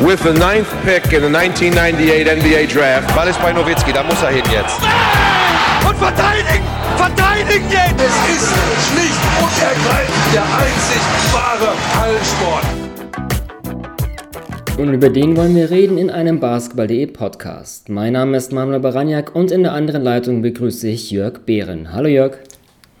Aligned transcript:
with 0.00 0.22
the 0.22 0.32
ninth 0.32 0.68
pick 0.84 1.12
in 1.12 1.22
the 1.22 1.30
1998 1.30 2.26
NBA 2.26 2.66
Draft. 2.66 3.14
Ball 3.14 3.28
ist 3.28 3.40
bei 3.40 3.52
Nowitzki, 3.52 3.92
da 3.92 4.02
muss 4.02 4.22
er 4.22 4.30
hin 4.30 4.44
jetzt. 4.52 4.78
Und 5.88 5.96
verteidigen! 5.96 6.64
Verteidigen 6.96 7.70
jetzt! 7.70 7.94
Es 7.98 8.16
ist 8.36 8.52
schlicht 8.88 9.22
und 9.40 9.62
ergreifend 9.62 10.34
der 10.34 10.44
einzig 10.44 11.02
wahre 11.32 11.72
Hallensport. 11.98 12.64
Und 14.78 14.92
über 14.92 15.08
den 15.08 15.36
wollen 15.36 15.56
wir 15.56 15.70
reden 15.70 15.96
in 15.96 16.10
einem 16.10 16.40
Basketball.de 16.40 17.06
Podcast. 17.06 17.88
Mein 17.88 18.12
Name 18.12 18.36
ist 18.36 18.52
Manuel 18.52 18.80
Baraniak 18.80 19.34
und 19.34 19.50
in 19.50 19.62
der 19.62 19.72
anderen 19.72 20.02
Leitung 20.02 20.42
begrüße 20.42 20.88
ich 20.88 21.10
Jörg 21.10 21.46
Behren. 21.46 21.94
Hallo 21.94 22.08
Jörg. 22.08 22.36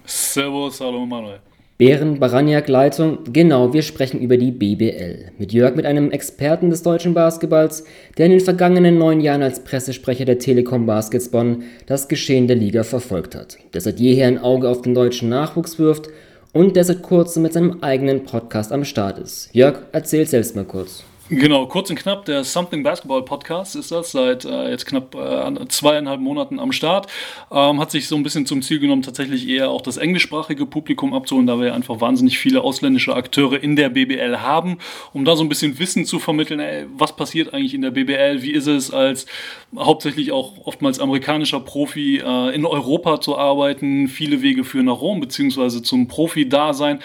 Servus, 0.06 0.80
hallo 0.80 1.04
Manuel. 1.04 1.40
Bären 1.78 2.18
Baraniak 2.18 2.68
Leitung, 2.68 3.18
genau, 3.34 3.74
wir 3.74 3.82
sprechen 3.82 4.18
über 4.18 4.38
die 4.38 4.50
BBL. 4.50 5.32
Mit 5.36 5.52
Jörg, 5.52 5.74
mit 5.74 5.84
einem 5.84 6.10
Experten 6.10 6.70
des 6.70 6.82
deutschen 6.82 7.12
Basketballs, 7.12 7.84
der 8.16 8.26
in 8.26 8.32
den 8.32 8.40
vergangenen 8.40 8.96
neun 8.96 9.20
Jahren 9.20 9.42
als 9.42 9.62
Pressesprecher 9.62 10.24
der 10.24 10.38
Telekom 10.38 10.86
Baskets 10.86 11.28
Bonn 11.28 11.64
das 11.84 12.08
Geschehen 12.08 12.46
der 12.46 12.56
Liga 12.56 12.82
verfolgt 12.82 13.34
hat, 13.34 13.58
der 13.74 13.82
seit 13.82 14.00
jeher 14.00 14.26
ein 14.26 14.38
Auge 14.38 14.70
auf 14.70 14.80
den 14.80 14.94
deutschen 14.94 15.28
Nachwuchs 15.28 15.78
wirft 15.78 16.08
und 16.54 16.76
der 16.76 16.84
seit 16.84 17.02
kurzem 17.02 17.42
mit 17.42 17.52
seinem 17.52 17.82
eigenen 17.82 18.24
Podcast 18.24 18.72
am 18.72 18.84
Start 18.84 19.18
ist. 19.18 19.50
Jörg, 19.52 19.80
erzähl 19.92 20.26
selbst 20.26 20.56
mal 20.56 20.64
kurz. 20.64 21.04
Genau, 21.28 21.66
kurz 21.66 21.90
und 21.90 21.96
knapp, 21.96 22.24
der 22.26 22.44
Something 22.44 22.84
Basketball 22.84 23.24
Podcast 23.24 23.74
ist 23.74 23.90
das, 23.90 24.12
seit 24.12 24.44
äh, 24.44 24.70
jetzt 24.70 24.86
knapp 24.86 25.12
äh, 25.16 25.66
zweieinhalb 25.66 26.20
Monaten 26.20 26.60
am 26.60 26.70
Start. 26.70 27.08
Ähm, 27.50 27.80
hat 27.80 27.90
sich 27.90 28.06
so 28.06 28.14
ein 28.14 28.22
bisschen 28.22 28.46
zum 28.46 28.62
Ziel 28.62 28.78
genommen, 28.78 29.02
tatsächlich 29.02 29.48
eher 29.48 29.70
auch 29.70 29.80
das 29.80 29.96
englischsprachige 29.96 30.66
Publikum 30.66 31.12
abzuholen, 31.12 31.48
da 31.48 31.60
wir 31.60 31.74
einfach 31.74 32.00
wahnsinnig 32.00 32.38
viele 32.38 32.62
ausländische 32.62 33.16
Akteure 33.16 33.60
in 33.60 33.74
der 33.74 33.88
BBL 33.88 34.36
haben, 34.38 34.78
um 35.12 35.24
da 35.24 35.34
so 35.34 35.42
ein 35.42 35.48
bisschen 35.48 35.80
Wissen 35.80 36.04
zu 36.04 36.20
vermitteln, 36.20 36.60
ey, 36.60 36.86
was 36.96 37.16
passiert 37.16 37.52
eigentlich 37.52 37.74
in 37.74 37.82
der 37.82 37.90
BBL, 37.90 38.42
wie 38.42 38.52
ist 38.52 38.68
es 38.68 38.92
als 38.92 39.26
hauptsächlich 39.76 40.30
auch 40.30 40.52
oftmals 40.64 41.00
amerikanischer 41.00 41.58
Profi 41.58 42.18
äh, 42.18 42.54
in 42.54 42.64
Europa 42.64 43.20
zu 43.20 43.36
arbeiten, 43.36 44.06
viele 44.06 44.42
Wege 44.42 44.62
führen 44.62 44.86
nach 44.86 45.00
Rom, 45.00 45.18
beziehungsweise 45.18 45.82
zum 45.82 46.06
Profi-Dasein. 46.06 47.00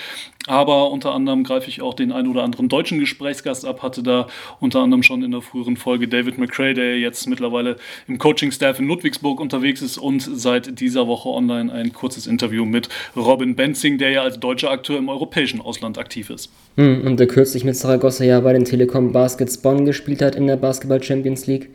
Aber 0.47 0.89
unter 0.89 1.13
anderem 1.13 1.43
greife 1.43 1.69
ich 1.69 1.81
auch 1.81 1.93
den 1.93 2.11
einen 2.11 2.27
oder 2.27 2.43
anderen 2.43 2.67
deutschen 2.67 2.99
Gesprächsgast 2.99 3.63
ab, 3.63 3.83
hatte 3.83 4.01
da 4.01 4.27
unter 4.59 4.79
anderem 4.79 5.03
schon 5.03 5.23
in 5.23 5.31
der 5.31 5.41
früheren 5.41 5.77
Folge 5.77 6.07
David 6.07 6.39
McCray, 6.39 6.73
der 6.73 6.97
jetzt 6.97 7.27
mittlerweile 7.27 7.75
im 8.07 8.17
Coaching-Staff 8.17 8.79
in 8.79 8.87
Ludwigsburg 8.87 9.39
unterwegs 9.39 9.83
ist 9.83 9.99
und 9.99 10.21
seit 10.21 10.79
dieser 10.79 11.05
Woche 11.07 11.29
online 11.29 11.71
ein 11.71 11.93
kurzes 11.93 12.25
Interview 12.25 12.65
mit 12.65 12.89
Robin 13.15 13.55
Benzing, 13.55 13.99
der 13.99 14.09
ja 14.09 14.23
als 14.23 14.39
deutscher 14.39 14.71
Akteur 14.71 14.97
im 14.97 15.09
europäischen 15.09 15.61
Ausland 15.61 15.99
aktiv 15.99 16.31
ist. 16.31 16.49
Hm, 16.75 17.05
und 17.05 17.19
der 17.19 17.27
kürzlich 17.27 17.63
mit 17.63 17.75
Saragossa 17.75 18.23
ja 18.23 18.39
bei 18.39 18.53
den 18.53 18.65
Telekom 18.65 19.11
Baskets 19.11 19.59
Bonn 19.59 19.85
gespielt 19.85 20.23
hat 20.23 20.35
in 20.35 20.47
der 20.47 20.57
Basketball 20.57 21.03
Champions 21.03 21.45
League. 21.45 21.69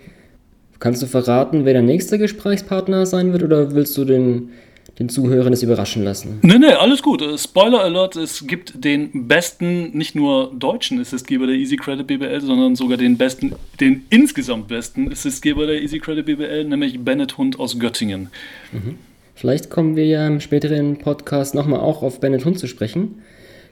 Kannst 0.81 1.03
du 1.03 1.06
verraten, 1.06 1.64
wer 1.64 1.72
der 1.72 1.83
nächste 1.83 2.19
Gesprächspartner 2.19 3.06
sein 3.06 3.33
wird 3.33 3.44
oder 3.44 3.75
willst 3.75 3.97
du 3.97 4.05
den 4.05 4.50
den 4.99 5.11
Zuhörern 5.11 5.53
es 5.53 5.63
überraschen 5.63 6.05
lassen. 6.05 6.39
Nee, 6.43 6.59
nee, 6.59 6.73
alles 6.73 7.03
gut. 7.03 7.21
Äh, 7.21 7.37
Spoiler 7.37 7.83
Alert, 7.83 8.17
es 8.17 8.47
gibt 8.47 8.85
den 8.85 9.29
besten, 9.29 9.97
nicht 9.97 10.15
nur 10.15 10.53
deutschen 10.59 10.99
Assistgeber 11.01 11.47
der 11.47 11.57
Easy 11.57 11.77
Credit 11.77 12.07
BBL, 12.07 12.41
sondern 12.41 12.77
sogar 12.77 12.97
den 12.97 13.19
besten, 13.19 13.55
den 13.79 14.07
insgesamt 14.09 14.69
besten 14.69 15.13
Assistgeber 15.13 15.67
der 15.67 15.83
Easy 15.83 15.99
Credit 15.99 16.25
BBL, 16.25 16.65
nämlich 16.65 17.05
Bennett 17.05 17.37
Hund 17.37 17.61
aus 17.61 17.79
Göttingen. 17.79 18.29
Mhm. 18.73 18.97
Vielleicht 19.35 19.69
kommen 19.69 19.97
wir 19.97 20.07
ja 20.07 20.27
im 20.27 20.41
späteren 20.41 20.97
Podcast 20.97 21.55
nochmal 21.55 21.81
auch 21.81 22.03
auf 22.03 22.21
Bennett 22.21 22.47
Hund 22.47 22.59
zu 22.59 22.67
sprechen. 22.67 23.23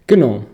Genau. 0.06 0.44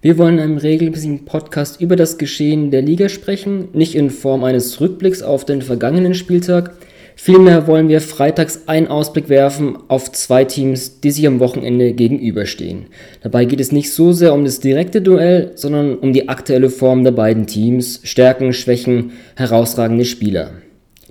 Wir 0.00 0.16
wollen 0.16 0.38
in 0.38 0.40
einem 0.40 0.56
regelmäßigen 0.56 1.26
Podcast 1.26 1.82
über 1.82 1.96
das 1.96 2.16
Geschehen 2.16 2.70
der 2.70 2.80
Liga 2.80 3.10
sprechen, 3.10 3.68
nicht 3.74 3.94
in 3.94 4.08
Form 4.08 4.42
eines 4.42 4.80
Rückblicks 4.80 5.22
auf 5.22 5.44
den 5.44 5.60
vergangenen 5.60 6.14
Spieltag, 6.14 6.74
Vielmehr 7.16 7.66
wollen 7.66 7.88
wir 7.88 8.00
freitags 8.00 8.62
einen 8.66 8.88
Ausblick 8.88 9.28
werfen 9.28 9.78
auf 9.88 10.10
zwei 10.12 10.44
Teams, 10.44 11.00
die 11.00 11.10
sich 11.10 11.26
am 11.26 11.40
Wochenende 11.40 11.92
gegenüberstehen. 11.92 12.86
Dabei 13.22 13.44
geht 13.44 13.60
es 13.60 13.72
nicht 13.72 13.92
so 13.92 14.12
sehr 14.12 14.32
um 14.34 14.44
das 14.44 14.60
direkte 14.60 15.02
Duell, 15.02 15.52
sondern 15.54 15.96
um 15.98 16.12
die 16.12 16.28
aktuelle 16.28 16.70
Form 16.70 17.04
der 17.04 17.12
beiden 17.12 17.46
Teams, 17.46 18.00
Stärken, 18.02 18.52
Schwächen, 18.52 19.12
herausragende 19.36 20.04
Spieler. 20.04 20.52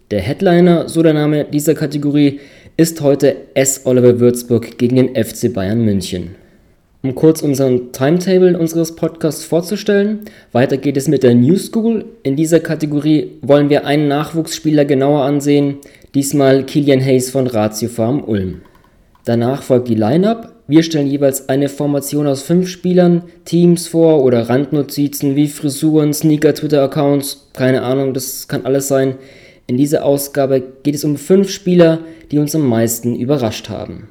Der 0.10 0.20
Headliner, 0.20 0.90
so 0.90 1.04
der 1.04 1.14
Name 1.14 1.46
dieser 1.46 1.76
Kategorie, 1.76 2.40
ist 2.76 3.02
heute 3.02 3.36
S. 3.54 3.82
Oliver 3.86 4.20
Würzburg 4.20 4.78
gegen 4.78 4.96
den 4.96 5.16
FC 5.16 5.54
Bayern 5.54 5.86
München. 5.86 6.41
Um 7.04 7.16
kurz 7.16 7.42
unseren 7.42 7.92
Timetable 7.94 8.60
unseres 8.60 8.96
Podcasts 8.96 9.44
vorzustellen, 9.44 10.20
weiter 10.52 10.78
geht 10.78 10.98
es 10.98 11.08
mit 11.08 11.24
der 11.24 11.34
New 11.34 11.58
School. 11.58 12.06
In 12.22 12.36
dieser 12.36 12.60
Kategorie 12.60 13.40
wollen 13.42 13.72
wir 13.72 13.88
einen 13.88 14.08
Nachwuchsspieler 14.08 14.86
genauer 14.86 15.24
ansehen, 15.24 15.78
diesmal 16.14 16.64
Kilian 16.64 17.04
Hayes 17.04 17.32
von 17.32 17.48
Ratio 17.48 17.90
Farm 17.90 18.24
Ulm. 18.24 18.62
Danach 19.26 19.64
folgt 19.64 19.88
die 19.88 19.96
Lineup. 19.96 20.54
Wir 20.68 20.84
stellen 20.84 21.08
jeweils 21.08 21.50
eine 21.50 21.70
Formation 21.70 22.28
aus 22.28 22.44
fünf 22.44 22.68
Spielern, 22.68 23.24
Teams 23.46 23.88
vor 23.88 24.24
oder 24.24 24.48
Randnotizen 24.48 25.36
wie 25.36 25.48
Frisuren, 25.48 26.14
Sneaker, 26.14 26.54
Twitter-Accounts, 26.54 27.50
keine 27.54 27.82
Ahnung, 27.82 28.14
das 28.14 28.48
kann 28.48 28.64
alles 28.64 28.88
sein. 28.88 29.16
In 29.66 29.76
dieser 29.76 30.06
Ausgabe 30.06 30.62
geht 30.84 30.94
es 30.94 31.04
um 31.04 31.18
fünf 31.18 31.50
Spieler, 31.50 32.02
die 32.30 32.38
uns 32.38 32.54
am 32.54 32.68
meisten 32.68 33.16
überrascht 33.16 33.70
haben. 33.70 34.08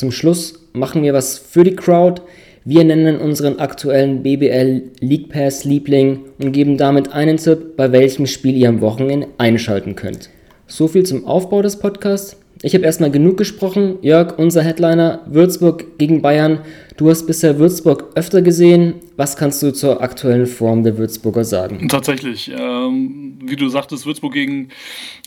Zum 0.00 0.12
Schluss 0.12 0.54
machen 0.72 1.02
wir 1.02 1.12
was 1.12 1.36
für 1.36 1.62
die 1.62 1.76
Crowd. 1.76 2.22
Wir 2.64 2.84
nennen 2.84 3.18
unseren 3.18 3.58
aktuellen 3.58 4.22
BBL 4.22 4.84
League 5.00 5.28
Pass 5.28 5.64
Liebling 5.64 6.20
und 6.38 6.52
geben 6.52 6.78
damit 6.78 7.12
einen 7.12 7.36
Tipp, 7.36 7.76
bei 7.76 7.92
welchem 7.92 8.24
Spiel 8.24 8.56
ihr 8.56 8.70
am 8.70 8.80
Wochenende 8.80 9.26
einschalten 9.36 9.96
könnt. 9.96 10.30
So 10.66 10.88
viel 10.88 11.02
zum 11.02 11.26
Aufbau 11.26 11.60
des 11.60 11.76
Podcasts. 11.76 12.38
Ich 12.62 12.74
habe 12.74 12.86
erstmal 12.86 13.10
genug 13.10 13.36
gesprochen. 13.36 13.98
Jörg, 14.00 14.38
unser 14.38 14.62
Headliner, 14.62 15.20
Würzburg 15.26 15.98
gegen 15.98 16.22
Bayern. 16.22 16.60
Du 17.00 17.08
hast 17.08 17.26
bisher 17.26 17.58
Würzburg 17.58 18.08
öfter 18.14 18.42
gesehen. 18.42 18.96
Was 19.16 19.34
kannst 19.34 19.62
du 19.62 19.72
zur 19.72 20.02
aktuellen 20.02 20.46
Form 20.46 20.82
der 20.82 20.98
Würzburger 20.98 21.44
sagen? 21.44 21.88
Tatsächlich. 21.88 22.52
Ähm, 22.54 23.38
wie 23.42 23.56
du 23.56 23.70
sagtest, 23.70 24.04
Würzburg 24.04 24.34
gegen, 24.34 24.68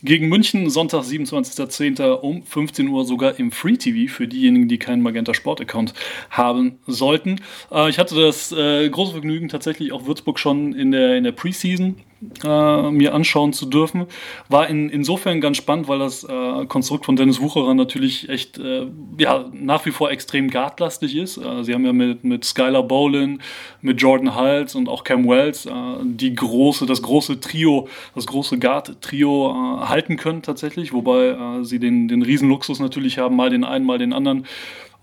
gegen 0.03 0.29
München, 0.29 0.69
Sonntag, 0.69 1.01
27.10. 1.01 2.11
um 2.11 2.43
15 2.43 2.87
Uhr 2.89 3.05
sogar 3.05 3.39
im 3.39 3.51
Free 3.51 3.77
TV 3.77 4.13
für 4.13 4.27
diejenigen, 4.27 4.67
die 4.67 4.77
keinen 4.77 5.01
Magenta 5.01 5.33
Sport 5.33 5.61
Account 5.61 5.95
haben 6.29 6.77
sollten. 6.85 7.37
Äh, 7.71 7.89
ich 7.89 7.97
hatte 7.97 8.13
das 8.21 8.51
äh, 8.51 8.87
große 8.87 9.13
Vergnügen, 9.13 9.49
tatsächlich 9.49 9.93
auch 9.93 10.05
Würzburg 10.05 10.37
schon 10.37 10.73
in 10.73 10.91
der, 10.91 11.17
in 11.17 11.23
der 11.23 11.31
Preseason 11.31 11.95
äh, 12.43 12.91
mir 12.91 13.13
anschauen 13.13 13.53
zu 13.53 13.65
dürfen. 13.65 14.05
War 14.49 14.67
in, 14.67 14.89
insofern 14.89 15.41
ganz 15.41 15.57
spannend, 15.57 15.87
weil 15.87 15.99
das 15.99 16.23
äh, 16.23 16.65
Konstrukt 16.67 17.05
von 17.05 17.15
Dennis 17.15 17.41
Wucherer 17.41 17.73
natürlich 17.73 18.29
echt 18.29 18.57
äh, 18.57 18.87
ja, 19.17 19.49
nach 19.53 19.85
wie 19.85 19.91
vor 19.91 20.11
extrem 20.11 20.49
guardlastig 20.49 21.15
ist. 21.15 21.37
Äh, 21.63 21.65
sie 21.65 21.73
haben 21.73 21.85
ja 21.85 21.93
mit, 21.93 22.23
mit 22.23 22.45
Skylar 22.45 22.83
Bolin, 22.83 23.41
mit 23.81 24.01
Jordan 24.01 24.35
Hulse 24.35 24.77
und 24.77 24.89
auch 24.89 25.03
Cam 25.03 25.27
Wells 25.27 25.65
äh, 25.65 25.71
die 26.03 26.35
große, 26.35 26.85
das 26.85 27.01
große 27.01 27.39
Trio, 27.39 27.87
das 28.15 28.27
große 28.27 28.59
Guard-Trio 28.59 29.51
äh, 29.51 29.85
halten 29.87 30.17
können 30.17 30.41
tatsächlich, 30.41 30.93
wobei 30.93 31.63
sie 31.63 31.79
den, 31.79 32.07
den 32.07 32.21
Riesenluxus 32.21 32.79
natürlich 32.79 33.17
haben, 33.17 33.35
mal 33.35 33.49
den 33.49 33.63
einen, 33.63 33.85
mal 33.85 33.97
den 33.97 34.13
anderen 34.13 34.45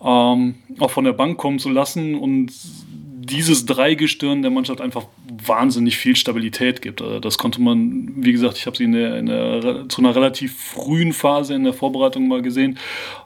ähm, 0.02 0.54
auch 0.78 0.90
von 0.90 1.04
der 1.04 1.12
Bank 1.12 1.38
kommen 1.38 1.58
zu 1.58 1.68
lassen 1.68 2.14
und 2.14 2.52
dieses 3.30 3.66
Dreigestirn 3.66 4.42
der 4.42 4.50
Mannschaft 4.50 4.80
einfach 4.80 5.04
wahnsinnig 5.46 5.96
viel 5.96 6.16
Stabilität 6.16 6.82
gibt. 6.82 7.00
Also 7.00 7.20
das 7.20 7.38
konnte 7.38 7.60
man, 7.60 8.12
wie 8.16 8.32
gesagt, 8.32 8.56
ich 8.56 8.66
habe 8.66 8.76
sie 8.76 8.84
in 8.84 8.92
der, 8.92 9.18
in 9.18 9.26
der, 9.26 9.88
zu 9.88 10.00
einer 10.00 10.14
relativ 10.14 10.56
frühen 10.58 11.12
Phase 11.12 11.54
in 11.54 11.64
der 11.64 11.72
Vorbereitung 11.72 12.28
mal 12.28 12.42
gesehen. 12.42 12.78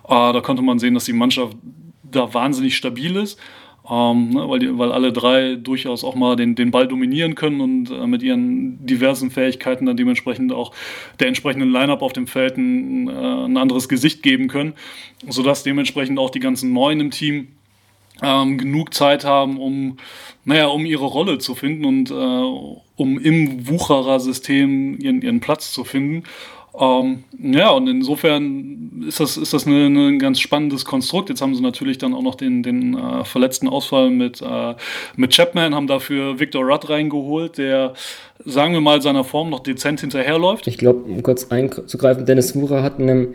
Äh, 0.05 0.33
da 0.33 0.41
konnte 0.41 0.63
man 0.63 0.79
sehen, 0.79 0.95
dass 0.95 1.05
die 1.05 1.13
Mannschaft 1.13 1.57
da 2.15 2.35
wahnsinnig 2.35 2.77
stabil 2.77 3.17
ist. 3.17 3.39
Ähm, 3.89 4.31
ne, 4.31 4.49
weil, 4.49 4.61
die, 4.61 4.79
weil 4.79 4.93
alle 4.93 5.13
drei 5.13 5.57
durchaus 5.57 6.05
auch 6.05 6.15
mal 6.15 6.37
den, 6.37 6.55
den 6.55 6.71
Ball 6.71 6.89
dominieren 6.89 7.35
können 7.35 7.61
und 7.61 7.91
äh, 7.91 8.07
mit 8.07 8.23
ihren 8.23 8.85
diversen 8.87 9.31
Fähigkeiten 9.31 9.85
dann 9.85 9.99
dementsprechend 9.99 10.53
auch 10.53 10.73
der 11.21 11.29
entsprechenden 11.29 11.71
Line-Up 11.71 12.01
auf 12.01 12.15
dem 12.15 12.27
Feld 12.27 12.57
ein, 12.57 13.09
äh, 13.09 13.13
ein 13.13 13.59
anderes 13.59 13.91
Gesicht 13.91 14.23
geben 14.23 14.49
können, 14.49 14.73
sodass 15.29 15.65
dementsprechend 15.65 16.19
auch 16.19 16.31
die 16.31 16.41
ganzen 16.41 16.73
Neuen 16.73 17.01
im 17.01 17.11
Team 17.11 17.49
ähm, 18.23 18.57
genug 18.57 18.95
Zeit 18.95 19.25
haben, 19.25 19.59
um, 19.59 19.99
naja, 20.47 20.69
um 20.69 20.87
ihre 20.87 21.05
Rolle 21.05 21.37
zu 21.39 21.55
finden 21.55 21.85
und 21.85 22.11
äh, 22.11 22.15
um 22.15 23.19
im 23.19 23.69
Wucherer-System 23.69 24.99
ihren, 24.99 25.21
ihren 25.21 25.41
Platz 25.41 25.73
zu 25.73 25.85
finden. 25.85 26.25
Ähm, 26.79 27.25
ja, 27.39 27.71
und 27.71 27.89
insofern 27.89 29.05
ist 29.07 29.21
das, 29.21 29.37
ist 29.37 29.53
das 29.53 29.67
ein 29.67 30.19
ganz 30.19 30.41
spannendes 30.41 30.85
Konstrukt. 30.85 31.29
Jetzt 31.29 31.41
haben 31.41 31.55
sie 31.55 31.63
natürlich 31.63 31.99
dann 31.99 32.15
auch 32.15 32.23
noch 32.23 32.35
den, 32.35 32.63
den 32.63 32.99
äh, 32.99 33.25
verletzten 33.25 33.69
Ausfall 33.69 34.11
mit, 34.11 34.43
äh, 34.43 34.75
mit 35.17 35.35
Chapman, 35.35 35.75
haben 35.75 35.87
dafür 35.87 36.41
Victor 36.41 36.65
Rudd 36.65 36.89
reingeholt, 36.89 37.59
der, 37.59 37.95
sagen 38.45 38.73
wir 38.73 38.81
mal, 38.81 39.03
seiner 39.03 39.25
Form 39.25 39.51
noch 39.51 39.61
dezent 39.61 40.01
hinterherläuft. 40.01 40.67
Ich 40.67 40.79
glaube, 40.79 41.05
um 41.05 41.23
kurz 41.23 41.51
einzugreifen, 41.51 42.27
Dennis 42.27 42.57
Wucher 42.57 42.83
hat 42.83 42.99
in 42.99 43.11
einem 43.11 43.35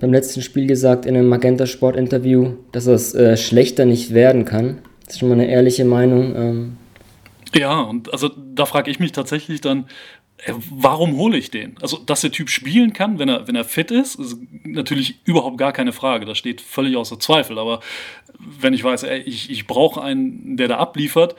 beim 0.00 0.12
letzten 0.12 0.42
Spiel 0.42 0.66
gesagt 0.66 1.06
in 1.06 1.16
einem 1.16 1.28
Magenta 1.28 1.66
Sport 1.66 1.96
Interview, 1.96 2.54
dass 2.72 2.86
es 2.86 3.14
äh, 3.14 3.36
schlechter 3.36 3.84
nicht 3.84 4.12
werden 4.12 4.44
kann. 4.44 4.80
Das 5.04 5.14
ist 5.14 5.20
schon 5.20 5.28
mal 5.28 5.34
eine 5.34 5.48
ehrliche 5.48 5.84
Meinung. 5.84 6.34
Ähm. 6.36 6.76
Ja, 7.54 7.80
und 7.82 8.12
also 8.12 8.28
da 8.28 8.66
frage 8.66 8.90
ich 8.90 8.98
mich 8.98 9.12
tatsächlich 9.12 9.60
dann, 9.60 9.86
warum 10.70 11.16
hole 11.16 11.38
ich 11.38 11.50
den? 11.50 11.76
Also, 11.80 11.98
dass 11.98 12.20
der 12.20 12.32
Typ 12.32 12.50
spielen 12.50 12.92
kann, 12.92 13.18
wenn 13.18 13.28
er, 13.28 13.46
wenn 13.46 13.56
er 13.56 13.64
fit 13.64 13.90
ist, 13.90 14.16
ist 14.16 14.36
natürlich 14.64 15.20
überhaupt 15.24 15.58
gar 15.58 15.72
keine 15.72 15.92
Frage. 15.92 16.26
Das 16.26 16.38
steht 16.38 16.60
völlig 16.60 16.96
außer 16.96 17.18
Zweifel. 17.18 17.58
Aber 17.58 17.80
wenn 18.38 18.74
ich 18.74 18.84
weiß, 18.84 19.04
ey, 19.04 19.20
ich, 19.20 19.50
ich 19.50 19.66
brauche 19.66 20.02
einen, 20.02 20.56
der 20.56 20.68
da 20.68 20.78
abliefert 20.78 21.36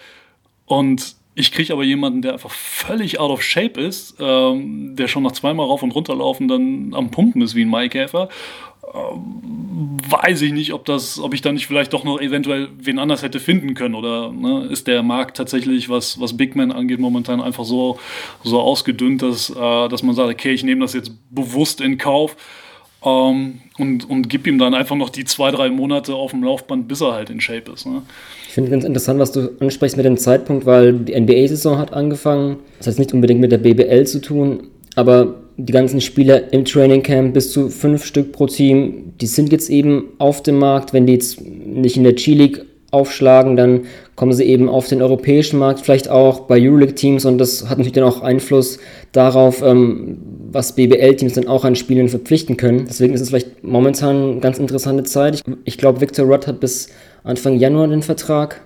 und 0.66 1.16
ich 1.36 1.52
kriege 1.52 1.74
aber 1.74 1.84
jemanden, 1.84 2.22
der 2.22 2.34
einfach 2.34 2.52
völlig 2.52 3.20
out 3.20 3.30
of 3.30 3.44
shape 3.44 3.80
ist, 3.80 4.16
ähm, 4.20 4.96
der 4.96 5.10
schon 5.10 5.24
nach 5.24 5.34
zweimal 5.34 5.66
rauf 5.66 5.84
und 5.84 5.92
runter 5.92 6.16
laufen 6.16 6.48
dann 6.48 6.94
am 6.94 7.12
Pumpen 7.12 7.42
ist 7.42 7.56
wie 7.56 7.66
ein 7.66 7.70
Maikäfer. 7.70 8.30
Weiß 10.10 10.42
ich 10.42 10.54
nicht, 10.54 10.72
ob 10.72 10.86
das, 10.86 11.20
ob 11.20 11.34
ich 11.34 11.42
da 11.42 11.52
nicht 11.52 11.68
vielleicht 11.68 11.92
doch 11.92 12.06
noch 12.06 12.22
eventuell 12.22 12.70
wen 12.80 13.00
anders 13.00 13.24
hätte 13.24 13.42
finden 13.42 13.74
können 13.74 13.96
oder 13.96 14.32
ne, 14.32 14.68
ist 14.72 14.88
der 14.88 15.04
Markt 15.04 15.36
tatsächlich, 15.36 15.90
was, 15.90 16.22
was 16.22 16.38
Big 16.38 16.56
Man 16.56 16.72
angeht, 16.72 17.00
momentan 17.00 17.42
einfach 17.42 17.66
so, 17.66 18.00
so 18.44 18.62
ausgedünnt, 18.62 19.22
dass, 19.22 19.50
äh, 19.50 19.90
dass 19.90 20.04
man 20.04 20.16
sagt, 20.16 20.32
okay, 20.32 20.54
ich 20.54 20.64
nehme 20.64 20.82
das 20.82 20.94
jetzt 20.94 21.12
bewusst 21.30 21.82
in 21.82 21.98
Kauf 21.98 22.38
ähm, 23.06 23.60
und, 23.78 24.10
und 24.10 24.30
gib 24.30 24.48
ihm 24.48 24.58
dann 24.58 24.74
einfach 24.74 24.96
noch 24.96 25.10
die 25.10 25.26
zwei, 25.26 25.52
drei 25.52 25.70
Monate 25.70 26.16
auf 26.16 26.32
dem 26.32 26.44
Laufband, 26.44 26.88
bis 26.88 27.02
er 27.02 27.14
halt 27.14 27.30
in 27.30 27.40
Shape 27.40 27.72
ist. 27.72 27.86
Ne? 27.86 28.02
Ich 28.48 28.54
finde 28.54 28.72
ganz 28.72 28.84
interessant, 28.84 29.20
was 29.20 29.32
du 29.32 29.52
ansprichst 29.60 29.98
mit 29.98 30.06
dem 30.06 30.18
Zeitpunkt, 30.18 30.66
weil 30.66 30.94
die 30.94 31.20
NBA-Saison 31.20 31.78
hat 31.78 31.94
angefangen. 31.94 32.58
Das 32.78 32.88
hat 32.88 33.00
nicht 33.00 33.14
unbedingt 33.14 33.42
mit 33.42 33.52
der 33.52 33.58
BBL 33.58 34.06
zu 34.06 34.22
tun, 34.22 34.68
aber 34.96 35.36
die 35.58 35.74
ganzen 35.74 36.02
Spieler 36.02 36.52
im 36.52 36.66
Training 36.66 37.04
Camp, 37.04 37.34
bis 37.34 37.52
zu 37.52 37.70
fünf 37.70 38.06
Stück 38.06 38.32
pro 38.32 38.48
Team, 38.48 39.14
die 39.22 39.28
sind 39.28 39.52
jetzt 39.52 39.70
eben 39.70 40.06
auf 40.18 40.44
dem 40.44 40.58
Markt. 40.58 40.94
Wenn 40.94 41.06
die 41.06 41.14
jetzt 41.14 41.42
nicht 41.42 41.98
in 41.98 42.04
der 42.04 42.14
G-League 42.14 42.66
aufschlagen, 42.96 43.56
dann 43.56 43.82
kommen 44.16 44.34
sie 44.34 44.46
eben 44.46 44.70
auf 44.70 44.88
den 44.88 45.02
europäischen 45.02 45.60
Markt, 45.60 45.82
vielleicht 45.82 46.10
auch 46.10 46.42
bei 46.42 46.60
Euroleague-Teams 46.60 47.26
und 47.26 47.38
das 47.38 47.64
hat 47.64 47.78
natürlich 47.78 47.94
dann 47.94 48.06
auch 48.06 48.22
Einfluss 48.22 48.80
darauf, 49.12 49.62
ähm, 49.62 50.18
was 50.52 50.74
BBL-Teams 50.74 51.34
dann 51.34 51.48
auch 51.48 51.66
an 51.66 51.76
Spielen 51.76 52.08
verpflichten 52.08 52.56
können. 52.56 52.86
Deswegen 52.88 53.14
ist 53.14 53.22
es 53.22 53.30
vielleicht 53.30 53.64
momentan 53.64 54.32
eine 54.32 54.40
ganz 54.40 54.58
interessante 54.58 55.04
Zeit. 55.04 55.36
Ich, 55.36 55.44
ich 55.66 55.78
glaube, 55.78 56.00
Victor 56.00 56.26
Rudd 56.26 56.48
hat 56.48 56.62
bis 56.62 56.90
Anfang 57.24 57.58
Januar 57.58 57.88
den 57.90 58.02
Vertrag. 58.02 58.62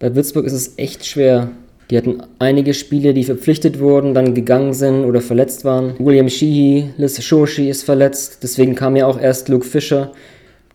Bei 0.00 0.14
Würzburg 0.14 0.44
ist 0.44 0.52
es 0.52 0.76
echt 0.76 1.06
schwer, 1.06 1.50
die 1.90 1.96
hatten 1.96 2.22
einige 2.38 2.74
Spiele, 2.74 3.14
die 3.14 3.24
verpflichtet 3.24 3.78
wurden, 3.80 4.12
dann 4.12 4.34
gegangen 4.34 4.74
sind 4.74 5.04
oder 5.04 5.20
verletzt 5.20 5.64
waren. 5.64 5.94
William 5.98 6.28
Sheehy, 6.28 6.90
Liz 6.98 7.22
Shoshi 7.22 7.70
ist 7.70 7.84
verletzt, 7.84 8.40
deswegen 8.42 8.74
kam 8.74 8.96
ja 8.96 9.06
auch 9.06 9.18
erst 9.18 9.48
Luke 9.48 9.64
Fischer, 9.64 10.12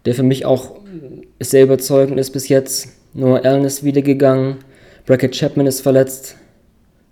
der 0.06 0.16
für 0.16 0.24
mich 0.24 0.46
auch 0.46 0.80
sehr 1.50 1.64
überzeugend 1.64 2.20
ist 2.20 2.32
bis 2.32 2.48
jetzt. 2.50 2.90
Noah 3.14 3.44
Allen 3.44 3.64
ist 3.64 3.84
wieder 3.84 4.02
gegangen, 4.02 4.58
Brackett 5.06 5.36
Chapman 5.38 5.68
ist 5.68 5.82
verletzt. 5.82 6.36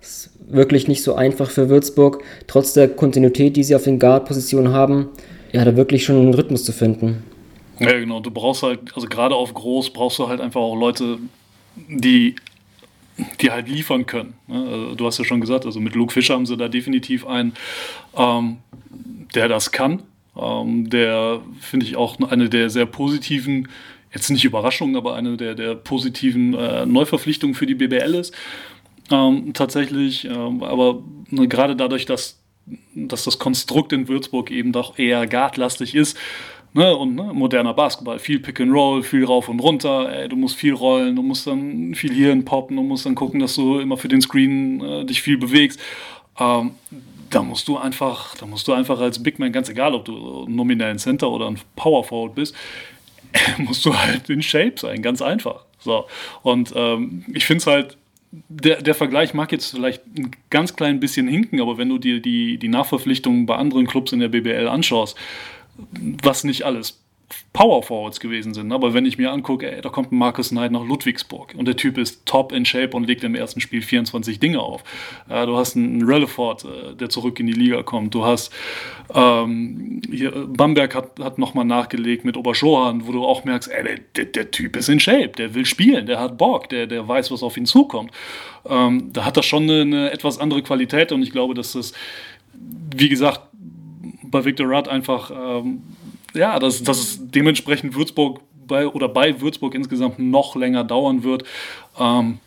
Ist 0.02 0.32
wirklich 0.48 0.88
nicht 0.88 1.04
so 1.04 1.16
einfach 1.16 1.50
für 1.50 1.70
Würzburg, 1.70 2.24
trotz 2.48 2.74
der 2.74 2.88
Kontinuität, 2.88 3.56
die 3.56 3.64
sie 3.64 3.76
auf 3.76 3.84
den 3.84 4.00
Guard-Positionen 4.00 4.74
haben, 4.74 5.10
ja, 5.52 5.64
da 5.64 5.76
wirklich 5.76 6.04
schon 6.04 6.18
einen 6.18 6.34
Rhythmus 6.34 6.64
zu 6.64 6.72
finden. 6.72 7.24
Ja, 7.80 7.98
genau. 7.98 8.20
Du 8.20 8.32
brauchst 8.32 8.64
halt, 8.64 8.80
also 8.96 9.08
gerade 9.08 9.36
auf 9.36 9.54
groß 9.54 9.92
brauchst 9.92 10.20
du 10.20 10.28
halt 10.28 10.40
einfach 10.40 10.62
auch 10.62 10.76
Leute, 10.76 11.18
die 11.76 12.36
die 13.42 13.52
halt 13.52 13.68
liefern 13.68 14.06
können. 14.06 14.34
Ne? 14.48 14.64
Also, 14.64 14.96
du 14.96 15.06
hast 15.06 15.18
ja 15.20 15.26
schon 15.26 15.42
gesagt, 15.42 15.66
also 15.66 15.80
mit 15.80 15.96
Luke 15.96 16.14
Fischer 16.14 16.34
haben 16.34 16.46
sie 16.46 16.58
da 16.58 16.68
definitiv 16.68 17.26
einen, 17.28 17.54
ähm, 18.16 18.58
der 19.36 19.48
das 19.48 19.72
kann. 19.72 20.04
Ähm, 20.36 20.90
der 20.90 21.42
finde 21.60 21.86
ich 21.86 21.96
auch 21.96 22.20
eine 22.20 22.50
der 22.50 22.70
sehr 22.70 22.86
positiven, 22.86 23.68
jetzt 24.14 24.30
nicht 24.30 24.46
Überraschungen, 24.46 24.96
aber 24.96 25.16
eine 25.16 25.38
der, 25.38 25.56
der 25.56 25.76
positiven 25.76 26.54
äh, 26.54 26.86
Neuverpflichtungen 26.86 27.56
für 27.56 27.66
die 27.66 27.76
BBL 27.76 28.16
ist. 28.16 28.34
Ähm, 29.10 29.54
tatsächlich, 29.54 30.26
ähm, 30.26 30.64
aber 30.64 31.04
ne, 31.30 31.48
gerade 31.48 31.76
dadurch, 31.76 32.06
dass, 32.06 32.40
dass 32.96 33.24
das 33.24 33.40
Konstrukt 33.40 33.94
in 33.94 34.08
Würzburg 34.08 34.52
eben 34.52 34.72
doch 34.72 34.98
eher 34.98 35.28
guardlastig 35.28 35.96
ist, 35.96 36.18
Ne, 36.74 36.96
und 36.96 37.16
ne, 37.16 37.34
moderner 37.34 37.74
Basketball, 37.74 38.18
viel 38.18 38.40
Pick 38.40 38.62
and 38.62 38.72
Roll, 38.72 39.04
viel 39.04 39.26
rauf 39.26 39.50
und 39.50 39.60
runter, 39.60 40.10
ey, 40.10 40.30
du 40.30 40.38
musst 40.38 40.56
viel 40.56 40.74
rollen, 40.74 41.18
du 41.18 41.22
musst 41.22 41.46
dann 41.46 41.94
viel 41.96 42.14
hier 42.14 42.34
poppen, 42.46 42.78
du 42.78 42.84
musst 42.84 43.06
dann 43.06 43.14
gucken, 43.14 43.42
dass 43.42 43.56
du 43.56 43.80
immer 43.80 43.98
für 43.98 44.08
den 44.08 44.22
Screen 44.22 44.82
äh, 44.82 45.06
dich 45.06 45.22
viel 45.22 45.38
bewegst. 45.38 45.82
Ähm, 46.40 46.72
da 47.30 47.44
musst 47.44 47.68
du 47.68 47.78
einfach, 47.78 48.36
da 48.36 48.46
musst 48.46 48.70
du 48.70 48.74
einfach 48.74 49.02
als 49.02 49.22
Big 49.22 49.38
Man, 49.38 49.52
ganz 49.52 49.68
egal, 49.68 49.94
ob 49.94 50.06
du 50.06 50.46
nominell 50.48 50.92
ein 50.92 51.00
Center 51.00 51.30
oder 51.30 51.48
ein 51.48 51.60
Power 51.76 52.06
Forward 52.06 52.36
bist, 52.36 52.56
musst 53.58 53.86
du 53.86 53.98
halt 53.98 54.30
in 54.30 54.42
Shape 54.42 54.76
sein, 54.78 55.02
ganz 55.02 55.22
einfach. 55.22 55.66
So. 55.80 56.06
Und 56.44 56.74
ähm, 56.76 57.26
ich 57.34 57.46
finde 57.46 57.62
es 57.62 57.68
halt, 57.68 57.98
der, 58.32 58.82
der 58.82 58.96
Vergleich 58.96 59.34
mag 59.34 59.52
jetzt 59.52 59.72
vielleicht 59.72 60.04
ein 60.18 60.32
ganz 60.50 60.76
klein 60.76 61.00
bisschen 61.00 61.28
hinken, 61.28 61.60
aber 61.60 61.78
wenn 61.78 61.90
du 61.90 61.98
dir 61.98 62.22
die, 62.22 62.58
die 62.58 62.70
Nachverpflichtungen 62.70 63.46
bei 63.46 63.56
anderen 63.56 63.88
Clubs 63.88 64.14
in 64.14 64.20
der 64.20 64.30
BBL 64.30 64.68
anschaust, 64.68 65.18
was 66.24 66.44
nicht 66.44 66.64
alles 66.64 67.02
Power 67.54 67.84
Forwards 67.84 68.20
gewesen 68.20 68.54
sind. 68.54 68.72
Aber 68.72 68.94
wenn 68.94 69.06
ich 69.06 69.18
mir 69.18 69.32
angucke, 69.32 69.72
ey, 69.72 69.82
da 69.82 69.90
kommt 69.90 70.12
ein 70.12 70.18
Marcus 70.18 70.50
Knight 70.50 70.72
nach 70.72 70.84
Ludwigsburg 70.84 71.54
und 71.58 71.68
der 71.68 71.76
Typ 71.76 71.98
ist 71.98 72.26
top 72.26 72.52
in 72.52 72.66
Shape 72.66 72.96
und 72.96 73.06
legt 73.06 73.24
im 73.24 73.36
ersten 73.36 73.62
Spiel 73.62 73.82
24 73.82 74.40
Dinge 74.40 74.60
auf. 74.60 74.84
Äh, 75.30 75.46
du 75.46 75.58
hast 75.58 75.76
einen 75.76 76.04
Releford, 76.04 76.66
äh, 76.66 76.96
der 76.96 77.10
zurück 77.10 77.40
in 77.40 77.48
die 77.48 77.54
Liga 77.54 77.84
kommt. 77.84 78.14
Du 78.14 78.26
hast 78.26 78.52
ähm, 79.14 80.02
hier, 80.10 80.32
Bamberg 80.32 80.96
hat, 80.96 81.20
hat 81.20 81.38
nochmal 81.38 81.66
nachgelegt 81.66 82.26
mit 82.26 82.38
Oberschohan, 82.38 83.08
wo 83.08 83.12
du 83.12 83.26
auch 83.26 83.44
merkst, 83.44 83.70
ey, 83.70 84.02
der, 84.16 84.26
der, 84.26 84.52
Typ 84.52 84.76
ist 84.76 84.90
in 84.90 85.00
Shape, 85.00 85.30
der 85.30 85.54
will 85.54 85.66
spielen, 85.66 86.06
der 86.06 86.20
hat 86.20 86.38
Bock, 86.38 86.70
der, 86.70 86.88
der 86.88 87.08
weiß, 87.08 87.32
was 87.32 87.44
auf 87.44 87.58
ihn 87.58 87.66
zukommt. 87.66 88.12
Ähm, 88.66 89.12
da 89.14 89.26
hat 89.26 89.38
das 89.38 89.46
schon 89.46 89.64
eine, 89.64 89.82
eine 89.82 90.12
etwas 90.12 90.40
andere 90.40 90.62
Qualität 90.62 91.12
und 91.12 91.24
ich 91.24 91.32
glaube, 91.32 91.54
dass 91.54 91.74
das, 91.74 91.94
wie 92.96 93.10
gesagt, 93.10 93.42
bei 94.24 94.46
Victor 94.46 94.68
Rudd 94.68 94.88
einfach, 94.88 95.32
ähm, 95.32 95.84
ja, 96.34 96.60
dass, 96.60 96.84
dass 96.84 97.00
es 97.00 97.20
dementsprechend 97.22 97.96
Würzburg 97.96 98.42
bei 98.68 98.88
oder 98.88 99.10
bei 99.10 99.42
Würzburg 99.42 99.76
insgesamt 99.76 100.20
noch 100.20 100.56
länger 100.56 100.84
dauern 100.84 101.24
wird. 101.24 101.44
Ähm, 102.00 102.40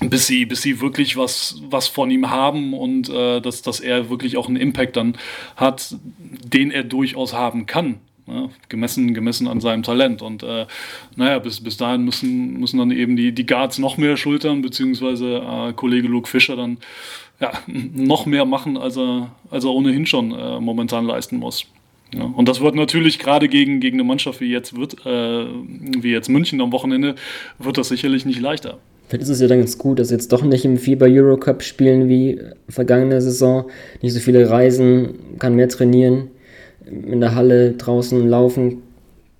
bis 0.00 0.26
sie, 0.26 0.46
bis 0.46 0.62
sie 0.62 0.80
wirklich 0.80 1.16
was, 1.16 1.60
was 1.68 1.86
von 1.86 2.10
ihm 2.10 2.30
haben 2.30 2.74
und 2.74 3.08
äh, 3.08 3.40
dass, 3.40 3.62
dass 3.62 3.78
er 3.78 4.10
wirklich 4.10 4.36
auch 4.36 4.48
einen 4.48 4.56
Impact 4.56 4.96
dann 4.96 5.16
hat, 5.56 5.94
den 6.20 6.70
er 6.72 6.82
durchaus 6.82 7.34
haben 7.34 7.66
kann. 7.66 8.00
Ne? 8.26 8.50
Gemessen, 8.68 9.14
gemessen 9.14 9.48
an 9.48 9.60
seinem 9.60 9.82
Talent. 9.82 10.22
Und 10.22 10.42
äh, 10.42 10.66
naja, 11.16 11.38
bis, 11.38 11.62
bis 11.62 11.76
dahin 11.76 12.04
müssen, 12.04 12.58
müssen 12.58 12.78
dann 12.78 12.90
eben 12.90 13.16
die, 13.16 13.32
die 13.32 13.46
Guards 13.46 13.78
noch 13.78 13.96
mehr 13.96 14.16
schultern, 14.16 14.62
beziehungsweise 14.62 15.36
äh, 15.36 15.72
Kollege 15.72 16.08
Luke 16.08 16.28
Fischer 16.28 16.56
dann 16.56 16.78
ja, 17.40 17.52
noch 17.66 18.26
mehr 18.26 18.44
machen, 18.44 18.76
als 18.76 18.96
er, 18.96 19.32
als 19.50 19.64
er 19.64 19.70
ohnehin 19.70 20.06
schon 20.06 20.32
äh, 20.32 20.60
momentan 20.60 21.04
leisten 21.04 21.36
muss. 21.36 21.66
Ja, 22.14 22.24
und 22.24 22.48
das 22.48 22.60
wird 22.60 22.74
natürlich 22.74 23.18
gerade 23.18 23.48
gegen, 23.48 23.80
gegen 23.80 23.96
eine 23.96 24.04
Mannschaft 24.04 24.40
wie 24.40 24.50
jetzt, 24.50 24.76
wird, 24.76 25.06
äh, 25.06 25.46
wie 25.46 26.10
jetzt 26.10 26.28
München 26.28 26.60
am 26.60 26.72
Wochenende, 26.72 27.14
wird 27.58 27.78
das 27.78 27.88
sicherlich 27.88 28.26
nicht 28.26 28.40
leichter. 28.40 28.78
Vielleicht 29.08 29.24
ist 29.24 29.30
es 29.30 29.40
ja 29.40 29.48
dann 29.48 29.58
ganz 29.58 29.76
gut, 29.78 29.98
dass 29.98 30.10
jetzt 30.10 30.32
doch 30.32 30.42
nicht 30.42 30.64
im 30.64 30.78
Fieber 30.78 31.06
Eurocup 31.08 31.62
spielen 31.62 32.08
wie 32.08 32.40
vergangene 32.68 33.20
Saison. 33.20 33.70
Nicht 34.00 34.12
so 34.14 34.20
viele 34.20 34.48
reisen, 34.48 35.38
kann 35.38 35.54
mehr 35.54 35.68
trainieren, 35.68 36.28
in 36.86 37.20
der 37.20 37.34
Halle 37.34 37.72
draußen 37.72 38.26
laufen, 38.28 38.82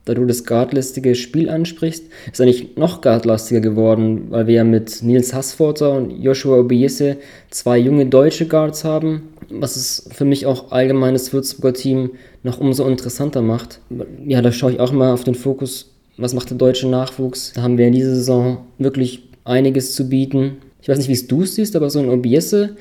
da 0.04 0.14
du 0.14 0.24
das 0.24 0.44
guardlastige 0.44 1.14
Spiel 1.14 1.48
ansprichst, 1.48 2.04
ist 2.30 2.40
eigentlich 2.40 2.76
noch 2.76 3.02
guardlastiger 3.02 3.60
geworden, 3.60 4.26
weil 4.30 4.46
wir 4.48 4.54
ja 4.56 4.64
mit 4.64 5.02
Nils 5.02 5.32
Hassforter 5.32 5.92
und 5.92 6.20
Joshua 6.20 6.58
Obiese 6.58 7.18
zwei 7.50 7.78
junge 7.78 8.06
deutsche 8.06 8.46
Guards 8.46 8.84
haben, 8.84 9.28
was 9.61 9.76
es 9.76 10.09
für 10.12 10.25
mich 10.25 10.47
auch 10.47 10.73
allgemein 10.73 11.14
das 11.14 11.32
Würzburger 11.32 11.75
Team 11.75 12.11
noch 12.42 12.59
umso 12.59 12.87
interessanter 12.87 13.42
macht. 13.42 13.80
Ja, 14.26 14.42
da 14.42 14.52
schaue 14.52 14.73
ich 14.73 14.80
auch 14.80 14.92
mal 14.92 15.12
auf 15.12 15.25
den 15.25 15.35
Fokus, 15.35 15.90
was 16.16 16.35
macht 16.35 16.50
der 16.50 16.56
deutsche 16.56 16.88
Nachwuchs. 16.88 17.52
Da 17.54 17.62
haben 17.62 17.78
wir 17.78 17.87
in 17.87 17.92
dieser 17.92 18.14
Saison 18.14 18.59
wirklich 18.78 19.23
einiges 19.44 19.94
zu 19.94 20.09
bieten. 20.09 20.59
Ich 20.80 20.88
weiß 20.88 20.99
nicht, 20.99 21.09
wie 21.09 21.12
es 21.12 21.26
du 21.26 21.44
siehst, 21.44 21.76
aber 21.76 21.90
so 21.90 21.99
ein 21.99 22.09
Obiese 22.09 22.76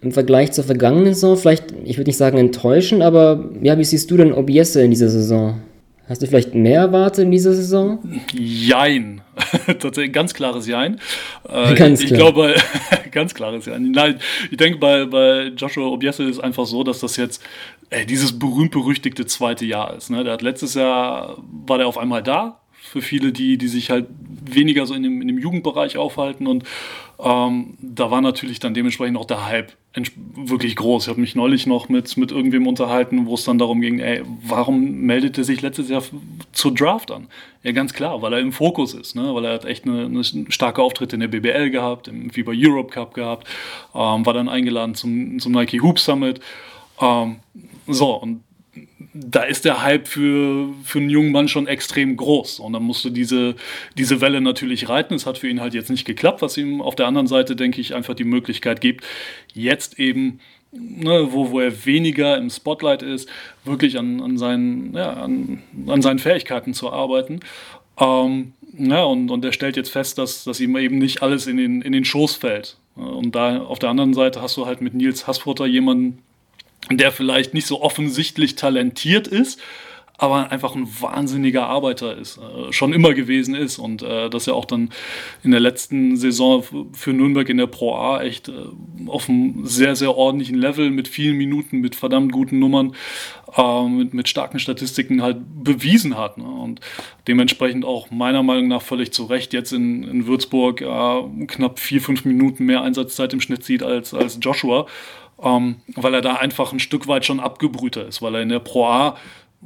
im 0.00 0.12
Vergleich 0.12 0.52
zur 0.52 0.64
vergangenen 0.64 1.14
Saison, 1.14 1.36
vielleicht, 1.36 1.64
ich 1.84 1.96
würde 1.96 2.08
nicht 2.10 2.18
sagen 2.18 2.36
enttäuschen, 2.36 3.00
aber 3.00 3.50
ja, 3.62 3.78
wie 3.78 3.84
siehst 3.84 4.10
du 4.10 4.16
denn 4.16 4.32
Obiese 4.32 4.82
in 4.82 4.90
dieser 4.90 5.08
Saison? 5.08 5.62
Hast 6.06 6.20
du 6.20 6.26
vielleicht 6.26 6.54
mehr 6.54 6.80
erwartet 6.80 7.24
in 7.24 7.30
dieser 7.30 7.54
Saison? 7.54 7.98
Jein. 8.34 9.22
Tatsächlich 9.66 10.12
ganz 10.12 10.34
klares 10.34 10.66
Jein. 10.66 11.00
Äh, 11.48 11.74
ganz 11.74 12.00
ich, 12.00 12.10
ich 12.10 12.16
glaube, 12.16 12.54
ganz 13.14 13.34
klares 13.34 13.64
Jein. 13.64 13.90
Nein, 13.92 14.20
ich 14.50 14.58
denke, 14.58 14.78
bei, 14.78 15.06
bei 15.06 15.46
Joshua 15.56 15.86
Obiese 15.86 16.24
ist 16.24 16.40
einfach 16.40 16.66
so, 16.66 16.84
dass 16.84 17.00
das 17.00 17.16
jetzt 17.16 17.42
ey, 17.90 18.04
dieses 18.04 18.38
berühmt-berüchtigte 18.38 19.24
zweite 19.24 19.64
Jahr 19.64 19.96
ist. 19.96 20.10
Ne? 20.10 20.24
Der 20.24 20.34
hat 20.34 20.42
letztes 20.42 20.74
Jahr, 20.74 21.38
war 21.66 21.78
der 21.78 21.86
auf 21.86 21.96
einmal 21.96 22.22
da, 22.22 22.60
für 22.72 23.00
viele, 23.00 23.32
die, 23.32 23.56
die 23.56 23.68
sich 23.68 23.90
halt 23.90 24.06
weniger 24.44 24.86
so 24.86 24.94
in 24.94 25.02
dem, 25.02 25.22
in 25.22 25.28
dem 25.28 25.38
Jugendbereich 25.38 25.96
aufhalten 25.96 26.46
und 26.46 26.64
Ähm, 27.18 27.76
da 27.80 28.10
war 28.10 28.20
natürlich 28.20 28.58
dann 28.58 28.74
dementsprechend 28.74 29.16
auch 29.16 29.24
der 29.24 29.46
Hype 29.46 29.72
wirklich 30.34 30.74
groß. 30.74 31.04
Ich 31.04 31.08
habe 31.08 31.20
mich 31.20 31.36
neulich 31.36 31.66
noch 31.66 31.88
mit, 31.88 32.16
mit 32.16 32.32
irgendwem 32.32 32.66
unterhalten, 32.66 33.26
wo 33.26 33.34
es 33.34 33.44
dann 33.44 33.58
darum 33.58 33.80
ging, 33.80 34.00
ey, 34.00 34.22
warum 34.42 35.02
meldet 35.02 35.38
er 35.38 35.44
sich 35.44 35.62
letztes 35.62 35.88
Jahr 35.88 36.02
zur 36.52 36.74
Draft 36.74 37.12
an? 37.12 37.28
Ja, 37.62 37.70
ganz 37.70 37.94
klar, 37.94 38.20
weil 38.20 38.32
er 38.32 38.40
im 38.40 38.52
Fokus 38.52 38.92
ist, 38.94 39.14
ne? 39.14 39.34
weil 39.34 39.44
er 39.44 39.54
hat 39.54 39.64
echt 39.64 39.84
eine, 39.84 40.06
eine 40.06 40.24
starke 40.24 40.82
Auftritte 40.82 41.14
in 41.14 41.20
der 41.20 41.28
BBL 41.28 41.70
gehabt, 41.70 42.08
im 42.08 42.30
FIBA 42.30 42.52
Europe 42.56 42.90
Cup 42.90 43.14
gehabt, 43.14 43.46
ähm, 43.94 44.26
war 44.26 44.32
dann 44.34 44.48
eingeladen 44.48 44.96
zum, 44.96 45.38
zum 45.38 45.52
Nike 45.52 45.80
Hoop 45.80 46.00
Summit. 46.00 46.40
Ähm, 47.00 47.36
so, 47.86 48.14
und 48.14 48.42
da 49.14 49.44
ist 49.44 49.64
der 49.64 49.82
Hype 49.82 50.08
für, 50.08 50.74
für 50.82 50.98
einen 50.98 51.08
jungen 51.08 51.30
Mann 51.30 51.46
schon 51.46 51.68
extrem 51.68 52.16
groß. 52.16 52.58
Und 52.58 52.72
dann 52.72 52.82
musst 52.82 53.04
du 53.04 53.10
diese, 53.10 53.54
diese 53.96 54.20
Welle 54.20 54.40
natürlich 54.40 54.88
reiten. 54.88 55.14
Es 55.14 55.24
hat 55.24 55.38
für 55.38 55.48
ihn 55.48 55.60
halt 55.60 55.72
jetzt 55.72 55.88
nicht 55.88 56.04
geklappt, 56.04 56.42
was 56.42 56.56
ihm 56.56 56.82
auf 56.82 56.96
der 56.96 57.06
anderen 57.06 57.28
Seite, 57.28 57.54
denke 57.54 57.80
ich, 57.80 57.94
einfach 57.94 58.14
die 58.14 58.24
Möglichkeit 58.24 58.80
gibt, 58.80 59.04
jetzt 59.52 60.00
eben, 60.00 60.40
ne, 60.72 61.28
wo, 61.30 61.52
wo 61.52 61.60
er 61.60 61.86
weniger 61.86 62.36
im 62.36 62.50
Spotlight 62.50 63.02
ist, 63.02 63.28
wirklich 63.64 63.98
an, 63.98 64.20
an, 64.20 64.36
seinen, 64.36 64.94
ja, 64.94 65.12
an, 65.12 65.62
an 65.86 66.02
seinen 66.02 66.18
Fähigkeiten 66.18 66.74
zu 66.74 66.92
arbeiten. 66.92 67.38
Ähm, 68.00 68.52
ja, 68.76 69.04
und, 69.04 69.30
und 69.30 69.44
er 69.44 69.52
stellt 69.52 69.76
jetzt 69.76 69.90
fest, 69.90 70.18
dass, 70.18 70.42
dass 70.42 70.58
ihm 70.58 70.76
eben 70.76 70.98
nicht 70.98 71.22
alles 71.22 71.46
in 71.46 71.56
den, 71.56 71.82
in 71.82 71.92
den 71.92 72.04
Schoß 72.04 72.34
fällt. 72.34 72.78
Und 72.96 73.36
da 73.36 73.58
auf 73.60 73.78
der 73.78 73.90
anderen 73.90 74.12
Seite 74.14 74.42
hast 74.42 74.56
du 74.56 74.66
halt 74.66 74.80
mit 74.80 74.94
Nils 74.94 75.28
Hassfutter 75.28 75.66
jemanden, 75.66 76.18
der 76.90 77.12
vielleicht 77.12 77.54
nicht 77.54 77.66
so 77.66 77.82
offensichtlich 77.82 78.56
talentiert 78.56 79.26
ist, 79.26 79.60
aber 80.16 80.52
einfach 80.52 80.76
ein 80.76 80.88
wahnsinniger 81.00 81.66
Arbeiter 81.66 82.16
ist, 82.16 82.38
äh, 82.38 82.72
schon 82.72 82.92
immer 82.92 83.14
gewesen 83.14 83.54
ist 83.54 83.78
und 83.78 84.02
äh, 84.02 84.30
dass 84.30 84.46
er 84.46 84.54
auch 84.54 84.64
dann 84.64 84.90
in 85.42 85.50
der 85.50 85.58
letzten 85.58 86.16
Saison 86.16 86.62
für 86.92 87.12
Nürnberg 87.12 87.48
in 87.48 87.56
der 87.56 87.66
Pro 87.66 87.94
A 87.96 88.22
echt 88.22 88.48
äh, 88.48 88.52
auf 89.06 89.28
einem 89.28 89.66
sehr, 89.66 89.96
sehr 89.96 90.16
ordentlichen 90.16 90.56
Level 90.56 90.90
mit 90.90 91.08
vielen 91.08 91.36
Minuten, 91.36 91.80
mit 91.80 91.96
verdammt 91.96 92.30
guten 92.30 92.60
Nummern, 92.60 92.94
äh, 93.56 93.88
mit, 93.88 94.14
mit 94.14 94.28
starken 94.28 94.60
Statistiken 94.60 95.20
halt 95.20 95.38
bewiesen 95.62 96.16
hat. 96.16 96.38
Ne? 96.38 96.44
Und 96.44 96.80
dementsprechend 97.26 97.84
auch 97.84 98.12
meiner 98.12 98.44
Meinung 98.44 98.68
nach 98.68 98.82
völlig 98.82 99.12
zu 99.12 99.24
Recht 99.24 99.52
jetzt 99.52 99.72
in, 99.72 100.04
in 100.04 100.26
Würzburg 100.28 100.80
äh, 100.80 101.46
knapp 101.48 101.80
vier, 101.80 102.00
fünf 102.00 102.24
Minuten 102.24 102.66
mehr 102.66 102.82
Einsatzzeit 102.82 103.32
im 103.32 103.40
Schnitt 103.40 103.64
sieht 103.64 103.82
als, 103.82 104.14
als 104.14 104.38
Joshua 104.40 104.86
ähm, 105.44 105.76
weil 105.94 106.14
er 106.14 106.22
da 106.22 106.34
einfach 106.34 106.72
ein 106.72 106.80
Stück 106.80 107.06
weit 107.06 107.24
schon 107.24 107.38
abgebrühter 107.38 108.06
ist, 108.08 108.22
weil 108.22 108.34
er 108.34 108.42
in 108.42 108.48
der 108.48 108.60
Pro 108.60 108.86
A, 108.86 109.16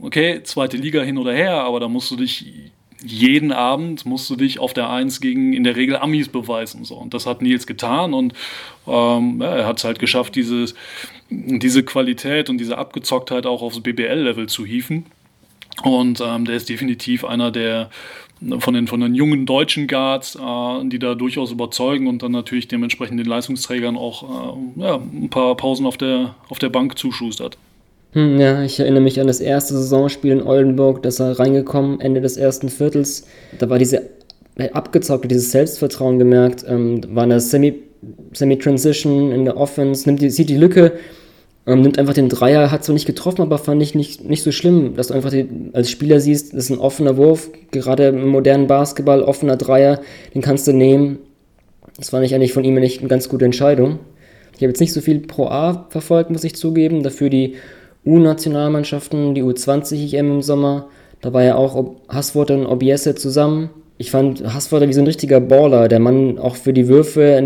okay, 0.01 0.43
zweite 0.43 0.77
Liga 0.77 1.03
hin 1.03 1.19
oder 1.19 1.33
her, 1.33 1.63
aber 1.63 1.81
da 1.81 1.89
musst 1.89 2.11
du 2.11 2.17
dich 2.17 2.73
jeden 3.01 3.53
Abend 3.53 4.07
musst 4.07 4.29
du 4.29 4.37
dich 4.37 4.59
auf 4.59 4.75
der 4.75 4.91
Eins 4.91 5.21
gegen 5.21 5.53
in 5.53 5.63
der 5.65 5.77
Regel 5.77 5.97
Amis 5.97 6.29
beweisen. 6.29 6.85
So. 6.85 6.97
Und 6.97 7.15
das 7.15 7.27
hat 7.27 7.43
Nils 7.43 7.67
getan 7.67 8.13
und 8.13 8.33
ähm, 8.87 9.41
ja, 9.41 9.57
er 9.57 9.67
hat 9.67 9.79
es 9.79 9.85
halt 9.85 9.99
geschafft, 9.99 10.35
dieses, 10.35 10.75
diese 11.31 11.85
Qualität 11.85 12.51
und 12.51 12.59
diese 12.59 12.77
Abgezocktheit 12.77 13.47
auch 13.47 13.63
aufs 13.63 13.81
BBL-Level 13.81 14.49
zu 14.49 14.67
hieven. 14.67 15.07
Und 15.85 16.21
ähm, 16.21 16.45
der 16.45 16.57
ist 16.57 16.69
definitiv 16.69 17.25
einer 17.25 17.53
der 17.53 17.91
von 18.61 18.75
den, 18.75 18.87
von 18.87 19.01
den 19.01 19.15
jungen 19.15 19.47
deutschen 19.47 19.87
Guards, 19.87 20.37
äh, 20.37 20.89
die 20.89 20.99
da 20.99 21.15
durchaus 21.15 21.51
überzeugen 21.51 22.07
und 22.07 22.23
dann 22.23 22.33
natürlich 22.33 22.69
dementsprechend 22.69 23.19
den 23.19 23.27
Leistungsträgern 23.27 23.97
auch 23.97 24.57
äh, 24.77 24.81
ja, 24.83 24.95
ein 24.97 25.29
paar 25.31 25.57
Pausen 25.57 25.87
auf 25.87 25.97
der, 25.97 26.35
auf 26.49 26.59
der 26.59 26.69
Bank 26.69 26.99
zuschustert. 26.99 27.59
Hm, 28.13 28.41
ja, 28.41 28.63
ich 28.63 28.81
erinnere 28.81 29.03
mich 29.03 29.21
an 29.21 29.27
das 29.27 29.41
erste 29.41 29.75
Saisonspiel 29.75 30.33
in 30.33 30.43
Oldenburg, 30.43 31.03
das 31.03 31.21
er 31.21 31.39
reingekommen, 31.39 32.01
Ende 32.01 32.21
des 32.21 32.37
ersten 32.37 32.69
Viertels. 32.69 33.27
Da 33.59 33.69
war 33.69 33.79
diese 33.79 34.09
abgezockte, 34.73 35.29
dieses 35.29 35.51
Selbstvertrauen 35.51 36.19
gemerkt, 36.19 36.65
ähm, 36.67 37.03
war 37.15 37.25
eine 37.25 37.41
Semi- 37.41 37.75
Semi-Transition 38.33 39.33
in 39.33 39.45
der 39.45 39.57
Offense, 39.57 40.09
nimmt 40.09 40.23
die, 40.23 40.31
sieht 40.31 40.49
die 40.49 40.57
Lücke, 40.57 40.93
ähm, 41.69 41.83
nimmt 41.83 41.99
einfach 41.99 42.15
den 42.15 42.31
Dreier, 42.31 42.71
hat 42.71 42.83
zwar 42.83 42.95
nicht 42.95 43.07
getroffen, 43.07 43.43
aber 43.43 43.59
fand 43.59 43.83
ich 43.83 43.95
nicht, 43.95 44.25
nicht 44.25 44.43
so 44.43 44.51
schlimm, 44.51 44.97
dass 44.97 45.09
du 45.09 45.15
einfach 45.15 45.31
die, 45.31 45.49
als 45.75 45.91
Spieler 45.91 46.19
siehst, 46.19 46.55
das 46.55 46.65
ist 46.65 46.71
ein 46.71 46.79
offener 46.79 47.17
Wurf, 47.19 47.51
gerade 47.71 48.09
im 48.09 48.29
modernen 48.29 48.67
Basketball, 48.67 49.23
offener 49.23 49.57
Dreier, 49.57 50.01
den 50.35 50.41
kannst 50.41 50.67
du 50.67 50.73
nehmen. 50.73 51.19
Das 51.97 52.11
fand 52.11 52.25
ich 52.25 52.35
eigentlich 52.35 52.55
von 52.55 52.65
ihm 52.65 52.75
nicht 52.75 53.01
eine 53.01 53.09
ganz 53.09 53.29
gute 53.29 53.45
Entscheidung. 53.45 53.99
Ich 54.53 54.59
habe 54.59 54.69
jetzt 54.69 54.81
nicht 54.81 54.93
so 54.93 55.01
viel 55.01 55.21
Pro 55.21 55.47
A 55.49 55.87
verfolgt, 55.91 56.31
muss 56.31 56.45
ich 56.45 56.57
zugeben, 56.57 57.03
dafür 57.03 57.29
die 57.29 57.57
U-Nationalmannschaften, 58.07 59.35
die 59.35 59.43
U20-EM 59.43 60.31
im 60.33 60.43
Sommer, 60.43 60.89
da 61.21 61.33
war 61.33 61.43
ja 61.43 61.57
auch 61.57 61.97
Hasswort 62.09 62.51
und 62.51 62.67
Obiese 62.67 63.15
zusammen. 63.15 63.71
Ich 63.99 64.11
fand 64.13 64.45
Hasswort 64.55 64.87
wie 64.89 64.93
so 64.93 65.01
ein 65.01 65.07
richtiger 65.07 65.41
Baller, 65.41 65.89
der 65.89 65.99
Mann 65.99 66.39
auch 66.39 66.57
für 66.57 66.73
die 66.73 66.87
Würfe 66.89 67.43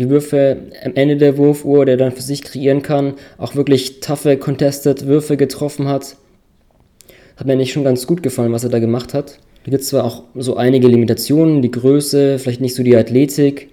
die 0.00 0.08
Würfe 0.08 0.56
am 0.82 0.94
Ende 0.94 1.16
der 1.18 1.36
Wurfuhr, 1.36 1.84
der 1.84 1.98
dann 1.98 2.12
für 2.12 2.22
sich 2.22 2.42
kreieren 2.42 2.82
kann, 2.82 3.14
auch 3.36 3.54
wirklich 3.54 4.00
taffe, 4.00 4.38
contested 4.38 5.06
Würfe 5.06 5.36
getroffen 5.36 5.88
hat. 5.88 6.16
Hat 7.36 7.46
mir 7.46 7.56
nicht 7.56 7.72
schon 7.72 7.84
ganz 7.84 8.06
gut 8.06 8.22
gefallen, 8.22 8.52
was 8.52 8.64
er 8.64 8.70
da 8.70 8.78
gemacht 8.78 9.12
hat. 9.12 9.38
Da 9.64 9.70
gibt 9.70 9.82
es 9.82 9.88
zwar 9.88 10.04
auch 10.04 10.24
so 10.34 10.56
einige 10.56 10.88
Limitationen, 10.88 11.60
die 11.60 11.70
Größe, 11.70 12.38
vielleicht 12.38 12.62
nicht 12.62 12.74
so 12.74 12.82
die 12.82 12.96
Athletik, 12.96 13.68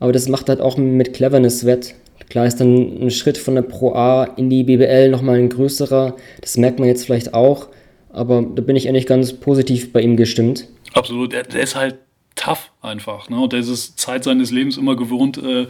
aber 0.00 0.12
das 0.12 0.28
macht 0.28 0.48
halt 0.48 0.62
auch 0.62 0.78
mit 0.78 1.12
Cleverness 1.12 1.66
wett. 1.66 1.94
Klar 2.30 2.46
ist 2.46 2.60
dann 2.60 3.02
ein 3.02 3.10
Schritt 3.10 3.36
von 3.36 3.54
der 3.54 3.62
Pro 3.62 3.92
A 3.92 4.24
in 4.24 4.48
die 4.48 4.64
BBL 4.64 5.10
nochmal 5.10 5.38
ein 5.38 5.50
größerer, 5.50 6.16
das 6.40 6.56
merkt 6.56 6.78
man 6.78 6.88
jetzt 6.88 7.04
vielleicht 7.04 7.34
auch, 7.34 7.68
aber 8.12 8.42
da 8.42 8.62
bin 8.62 8.76
ich 8.76 8.88
eigentlich 8.88 9.06
ganz 9.06 9.32
positiv 9.32 9.92
bei 9.92 10.00
ihm 10.00 10.16
gestimmt. 10.16 10.68
Absolut, 10.92 11.32
der, 11.32 11.44
der 11.44 11.62
ist 11.62 11.74
halt 11.74 11.98
tough 12.34 12.70
einfach. 12.80 13.28
Ne? 13.28 13.40
Und 13.40 13.52
der 13.52 13.60
ist 13.60 13.98
Zeit 13.98 14.24
seines 14.24 14.50
Lebens 14.50 14.76
immer 14.76 14.96
gewohnt, 14.96 15.38
äh, 15.38 15.66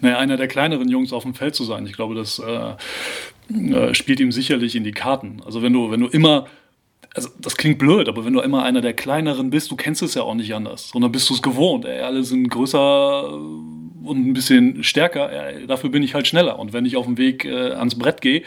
naja, 0.00 0.18
einer 0.18 0.36
der 0.36 0.48
kleineren 0.48 0.88
Jungs 0.88 1.12
auf 1.12 1.22
dem 1.22 1.34
Feld 1.34 1.54
zu 1.54 1.64
sein. 1.64 1.86
Ich 1.86 1.94
glaube, 1.94 2.14
das 2.14 2.38
äh, 2.38 2.74
äh, 3.54 3.94
spielt 3.94 4.20
ihm 4.20 4.32
sicherlich 4.32 4.74
in 4.76 4.84
die 4.84 4.92
Karten. 4.92 5.40
Also 5.44 5.62
wenn 5.62 5.72
du, 5.72 5.90
wenn 5.90 6.00
du 6.00 6.08
immer, 6.08 6.46
also 7.14 7.28
das 7.40 7.56
klingt 7.56 7.78
blöd, 7.78 8.08
aber 8.08 8.24
wenn 8.24 8.32
du 8.32 8.40
immer 8.40 8.62
einer 8.62 8.80
der 8.80 8.94
kleineren 8.94 9.50
bist, 9.50 9.70
du 9.70 9.76
kennst 9.76 10.02
es 10.02 10.14
ja 10.14 10.22
auch 10.22 10.34
nicht 10.34 10.54
anders, 10.54 10.90
sondern 10.90 11.12
bist 11.12 11.28
du 11.30 11.34
es 11.34 11.42
gewohnt. 11.42 11.84
Ey, 11.84 12.00
alle 12.00 12.24
sind 12.24 12.48
größer 12.48 13.32
und 13.32 14.26
ein 14.26 14.32
bisschen 14.32 14.82
stärker, 14.82 15.30
ey, 15.30 15.66
dafür 15.66 15.90
bin 15.90 16.02
ich 16.02 16.14
halt 16.14 16.26
schneller. 16.26 16.58
Und 16.58 16.72
wenn 16.72 16.86
ich 16.86 16.96
auf 16.96 17.06
dem 17.06 17.18
Weg 17.18 17.44
äh, 17.44 17.72
ans 17.72 17.96
Brett 17.96 18.20
gehe, 18.20 18.42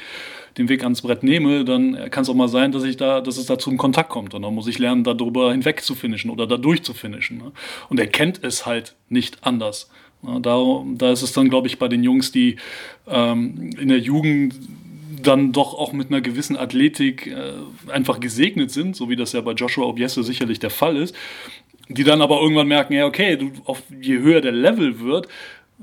den 0.57 0.69
Weg 0.69 0.83
ans 0.83 1.01
Brett 1.01 1.23
nehme, 1.23 1.65
dann 1.65 2.09
kann 2.11 2.23
es 2.23 2.29
auch 2.29 2.35
mal 2.35 2.47
sein, 2.47 2.71
dass 2.71 2.83
ich 2.83 2.97
da, 2.97 3.21
dass 3.21 3.37
es 3.37 3.45
da 3.45 3.59
zum 3.59 3.77
Kontakt 3.77 4.09
kommt. 4.09 4.33
Und 4.33 4.41
dann 4.41 4.53
muss 4.53 4.67
ich 4.67 4.79
lernen, 4.79 5.03
darüber 5.03 5.51
hinweg 5.51 5.81
zu 5.81 5.95
finishen 5.95 6.31
oder 6.31 6.47
da 6.47 6.57
durch 6.57 6.83
zu 6.83 6.93
finishen. 6.93 7.37
Ne? 7.37 7.51
Und 7.89 7.99
er 7.99 8.07
kennt 8.07 8.43
es 8.43 8.65
halt 8.65 8.95
nicht 9.09 9.39
anders. 9.45 9.89
Ne? 10.21 10.39
Da, 10.41 10.63
da 10.95 11.11
ist 11.11 11.21
es 11.21 11.33
dann, 11.33 11.49
glaube 11.49 11.67
ich, 11.67 11.77
bei 11.77 11.87
den 11.87 12.03
Jungs, 12.03 12.31
die 12.31 12.55
ähm, 13.07 13.71
in 13.77 13.89
der 13.89 13.99
Jugend 13.99 14.55
dann 15.21 15.51
doch 15.51 15.73
auch 15.73 15.91
mit 15.91 16.09
einer 16.09 16.21
gewissen 16.21 16.55
Athletik 16.55 17.27
äh, 17.27 17.53
einfach 17.91 18.19
gesegnet 18.19 18.71
sind, 18.71 18.95
so 18.95 19.09
wie 19.09 19.15
das 19.15 19.33
ja 19.33 19.41
bei 19.41 19.53
Joshua 19.53 19.85
Obiese 19.85 20.23
sicherlich 20.23 20.59
der 20.59 20.69
Fall 20.69 20.97
ist, 20.97 21.15
die 21.89 22.03
dann 22.03 22.21
aber 22.21 22.41
irgendwann 22.41 22.67
merken, 22.67 22.93
ja, 22.93 23.05
okay, 23.05 23.35
du, 23.37 23.51
auf, 23.65 23.83
je 24.01 24.19
höher 24.19 24.41
der 24.41 24.51
Level 24.51 24.99
wird, 24.99 25.27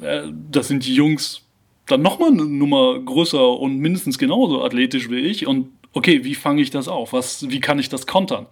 äh, 0.00 0.22
das 0.50 0.68
sind 0.68 0.86
die 0.86 0.94
Jungs 0.94 1.42
dann 1.92 2.02
nochmal 2.02 2.30
eine 2.30 2.44
Nummer 2.44 2.98
größer 2.98 3.58
und 3.58 3.78
mindestens 3.78 4.18
genauso 4.18 4.64
athletisch 4.64 5.10
wie 5.10 5.20
ich. 5.20 5.46
Und 5.46 5.68
okay, 5.92 6.24
wie 6.24 6.34
fange 6.34 6.62
ich 6.62 6.70
das 6.70 6.88
auf? 6.88 7.12
Was, 7.12 7.48
wie 7.50 7.60
kann 7.60 7.78
ich 7.78 7.88
das 7.88 8.06
kontern? 8.06 8.46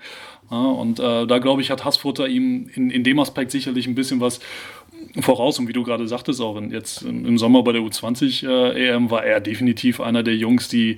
Ja, 0.51 0.63
und 0.63 0.99
äh, 0.99 1.27
da 1.27 1.39
glaube 1.39 1.63
ich, 1.63 1.71
hat 1.71 1.85
Hassfutter 1.85 2.29
ihm 2.29 2.69
in, 2.75 2.91
in 2.91 3.05
dem 3.05 3.19
Aspekt 3.19 3.51
sicherlich 3.51 3.87
ein 3.87 3.95
bisschen 3.95 4.21
was 4.21 4.41
voraus. 5.21 5.59
Und 5.59 5.69
wie 5.69 5.73
du 5.73 5.83
gerade 5.83 6.07
sagtest, 6.07 6.41
auch 6.41 6.61
jetzt 6.71 7.03
im 7.03 7.39
Sommer 7.39 7.63
bei 7.63 7.73
der 7.73 7.83
U20 7.83 8.47
äh, 8.47 8.89
EM 8.89 9.11
war 9.11 9.25
er 9.25 9.41
definitiv 9.41 10.01
einer 10.01 10.23
der 10.23 10.37
Jungs, 10.37 10.69
die, 10.69 10.97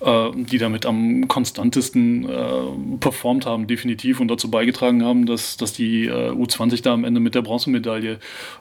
äh, 0.00 0.30
die 0.34 0.58
damit 0.58 0.86
am 0.86 1.28
konstantesten 1.28 2.28
äh, 2.28 2.98
performt 3.00 3.46
haben, 3.46 3.66
definitiv 3.66 4.20
und 4.20 4.28
dazu 4.28 4.50
beigetragen 4.50 5.04
haben, 5.04 5.26
dass, 5.26 5.56
dass 5.56 5.72
die 5.72 6.06
äh, 6.06 6.30
U20 6.30 6.82
da 6.82 6.94
am 6.94 7.04
Ende 7.04 7.20
mit 7.20 7.34
der 7.34 7.42
Bronzemedaille 7.42 8.18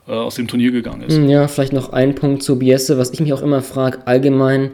äh, 0.07 0.11
aus 0.11 0.35
dem 0.35 0.47
Turnier 0.47 0.71
gegangen 0.71 1.03
ist. 1.03 1.17
Ja, 1.17 1.47
vielleicht 1.47 1.73
noch 1.73 1.91
ein 1.91 2.15
Punkt 2.15 2.43
zu 2.43 2.59
Biesse, 2.59 2.97
was 2.97 3.11
ich 3.11 3.19
mich 3.19 3.33
auch 3.33 3.41
immer 3.41 3.61
frage, 3.61 4.05
allgemein 4.07 4.71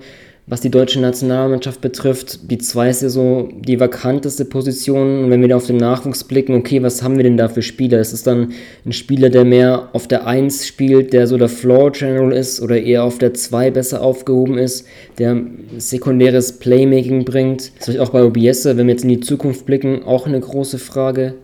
was 0.49 0.61
die 0.61 0.71
deutsche 0.71 0.99
Nationalmannschaft 0.99 1.79
betrifft, 1.79 2.49
die 2.49 2.57
zwei 2.57 2.89
ist 2.89 3.03
ja 3.03 3.09
so 3.09 3.49
die 3.53 3.79
vakanteste 3.79 4.45
Position. 4.45 5.23
Und 5.23 5.29
wenn 5.29 5.41
wir 5.41 5.47
da 5.47 5.55
auf 5.55 5.67
den 5.67 5.77
Nachwuchs 5.77 6.23
blicken, 6.23 6.55
okay, 6.55 6.81
was 6.81 7.03
haben 7.03 7.17
wir 7.17 7.23
denn 7.23 7.37
da 7.37 7.49
für 7.49 7.61
Spieler? 7.61 7.99
Ist 7.99 8.13
es 8.13 8.23
dann 8.23 8.51
ein 8.83 8.91
Spieler, 8.91 9.29
der 9.29 9.45
mehr 9.45 9.89
auf 9.93 10.07
der 10.07 10.25
1 10.25 10.65
spielt, 10.65 11.13
der 11.13 11.27
so 11.27 11.37
der 11.37 11.49
Floor 11.49 11.91
General 11.91 12.33
ist 12.33 12.61
oder 12.61 12.81
eher 12.81 13.03
auf 13.03 13.19
der 13.19 13.35
2 13.35 13.69
besser 13.69 14.01
aufgehoben 14.01 14.57
ist, 14.57 14.87
der 15.19 15.39
sekundäres 15.77 16.53
Playmaking 16.53 17.25
bringt? 17.25 17.71
Das 17.77 17.89
ist 17.89 17.99
auch 17.99 18.09
bei 18.09 18.23
Obiese, 18.23 18.75
wenn 18.75 18.87
wir 18.87 18.93
jetzt 18.93 19.03
in 19.03 19.09
die 19.09 19.19
Zukunft 19.19 19.67
blicken, 19.67 20.03
auch 20.03 20.25
eine 20.25 20.39
große 20.39 20.79
Frage. 20.79 21.35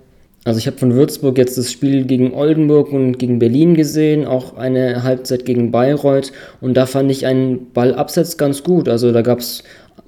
Also 0.45 0.59
ich 0.59 0.67
habe 0.67 0.77
von 0.77 0.93
Würzburg 0.93 1.39
jetzt 1.39 1.57
das 1.57 1.71
Spiel 1.71 2.05
gegen 2.05 2.33
Oldenburg 2.35 2.93
und 2.93 3.17
gegen 3.17 3.39
Berlin 3.39 3.73
gesehen, 3.73 4.25
auch 4.25 4.55
eine 4.57 5.01
Halbzeit 5.01 5.43
gegen 5.43 5.71
Bayreuth 5.71 6.31
und 6.61 6.77
da 6.77 6.85
fand 6.85 7.09
ich 7.09 7.25
einen 7.25 7.71
Ballabsatz 7.73 8.37
ganz 8.37 8.61
gut. 8.61 8.87
Also 8.87 9.11
da 9.11 9.23
gab 9.23 9.39
es 9.39 9.63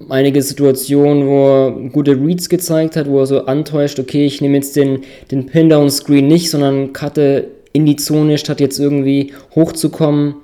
einige 0.08 0.40
Situationen, 0.40 1.26
wo 1.26 1.48
er 1.48 1.90
gute 1.90 2.12
Reads 2.12 2.48
gezeigt 2.48 2.94
hat, 2.94 3.08
wo 3.08 3.18
er 3.18 3.26
so 3.26 3.46
antäuscht, 3.46 3.98
okay, 3.98 4.26
ich 4.26 4.40
nehme 4.40 4.54
jetzt 4.54 4.76
den, 4.76 5.00
den 5.32 5.46
Pin-Down-Screen 5.46 6.28
nicht, 6.28 6.50
sondern 6.50 6.92
cutte 6.92 7.48
in 7.72 7.84
die 7.84 7.96
Zone, 7.96 8.38
statt 8.38 8.60
jetzt 8.60 8.78
irgendwie 8.78 9.32
hochzukommen. 9.56 10.36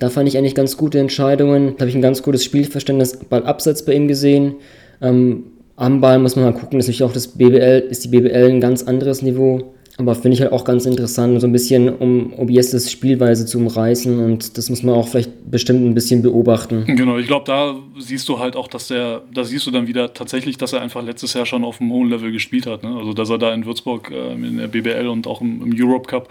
Da 0.00 0.10
fand 0.10 0.28
ich 0.28 0.36
eigentlich 0.36 0.56
ganz 0.56 0.76
gute 0.76 0.98
Entscheidungen. 0.98 1.74
Da 1.76 1.82
habe 1.82 1.90
ich 1.90 1.94
ein 1.94 2.02
ganz 2.02 2.24
gutes 2.24 2.44
Spielverständnis, 2.44 3.18
Ball 3.18 3.44
abseits 3.44 3.84
bei 3.84 3.94
ihm 3.94 4.08
gesehen. 4.08 4.56
Ähm, 5.00 5.44
am 5.82 6.00
Ball 6.00 6.20
muss 6.20 6.36
man 6.36 6.44
mal 6.44 6.52
gucken, 6.52 6.78
ist 6.78 6.86
natürlich 6.86 7.02
auch 7.02 7.12
das 7.12 7.26
BBL, 7.26 7.88
ist 7.90 8.04
die 8.04 8.08
BBL 8.08 8.50
ein 8.50 8.60
ganz 8.60 8.84
anderes 8.84 9.20
Niveau. 9.20 9.74
Aber 9.98 10.14
finde 10.14 10.36
ich 10.36 10.40
halt 10.40 10.52
auch 10.52 10.64
ganz 10.64 10.86
interessant, 10.86 11.38
so 11.40 11.46
ein 11.46 11.52
bisschen, 11.52 11.88
um 11.90 12.32
Obiestes 12.34 12.90
Spielweise 12.90 13.44
zu 13.44 13.58
umreißen 13.58 14.18
und 14.20 14.56
das 14.56 14.70
muss 14.70 14.82
man 14.82 14.94
auch 14.94 15.06
vielleicht 15.08 15.50
bestimmt 15.50 15.84
ein 15.84 15.92
bisschen 15.92 16.22
beobachten. 16.22 16.84
Genau, 16.86 17.18
ich 17.18 17.26
glaube, 17.26 17.44
da 17.46 17.74
siehst 17.98 18.26
du 18.28 18.38
halt 18.38 18.56
auch, 18.56 18.68
dass 18.68 18.88
der, 18.88 19.22
da 19.34 19.44
siehst 19.44 19.66
du 19.66 19.70
dann 19.70 19.86
wieder 19.86 20.14
tatsächlich, 20.14 20.56
dass 20.56 20.72
er 20.72 20.80
einfach 20.80 21.02
letztes 21.02 21.34
Jahr 21.34 21.44
schon 21.44 21.62
auf 21.62 21.80
einem 21.80 21.92
hohen 21.92 22.08
Level 22.08 22.32
gespielt 22.32 22.66
hat. 22.66 22.84
Ne? 22.84 22.96
Also, 22.96 23.12
dass 23.12 23.28
er 23.28 23.38
da 23.38 23.52
in 23.52 23.66
Würzburg 23.66 24.10
äh, 24.10 24.32
in 24.32 24.56
der 24.58 24.68
BBL 24.68 25.08
und 25.08 25.26
auch 25.26 25.42
im, 25.42 25.60
im 25.62 25.74
Europe 25.76 26.08
Cup 26.08 26.28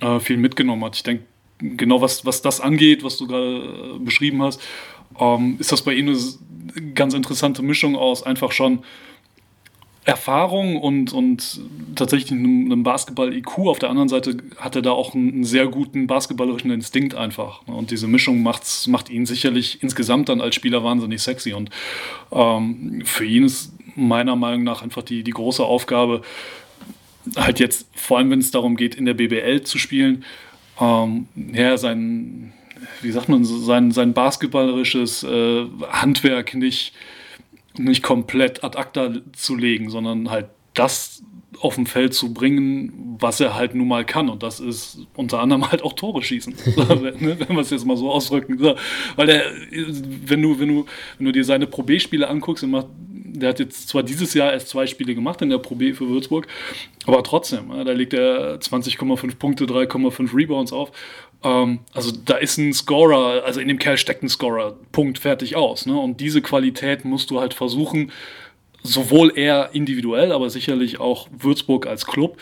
äh, 0.00 0.20
viel 0.20 0.36
mitgenommen 0.36 0.84
hat. 0.84 0.96
Ich 0.96 1.02
denke, 1.02 1.22
genau 1.62 2.00
was, 2.00 2.26
was 2.26 2.42
das 2.42 2.60
angeht, 2.60 3.04
was 3.04 3.16
du 3.16 3.26
gerade 3.26 3.56
äh, 3.56 3.98
beschrieben 4.00 4.42
hast, 4.42 4.60
ähm, 5.18 5.56
ist 5.58 5.72
das 5.72 5.82
bei 5.82 5.94
ihm 5.94 6.08
eine 6.08 6.92
ganz 6.94 7.14
interessante 7.14 7.62
Mischung 7.62 7.96
aus 7.96 8.22
einfach 8.22 8.52
schon 8.52 8.80
Erfahrung 10.04 10.78
und, 10.80 11.12
und 11.12 11.60
tatsächlich 11.94 12.32
einem 12.32 12.82
Basketball-IQ. 12.82 13.58
Auf 13.58 13.78
der 13.78 13.88
anderen 13.88 14.08
Seite 14.08 14.36
hat 14.56 14.74
er 14.74 14.82
da 14.82 14.90
auch 14.90 15.14
einen 15.14 15.44
sehr 15.44 15.68
guten 15.68 16.08
basketballerischen 16.08 16.72
Instinkt 16.72 17.14
einfach. 17.14 17.64
Und 17.68 17.92
diese 17.92 18.08
Mischung 18.08 18.42
macht's, 18.42 18.88
macht 18.88 19.10
ihn 19.10 19.26
sicherlich 19.26 19.80
insgesamt 19.80 20.28
dann 20.28 20.40
als 20.40 20.56
Spieler 20.56 20.82
wahnsinnig 20.82 21.22
sexy. 21.22 21.52
Und 21.52 21.70
ähm, 22.32 23.02
für 23.04 23.24
ihn 23.24 23.44
ist 23.44 23.74
meiner 23.94 24.34
Meinung 24.34 24.64
nach 24.64 24.82
einfach 24.82 25.02
die, 25.02 25.22
die 25.22 25.30
große 25.30 25.62
Aufgabe, 25.62 26.22
halt 27.36 27.60
jetzt, 27.60 27.86
vor 27.94 28.18
allem 28.18 28.30
wenn 28.30 28.40
es 28.40 28.50
darum 28.50 28.74
geht, 28.74 28.96
in 28.96 29.04
der 29.04 29.14
BBL 29.14 29.62
zu 29.62 29.78
spielen, 29.78 30.24
ähm, 30.80 31.28
ja, 31.52 31.76
sein, 31.76 32.52
wie 33.02 33.10
sagt 33.10 33.28
man, 33.28 33.44
sein, 33.44 33.90
sein 33.90 34.14
basketballerisches 34.14 35.22
äh, 35.22 35.66
Handwerk 35.90 36.54
nicht 36.54 36.94
nicht 37.78 38.02
komplett 38.02 38.64
ad 38.64 38.78
acta 38.78 39.12
zu 39.32 39.56
legen, 39.56 39.90
sondern 39.90 40.30
halt 40.30 40.46
das 40.74 41.22
auf 41.60 41.76
dem 41.76 41.86
Feld 41.86 42.12
zu 42.12 42.34
bringen, 42.34 43.16
was 43.20 43.38
er 43.38 43.54
halt 43.54 43.74
nun 43.74 43.86
mal 43.86 44.04
kann. 44.04 44.28
Und 44.28 44.42
das 44.42 44.58
ist 44.58 45.06
unter 45.14 45.40
anderem 45.40 45.70
halt 45.70 45.82
auch 45.82 45.92
Tore 45.92 46.22
schießen. 46.22 46.54
Ne, 47.22 47.36
wenn 47.38 47.56
wir 47.56 47.60
es 47.60 47.70
jetzt 47.70 47.86
mal 47.86 47.96
so 47.96 48.10
ausdrücken. 48.10 48.58
Weil 49.16 49.26
der, 49.26 49.44
wenn 49.70 50.42
du, 50.42 50.58
wenn 50.58 50.68
du, 50.68 50.86
wenn 51.18 51.26
du 51.26 51.32
dir 51.32 51.44
seine 51.44 51.66
Pro 51.66 51.82
B-Spiele 51.82 52.28
anguckst, 52.28 52.64
der 52.64 53.48
hat 53.48 53.60
jetzt 53.60 53.88
zwar 53.88 54.02
dieses 54.02 54.34
Jahr 54.34 54.52
erst 54.52 54.68
zwei 54.68 54.86
Spiele 54.86 55.14
gemacht 55.14 55.40
in 55.42 55.50
der 55.50 55.58
Pro 55.58 55.74
B 55.74 55.92
für 55.92 56.08
Würzburg, 56.08 56.46
aber 57.06 57.22
trotzdem, 57.22 57.70
da 57.70 57.92
legt 57.92 58.12
er 58.12 58.60
20,5 58.60 59.36
Punkte, 59.36 59.64
3,5 59.64 60.34
Rebounds 60.34 60.72
auf. 60.72 60.92
Ähm, 61.44 61.80
also 61.92 62.12
da 62.24 62.36
ist 62.36 62.58
ein 62.58 62.72
Scorer, 62.72 63.44
also 63.44 63.60
in 63.60 63.68
dem 63.68 63.78
Kerl 63.78 63.96
steckt 63.96 64.22
ein 64.22 64.28
Scorer, 64.28 64.76
Punkt, 64.92 65.18
fertig 65.18 65.56
aus. 65.56 65.86
Ne? 65.86 65.98
Und 65.98 66.20
diese 66.20 66.42
Qualität 66.42 67.04
musst 67.04 67.30
du 67.30 67.40
halt 67.40 67.54
versuchen, 67.54 68.12
sowohl 68.82 69.32
er 69.36 69.70
individuell, 69.74 70.32
aber 70.32 70.50
sicherlich 70.50 71.00
auch 71.00 71.28
Würzburg 71.36 71.86
als 71.86 72.06
Club, 72.06 72.38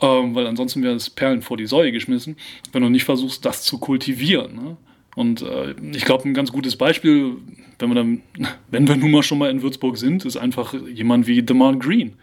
ähm, 0.00 0.34
weil 0.34 0.46
ansonsten 0.46 0.82
wäre 0.82 0.94
es 0.94 1.10
Perlen 1.10 1.42
vor 1.42 1.56
die 1.56 1.66
Säue 1.66 1.92
geschmissen, 1.92 2.36
wenn 2.72 2.82
du 2.82 2.88
nicht 2.88 3.04
versuchst, 3.04 3.44
das 3.44 3.62
zu 3.62 3.78
kultivieren. 3.78 4.54
Ne? 4.54 4.76
Und 5.16 5.42
äh, 5.42 5.74
ich 5.94 6.04
glaube, 6.04 6.28
ein 6.28 6.34
ganz 6.34 6.52
gutes 6.52 6.76
Beispiel, 6.76 7.36
wenn 7.78 7.90
wir, 7.90 7.94
dann, 7.94 8.22
wenn 8.70 8.86
wir 8.86 8.96
nun 8.96 9.10
mal 9.10 9.22
schon 9.22 9.38
mal 9.38 9.50
in 9.50 9.62
Würzburg 9.62 9.96
sind, 9.96 10.24
ist 10.24 10.36
einfach 10.36 10.74
jemand 10.92 11.26
wie 11.26 11.42
DeMar 11.42 11.76
Green 11.76 12.14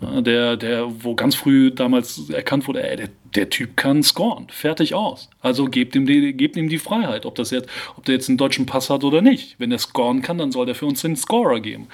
der, 0.00 0.56
der, 0.56 1.04
wo 1.04 1.14
ganz 1.14 1.34
früh 1.34 1.70
damals 1.70 2.28
erkannt 2.28 2.68
wurde, 2.68 2.88
ey, 2.88 2.96
der, 2.96 3.08
der 3.34 3.48
Typ 3.48 3.76
kann 3.76 4.02
scoren, 4.02 4.46
fertig 4.50 4.94
aus. 4.94 5.30
Also 5.40 5.66
gebt 5.66 5.96
ihm, 5.96 6.06
die, 6.06 6.34
gebt 6.34 6.56
ihm 6.56 6.68
die 6.68 6.78
Freiheit, 6.78 7.24
ob, 7.24 7.34
das 7.34 7.50
jetzt, 7.50 7.68
ob 7.96 8.04
der 8.04 8.16
jetzt 8.16 8.28
einen 8.28 8.38
deutschen 8.38 8.66
Pass 8.66 8.90
hat 8.90 9.04
oder 9.04 9.22
nicht. 9.22 9.56
Wenn 9.58 9.72
er 9.72 9.78
scoren 9.78 10.20
kann, 10.20 10.38
dann 10.38 10.52
soll 10.52 10.66
der 10.66 10.74
für 10.74 10.86
uns 10.86 11.00
den 11.00 11.16
Scorer 11.16 11.60
geben. 11.60 11.88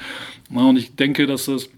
und 0.51 0.77
ich 0.77 0.97
denke, 0.97 1.27
dass 1.27 1.47
das 1.47 1.71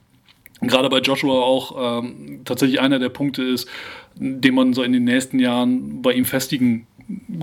gerade 0.63 0.89
bei 0.89 1.01
Joshua 1.01 1.43
auch 1.43 2.03
ähm, 2.03 2.41
tatsächlich 2.45 2.81
einer 2.81 2.99
der 2.99 3.11
Punkte 3.11 3.43
ist, 3.43 3.69
den 4.17 4.55
man 4.55 4.73
so 4.73 4.83
in 4.83 4.93
den 4.93 5.05
nächsten 5.05 5.39
Jahren 5.39 6.01
bei 6.01 6.13
ihm 6.13 6.25
festigen 6.25 6.87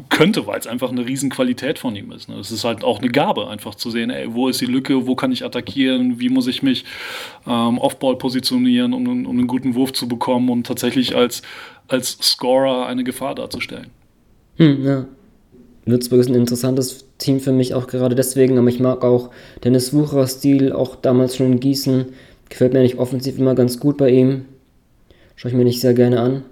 könnte, 0.10 0.48
weil 0.48 0.60
es 0.60 0.68
einfach 0.68 0.92
eine 0.92 1.06
Riesenqualität 1.06 1.78
von 1.78 1.96
ihm 1.96 2.12
ist. 2.12 2.30
Ne? 2.30 2.36
Es 2.40 2.52
ist 2.52 2.64
halt 2.64 2.84
auch 2.84 3.00
eine 3.00 3.10
Gabe, 3.10 3.48
einfach 3.48 3.76
zu 3.76 3.92
sehen, 3.92 4.10
ey, 4.10 4.34
wo 4.34 4.48
ist 4.48 4.62
die 4.62 4.66
Lücke, 4.66 5.08
wo 5.08 5.16
kann 5.16 5.32
ich 5.32 5.46
attackieren, 5.46 6.20
wie 6.20 6.30
muss 6.30 6.48
ich 6.48 6.64
mich 6.64 6.86
ähm, 7.46 7.78
Offball 7.78 8.16
positionieren, 8.16 8.94
um, 8.94 9.08
um, 9.08 9.38
einen 9.38 9.48
guten 9.48 9.76
Wurf 9.76 9.94
zu 9.94 10.08
bekommen 10.08 10.50
und 10.50 10.66
tatsächlich 10.66 11.16
als, 11.16 11.42
als 11.88 12.18
Scorer 12.22 12.88
eine 12.88 13.04
Gefahr 13.04 13.36
darzustellen. 13.36 13.88
Hm, 14.58 14.86
ja. 14.86 15.06
Würzburg 15.86 16.22
ist 16.22 16.30
ein 16.30 16.36
interessantes 16.36 17.06
Team 17.18 17.40
für 17.40 17.52
mich 17.52 17.74
auch 17.74 17.88
gerade 17.88 18.16
deswegen, 18.16 18.58
aber 18.58 18.68
ich 18.70 18.80
mag 18.80 19.04
auch 19.04 19.32
Dennis 19.64 19.94
Wucherer 19.94 20.28
Stil, 20.28 20.72
auch 20.72 20.96
damals 20.96 21.36
schon 21.36 21.54
in 21.54 21.60
Gießen. 21.60 22.06
Gefällt 22.50 22.74
mir 22.74 22.80
eigentlich 22.80 23.00
offensiv 23.00 23.38
immer 23.38 23.56
ganz 23.56 23.80
gut 23.80 23.98
bei 23.98 24.10
ihm. 24.10 24.46
Schaue 25.36 25.52
ich 25.52 25.58
mir 25.58 25.64
nicht 25.64 25.82
sehr 25.82 25.94
gerne 25.94 26.20
an. 26.20 26.44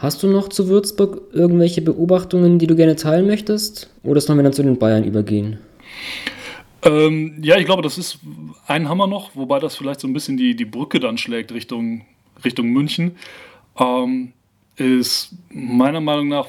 Hast 0.00 0.22
du 0.22 0.28
noch 0.28 0.48
zu 0.48 0.68
Würzburg 0.68 1.20
irgendwelche 1.30 1.82
Beobachtungen, 1.82 2.58
die 2.58 2.66
du 2.66 2.74
gerne 2.74 2.96
teilen 2.96 3.26
möchtest? 3.26 3.90
Oder 4.02 4.22
sollen 4.22 4.38
wir 4.38 4.42
dann 4.42 4.54
zu 4.54 4.62
den 4.62 4.78
Bayern 4.78 5.04
übergehen? 5.04 5.58
Ähm, 6.82 7.34
ja, 7.42 7.58
ich 7.58 7.66
glaube, 7.66 7.82
das 7.82 7.98
ist 7.98 8.18
ein 8.66 8.88
Hammer 8.88 9.06
noch, 9.06 9.36
wobei 9.36 9.58
das 9.58 9.76
vielleicht 9.76 10.00
so 10.00 10.08
ein 10.08 10.14
bisschen 10.14 10.38
die, 10.38 10.56
die 10.56 10.64
Brücke 10.64 11.00
dann 11.00 11.18
schlägt 11.18 11.52
Richtung, 11.52 12.06
Richtung 12.42 12.70
München. 12.70 13.16
Ähm, 13.78 14.32
ist 14.76 15.34
meiner 15.50 16.00
Meinung 16.00 16.28
nach, 16.28 16.46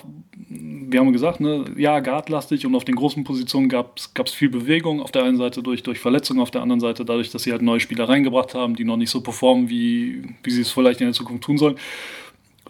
wir 0.48 1.02
haben 1.02 1.12
gesagt, 1.12 1.42
ne, 1.42 1.66
ja, 1.76 2.00
guardlastig 2.00 2.66
und 2.66 2.74
auf 2.74 2.86
den 2.86 2.96
großen 2.96 3.26
Positionen 3.26 3.68
gab 3.68 3.98
es 3.98 4.32
viel 4.32 4.50
Bewegung. 4.50 5.02
Auf 5.02 5.12
der 5.12 5.26
einen 5.26 5.36
Seite 5.36 5.62
durch, 5.62 5.84
durch 5.84 6.00
Verletzungen, 6.00 6.40
auf 6.40 6.52
der 6.52 6.62
anderen 6.62 6.80
Seite 6.80 7.04
dadurch, 7.04 7.32
dass 7.32 7.44
sie 7.44 7.52
halt 7.52 7.62
neue 7.62 7.82
Spieler 7.82 8.08
reingebracht 8.08 8.54
haben, 8.54 8.78
die 8.78 8.86
noch 8.86 8.96
nicht 8.96 9.10
so 9.10 9.20
performen, 9.20 9.70
wie, 9.70 10.24
wie 10.42 10.52
sie 10.52 10.62
es 10.62 10.72
vielleicht 10.72 11.02
in 11.02 11.08
der 11.08 11.14
Zukunft 11.14 11.44
tun 11.44 11.58
sollen. 11.58 11.76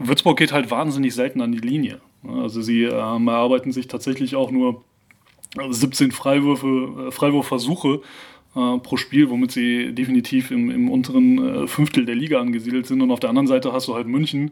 Würzburg 0.07 0.37
geht 0.37 0.51
halt 0.51 0.71
wahnsinnig 0.71 1.13
selten 1.13 1.41
an 1.41 1.51
die 1.51 1.59
Linie. 1.59 1.99
Also 2.27 2.61
sie 2.61 2.83
ähm, 2.83 3.27
erarbeiten 3.27 3.71
sich 3.71 3.87
tatsächlich 3.87 4.35
auch 4.35 4.51
nur 4.51 4.83
17 5.69 6.11
Freiwürfe, 6.11 7.07
äh, 7.07 7.11
Freiwurfversuche 7.11 8.01
äh, 8.55 8.77
pro 8.77 8.97
Spiel, 8.97 9.29
womit 9.29 9.51
sie 9.51 9.93
definitiv 9.93 10.51
im, 10.51 10.69
im 10.69 10.89
unteren 10.89 11.63
äh, 11.63 11.67
Fünftel 11.67 12.05
der 12.05 12.15
Liga 12.15 12.39
angesiedelt 12.39 12.85
sind. 12.87 13.01
Und 13.01 13.11
auf 13.11 13.19
der 13.19 13.29
anderen 13.29 13.47
Seite 13.47 13.73
hast 13.73 13.87
du 13.87 13.95
halt 13.95 14.07
München, 14.07 14.51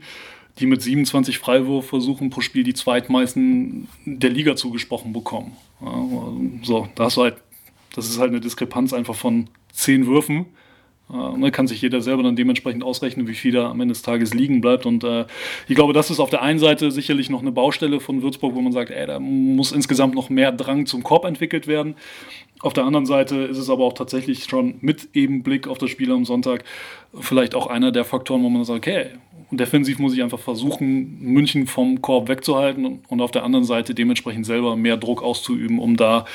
die 0.57 0.65
mit 0.65 0.81
27 0.81 1.37
Freiwurfversuchen 1.37 2.29
pro 2.29 2.41
Spiel 2.41 2.63
die 2.63 2.73
zweitmeisten 2.73 3.87
der 4.05 4.29
Liga 4.29 4.55
zugesprochen 4.55 5.13
bekommen. 5.13 5.55
Ja, 5.81 6.07
so, 6.63 6.89
da 6.95 7.05
hast 7.05 7.17
du 7.17 7.23
halt, 7.23 7.37
das 7.95 8.09
ist 8.09 8.19
halt 8.19 8.31
eine 8.31 8.41
Diskrepanz 8.41 8.93
einfach 8.93 9.15
von 9.15 9.47
10 9.73 10.07
Würfen 10.07 10.41
äh, 10.41 10.58
ne, 11.09 11.51
kann 11.51 11.67
sich 11.67 11.81
jeder 11.81 12.01
selber 12.01 12.23
dann 12.23 12.35
dementsprechend 12.35 12.83
ausrechnen, 12.83 13.27
wie 13.27 13.33
viel 13.33 13.53
da 13.53 13.69
am 13.69 13.81
Ende 13.81 13.93
des 13.93 14.01
Tages 14.01 14.33
liegen 14.33 14.61
bleibt. 14.61 14.85
Und 14.85 15.03
äh, 15.03 15.25
ich 15.67 15.75
glaube, 15.75 15.93
das 15.93 16.09
ist 16.09 16.19
auf 16.19 16.29
der 16.29 16.41
einen 16.41 16.59
Seite 16.59 16.91
sicherlich 16.91 17.29
noch 17.29 17.41
eine 17.41 17.51
Baustelle 17.51 17.99
von 17.99 18.21
Würzburg, 18.21 18.55
wo 18.55 18.61
man 18.61 18.71
sagt, 18.71 18.91
ey, 18.91 19.07
da 19.07 19.19
muss 19.19 19.71
insgesamt 19.71 20.15
noch 20.15 20.29
mehr 20.29 20.51
Drang 20.51 20.85
zum 20.85 21.03
Korb 21.03 21.25
entwickelt 21.25 21.67
werden. 21.67 21.95
Auf 22.61 22.73
der 22.73 22.83
anderen 22.83 23.05
Seite 23.05 23.37
ist 23.37 23.57
es 23.57 23.69
aber 23.69 23.85
auch 23.85 23.93
tatsächlich 23.93 24.43
schon 24.43 24.75
mit 24.81 25.09
eben 25.13 25.43
Blick 25.43 25.67
auf 25.67 25.77
das 25.77 25.89
Spiel 25.89 26.11
am 26.11 26.25
Sonntag 26.25 26.65
vielleicht 27.17 27.55
auch 27.55 27.67
einer 27.67 27.91
der 27.91 28.03
Faktoren, 28.03 28.43
wo 28.43 28.49
man 28.49 28.63
sagt, 28.65 28.79
okay, 28.79 29.07
defensiv 29.51 29.99
muss 29.99 30.13
ich 30.13 30.21
einfach 30.21 30.39
versuchen, 30.39 31.19
München 31.21 31.65
vom 31.67 32.01
Korb 32.01 32.27
wegzuhalten 32.29 32.99
und 33.07 33.21
auf 33.21 33.31
der 33.31 33.43
anderen 33.43 33.65
Seite 33.65 33.95
dementsprechend 33.95 34.45
selber 34.45 34.75
mehr 34.75 34.97
Druck 34.97 35.23
auszuüben, 35.23 35.79
um 35.79 35.97
da 35.97 36.25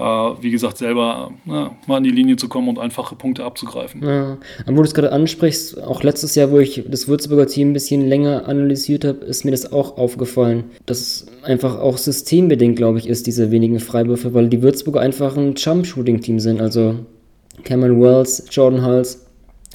äh, 0.00 0.02
wie 0.02 0.50
gesagt, 0.50 0.78
selber 0.78 1.32
ja, 1.46 1.76
mal 1.86 1.96
an 1.96 2.04
die 2.04 2.10
Linie 2.10 2.36
zu 2.36 2.48
kommen 2.48 2.68
und 2.68 2.78
einfache 2.78 3.14
Punkte 3.16 3.44
abzugreifen. 3.44 4.02
Ja, 4.02 4.38
wo 4.66 4.76
du 4.76 4.82
es 4.82 4.94
gerade 4.94 5.12
ansprichst, 5.12 5.82
auch 5.82 6.02
letztes 6.02 6.34
Jahr, 6.34 6.50
wo 6.50 6.58
ich 6.58 6.84
das 6.88 7.06
Würzburger 7.06 7.46
Team 7.46 7.70
ein 7.70 7.72
bisschen 7.74 8.08
länger 8.08 8.48
analysiert 8.48 9.04
habe, 9.04 9.18
ist 9.24 9.44
mir 9.44 9.50
das 9.50 9.72
auch 9.72 9.98
aufgefallen, 9.98 10.64
dass 10.86 11.00
es 11.00 11.26
einfach 11.42 11.78
auch 11.78 11.98
systembedingt, 11.98 12.76
glaube 12.76 12.98
ich, 12.98 13.08
ist, 13.08 13.26
diese 13.26 13.50
wenigen 13.50 13.80
Freiwürfe, 13.80 14.32
weil 14.32 14.48
die 14.48 14.62
Würzburger 14.62 15.00
einfach 15.00 15.36
ein 15.36 15.54
Jump-Shooting-Team 15.54 16.40
sind. 16.40 16.60
Also 16.60 16.94
Cameron 17.64 18.00
Wells, 18.00 18.44
Jordan 18.50 18.84
Hulse, 18.84 19.18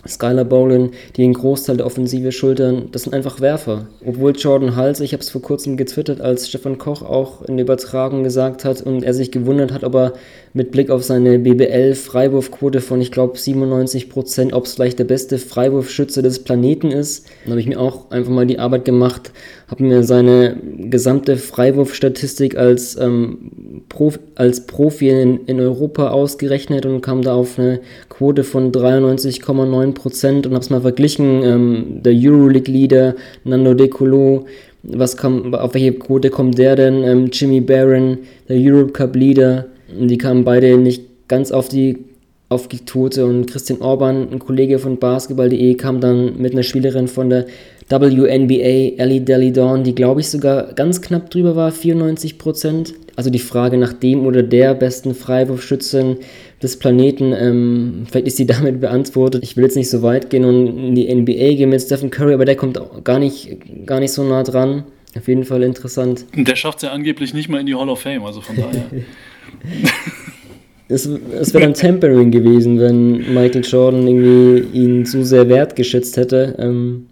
Skylar 0.07 0.45
Bolin, 0.45 0.91
die 1.15 1.21
den 1.21 1.33
Großteil 1.33 1.77
der 1.77 1.85
Offensive 1.85 2.31
schultern, 2.31 2.89
das 2.91 3.03
sind 3.03 3.13
einfach 3.13 3.41
Werfer. 3.41 3.87
Obwohl 4.05 4.33
Jordan 4.35 4.75
Hals, 4.75 4.99
ich 4.99 5.13
habe 5.13 5.21
es 5.21 5.29
vor 5.29 5.41
kurzem 5.41 5.77
getwittert, 5.77 6.21
als 6.21 6.47
Stefan 6.47 6.77
Koch 6.77 7.01
auch 7.01 7.41
in 7.43 7.57
der 7.57 7.65
Übertragung 7.65 8.23
gesagt 8.23 8.65
hat 8.65 8.81
und 8.81 9.03
er 9.03 9.13
sich 9.13 9.31
gewundert 9.31 9.71
hat, 9.71 9.83
ob 9.83 9.95
er 9.95 10.13
mit 10.55 10.71
Blick 10.71 10.89
auf 10.89 11.03
seine 11.03 11.37
BBL-Freiwurfquote 11.37 12.79
von, 12.79 13.01
ich 13.01 13.11
glaube, 13.11 13.37
97 13.37 14.09
Prozent, 14.09 14.53
ob 14.53 14.63
es 14.63 14.73
vielleicht 14.73 14.97
der 14.97 15.03
beste 15.03 15.37
Freiwurfschütze 15.37 16.21
des 16.21 16.39
Planeten 16.39 16.91
ist. 16.91 17.27
Dann 17.43 17.51
habe 17.51 17.59
ich 17.59 17.67
mir 17.67 17.77
auch 17.77 18.09
einfach 18.09 18.31
mal 18.31 18.47
die 18.47 18.57
Arbeit 18.57 18.85
gemacht, 18.85 19.33
habe 19.67 19.83
mir 19.83 20.03
seine 20.03 20.55
gesamte 20.89 21.35
Freiwurfstatistik 21.35 22.57
als, 22.57 22.97
ähm, 22.97 23.83
Prof, 23.89 24.17
als 24.35 24.65
Profi 24.65 25.09
in, 25.09 25.41
in 25.45 25.59
Europa 25.59 26.11
ausgerechnet 26.11 26.85
und 26.85 27.01
kam 27.01 27.21
da 27.21 27.35
auf 27.35 27.59
eine 27.59 27.81
Quote 28.07 28.45
von 28.45 28.71
93,9 28.71 29.91
Prozent 29.91 30.47
und 30.47 30.53
habe 30.53 30.63
es 30.63 30.69
mal 30.69 30.81
verglichen. 30.81 31.43
Ähm, 31.43 31.85
der 32.01 32.13
Euroleague-Leader 32.15 33.15
Nando 33.43 33.73
De 33.73 33.89
Colo 33.89 34.45
Was 34.83 35.17
kommt, 35.17 35.53
auf 35.53 35.73
welche 35.73 35.91
Quote 35.91 36.29
kommt 36.29 36.57
der 36.57 36.77
denn? 36.77 37.03
Ähm, 37.03 37.29
Jimmy 37.29 37.59
Barron, 37.59 38.19
der 38.47 38.55
Europe 38.57 38.93
Cup 38.93 39.17
Leader, 39.17 39.65
die 39.87 40.17
kamen 40.17 40.43
beide 40.43 40.77
nicht 40.77 41.03
ganz 41.27 41.51
auf 41.51 41.69
die 41.69 41.97
auf 42.47 42.67
die 42.67 42.85
Tote 42.85 43.25
und 43.25 43.47
Christian 43.47 43.81
Orban, 43.81 44.29
ein 44.31 44.39
Kollege 44.39 44.77
von 44.77 44.99
Basketball.de, 44.99 45.75
kam 45.75 45.99
dann 45.99 46.37
mit 46.37 46.53
einer 46.53 46.63
Spielerin 46.63 47.07
von 47.07 47.29
der 47.29 47.47
WNBA, 47.89 49.01
Ellie 49.01 49.21
Deli 49.21 49.51
Dawn, 49.51 49.83
die 49.83 49.95
glaube 49.95 50.21
ich 50.21 50.29
sogar 50.29 50.73
ganz 50.73 51.01
knapp 51.01 51.29
drüber 51.29 51.55
war, 51.55 51.71
94% 51.71 52.93
Also 53.15 53.29
die 53.29 53.39
Frage 53.39 53.77
nach 53.77 53.93
dem 53.93 54.25
oder 54.25 54.43
der 54.43 54.75
besten 54.75 55.15
Freiwurfschützin 55.15 56.17
des 56.61 56.77
Planeten, 56.77 57.33
ähm, 57.33 58.05
vielleicht 58.09 58.27
ist 58.27 58.39
die 58.39 58.45
damit 58.47 58.79
beantwortet. 58.79 59.43
Ich 59.43 59.57
will 59.57 59.63
jetzt 59.63 59.75
nicht 59.75 59.89
so 59.89 60.01
weit 60.03 60.29
gehen 60.29 60.45
und 60.45 60.67
in 60.67 60.95
die 60.95 61.13
NBA 61.13 61.55
gehen 61.55 61.69
mit 61.69 61.81
Stephen 61.81 62.11
Curry, 62.11 62.33
aber 62.33 62.45
der 62.45 62.55
kommt 62.55 62.77
auch 62.77 63.03
gar 63.03 63.19
nicht, 63.19 63.57
gar 63.85 63.99
nicht 63.99 64.11
so 64.11 64.23
nah 64.23 64.43
dran. 64.43 64.83
Auf 65.17 65.27
jeden 65.27 65.45
Fall 65.45 65.63
interessant. 65.63 66.25
Der 66.35 66.55
schafft 66.57 66.79
es 66.79 66.83
ja 66.83 66.91
angeblich 66.91 67.33
nicht 67.33 67.47
mal 67.47 67.61
in 67.61 67.65
die 67.65 67.75
Hall 67.75 67.89
of 67.89 68.01
Fame, 68.01 68.23
also 68.25 68.41
von 68.41 68.55
daher. 68.55 68.85
es, 70.87 71.05
es 71.05 71.53
wäre 71.53 71.63
dann 71.63 71.73
Tempering 71.73 72.31
gewesen, 72.31 72.79
wenn 72.79 73.33
Michael 73.33 73.63
Jordan 73.63 74.07
irgendwie 74.07 74.77
ihn 74.77 75.05
zu 75.05 75.23
sehr 75.23 75.49
wertgeschätzt 75.49 76.17
hätte. 76.17 76.55
Ähm, 76.59 77.07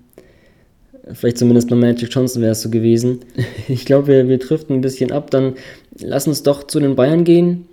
Vielleicht 1.12 1.38
zumindest 1.38 1.70
bei 1.70 1.76
Magic 1.76 2.10
Johnson 2.12 2.42
wäre 2.42 2.54
es 2.54 2.62
so 2.62 2.70
gewesen. 2.70 3.20
Ich 3.68 3.86
glaube, 3.86 4.08
wir, 4.08 4.28
wir 4.30 4.38
driften 4.38 4.78
ein 4.78 4.82
bisschen 4.82 5.12
ab. 5.12 5.32
Dann 5.32 5.56
lass 6.00 6.28
uns 6.28 6.44
doch 6.44 6.66
zu 6.66 6.80
den 6.80 6.96
Bayern 6.96 7.24
gehen. 7.24 7.66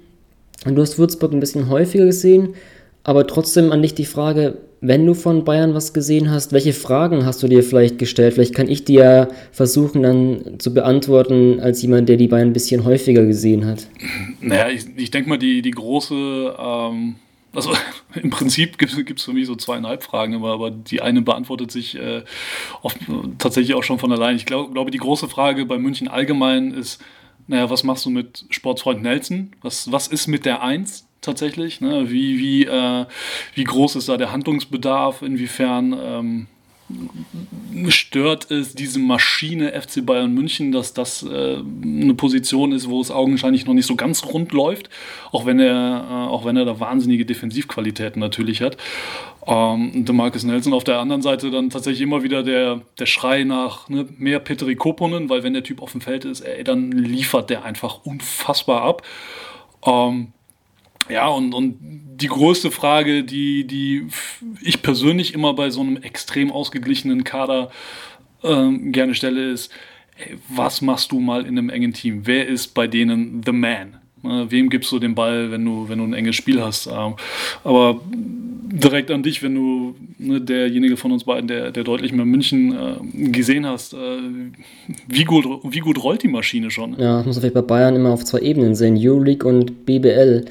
Du 0.65 0.83
hast 0.83 0.99
Würzburg 0.99 1.33
ein 1.33 1.41
bisschen 1.41 1.69
häufiger 1.71 2.05
gesehen, 2.05 2.55
aber 3.03 3.27
trotzdem 3.27 3.73
an 3.73 3.83
dich 3.83 3.95
die 3.95 4.05
Frage, 4.05 4.59
wenn 4.81 5.05
du 5.05 5.15
von 5.15 5.45
Bayern 5.45 5.75
was 5.75 5.93
gesehen 5.93 6.31
hast, 6.31 6.53
welche 6.53 6.73
Fragen 6.73 7.27
hast 7.27 7.43
du 7.43 7.49
dir 7.49 7.63
vielleicht 7.63 7.99
gestellt? 7.99 8.35
Vielleicht 8.35 8.55
kann 8.55 8.69
ich 8.69 8.85
dir 8.85 9.03
ja 9.03 9.29
versuchen 9.53 10.03
dann 10.03 10.59
zu 10.59 10.73
beantworten, 10.73 11.61
als 11.61 11.83
jemand, 11.83 12.09
der 12.09 12.17
die 12.17 12.29
Bayern 12.29 12.49
ein 12.49 12.53
bisschen 12.53 12.85
häufiger 12.85 13.25
gesehen 13.27 13.67
hat. 13.67 13.89
Naja, 14.41 14.69
ich, 14.69 14.87
ich 14.97 15.11
denke 15.11 15.29
mal, 15.29 15.39
die, 15.39 15.63
die 15.63 15.71
große 15.71 16.55
ähm 16.59 17.17
also 17.53 17.73
im 18.15 18.31
Prinzip 18.31 18.79
gibt 18.79 18.93
es 18.93 19.23
für 19.25 19.33
mich 19.33 19.47
so 19.47 19.57
zweieinhalb 19.57 20.03
Fragen, 20.03 20.35
aber, 20.35 20.53
aber 20.53 20.71
die 20.71 21.01
eine 21.01 21.23
beantwortet 21.23 21.71
sich 21.71 21.97
äh, 21.97 22.23
oft, 22.83 22.97
tatsächlich 23.39 23.75
auch 23.75 23.83
schon 23.83 23.99
von 23.99 24.13
allein. 24.13 24.37
Ich 24.37 24.47
glaub, 24.47 24.73
glaube, 24.73 24.91
die 24.91 24.99
große 24.99 25.29
Frage 25.29 25.67
bei 25.67 25.79
München 25.79 26.09
allgemein 26.09 26.73
ist, 26.73 27.03
naja, 27.47 27.69
was 27.69 27.83
machst 27.83 28.07
du 28.07 28.11
mit 28.11 28.45
Sportsfreund 28.51 29.03
Nelson? 29.03 29.51
Was, 29.63 29.91
was 29.91 30.07
ist 30.07 30.29
mit 30.29 30.45
der 30.45 30.63
Eins 30.63 31.09
tatsächlich? 31.21 31.81
Ne? 31.81 32.11
Wie, 32.11 32.39
wie, 32.39 32.65
äh, 32.67 33.07
wie 33.55 33.65
groß 33.65 33.97
ist 33.97 34.09
da 34.09 34.17
der 34.17 34.33
Handlungsbedarf? 34.33 35.23
Inwiefern 35.23 35.97
ähm, 35.99 36.47
stört 37.89 38.51
es 38.51 38.75
diese 38.75 38.99
Maschine 38.99 39.81
FC 39.81 40.05
Bayern 40.05 40.33
München, 40.33 40.73
dass 40.73 40.93
das 40.93 41.23
äh, 41.23 41.59
eine 41.83 42.15
Position 42.15 42.73
ist, 42.73 42.89
wo 42.89 43.01
es 43.01 43.11
augenscheinlich 43.11 43.67
noch 43.67 43.75
nicht 43.75 43.87
so 43.87 43.97
ganz 43.97 44.25
rund 44.25 44.53
läuft, 44.53 44.91
auch 45.31 45.47
wenn 45.47 45.61
er, 45.61 46.07
äh, 46.11 46.29
auch 46.29 46.45
wenn 46.45 46.57
er 46.57 46.65
da 46.65 46.81
wahnsinnige 46.81 47.25
Defensivqualitäten 47.25 48.21
natürlich 48.21 48.61
hat. 48.61 48.77
Ähm, 49.47 50.05
der 50.05 50.15
Marcus 50.15 50.45
Nelson 50.45 50.73
auf 50.73 50.85
der 50.85 50.99
anderen 50.99 51.23
Seite 51.23 51.51
dann 51.51 51.71
tatsächlich 51.71 52.03
immer 52.03 52.23
wieder 52.23 52.43
der, 52.43 52.83
der 52.99 53.07
Schrei 53.07 53.45
nach 53.45 53.89
ne, 53.89 54.07
mehr 54.19 54.41
Petri 54.41 54.75
Koponen, 54.75 55.29
weil 55.29 55.43
wenn 55.43 55.55
der 55.55 55.65
Typ 55.65 55.81
auf 55.83 55.93
dem 55.93 56.01
Feld 56.01 56.25
ist, 56.25 56.41
ey, 56.41 56.65
dann 56.65 56.93
liefert 56.93 57.51
der 57.51 57.65
einfach 57.65 58.05
unfassbar 58.05 58.83
ab. 58.83 59.03
Ähm, 59.87 60.33
ja, 61.09 61.29
und, 61.29 61.55
und 61.55 61.77
die 61.81 62.29
größte 62.29 62.71
Frage, 62.71 63.25
die, 63.25 63.67
die 63.67 64.07
ich 64.63 64.83
persönlich 64.83 65.35
immer 65.35 65.55
bei 65.55 65.71
so 65.71 65.81
einem 65.81 65.97
extrem 65.97 66.53
ausgeglichenen 66.53 67.25
Kader 67.25 67.71
ähm, 68.43 68.93
gerne 68.93 69.15
stelle, 69.15 69.51
ist, 69.51 69.73
hey, 70.15 70.37
was 70.49 70.83
machst 70.83 71.13
du 71.13 71.21
mal 71.21 71.43
in 71.43 71.59
einem 71.59 71.71
engen 71.71 71.93
Team? 71.93 72.23
Wer 72.25 72.47
ist 72.47 72.75
bei 72.75 72.87
denen 72.87 73.43
the 73.45 73.53
man? 73.53 73.97
Äh, 74.23 74.51
wem 74.51 74.69
gibst 74.69 74.93
du 74.93 74.99
den 74.99 75.15
Ball, 75.15 75.51
wenn 75.51 75.65
du, 75.65 75.89
wenn 75.89 75.99
du 75.99 76.05
ein 76.05 76.13
enges 76.13 76.37
Spiel 76.37 76.63
hast? 76.63 76.87
Ähm, 76.87 77.15
aber 77.65 78.01
direkt 78.07 79.11
an 79.11 79.23
dich, 79.23 79.43
wenn 79.43 79.55
du 79.55 79.97
ne, 80.19 80.41
derjenige 80.41 80.97
von 80.97 81.13
uns 81.13 81.25
beiden, 81.25 81.49
der, 81.49 81.71
der 81.71 81.85
deutlich 81.85 82.13
mehr 82.13 82.27
München 82.27 82.73
äh, 82.73 83.31
gesehen 83.31 83.67
hast, 83.67 83.95
äh, 83.95 83.97
wie, 85.09 85.25
gut, 85.25 85.47
wie 85.65 85.81
gut 85.81 86.03
rollt 86.03 86.23
die 86.23 86.29
Maschine 86.29 86.71
schon? 86.71 86.93
Ja, 86.99 87.19
das 87.19 87.27
muss 87.27 87.37
man 87.37 87.41
vielleicht 87.41 87.55
bei 87.55 87.63
Bayern 87.63 87.97
immer 87.97 88.11
auf 88.11 88.25
zwei 88.25 88.41
Ebenen 88.41 88.75
sehen, 88.75 88.97
Euroleague 88.99 89.49
und 89.49 89.87
BBL. 89.87 90.45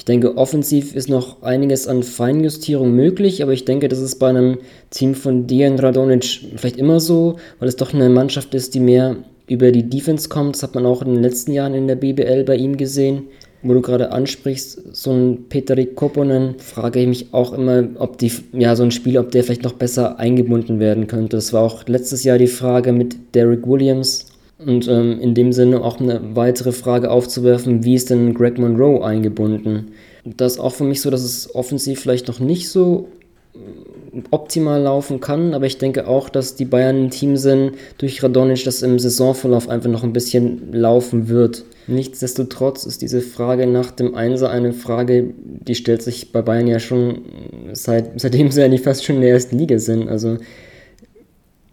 Ich 0.00 0.06
denke, 0.06 0.38
offensiv 0.38 0.94
ist 0.94 1.10
noch 1.10 1.42
einiges 1.42 1.86
an 1.86 2.02
Feinjustierung 2.02 2.96
möglich, 2.96 3.42
aber 3.42 3.52
ich 3.52 3.66
denke, 3.66 3.86
das 3.86 3.98
ist 3.98 4.14
bei 4.18 4.30
einem 4.30 4.56
Team 4.88 5.14
von 5.14 5.46
Dian 5.46 5.78
Radonic 5.78 6.24
vielleicht 6.56 6.78
immer 6.78 7.00
so, 7.00 7.36
weil 7.58 7.68
es 7.68 7.76
doch 7.76 7.92
eine 7.92 8.08
Mannschaft 8.08 8.54
ist, 8.54 8.74
die 8.74 8.80
mehr 8.80 9.16
über 9.46 9.72
die 9.72 9.90
Defense 9.90 10.30
kommt. 10.30 10.54
Das 10.54 10.62
hat 10.62 10.74
man 10.74 10.86
auch 10.86 11.02
in 11.02 11.12
den 11.12 11.22
letzten 11.22 11.52
Jahren 11.52 11.74
in 11.74 11.86
der 11.86 11.96
BBL 11.96 12.44
bei 12.44 12.56
ihm 12.56 12.78
gesehen. 12.78 13.24
Wo 13.62 13.74
du 13.74 13.82
gerade 13.82 14.10
ansprichst, 14.10 14.96
so 14.96 15.12
ein 15.12 15.50
Petri 15.50 15.84
Koponen, 15.84 16.54
frage 16.56 17.00
ich 17.00 17.06
mich 17.06 17.34
auch 17.34 17.52
immer, 17.52 17.86
ob 17.98 18.16
die, 18.16 18.32
ja, 18.54 18.74
so 18.76 18.84
ein 18.84 18.92
Spiel, 18.92 19.18
ob 19.18 19.30
der 19.32 19.44
vielleicht 19.44 19.64
noch 19.64 19.74
besser 19.74 20.18
eingebunden 20.18 20.80
werden 20.80 21.08
könnte. 21.08 21.36
Das 21.36 21.52
war 21.52 21.62
auch 21.62 21.86
letztes 21.88 22.24
Jahr 22.24 22.38
die 22.38 22.46
Frage 22.46 22.92
mit 22.92 23.34
Derek 23.34 23.68
Williams, 23.68 24.29
und 24.64 24.88
ähm, 24.88 25.20
in 25.20 25.34
dem 25.34 25.52
Sinne 25.52 25.82
auch 25.82 26.00
eine 26.00 26.20
weitere 26.34 26.72
Frage 26.72 27.10
aufzuwerfen, 27.10 27.84
wie 27.84 27.94
ist 27.94 28.10
denn 28.10 28.34
Greg 28.34 28.58
Monroe 28.58 29.04
eingebunden? 29.04 29.92
Das 30.24 30.54
ist 30.54 30.60
auch 30.60 30.74
für 30.74 30.84
mich 30.84 31.00
so, 31.00 31.10
dass 31.10 31.22
es 31.22 31.54
offensiv 31.54 32.00
vielleicht 32.00 32.28
noch 32.28 32.40
nicht 32.40 32.68
so 32.68 33.08
äh, 33.54 33.58
optimal 34.30 34.82
laufen 34.82 35.20
kann, 35.20 35.54
aber 35.54 35.66
ich 35.66 35.78
denke 35.78 36.06
auch, 36.06 36.28
dass 36.28 36.56
die 36.56 36.64
Bayern 36.64 37.04
ein 37.04 37.10
Team 37.10 37.36
sind 37.36 37.72
durch 37.98 38.22
Radonic, 38.22 38.64
das 38.64 38.82
im 38.82 38.98
Saisonverlauf 38.98 39.68
einfach 39.68 39.90
noch 39.90 40.04
ein 40.04 40.12
bisschen 40.12 40.72
laufen 40.72 41.28
wird. 41.28 41.64
Nichtsdestotrotz 41.86 42.84
ist 42.84 43.02
diese 43.02 43.20
Frage 43.20 43.66
nach 43.66 43.90
dem 43.90 44.14
Einser 44.14 44.50
eine 44.50 44.72
Frage, 44.72 45.32
die 45.38 45.74
stellt 45.74 46.02
sich 46.02 46.32
bei 46.32 46.42
Bayern 46.42 46.66
ja 46.66 46.78
schon 46.78 47.22
seit, 47.72 48.12
seitdem 48.20 48.50
sie 48.50 48.68
nicht 48.68 48.84
fast 48.84 49.04
schon 49.04 49.16
in 49.16 49.22
der 49.22 49.32
ersten 49.32 49.58
Liga 49.58 49.78
sind. 49.78 50.08
Also 50.08 50.36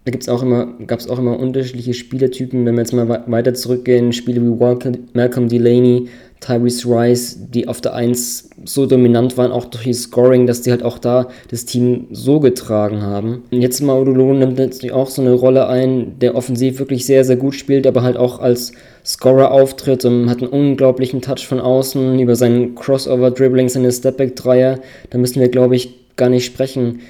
da 0.07 0.11
gibt's 0.11 0.29
auch 0.29 0.41
immer, 0.41 0.67
gab 0.87 0.99
es 0.99 1.09
auch 1.09 1.19
immer 1.19 1.37
unterschiedliche 1.37 1.93
Spielertypen. 1.93 2.65
Wenn 2.65 2.75
wir 2.75 2.79
jetzt 2.79 2.93
mal 2.93 3.25
weiter 3.27 3.53
zurückgehen, 3.53 4.13
Spiele 4.13 4.41
wie 4.41 4.95
Malcolm 5.11 5.49
Delaney, 5.49 6.07
Tyrese 6.39 6.87
Rice, 6.87 7.37
die 7.53 7.67
auf 7.67 7.81
der 7.81 7.93
1 7.93 8.51
so 8.63 8.85
dominant 8.85 9.35
waren, 9.35 9.51
auch 9.51 9.65
durch 9.65 9.85
ihr 9.85 9.93
Scoring, 9.93 10.47
dass 10.47 10.61
die 10.61 10.71
halt 10.71 10.81
auch 10.81 10.97
da 10.97 11.27
das 11.51 11.65
Team 11.65 12.07
so 12.09 12.39
getragen 12.39 13.01
haben. 13.01 13.43
Und 13.51 13.61
jetzt 13.61 13.81
Maudolo 13.81 14.33
nimmt 14.33 14.57
natürlich 14.57 14.93
auch 14.93 15.09
so 15.09 15.21
eine 15.21 15.33
Rolle 15.33 15.67
ein, 15.67 16.17
der 16.19 16.35
offensiv 16.35 16.79
wirklich 16.79 17.05
sehr, 17.05 17.25
sehr 17.25 17.35
gut 17.35 17.55
spielt, 17.55 17.85
aber 17.85 18.01
halt 18.01 18.15
auch 18.15 18.39
als 18.39 18.71
Scorer 19.05 19.51
auftritt 19.51 20.05
und 20.05 20.29
hat 20.29 20.41
einen 20.41 20.51
unglaublichen 20.51 21.21
Touch 21.21 21.45
von 21.45 21.59
außen 21.59 22.17
über 22.17 22.37
seinen 22.37 22.75
Crossover-Dribbling, 22.75 23.67
seine 23.67 23.91
Stepback-Dreier. 23.91 24.79
Da 25.09 25.17
müssen 25.17 25.41
wir, 25.41 25.49
glaube 25.49 25.75
ich, 25.75 25.95
gar 26.15 26.29
nicht 26.29 26.45
sprechen. 26.45 27.01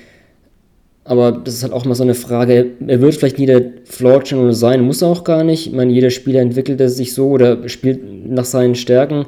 Aber 1.08 1.32
das 1.32 1.54
ist 1.56 1.64
halt 1.64 1.72
auch 1.72 1.86
mal 1.86 1.96
so 1.96 2.04
eine 2.04 2.16
Frage. 2.16 2.72
Er 2.86 3.02
wird 3.02 3.16
vielleicht 3.16 3.40
nie 3.40 3.46
der 3.46 3.64
Floor 3.86 4.24
Channel 4.24 4.54
sein, 4.54 4.82
muss 4.82 5.02
er 5.02 5.08
auch 5.08 5.24
gar 5.24 5.46
nicht. 5.46 5.68
Ich 5.68 5.74
meine, 5.74 5.94
jeder 5.94 6.10
Spieler 6.10 6.42
entwickelt 6.42 6.82
er 6.82 6.90
sich 6.90 7.14
so 7.14 7.30
oder 7.30 7.70
spielt 7.70 8.02
nach 8.30 8.44
seinen 8.44 8.76
Stärken. 8.76 9.26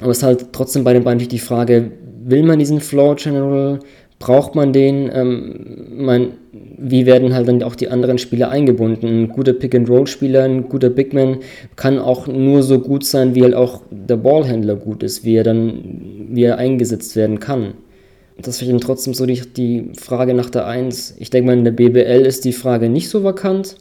Aber 0.00 0.10
es 0.10 0.18
ist 0.18 0.22
halt 0.22 0.46
trotzdem 0.52 0.84
bei 0.84 0.92
den 0.92 1.02
beiden 1.02 1.26
die 1.26 1.38
Frage, 1.38 1.92
will 2.24 2.42
man 2.42 2.58
diesen 2.58 2.80
Floor 2.80 3.16
Channel? 3.16 3.78
Braucht 4.18 4.54
man 4.54 4.74
den? 4.74 5.10
Ähm, 5.14 5.86
mein, 5.96 6.32
wie 6.52 7.06
werden 7.06 7.32
halt 7.32 7.48
dann 7.48 7.62
auch 7.62 7.74
die 7.74 7.88
anderen 7.88 8.18
Spieler 8.18 8.50
eingebunden? 8.50 9.06
Ein 9.06 9.28
guter 9.28 9.54
Pick-and-Roll-Spieler, 9.54 10.44
ein 10.44 10.68
guter 10.68 10.90
Bigman 10.90 11.38
kann 11.76 11.98
auch 11.98 12.26
nur 12.26 12.62
so 12.62 12.80
gut 12.80 13.04
sein, 13.04 13.34
wie 13.34 13.42
halt 13.42 13.54
auch 13.54 13.80
der 13.90 14.16
Ballhändler 14.16 14.76
gut 14.76 15.02
ist, 15.02 15.24
wie 15.24 15.36
er 15.36 15.44
dann, 15.44 16.28
wie 16.30 16.44
er 16.44 16.58
eingesetzt 16.58 17.16
werden 17.16 17.40
kann. 17.40 17.74
Das 18.36 18.58
finde 18.58 18.76
ich 18.76 18.82
trotzdem 18.82 19.14
so 19.14 19.26
die, 19.26 19.40
die 19.40 19.92
Frage 19.98 20.34
nach 20.34 20.50
der 20.50 20.66
1. 20.66 21.16
Ich 21.18 21.30
denke 21.30 21.46
mal, 21.46 21.58
in 21.58 21.64
der 21.64 21.70
BBL 21.70 22.26
ist 22.26 22.44
die 22.44 22.52
Frage 22.52 22.88
nicht 22.88 23.08
so 23.08 23.22
vakant. 23.22 23.76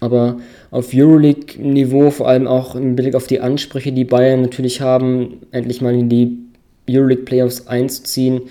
Aber 0.00 0.38
auf 0.70 0.90
Euroleague-Niveau, 0.92 2.10
vor 2.10 2.28
allem 2.28 2.46
auch 2.46 2.74
im 2.74 2.96
Blick 2.96 3.14
auf 3.14 3.26
die 3.26 3.40
Ansprüche, 3.40 3.92
die 3.92 4.04
Bayern 4.04 4.42
natürlich 4.42 4.80
haben, 4.80 5.40
endlich 5.50 5.80
mal 5.80 5.94
in 5.94 6.08
die 6.08 6.38
Euroleague-Playoffs 6.88 7.66
einzuziehen, 7.66 8.42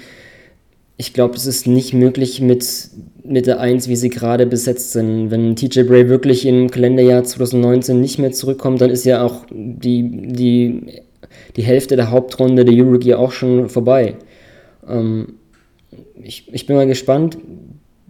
ich 0.97 1.13
glaube, 1.13 1.35
es 1.35 1.45
ist 1.45 1.67
nicht 1.67 1.93
möglich 1.93 2.39
mit, 2.39 2.65
mit 3.23 3.47
der 3.47 3.59
1, 3.59 3.87
wie 3.87 3.95
sie 3.95 4.09
gerade 4.09 4.45
besetzt 4.45 4.91
sind. 4.93 5.31
Wenn 5.31 5.55
TJ 5.55 5.83
Bray 5.83 6.07
wirklich 6.07 6.45
im 6.45 6.69
Kalenderjahr 6.69 7.23
2019 7.23 7.99
nicht 7.99 8.19
mehr 8.19 8.31
zurückkommt, 8.31 8.79
dann 8.79 8.89
ist 8.89 9.03
ja 9.03 9.23
auch 9.23 9.45
die, 9.49 10.09
die, 10.31 11.01
die 11.55 11.63
Hälfte 11.63 11.95
der 11.95 12.11
Hauptrunde 12.11 12.63
der 12.63 12.75
Euroleague 12.75 13.09
ja 13.09 13.17
auch 13.17 13.31
schon 13.31 13.69
vorbei. 13.69 14.15
Ähm, 14.87 15.35
ich, 16.21 16.53
ich 16.53 16.65
bin 16.65 16.75
mal 16.75 16.87
gespannt, 16.87 17.37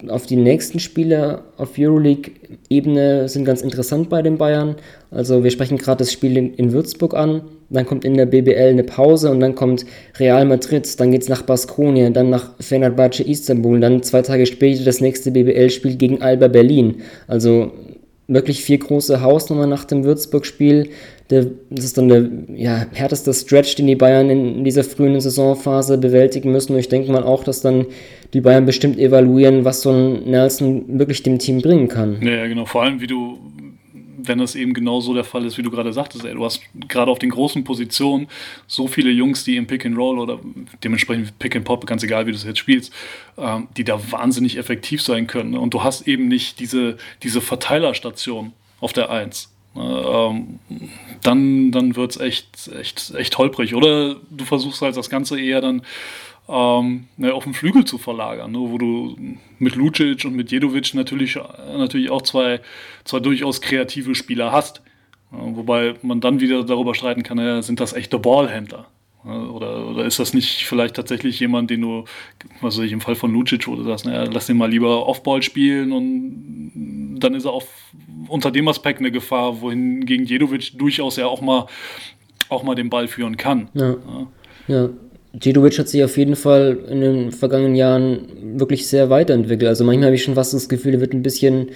auf 0.10 0.26
die 0.26 0.36
nächsten 0.36 0.80
Spiele 0.80 1.44
auf 1.58 1.78
Euroleague-Ebene 1.78 3.30
sind 3.30 3.46
ganz 3.46 3.62
interessant 3.62 4.10
bei 4.10 4.22
den 4.22 4.38
Bayern. 4.38 4.76
Also 5.12 5.44
wir 5.44 5.52
sprechen 5.52 5.78
gerade 5.78 6.00
das 6.00 6.12
Spiel 6.12 6.36
in, 6.36 6.54
in, 6.56 6.72
Würzburg 6.74 7.14
an, 7.14 7.42
dann 7.70 7.86
kommt 7.86 8.04
in 8.04 8.16
der 8.16 8.26
BBL 8.26 8.70
eine 8.70 8.84
Pause 8.84 9.32
und 9.32 9.40
dann 9.40 9.56
kommt 9.56 9.86
Real 10.20 10.46
Madrid, 10.46 11.00
dann 11.00 11.12
geht 11.12 11.22
es 11.22 11.30
nach 11.30 11.44
Baskonia, 11.44 12.10
dann 12.10 12.30
nach 12.30 12.52
Fenerbahce 12.60 13.24
Istanbul, 13.24 13.80
dann 13.80 14.04
zwei 14.04 14.22
Tage 14.22 14.46
später 14.46 14.84
das 14.84 15.00
nächste 15.00 15.32
BBL-Spiel 15.32 15.96
gegen 15.96 16.22
Alba 16.22 16.48
Berlin. 16.48 16.98
Also 17.28 17.72
wirklich 18.28 18.64
vier 18.64 18.78
große 18.78 19.22
Hausnummern 19.22 19.70
nach 19.70 19.86
dem 19.86 20.04
Würzburg-Spiel. 20.04 20.90
Das 21.28 21.46
ist 21.72 21.98
dann 21.98 22.10
der 22.10 22.30
ja, 22.56 22.86
härteste 22.94 23.34
Stretch, 23.34 23.76
den 23.76 23.88
die 23.88 23.96
Bayern 23.96 24.30
in 24.30 24.64
dieser 24.64 24.84
frühen 24.84 25.20
Saisonphase 25.20 25.98
bewältigen 25.98 26.52
müssen. 26.52 26.74
Und 26.74 26.80
ich 26.80 26.90
denke 26.90 27.12
mal 27.12 27.24
auch, 27.24 27.44
dass 27.44 27.62
dann 27.62 27.86
die 28.34 28.42
Bayern 28.42 28.66
bestimmt 28.66 28.98
evaluieren, 28.98 29.66
was 29.66 29.82
so 29.82 29.92
ein 29.92 30.30
Nelson 30.30 31.00
wirklich 31.00 31.24
dem 31.24 31.40
Team 31.40 31.62
bringen 31.62 31.88
kann. 31.88 32.22
Ja, 32.22 32.48
genau. 32.48 32.66
Vor 32.66 32.84
allem, 32.84 33.02
wie 33.02 33.08
du 33.08 33.38
wenn 34.26 34.40
das 34.40 34.56
eben 34.56 34.74
genau 34.74 35.02
so 35.02 35.14
der 35.14 35.24
Fall 35.24 35.46
ist, 35.46 35.58
wie 35.58 35.64
du 35.64 35.72
gerade 35.72 35.94
sagtest, 35.94 36.26
ey, 36.26 36.34
du 36.34 36.44
hast 36.44 36.62
gerade 36.88 37.12
auf 37.12 37.20
den 37.20 37.30
großen 37.30 37.64
Positionen 37.64 38.28
so 38.68 38.88
viele 38.88 39.12
Jungs, 39.12 39.44
die 39.44 39.58
im 39.58 39.68
Pick 39.68 39.86
and 39.86 39.98
Roll 39.98 40.20
oder 40.20 40.40
dementsprechend 40.84 41.38
Pick 41.40 41.56
and 41.56 41.66
Pop, 41.66 41.86
ganz 41.86 42.04
egal 42.04 42.26
wie 42.26 42.32
du 42.32 42.38
es 42.38 42.44
jetzt 42.44 42.60
spielst, 42.60 42.94
ähm, 43.38 43.68
die 43.78 43.84
da 43.84 44.00
wahnsinnig 44.12 44.58
effektiv 44.58 45.02
sein 45.02 45.28
können. 45.28 45.52
Ne? 45.52 45.60
Und 45.60 45.74
du 45.74 45.84
hast 45.84 46.08
eben 46.08 46.28
nicht 46.28 46.60
diese, 46.60 46.98
diese 47.22 47.42
Verteilerstation 47.42 48.54
auf 48.80 48.94
der 48.94 49.10
Eins. 49.10 49.54
Ne? 49.76 49.84
Ähm, 49.84 50.60
dann 51.22 51.72
dann 51.72 51.96
wird 51.96 52.12
es 52.12 52.18
echt, 52.18 52.70
echt, 52.80 53.14
echt 53.16 53.38
holprig. 53.38 53.76
Oder 53.76 54.16
du 54.30 54.46
versuchst 54.46 54.82
halt 54.82 54.98
das 54.98 55.10
Ganze 55.10 55.40
eher 55.40 55.62
dann 55.62 55.82
ähm, 56.50 57.08
ne, 57.18 57.34
auf 57.34 57.46
den 57.46 57.54
Flügel 57.54 57.86
zu 57.86 57.98
verlagern, 57.98 58.52
ne, 58.52 58.60
wo 58.60 58.78
du 58.78 59.16
mit 59.60 59.76
Lucic 59.76 60.26
und 60.26 60.36
mit 60.36 60.52
Jedovic 60.52 60.94
natürlich, 60.94 61.38
natürlich 61.78 62.10
auch 62.10 62.22
zwei, 62.22 62.60
zwei 63.06 63.20
durchaus 63.20 63.62
kreative 63.62 64.16
Spieler 64.16 64.52
hast. 64.52 64.82
Ja, 65.32 65.40
wobei 65.56 65.96
man 66.02 66.22
dann 66.22 66.40
wieder 66.40 66.64
darüber 66.64 66.94
streiten 66.96 67.24
kann, 67.24 67.38
ja, 67.38 67.62
sind 67.62 67.80
das 67.80 67.94
echte 67.94 68.20
Ballhändler? 68.20 68.88
Oder, 69.24 69.88
oder 69.88 70.04
ist 70.04 70.20
das 70.20 70.34
nicht 70.34 70.66
vielleicht 70.66 70.98
tatsächlich 70.98 71.40
jemand, 71.40 71.70
den 71.70 71.80
du, 71.80 72.04
was 72.60 72.78
weiß 72.78 72.84
ich, 72.84 72.92
im 72.92 73.00
Fall 73.00 73.16
von 73.16 73.32
Lucic, 73.32 73.68
wo 73.68 73.76
du 73.76 73.84
sagst, 73.84 74.06
naja, 74.06 74.26
lass 74.30 74.48
den 74.48 74.58
mal 74.58 74.70
lieber 74.70 75.08
Offball 75.08 75.42
spielen 75.42 75.94
und 75.94 77.20
dann 77.22 77.34
ist 77.34 77.46
er 77.46 77.54
auf, 77.54 77.70
unter 78.28 78.52
dem 78.52 78.68
Aspekt 78.68 79.00
eine 79.00 79.12
Gefahr, 79.12 79.62
wohin 79.62 80.06
gegen 80.06 80.26
Jedovic 80.26 80.78
durchaus 80.78 81.16
ja 81.16 81.28
auch 81.28 81.40
mal, 81.40 81.68
auch 82.50 82.64
mal 82.64 82.76
den 82.76 82.90
Ball 82.90 83.08
führen 83.08 83.38
kann. 83.38 83.70
Ja. 83.74 83.92
ja. 83.92 84.28
ja. 84.68 84.90
Jedovic 85.42 85.80
hat 85.80 85.90
sich 85.90 86.04
auf 86.04 86.18
jeden 86.18 86.36
Fall 86.36 86.78
in 86.90 87.02
den 87.02 87.32
vergangenen 87.32 87.76
Jahren 87.76 88.28
wirklich 88.60 88.88
sehr 88.88 89.10
weiterentwickelt. 89.10 89.68
Also 89.68 89.84
manchmal 89.84 90.08
habe 90.08 90.16
ich 90.16 90.24
schon 90.24 90.36
fast 90.36 90.54
das 90.54 90.70
Gefühl, 90.70 90.96
er 90.96 91.02
wird 91.02 91.14
ein 91.14 91.24
bisschen 91.24 91.70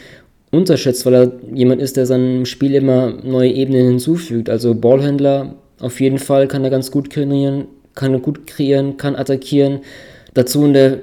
unterschätzt, 0.51 1.05
weil 1.05 1.15
er 1.15 1.31
jemand 1.53 1.81
ist, 1.81 1.97
der 1.97 2.05
seinem 2.05 2.45
Spiel 2.45 2.75
immer 2.75 3.11
neue 3.23 3.51
Ebenen 3.51 3.87
hinzufügt. 3.87 4.49
Also 4.49 4.75
Ballhändler 4.75 5.55
auf 5.79 5.99
jeden 5.99 6.19
Fall 6.19 6.47
kann 6.47 6.63
er 6.63 6.69
ganz 6.69 6.91
gut 6.91 7.09
kreieren, 7.09 7.65
kann 7.95 8.21
gut 8.21 8.47
kreieren, 8.47 8.97
kann 8.97 9.15
attackieren. 9.15 9.79
Dazu 10.33 10.65
in 10.65 10.73
der 10.73 10.99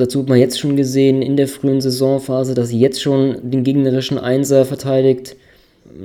Dazu 0.00 0.20
hat 0.20 0.30
man 0.30 0.38
jetzt 0.38 0.58
schon 0.58 0.76
gesehen 0.76 1.20
in 1.20 1.36
der 1.36 1.46
frühen 1.46 1.82
Saisonphase, 1.82 2.54
dass 2.54 2.72
er 2.72 2.78
jetzt 2.78 3.02
schon 3.02 3.50
den 3.50 3.64
gegnerischen 3.64 4.16
Einser 4.16 4.64
verteidigt. 4.64 5.36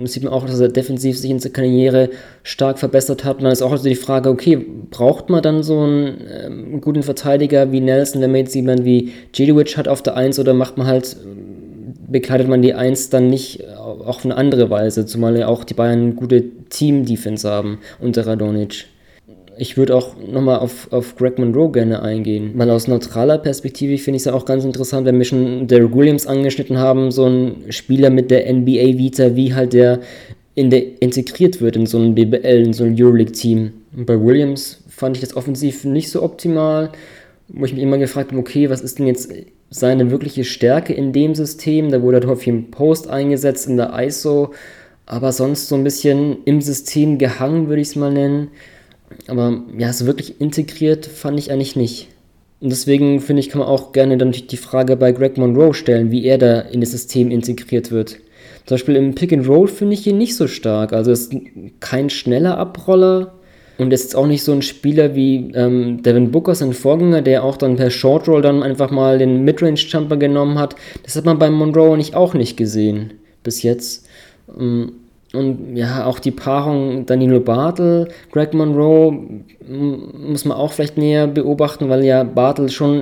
Sieht 0.03 0.23
man 0.23 0.33
auch, 0.33 0.45
dass 0.45 0.59
er 0.59 0.69
defensiv 0.69 1.17
sich 1.17 1.31
in 1.31 1.39
seiner 1.39 1.53
Karriere 1.53 2.09
stark 2.43 2.79
verbessert 2.79 3.23
hat. 3.23 3.37
Und 3.37 3.43
dann 3.43 3.53
ist 3.53 3.61
auch 3.61 3.71
also 3.71 3.87
die 3.87 3.95
Frage, 3.95 4.29
okay, 4.29 4.57
braucht 4.91 5.29
man 5.29 5.41
dann 5.41 5.63
so 5.63 5.79
einen 5.79 6.21
ähm, 6.31 6.81
guten 6.81 7.03
Verteidiger 7.03 7.71
wie 7.71 7.81
Nelson, 7.81 8.21
wenn 8.21 8.31
man 8.31 8.41
jetzt 8.41 8.55
jemanden 8.55 8.85
wie 8.85 9.11
Jedovic 9.33 9.77
hat 9.77 9.87
auf 9.87 10.01
der 10.01 10.15
Eins 10.15 10.39
oder 10.39 10.53
macht 10.53 10.77
man 10.77 10.87
halt, 10.87 11.15
bekleidet 12.07 12.47
man 12.47 12.61
die 12.61 12.73
Eins 12.73 13.09
dann 13.09 13.29
nicht 13.29 13.67
auch 13.77 14.05
auf 14.05 14.25
eine 14.25 14.35
andere 14.35 14.69
Weise, 14.69 15.05
zumal 15.05 15.37
ja 15.37 15.47
auch 15.47 15.63
die 15.63 15.73
Bayern 15.73 16.01
eine 16.01 16.13
gute 16.13 16.43
Team-Defense 16.69 17.49
haben 17.49 17.79
unter 17.99 18.27
Radonic 18.27 18.85
ich 19.57 19.77
würde 19.77 19.95
auch 19.95 20.15
nochmal 20.17 20.59
auf, 20.59 20.91
auf 20.91 21.15
Greg 21.15 21.39
Monroe 21.39 21.71
gerne 21.71 22.01
eingehen, 22.01 22.51
weil 22.55 22.69
aus 22.69 22.87
neutraler 22.87 23.37
Perspektive 23.37 23.97
finde 23.97 24.17
ich 24.17 24.21
es 24.21 24.25
ja 24.25 24.33
auch 24.33 24.45
ganz 24.45 24.63
interessant, 24.63 25.05
wenn 25.05 25.17
wir 25.17 25.25
schon 25.25 25.67
Derek 25.67 25.95
Williams 25.95 26.27
angeschnitten 26.27 26.77
haben, 26.77 27.11
so 27.11 27.25
ein 27.25 27.65
Spieler 27.69 28.09
mit 28.09 28.31
der 28.31 28.51
NBA-Vita, 28.51 29.35
wie 29.35 29.53
halt 29.53 29.73
der, 29.73 29.99
in 30.55 30.69
der 30.69 31.01
integriert 31.01 31.61
wird 31.61 31.75
in 31.75 31.85
so 31.85 31.97
ein 31.97 32.15
BBL, 32.15 32.65
in 32.65 32.73
so 32.73 32.83
ein 32.83 32.95
Euroleague-Team. 32.99 33.71
Bei 34.05 34.19
Williams 34.19 34.83
fand 34.89 35.17
ich 35.17 35.21
das 35.21 35.35
offensiv 35.35 35.83
nicht 35.85 36.09
so 36.09 36.23
optimal, 36.23 36.91
wo 37.47 37.65
ich 37.65 37.73
mich 37.73 37.83
immer 37.83 37.97
gefragt 37.97 38.31
habe, 38.31 38.39
okay, 38.39 38.69
was 38.69 38.81
ist 38.81 38.99
denn 38.99 39.07
jetzt 39.07 39.31
seine 39.69 40.11
wirkliche 40.11 40.43
Stärke 40.43 40.93
in 40.93 41.13
dem 41.13 41.35
System? 41.35 41.91
Da 41.91 42.01
wurde 42.01 42.21
er 42.21 42.27
häufig 42.27 42.47
im 42.47 42.71
Post 42.71 43.07
eingesetzt, 43.07 43.67
in 43.67 43.77
der 43.77 43.93
ISO, 43.99 44.53
aber 45.05 45.31
sonst 45.31 45.67
so 45.67 45.75
ein 45.75 45.83
bisschen 45.83 46.37
im 46.45 46.61
System 46.61 47.17
gehangen, 47.17 47.67
würde 47.67 47.81
ich 47.81 47.89
es 47.89 47.95
mal 47.95 48.11
nennen. 48.11 48.49
Aber 49.27 49.61
ja, 49.77 49.91
so 49.93 50.05
wirklich 50.05 50.39
integriert 50.41 51.05
fand 51.05 51.39
ich 51.39 51.51
eigentlich 51.51 51.75
nicht. 51.75 52.07
Und 52.61 52.69
deswegen 52.69 53.19
finde 53.19 53.41
ich, 53.41 53.49
kann 53.49 53.59
man 53.59 53.67
auch 53.67 53.91
gerne 53.91 54.17
dann 54.17 54.31
die 54.31 54.57
Frage 54.57 54.95
bei 54.95 55.11
Greg 55.11 55.37
Monroe 55.37 55.73
stellen, 55.73 56.11
wie 56.11 56.25
er 56.25 56.37
da 56.37 56.61
in 56.61 56.81
das 56.81 56.91
System 56.91 57.29
integriert 57.29 57.91
wird. 57.91 58.17
Zum 58.65 58.75
Beispiel 58.75 58.95
im 58.95 59.13
Pick 59.13 59.33
and 59.33 59.47
Roll 59.47 59.67
finde 59.67 59.93
ich 59.93 60.07
ihn 60.07 60.17
nicht 60.17 60.35
so 60.35 60.47
stark. 60.47 60.93
Also 60.93 61.11
ist 61.11 61.33
kein 61.79 62.09
schneller 62.09 62.57
Abroller 62.57 63.33
und 63.77 63.93
ist 63.93 64.15
auch 64.15 64.25
nicht 64.25 64.43
so 64.43 64.53
ein 64.53 64.61
Spieler 64.61 65.15
wie 65.15 65.51
ähm, 65.53 66.01
Devin 66.01 66.31
Booker, 66.31 66.55
sein 66.55 66.73
Vorgänger, 66.73 67.21
der 67.21 67.43
auch 67.43 67.57
dann 67.57 67.75
per 67.75 67.91
Short 67.91 68.27
Roll 68.27 68.41
dann 68.41 68.63
einfach 68.63 68.89
mal 68.89 69.19
den 69.19 69.43
Midrange 69.43 69.75
Jumper 69.75 70.17
genommen 70.17 70.57
hat. 70.57 70.75
Das 71.03 71.15
hat 71.15 71.25
man 71.25 71.37
beim 71.37 71.53
Monroe 71.53 71.97
nicht 71.97 72.15
auch 72.15 72.33
nicht 72.33 72.57
gesehen 72.57 73.13
bis 73.43 73.61
jetzt. 73.61 74.07
Ähm, 74.57 74.93
und 75.35 75.75
ja, 75.75 76.05
auch 76.05 76.19
die 76.19 76.31
Paarung 76.31 77.05
Danilo 77.05 77.39
Bartel, 77.39 78.07
Greg 78.31 78.53
Monroe 78.53 79.41
muss 79.67 80.45
man 80.45 80.57
auch 80.57 80.71
vielleicht 80.71 80.97
näher 80.97 81.27
beobachten, 81.27 81.89
weil 81.89 82.03
ja 82.03 82.23
Bartel 82.23 82.69
schon 82.69 83.01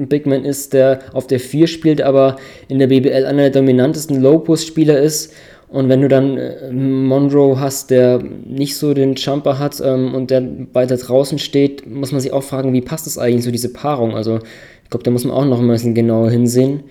ein 0.00 0.08
Big 0.08 0.26
Man 0.26 0.44
ist, 0.44 0.72
der 0.72 1.00
auf 1.12 1.26
der 1.26 1.40
4 1.40 1.66
spielt, 1.66 2.02
aber 2.02 2.36
in 2.68 2.78
der 2.78 2.88
BBL 2.88 3.26
einer 3.26 3.42
der 3.42 3.50
dominantesten 3.50 4.20
Low-Post-Spieler 4.20 4.98
ist. 4.98 5.32
Und 5.68 5.88
wenn 5.88 6.00
du 6.00 6.08
dann 6.08 6.36
äh, 6.36 6.72
Monroe 6.72 7.60
hast, 7.60 7.90
der 7.90 8.20
nicht 8.44 8.76
so 8.76 8.92
den 8.92 9.14
Jumper 9.14 9.60
hat 9.60 9.80
ähm, 9.84 10.14
und 10.14 10.30
der 10.30 10.42
weiter 10.72 10.96
draußen 10.96 11.38
steht, 11.38 11.88
muss 11.88 12.10
man 12.10 12.20
sich 12.20 12.32
auch 12.32 12.42
fragen, 12.42 12.72
wie 12.72 12.80
passt 12.80 13.06
das 13.06 13.18
eigentlich 13.18 13.44
so 13.44 13.52
diese 13.52 13.72
Paarung? 13.72 14.16
Also 14.16 14.40
ich 14.82 14.90
glaube, 14.90 15.04
da 15.04 15.12
muss 15.12 15.24
man 15.24 15.36
auch 15.36 15.44
noch 15.44 15.60
ein 15.60 15.68
bisschen 15.68 15.94
genauer 15.94 16.30
hinsehen. 16.30 16.82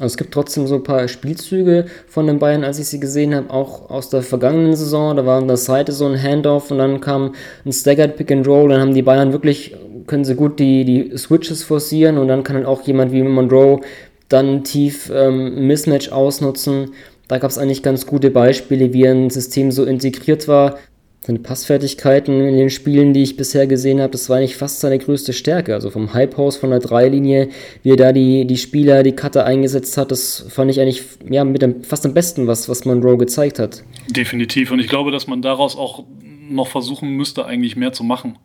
Also 0.00 0.12
es 0.12 0.16
gibt 0.16 0.32
trotzdem 0.32 0.66
so 0.66 0.76
ein 0.76 0.82
paar 0.82 1.06
Spielzüge 1.06 1.84
von 2.06 2.26
den 2.26 2.38
Bayern, 2.38 2.64
als 2.64 2.78
ich 2.78 2.86
sie 2.86 2.98
gesehen 2.98 3.34
habe, 3.34 3.50
auch 3.50 3.90
aus 3.90 4.08
der 4.08 4.22
vergangenen 4.22 4.74
Saison. 4.74 5.16
Da 5.16 5.26
war 5.26 5.38
an 5.38 5.48
der 5.48 5.58
Seite 5.58 5.92
so 5.92 6.06
ein 6.06 6.20
Handoff 6.20 6.70
und 6.70 6.78
dann 6.78 7.00
kam 7.00 7.34
ein 7.66 7.72
Staggered 7.72 8.16
Pick 8.16 8.32
and 8.32 8.46
Roll. 8.46 8.70
Dann 8.70 8.80
haben 8.80 8.94
die 8.94 9.02
Bayern 9.02 9.32
wirklich, 9.32 9.76
können 10.06 10.24
sie 10.24 10.34
gut 10.34 10.58
die, 10.58 10.84
die 10.84 11.16
Switches 11.18 11.62
forcieren 11.62 12.16
und 12.16 12.28
dann 12.28 12.42
kann 12.42 12.56
halt 12.56 12.66
auch 12.66 12.82
jemand 12.82 13.12
wie 13.12 13.22
Monroe 13.22 13.80
dann 14.28 14.64
tief 14.64 15.12
ähm, 15.14 15.66
Mismatch 15.66 16.10
ausnutzen. 16.10 16.92
Da 17.28 17.38
gab 17.38 17.50
es 17.50 17.58
eigentlich 17.58 17.82
ganz 17.82 18.06
gute 18.06 18.30
Beispiele, 18.30 18.92
wie 18.94 19.06
ein 19.06 19.30
System 19.30 19.72
so 19.72 19.84
integriert 19.84 20.48
war, 20.48 20.78
seine 21.24 21.38
Passfertigkeiten 21.38 22.40
in 22.40 22.56
den 22.56 22.68
Spielen, 22.68 23.14
die 23.14 23.22
ich 23.22 23.36
bisher 23.36 23.68
gesehen 23.68 24.00
habe, 24.00 24.10
das 24.10 24.28
war 24.28 24.38
eigentlich 24.38 24.56
fast 24.56 24.80
seine 24.80 24.98
größte 24.98 25.32
Stärke. 25.32 25.72
Also 25.72 25.90
vom 25.90 26.08
Post, 26.30 26.58
von 26.58 26.70
der 26.70 26.80
Dreilinie, 26.80 27.48
wie 27.84 27.90
er 27.90 27.96
da 27.96 28.12
die, 28.12 28.44
die 28.44 28.56
Spieler, 28.56 29.04
die 29.04 29.12
Cutter 29.12 29.46
eingesetzt 29.46 29.96
hat, 29.96 30.10
das 30.10 30.44
fand 30.48 30.72
ich 30.72 30.80
eigentlich 30.80 31.02
ja, 31.30 31.44
mit 31.44 31.62
dem, 31.62 31.84
fast 31.84 32.04
am 32.04 32.14
besten, 32.14 32.48
was, 32.48 32.68
was 32.68 32.84
Monroe 32.84 33.16
gezeigt 33.16 33.60
hat. 33.60 33.84
Definitiv. 34.08 34.72
Und 34.72 34.80
ich 34.80 34.88
glaube, 34.88 35.12
dass 35.12 35.28
man 35.28 35.42
daraus 35.42 35.76
auch 35.76 36.04
noch 36.48 36.66
versuchen 36.66 37.10
müsste, 37.10 37.46
eigentlich 37.46 37.76
mehr 37.76 37.92
zu 37.92 38.02
machen. 38.02 38.36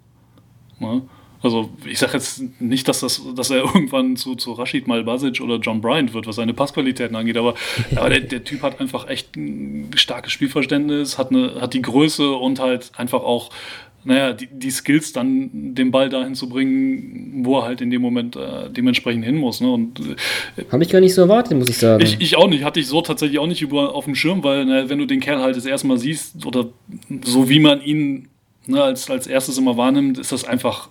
Ne? 0.79 1.01
Also 1.47 1.69
ich 1.85 1.97
sage 1.97 2.13
jetzt 2.13 2.43
nicht, 2.59 2.87
dass, 2.87 2.99
das, 2.99 3.21
dass 3.35 3.49
er 3.49 3.57
irgendwann 3.73 4.15
zu, 4.15 4.35
zu 4.35 4.53
Rashid 4.53 4.87
Malbasic 4.87 5.41
oder 5.41 5.57
John 5.57 5.81
Bryant 5.81 6.13
wird, 6.13 6.27
was 6.27 6.35
seine 6.35 6.53
Passqualitäten 6.53 7.15
angeht, 7.15 7.37
aber, 7.37 7.55
aber 7.95 8.09
der, 8.09 8.21
der, 8.21 8.43
Typ 8.43 8.61
hat 8.61 8.79
einfach 8.79 9.07
echt 9.07 9.35
ein 9.35 9.91
starkes 9.95 10.31
Spielverständnis, 10.31 11.17
hat, 11.17 11.31
eine, 11.31 11.61
hat 11.61 11.73
die 11.73 11.81
Größe 11.81 12.31
und 12.31 12.59
halt 12.59 12.91
einfach 12.97 13.23
auch 13.23 13.49
naja, 14.03 14.31
die, 14.31 14.47
die 14.49 14.71
Skills 14.71 15.11
dann 15.11 15.49
den 15.75 15.91
Ball 15.91 16.07
dahin 16.07 16.33
zu 16.33 16.47
bringen, 16.47 17.41
wo 17.43 17.59
er 17.59 17.63
halt 17.63 17.81
in 17.81 17.89
dem 17.89 18.01
Moment 18.01 18.37
äh, 18.37 18.69
dementsprechend 18.69 19.25
hin 19.25 19.35
muss. 19.35 19.59
Ne? 19.59 19.89
äh, 20.55 20.63
Habe 20.71 20.83
ich 20.83 20.89
gar 20.89 21.01
nicht 21.01 21.13
so 21.13 21.23
erwartet, 21.23 21.57
muss 21.57 21.67
ich 21.67 21.77
sagen. 21.77 22.01
Ich, 22.01 22.21
ich, 22.21 22.37
auch 22.37 22.47
nicht, 22.47 22.63
hatte 22.63 22.79
ich 22.79 22.87
so 22.87 23.01
tatsächlich 23.01 23.37
auch 23.37 23.47
nicht 23.47 23.61
über, 23.61 23.93
auf 23.93 24.05
dem 24.05 24.15
Schirm, 24.15 24.45
weil 24.45 24.63
na, 24.65 24.87
wenn 24.87 24.99
du 24.99 25.05
den 25.05 25.19
Kerl 25.19 25.41
halt 25.41 25.57
das 25.57 25.65
erste 25.65 25.87
Mal 25.87 25.97
siehst 25.97 26.45
oder 26.45 26.69
so 27.25 27.49
wie 27.49 27.59
man 27.59 27.81
ihn 27.81 28.29
ne, 28.65 28.81
als, 28.81 29.09
als 29.09 29.27
erstes 29.27 29.57
immer 29.57 29.75
wahrnimmt, 29.75 30.17
ist 30.19 30.31
das 30.31 30.45
einfach 30.45 30.89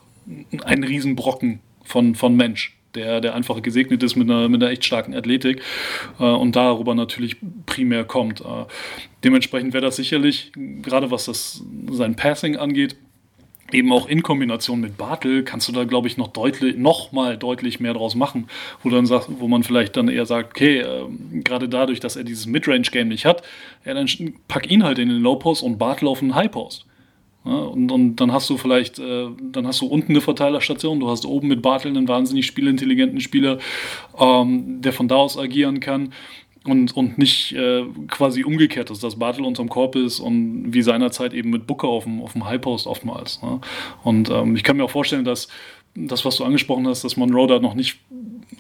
ein 0.65 0.85
Riesenbrocken 0.85 1.61
von, 1.85 2.15
von 2.15 2.37
Mensch, 2.37 2.77
der, 2.95 3.21
der 3.21 3.35
einfach 3.35 3.63
gesegnet 3.63 4.03
ist 4.03 4.17
mit 4.17 4.29
einer, 4.31 4.49
mit 4.49 4.63
einer 4.63 4.73
echt 4.73 4.85
starken 4.85 5.15
Athletik 5.15 5.63
äh, 6.19 6.25
und 6.25 6.57
darüber 6.57 6.95
natürlich 6.95 7.37
primär 7.67 8.05
kommt. 8.05 8.41
Äh, 8.41 8.65
dementsprechend 9.25 9.73
wäre 9.73 9.85
das 9.85 9.97
sicherlich, 9.97 10.53
gerade 10.83 11.11
was 11.11 11.27
das 11.27 11.63
sein 11.91 12.17
Passing 12.17 12.57
angeht, 12.57 12.97
eben 13.73 13.93
auch 13.93 14.09
in 14.09 14.23
Kombination 14.23 14.81
mit 14.81 14.97
Bartel 14.97 15.43
kannst 15.43 15.69
du 15.69 15.73
da, 15.73 15.85
glaube 15.85 16.09
ich, 16.09 16.17
noch 16.17 16.29
deutlich, 16.29 16.77
noch 16.77 17.13
mal 17.13 17.37
deutlich 17.37 17.81
mehr 17.81 17.95
draus 17.95 18.15
machen, 18.15 18.49
wo 18.83 18.91
dann 18.91 19.07
sagt, 19.07 19.27
wo 19.39 19.49
man 19.49 19.63
vielleicht 19.63 19.97
dann 19.97 20.09
eher 20.09 20.27
sagt, 20.27 20.51
okay, 20.51 20.79
äh, 20.79 21.07
gerade 21.43 21.69
dadurch, 21.69 22.01
dass 22.01 22.17
er 22.17 22.25
dieses 22.25 22.47
Midrange-Game 22.47 23.09
nicht 23.09 23.27
hat, 23.27 23.43
ja, 23.85 23.95
dann 23.95 24.09
pack 24.49 24.71
ihn 24.71 24.85
halt 24.85 24.99
in 24.99 25.09
den 25.09 25.19
Low-Post 25.19 25.63
und 25.63 25.79
Bartel 25.79 26.09
auf 26.09 26.21
den 26.21 26.35
High-Post. 26.35 26.86
Ja, 27.47 27.53
und, 27.53 27.93
und 27.93 28.17
dann 28.17 28.33
hast 28.33 28.51
du 28.51 28.57
vielleicht, 28.57 28.99
äh, 28.99 29.29
dann 29.41 29.67
hast 29.67 29.81
du 29.81 29.87
unten 29.87 30.13
eine 30.13 30.21
Verteilerstation, 30.21 30.99
du 30.99 31.09
hast 31.09 31.25
oben 31.25 31.47
mit 31.47 31.63
Bartel 31.63 31.97
einen 31.97 32.09
wahnsinnig 32.09 32.45
spielintelligenten 32.47 33.21
Spieler, 33.21 33.59
ähm, 34.19 34.83
der 34.83 34.93
von 34.93 35.07
da 35.07 35.15
aus 35.15 35.39
agieren 35.39 35.79
kann 35.79 36.13
und, 36.67 36.97
und 36.97 37.19
nicht 37.19 37.53
äh, 37.53 37.85
quasi 38.09 38.43
umgekehrt 38.43 38.91
ist, 38.91 39.05
dass 39.05 39.17
Bartel 39.19 39.45
unterm 39.45 39.69
Korb 39.69 39.95
ist 39.95 40.19
und 40.19 40.73
wie 40.73 40.83
seinerzeit 40.83 41.35
eben 41.35 41.51
mit 41.51 41.67
Booker 41.67 41.89
auf 41.89 42.05
dem, 42.05 42.21
auf 42.21 42.33
dem 42.33 42.45
High 42.45 42.61
Post 42.61 42.87
oftmals. 42.89 43.41
Ne? 43.43 43.61
Und 44.03 44.29
ähm, 44.31 44.57
ich 44.57 44.65
kann 44.65 44.77
mir 44.77 44.85
auch 44.85 44.91
vorstellen, 44.91 45.25
dass 45.25 45.49
das, 45.97 46.25
was 46.25 46.37
du 46.37 46.45
angesprochen 46.45 46.87
hast, 46.87 47.05
dass 47.05 47.17
Monroe 47.17 47.47
da 47.47 47.59
noch 47.59 47.75
nicht 47.75 47.99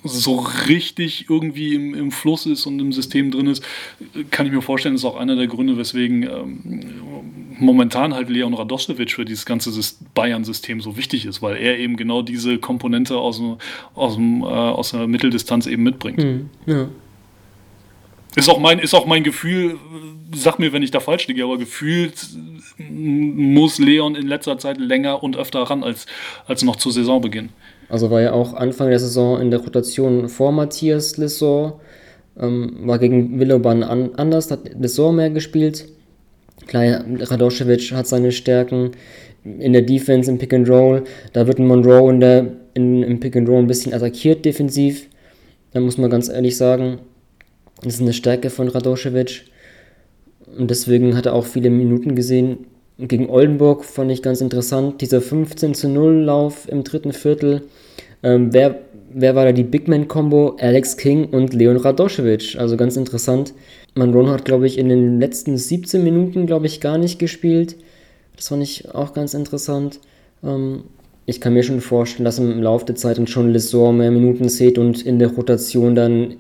so 0.05 0.37
richtig 0.69 1.27
irgendwie 1.29 1.75
im, 1.75 1.95
im 1.95 2.11
Fluss 2.11 2.47
ist 2.47 2.67
und 2.67 2.79
im 2.81 2.93
System 2.93 3.31
drin 3.31 3.47
ist, 3.47 3.63
kann 4.31 4.47
ich 4.47 4.53
mir 4.53 4.63
vorstellen, 4.63 4.95
ist 4.95 5.05
auch 5.05 5.17
einer 5.17 5.37
der 5.37 5.47
Gründe, 5.47 5.77
weswegen 5.77 6.23
ähm, 6.23 6.95
momentan 7.59 8.15
halt 8.15 8.29
Leon 8.29 8.55
Radosevic 8.55 9.13
für 9.13 9.25
dieses 9.25 9.47
ganze 9.47 9.71
Bayern-System 10.15 10.81
so 10.81 10.97
wichtig 10.97 11.27
ist, 11.27 11.43
weil 11.43 11.57
er 11.57 11.79
eben 11.79 11.97
genau 11.97 12.23
diese 12.23 12.59
Komponente 12.59 13.17
aus, 13.17 13.41
aus, 13.95 14.15
dem, 14.15 14.43
äh, 14.43 14.47
aus 14.47 14.91
der 14.91 15.07
Mitteldistanz 15.07 15.67
eben 15.67 15.83
mitbringt. 15.83 16.19
Mhm, 16.19 16.51
ja. 16.67 16.89
Ist 18.37 18.51
auch 18.51 18.61
mein, 18.61 18.79
ist 18.79 18.95
auch 18.95 19.07
mein 19.07 19.25
Gefühl, 19.25 19.79
sag 20.35 20.59
mir, 20.59 20.73
wenn 20.73 20.83
ich 20.83 20.91
da 20.91 21.01
falsch 21.01 21.27
liege, 21.27 21.43
aber 21.43 21.57
gefühlt 21.57 22.15
muss 22.79 23.79
Leon 23.79 24.15
in 24.15 24.27
letzter 24.27 24.59
Zeit 24.59 24.79
länger 24.79 25.23
und 25.23 25.37
öfter 25.37 25.61
ran 25.63 25.83
als, 25.83 26.07
als 26.47 26.63
noch 26.63 26.77
zu 26.77 26.91
Saisonbeginn. 26.91 27.49
Also 27.89 28.11
war 28.11 28.21
ja 28.21 28.33
auch 28.33 28.53
Anfang 28.55 28.91
der 28.91 28.99
Saison 28.99 29.41
in 29.41 29.51
der 29.51 29.61
Rotation 29.61 30.29
vor 30.29 30.53
Matthias 30.53 31.17
Lessor, 31.17 31.81
ähm, 32.39 32.77
war 32.83 32.99
gegen 32.99 33.41
Willoban 33.41 33.83
an, 33.83 34.11
anders, 34.17 34.51
hat 34.51 34.71
Lessor 34.79 35.13
mehr 35.13 35.31
gespielt. 35.31 35.89
Klar, 36.67 37.05
Radoschewitsch 37.21 37.93
hat 37.93 38.07
seine 38.07 38.33
Stärken 38.33 38.91
in 39.45 39.73
der 39.73 39.83
Defense, 39.83 40.31
im 40.31 40.37
Pick 40.37 40.53
and 40.53 40.69
Roll. 40.69 41.05
Da 41.33 41.47
wird 41.47 41.59
Monroe 41.59 42.11
in 42.11 42.21
der, 42.21 42.53
in, 42.75 43.03
im 43.03 43.21
Pick 43.21 43.37
and 43.37 43.49
Roll 43.49 43.61
ein 43.61 43.67
bisschen 43.67 43.95
attackiert 43.95 44.45
defensiv. 44.45 45.09
Da 45.73 45.81
muss 45.81 45.97
man 45.97 46.11
ganz 46.11 46.29
ehrlich 46.29 46.57
sagen, 46.57 46.99
das 47.83 47.95
ist 47.95 48.01
eine 48.01 48.13
Stärke 48.13 48.51
von 48.51 48.69
Radoschewitsch. 48.69 49.45
Und 50.57 50.71
deswegen 50.71 51.17
hat 51.17 51.27
er 51.27 51.35
auch 51.35 51.45
viele 51.45 51.71
Minuten 51.71 52.15
gesehen. 52.15 52.67
Gegen 52.99 53.29
Oldenburg 53.29 53.85
fand 53.85 54.11
ich 54.11 54.23
ganz 54.23 54.41
interessant, 54.41 55.03
dieser 55.03 55.21
15 55.21 55.75
zu 55.75 55.89
0 55.89 56.15
Lauf 56.23 56.67
im 56.69 56.83
dritten 56.83 57.13
Viertel. 57.13 57.63
Ähm, 58.23 58.55
wer, 58.55 58.81
wer 59.13 59.35
war 59.35 59.45
da 59.45 59.53
die 59.53 59.65
Big 59.65 59.87
Man-Kombo? 59.87 60.57
Alex 60.59 60.97
King 60.97 61.27
und 61.27 61.53
Leon 61.53 61.77
Radoschewitsch. 61.77 62.57
Also 62.57 62.79
ganz 62.79 62.97
interessant. 62.97 63.53
Manron 63.95 64.31
hat, 64.31 64.45
glaube 64.45 64.67
ich, 64.67 64.79
in 64.79 64.89
den 64.89 65.21
letzten 65.21 65.59
17 65.59 66.03
Minuten, 66.03 66.47
glaube 66.47 66.67
ich, 66.67 66.81
gar 66.81 66.97
nicht 66.97 67.19
gespielt. 67.19 67.77
Das 68.37 68.49
fand 68.49 68.63
ich 68.63 68.95
auch 68.95 69.13
ganz 69.13 69.35
interessant. 69.35 70.01
Ähm, 70.43 70.85
ich 71.27 71.41
kann 71.41 71.55
mir 71.55 71.65
schon 71.65 71.81
vorstellen, 71.81 72.25
dass 72.25 72.39
im 72.39 72.63
Laufe 72.63 72.87
der 72.87 72.95
Zeit 72.95 73.19
dann 73.19 73.27
schon 73.27 73.51
Lessor 73.51 73.93
mehr 73.93 74.11
Minuten 74.11 74.49
sieht 74.49 74.79
und 74.79 75.05
in 75.05 75.19
der 75.19 75.29
Rotation 75.29 75.95
dann 75.95 76.37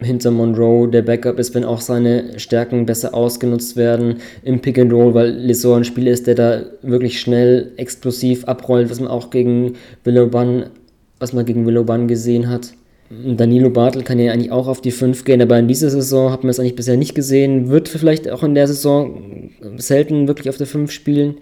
hinter 0.00 0.30
Monroe 0.30 0.88
der 0.88 1.02
Backup 1.02 1.38
ist, 1.38 1.54
wenn 1.54 1.64
auch 1.64 1.80
seine 1.80 2.38
Stärken 2.38 2.84
besser 2.84 3.14
ausgenutzt 3.14 3.76
werden 3.76 4.16
im 4.42 4.60
Pick 4.60 4.78
and 4.78 4.92
Roll, 4.92 5.14
weil 5.14 5.30
Lissor 5.30 5.76
ein 5.76 5.84
Spieler 5.84 6.12
ist, 6.12 6.26
der 6.26 6.34
da 6.34 6.62
wirklich 6.82 7.18
schnell, 7.18 7.72
explosiv 7.76 8.44
abrollt, 8.44 8.90
was 8.90 9.00
man 9.00 9.08
auch 9.08 9.30
gegen 9.30 9.74
Willoban, 10.04 10.66
was 11.18 11.32
man 11.32 11.46
gegen 11.46 11.66
Willoban 11.66 12.08
gesehen 12.08 12.50
hat. 12.50 12.72
Danilo 13.08 13.70
Bartel 13.70 14.02
kann 14.02 14.18
ja 14.18 14.32
eigentlich 14.32 14.50
auch 14.50 14.66
auf 14.66 14.80
die 14.80 14.90
5 14.90 15.24
gehen, 15.24 15.40
aber 15.40 15.58
in 15.58 15.68
dieser 15.68 15.90
Saison 15.90 16.32
hat 16.32 16.42
man 16.42 16.50
es 16.50 16.58
eigentlich 16.58 16.74
bisher 16.74 16.96
nicht 16.96 17.14
gesehen, 17.14 17.68
wird 17.68 17.88
vielleicht 17.88 18.28
auch 18.28 18.42
in 18.42 18.54
der 18.54 18.66
Saison 18.66 19.50
selten 19.76 20.26
wirklich 20.26 20.48
auf 20.48 20.56
der 20.56 20.66
5 20.66 20.90
spielen. 20.90 21.36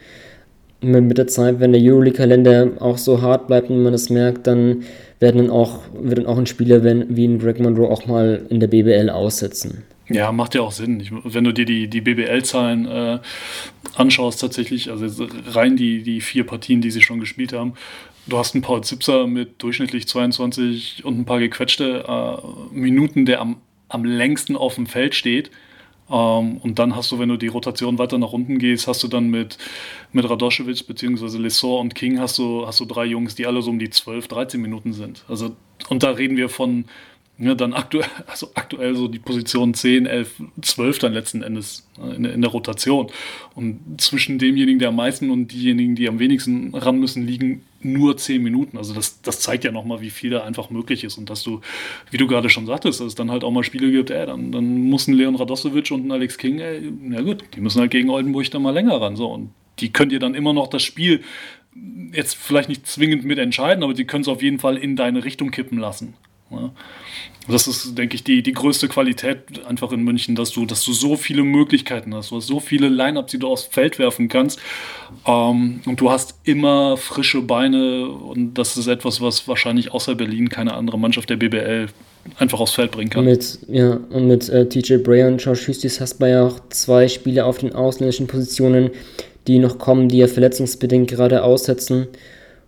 Mit 0.83 1.17
der 1.17 1.27
Zeit, 1.27 1.61
wenn 1.61 1.73
der 1.73 1.81
Euroleague-Kalender 1.81 2.73
auch 2.81 2.99
so 2.99 3.23
hart 3.23 3.47
bleibt 3.47 3.71
und 3.71 3.83
man 3.83 3.93
das 3.93 4.11
merkt, 4.11 4.47
dann 4.47 4.83
werden 5.21 5.39
dann 5.39 5.51
auch, 5.51 5.81
wird 5.93 6.19
dann 6.19 6.27
auch 6.27 6.39
ein 6.39 6.47
Spieler 6.47 6.85
wenn, 6.85 7.17
wie 7.17 7.27
ein 7.27 7.39
Greg 7.39 7.61
Monroe 7.61 7.91
auch 7.91 8.07
mal 8.07 8.47
in 8.49 8.61
der 8.61 8.67
BBL 8.67 9.11
aussetzen. 9.11 9.85
Ja, 10.09 10.33
macht 10.33 10.55
ja 10.55 10.61
auch 10.61 10.73
Sinn. 10.73 11.01
Ich, 11.01 11.11
wenn 11.13 11.45
du 11.45 11.53
dir 11.53 11.65
die, 11.65 11.89
die 11.89 12.03
BBL-Zahlen 12.03 12.87
äh, 12.87 13.19
anschaust, 13.95 14.41
tatsächlich, 14.41 14.91
also 14.91 15.27
rein 15.49 15.77
die, 15.77 16.03
die 16.03 16.21
vier 16.21 16.45
Partien, 16.45 16.83
die 16.83 16.91
sie 16.91 17.01
schon 17.01 17.21
gespielt 17.21 17.55
haben, 17.55 17.75
du 18.27 18.37
hast 18.37 18.55
einen 18.55 18.63
Paul 18.63 18.85
Zipser 18.85 19.27
mit 19.27 19.63
durchschnittlich 19.63 20.07
22 20.07 21.05
und 21.05 21.19
ein 21.19 21.25
paar 21.25 21.39
gequetschte 21.39 22.05
äh, 22.07 22.75
Minuten, 22.75 23.25
der 23.25 23.41
am, 23.41 23.57
am 23.89 24.05
längsten 24.05 24.57
auf 24.57 24.75
dem 24.75 24.87
Feld 24.87 25.15
steht. 25.15 25.51
Ähm, 26.11 26.59
und 26.59 26.79
dann 26.79 26.97
hast 26.97 27.13
du, 27.13 27.19
wenn 27.19 27.29
du 27.29 27.37
die 27.37 27.47
Rotation 27.49 27.99
weiter 27.99 28.19
nach 28.19 28.33
unten 28.33 28.59
gehst, 28.59 28.87
hast 28.87 29.03
du 29.03 29.09
dann 29.09 29.29
mit, 29.29 29.59
mit 30.13 30.29
Radoschewitsch 30.29 30.87
bzw. 30.87 31.39
Lessor 31.39 31.81
und 31.81 31.95
King 31.95 32.21
hast 32.21 32.39
du, 32.39 32.67
hast 32.67 32.81
du 32.81 32.85
drei 32.85 33.05
Jungs, 33.05 33.35
die 33.35 33.47
alle 33.47 33.63
so 33.63 33.71
um 33.71 33.79
die 33.79 33.91
12, 33.91 34.29
13 34.29 34.61
Minuten 34.61 34.93
sind. 34.93 35.25
Also, 35.29 35.57
und 35.89 36.03
da 36.03 36.11
reden 36.11 36.37
wir 36.37 36.49
von 36.49 36.85
ja, 37.39 37.55
dann 37.55 37.73
aktuell, 37.73 38.07
also 38.27 38.51
aktuell 38.55 38.95
so 38.95 39.09
die 39.09 39.19
Position 39.19 39.75
10, 39.75 40.07
11, 40.07 40.43
12 40.63 40.99
dann 41.01 41.13
letzten 41.13 41.43
Endes 41.43 41.89
ne, 41.99 42.15
in, 42.15 42.25
in, 42.25 42.41
der 42.43 42.51
Rotation. 42.51 43.09
Und 43.55 44.01
zwischen 44.01 44.39
demjenigen, 44.39 44.79
der 44.79 44.89
am 44.89 44.97
meisten 44.97 45.31
und 45.31 45.49
diejenigen, 45.53 45.97
die 45.97 46.09
am 46.09 46.19
wenigsten 46.19 46.75
ran 46.75 46.99
müssen, 46.99 47.27
liegen 47.27 47.63
nur 47.85 48.17
10 48.17 48.43
Minuten. 48.43 48.77
Also 48.79 48.95
das, 48.95 49.21
das 49.23 49.41
zeigt 49.41 49.65
ja 49.65 49.73
nochmal, 49.73 50.01
wie 50.01 50.11
viel 50.11 50.31
da 50.31 50.45
einfach 50.45 50.71
möglich 50.71 51.05
ist. 51.05 51.19
Und 51.19 51.31
dass 51.31 51.43
du, 51.43 51.61
wie 52.11 52.17
du 52.17 52.27
gerade 52.27 52.49
schon 52.51 52.67
sagtest, 52.67 53.01
dass 53.01 53.09
es 53.09 53.15
dann 53.15 53.31
halt 53.31 53.45
auch 53.45 53.51
mal 53.51 53.65
Spiele 53.65 53.91
gibt, 53.91 54.11
ey, 54.11 54.27
dann, 54.27 54.53
dann 54.53 54.83
muss 54.89 55.07
ein 55.07 55.15
Leon 55.15 55.37
Radosevic 55.37 55.91
und 55.91 56.07
ein 56.07 56.13
Alex 56.13 56.39
King, 56.39 56.59
ey, 56.59 56.93
na 57.03 57.23
gut, 57.23 57.45
die 57.55 57.61
müssen 57.61 57.81
halt 57.81 57.91
gegen 57.91 58.11
Oldenburg 58.11 58.51
dann 58.51 58.63
mal 58.63 58.75
länger 58.75 59.01
ran. 59.01 59.17
So. 59.17 59.27
Und 59.29 59.51
die 59.81 59.93
könnt 59.93 60.13
ihr 60.13 60.21
dann 60.21 60.35
immer 60.35 60.53
noch 60.53 60.69
das 60.69 60.83
Spiel 60.83 61.23
jetzt 62.13 62.37
vielleicht 62.37 62.69
nicht 62.69 62.87
zwingend 62.87 63.25
mit 63.25 63.39
entscheiden, 63.39 63.83
aber 63.83 63.95
die 63.95 64.05
können 64.05 64.23
es 64.23 64.29
auf 64.29 64.43
jeden 64.43 64.59
Fall 64.59 64.77
in 64.77 64.97
deine 64.97 65.25
Richtung 65.25 65.51
kippen 65.51 65.79
lassen. 65.79 66.15
Ja. 66.51 66.73
Das 67.47 67.67
ist, 67.67 67.97
denke 67.99 68.15
ich, 68.17 68.25
die, 68.25 68.43
die 68.43 68.53
größte 68.53 68.89
Qualität 68.89 69.39
einfach 69.67 69.93
in 69.93 70.03
München, 70.03 70.35
dass 70.35 70.51
du, 70.51 70.65
dass 70.65 70.85
du 70.85 70.93
so 70.93 71.17
viele 71.17 71.43
Möglichkeiten 71.43 72.15
hast. 72.15 72.31
Du 72.31 72.37
hast 72.37 72.47
so 72.47 72.59
viele 72.59 72.89
Lineups, 72.89 73.33
die 73.33 73.39
du 73.39 73.49
aufs 73.49 73.65
Feld 73.65 73.99
werfen 73.99 74.29
kannst. 74.29 74.59
Ähm, 75.27 75.81
und 75.85 76.01
du 76.01 76.11
hast 76.11 76.37
immer 76.45 76.97
frische 76.97 77.43
Beine. 77.43 78.09
Und 78.09 78.55
das 78.55 78.77
ist 78.77 78.87
etwas, 78.87 79.21
was 79.21 79.47
wahrscheinlich 79.47 79.93
außer 79.93 80.15
Berlin 80.15 80.49
keine 80.49 80.75
andere 80.75 80.99
Mannschaft 80.99 81.29
der 81.29 81.37
BBL 81.37 81.89
einfach 82.39 82.61
aufs 82.61 82.73
Feld 82.73 82.93
bringen 82.93 83.11
kann. 83.11 83.27
Mit, 83.27 83.59
ja, 83.69 84.01
und 84.11 84.27
mit 84.27 84.49
äh, 84.49 84.67
TJ 84.67 84.97
Bray 84.97 85.25
und 85.25 85.45
Josh 85.45 85.69
Hustis 85.69 86.01
hast 86.01 86.21
du 86.21 86.27
ja 86.27 86.47
auch 86.47 86.61
zwei 86.71 87.09
Spieler 87.09 87.45
auf 87.45 87.59
den 87.59 87.75
ausländischen 87.75 88.27
Positionen, 88.27 88.91
die 89.47 89.59
noch 89.59 89.79
kommen, 89.79 90.09
die 90.09 90.19
ja 90.19 90.29
verletzungsbedingt 90.29 91.11
gerade 91.11 91.43
aussetzen. 91.43 92.09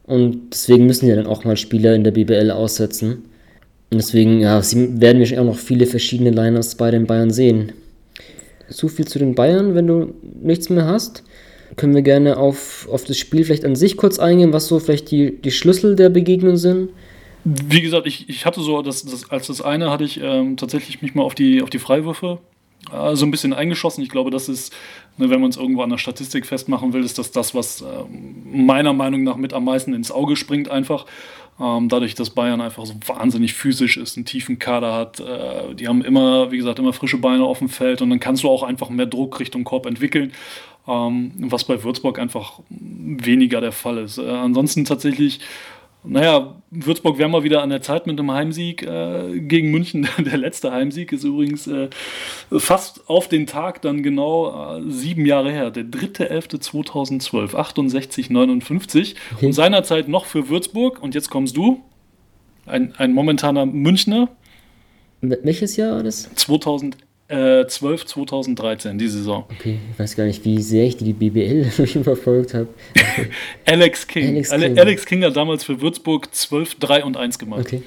Und 0.04 0.50
deswegen 0.52 0.86
müssen 0.86 1.08
ja 1.08 1.16
dann 1.16 1.26
auch 1.26 1.44
mal 1.44 1.56
Spieler 1.56 1.94
in 1.94 2.04
der 2.04 2.10
BBL 2.10 2.50
aussetzen. 2.50 3.24
Und 3.90 3.98
deswegen 3.98 4.40
ja, 4.40 4.60
werden 4.62 5.22
wir 5.22 5.40
auch 5.40 5.44
noch 5.44 5.58
viele 5.58 5.86
verschiedene 5.86 6.30
Liners 6.30 6.74
bei 6.74 6.90
den 6.90 7.06
Bayern 7.06 7.30
sehen. 7.30 7.72
So 8.68 8.88
viel 8.88 9.06
zu 9.06 9.18
den 9.18 9.34
Bayern. 9.34 9.74
Wenn 9.74 9.86
du 9.86 10.12
nichts 10.42 10.70
mehr 10.70 10.86
hast, 10.86 11.22
können 11.76 11.94
wir 11.94 12.02
gerne 12.02 12.36
auf, 12.36 12.88
auf 12.90 13.04
das 13.04 13.18
Spiel 13.18 13.44
vielleicht 13.44 13.64
an 13.64 13.76
sich 13.76 13.96
kurz 13.96 14.18
eingehen, 14.18 14.52
was 14.52 14.66
so 14.66 14.78
vielleicht 14.78 15.10
die, 15.10 15.40
die 15.40 15.50
Schlüssel 15.50 15.94
der 15.94 16.08
Begegnung 16.08 16.56
sind. 16.56 16.90
Wie 17.44 17.80
gesagt, 17.80 18.08
ich, 18.08 18.28
ich 18.28 18.44
hatte 18.44 18.60
so, 18.60 18.82
das, 18.82 19.04
das, 19.04 19.30
als 19.30 19.46
das 19.46 19.60
eine 19.60 19.90
hatte 19.90 20.02
ich 20.02 20.20
ähm, 20.20 20.56
tatsächlich 20.56 21.00
mich 21.00 21.14
mal 21.14 21.22
auf 21.22 21.36
die, 21.36 21.62
auf 21.62 21.70
die 21.70 21.78
Freiwürfe 21.78 22.38
äh, 22.92 23.14
so 23.14 23.24
ein 23.24 23.30
bisschen 23.30 23.52
eingeschossen. 23.52 24.02
Ich 24.02 24.10
glaube, 24.10 24.30
das 24.30 24.48
ist, 24.48 24.74
ne, 25.16 25.30
wenn 25.30 25.40
man 25.40 25.50
es 25.50 25.56
irgendwo 25.56 25.82
an 25.82 25.90
der 25.90 25.98
Statistik 25.98 26.46
festmachen 26.46 26.92
will, 26.92 27.04
ist 27.04 27.18
das 27.18 27.30
das, 27.30 27.54
was 27.54 27.82
äh, 27.82 27.84
meiner 28.44 28.92
Meinung 28.92 29.22
nach 29.22 29.36
mit 29.36 29.52
am 29.52 29.64
meisten 29.64 29.94
ins 29.94 30.10
Auge 30.10 30.34
springt 30.34 30.68
einfach. 30.68 31.06
Ähm, 31.58 31.88
dadurch, 31.88 32.14
dass 32.14 32.30
Bayern 32.30 32.60
einfach 32.60 32.84
so 32.84 32.94
wahnsinnig 33.06 33.54
physisch 33.54 33.96
ist, 33.96 34.16
einen 34.16 34.26
tiefen 34.26 34.58
Kader 34.58 34.92
hat. 34.92 35.20
Äh, 35.20 35.74
die 35.74 35.88
haben 35.88 36.02
immer, 36.02 36.50
wie 36.50 36.58
gesagt, 36.58 36.78
immer 36.78 36.92
frische 36.92 37.18
Beine 37.18 37.44
auf 37.44 37.60
dem 37.60 37.70
Feld 37.70 38.02
und 38.02 38.10
dann 38.10 38.20
kannst 38.20 38.42
du 38.42 38.50
auch 38.50 38.62
einfach 38.62 38.90
mehr 38.90 39.06
Druck 39.06 39.40
Richtung 39.40 39.64
Korb 39.64 39.86
entwickeln, 39.86 40.32
ähm, 40.86 41.32
was 41.38 41.64
bei 41.64 41.82
Würzburg 41.82 42.18
einfach 42.18 42.60
weniger 42.68 43.62
der 43.62 43.72
Fall 43.72 43.98
ist. 43.98 44.18
Äh, 44.18 44.28
ansonsten 44.28 44.84
tatsächlich 44.84 45.40
naja, 46.06 46.62
Würzburg 46.70 47.18
wäre 47.18 47.28
mal 47.28 47.42
wieder 47.42 47.62
an 47.62 47.70
der 47.70 47.82
Zeit 47.82 48.06
mit 48.06 48.18
einem 48.18 48.30
Heimsieg 48.30 48.82
äh, 48.82 49.40
gegen 49.40 49.70
München. 49.70 50.08
Der 50.18 50.36
letzte 50.36 50.72
Heimsieg 50.72 51.12
ist 51.12 51.24
übrigens 51.24 51.66
äh, 51.66 51.88
fast 52.50 53.08
auf 53.08 53.28
den 53.28 53.46
Tag 53.46 53.82
dann 53.82 54.02
genau 54.02 54.78
äh, 54.78 54.82
sieben 54.90 55.26
Jahre 55.26 55.50
her. 55.50 55.70
Der 55.70 55.84
3.11.2012, 55.84 57.54
68, 57.54 58.30
59. 58.30 59.14
Okay. 59.34 59.46
Und 59.46 59.52
seinerzeit 59.52 60.08
noch 60.08 60.24
für 60.26 60.48
Würzburg. 60.48 61.02
Und 61.02 61.14
jetzt 61.14 61.30
kommst 61.30 61.56
du, 61.56 61.82
ein, 62.66 62.94
ein 62.96 63.12
momentaner 63.12 63.64
Münchner. 63.66 64.28
Welches 65.20 65.76
Jahr 65.76 65.96
war 65.96 66.02
das? 66.02 66.34
2011. 66.34 67.05
Äh, 67.28 67.66
12 67.66 68.06
2013, 68.06 68.98
die 68.98 69.08
Saison. 69.08 69.46
Okay, 69.50 69.80
ich 69.90 69.98
weiß 69.98 70.14
gar 70.14 70.26
nicht, 70.26 70.44
wie 70.44 70.62
sehr 70.62 70.84
ich 70.84 70.96
die 70.96 71.12
BBL 71.12 71.64
verfolgt 72.04 72.54
habe. 72.54 72.68
Alex 73.64 74.06
King. 74.06 74.28
Alex 74.28 74.50
King. 74.50 74.78
Alex 74.78 75.06
King 75.06 75.24
hat 75.24 75.36
damals 75.36 75.64
für 75.64 75.80
Würzburg 75.80 76.32
12, 76.32 76.76
3 76.76 77.04
und 77.04 77.16
1 77.16 77.40
gemacht. 77.40 77.62
Okay. 77.62 77.82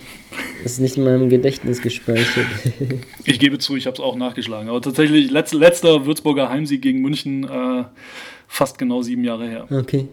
Das 0.64 0.74
ist 0.74 0.80
nicht 0.80 0.98
in 0.98 1.06
meinem 1.06 1.30
Gedächtnis 1.30 1.82
gespeichert. 1.82 2.48
ich 3.24 3.40
gebe 3.40 3.60
zu, 3.60 3.78
ich 3.78 3.86
habe 3.86 3.94
es 3.94 4.02
auch 4.02 4.18
nachgeschlagen. 4.18 4.68
Aber 4.68 4.82
tatsächlich, 4.82 5.32
letz, 5.32 5.54
letzter 5.54 6.06
Würzburger 6.06 6.50
Heimsieg 6.50 6.82
gegen 6.82 7.00
München, 7.00 7.46
äh, 7.46 7.86
fast 8.50 8.78
genau 8.78 9.04
sieben 9.04 9.24
Jahre 9.24 9.48
her. 9.48 9.68
Okay. 9.72 10.10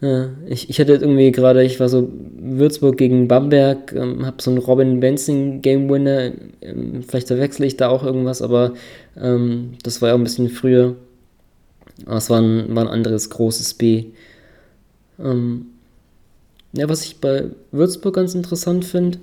Ja, 0.00 0.30
ich, 0.46 0.70
ich 0.70 0.78
hatte 0.78 0.92
irgendwie 0.92 1.32
gerade, 1.32 1.64
ich 1.64 1.80
war 1.80 1.88
so 1.88 2.08
Würzburg 2.38 2.96
gegen 2.96 3.26
Bamberg, 3.26 3.92
ähm, 3.92 4.24
habe 4.24 4.40
so 4.40 4.50
einen 4.50 4.60
Robin 4.60 5.00
Benzing 5.00 5.60
Game 5.60 5.90
Winner, 5.90 6.30
ähm, 6.60 7.02
vielleicht 7.06 7.26
verwechsel 7.26 7.66
ich 7.66 7.76
da 7.76 7.88
auch 7.88 8.04
irgendwas, 8.04 8.40
aber 8.40 8.74
ähm, 9.16 9.72
das 9.82 10.00
war 10.00 10.10
ja 10.10 10.14
auch 10.14 10.18
ein 10.18 10.24
bisschen 10.24 10.50
früher. 10.50 10.94
Aber 12.06 12.16
es 12.16 12.30
war 12.30 12.40
ein, 12.40 12.74
war 12.76 12.84
ein 12.84 12.92
anderes 12.92 13.28
großes 13.28 13.74
B. 13.74 14.04
Ähm, 15.18 15.66
ja, 16.72 16.88
was 16.88 17.04
ich 17.04 17.16
bei 17.16 17.46
Würzburg 17.72 18.14
ganz 18.14 18.36
interessant 18.36 18.84
finde, 18.84 19.18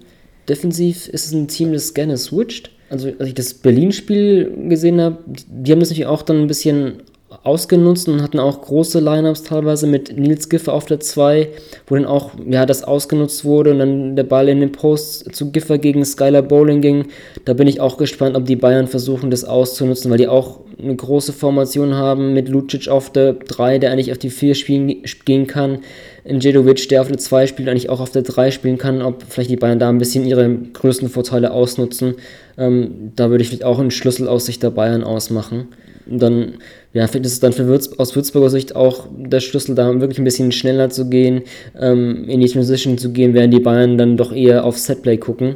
defensiv 0.50 1.08
ist 1.08 1.28
es 1.28 1.32
ein 1.32 1.48
Team, 1.48 1.72
das 1.72 1.94
gerne 1.94 2.18
switcht. 2.18 2.72
Also 2.90 3.12
als 3.18 3.30
ich 3.30 3.34
das 3.34 3.54
Berlin-Spiel 3.54 4.68
gesehen 4.68 5.00
habe, 5.00 5.18
die 5.26 5.72
haben 5.72 5.80
das 5.80 5.90
natürlich 5.90 6.08
auch 6.08 6.22
dann 6.22 6.42
ein 6.42 6.48
bisschen 6.48 7.02
ausgenutzt 7.44 8.08
und 8.08 8.22
hatten 8.22 8.40
auch 8.40 8.62
große 8.62 9.00
Lineups 9.00 9.44
teilweise 9.44 9.88
mit 9.88 10.18
Nils 10.18 10.50
Giffer 10.50 10.74
auf 10.74 10.86
der 10.86 11.00
2, 11.00 11.50
wo 11.88 11.96
dann 11.96 12.06
auch 12.06 12.32
ja, 12.48 12.66
das 12.66 12.84
ausgenutzt 12.84 13.46
wurde 13.46 13.72
und 13.72 13.80
dann 13.80 14.16
der 14.16 14.24
Ball 14.24 14.50
in 14.50 14.60
den 14.60 14.72
Post 14.72 15.36
zu 15.36 15.52
Giffer 15.52 15.78
gegen 15.78 16.06
Skylar 16.06 16.42
Bowling 16.42 16.82
ging. 16.82 17.08
Da 17.46 17.54
bin 17.54 17.68
ich 17.68 17.80
auch 17.80 17.98
gespannt, 17.98 18.36
ob 18.36 18.46
die 18.46 18.56
Bayern 18.56 18.88
versuchen, 18.88 19.32
das 19.32 19.44
auszunutzen, 19.44 20.12
weil 20.12 20.18
die 20.18 20.28
auch 20.28 20.60
eine 20.82 20.96
große 20.96 21.34
Formation 21.34 21.96
haben 21.96 22.34
mit 22.34 22.50
Lucic 22.50 22.88
auf 22.88 23.12
der 23.12 23.34
3, 23.34 23.80
der 23.80 23.92
eigentlich 23.92 24.12
auf 24.12 24.18
die 24.18 24.30
4 24.30 24.56
spielen, 24.56 25.04
gehen 25.26 25.48
kann. 25.48 25.80
Njedovic, 26.26 26.90
der 26.90 27.02
auf 27.02 27.08
der 27.08 27.18
2 27.18 27.48
spielt, 27.48 27.70
eigentlich 27.70 27.90
auch 27.90 28.00
auf 28.00 28.10
der 28.10 28.24
3 28.24 28.52
spielen 28.52 28.78
kann, 28.78 29.02
ob 29.02 29.24
vielleicht 29.30 29.52
die 29.52 29.58
Bayern 29.58 29.80
da 29.80 29.90
ein 29.90 30.00
bisschen 30.00 30.26
ihre 30.26 30.50
größten 30.50 31.10
Vorteile 31.10 31.52
ausnutzen. 31.52 32.16
Ähm, 32.58 33.12
da 33.16 33.30
würde 33.30 33.44
ich 33.44 33.50
vielleicht 33.50 33.64
auch 33.64 33.80
einen 33.80 33.92
Schlüssel 33.92 34.28
aus 34.28 34.46
Sicht 34.46 34.64
der 34.64 34.72
Bayern 34.72 35.04
ausmachen. 35.04 35.68
Und 36.08 36.20
dann, 36.20 36.56
ja, 36.94 37.08
vielleicht 37.08 37.26
ist 37.26 37.34
es 37.34 37.40
dann 37.40 37.54
für 37.54 37.68
Würz 37.68 37.88
aus 37.98 38.16
Würzburger 38.16 38.50
Sicht 38.50 38.76
auch 38.76 39.08
der 39.18 39.40
Schlüssel, 39.40 39.76
da 39.76 40.00
wirklich 40.00 40.20
ein 40.20 40.24
bisschen 40.24 40.52
schneller 40.52 40.90
zu 40.90 41.10
gehen, 41.10 41.42
ähm, 41.80 42.30
in 42.30 42.40
die 42.42 42.48
Transition 42.48 42.98
zu 42.98 43.12
gehen, 43.12 43.34
während 43.34 43.54
die 43.54 43.60
Bayern 43.60 43.98
dann 43.98 44.18
doch 44.18 44.32
eher 44.32 44.66
auf 44.66 44.78
Setplay 44.78 45.18
gucken. 45.18 45.56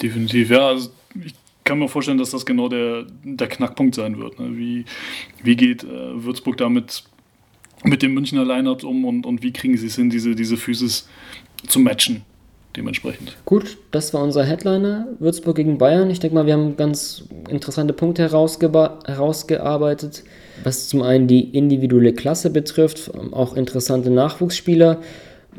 Definitiv, 0.00 0.50
ja. 0.50 0.68
Also 0.68 0.90
ich 1.24 1.34
kann 1.64 1.78
mir 1.78 1.88
vorstellen, 1.88 2.18
dass 2.18 2.30
das 2.30 2.46
genau 2.46 2.68
der, 2.68 3.06
der 3.24 3.48
Knackpunkt 3.48 3.94
sein 3.94 4.18
wird. 4.18 4.38
Ne? 4.38 4.56
Wie, 4.56 4.84
wie 5.42 5.56
geht 5.56 5.82
äh, 5.82 6.24
Würzburg 6.24 6.56
damit 6.58 7.04
mit 7.82 8.02
dem 8.02 8.14
Münchner 8.14 8.44
Lineup 8.44 8.84
um 8.84 9.04
und, 9.04 9.26
und 9.26 9.42
wie 9.42 9.52
kriegen 9.52 9.76
sie 9.76 9.86
es 9.86 9.96
hin, 9.96 10.10
diese, 10.10 10.34
diese 10.34 10.56
Physis 10.56 11.08
zu 11.66 11.80
matchen? 11.80 12.22
Dementsprechend. 12.76 13.36
Gut, 13.44 13.78
das 13.90 14.14
war 14.14 14.22
unser 14.22 14.44
Headliner. 14.44 15.08
Würzburg 15.18 15.56
gegen 15.56 15.78
Bayern. 15.78 16.10
Ich 16.10 16.20
denke 16.20 16.34
mal, 16.34 16.46
wir 16.46 16.54
haben 16.54 16.76
ganz 16.76 17.24
interessante 17.48 17.92
Punkte 17.92 18.22
herausgearbeitet, 18.22 20.24
was 20.62 20.88
zum 20.88 21.02
einen 21.02 21.26
die 21.26 21.56
individuelle 21.56 22.12
Klasse 22.12 22.50
betrifft, 22.50 23.10
auch 23.32 23.56
interessante 23.56 24.10
Nachwuchsspieler. 24.10 25.00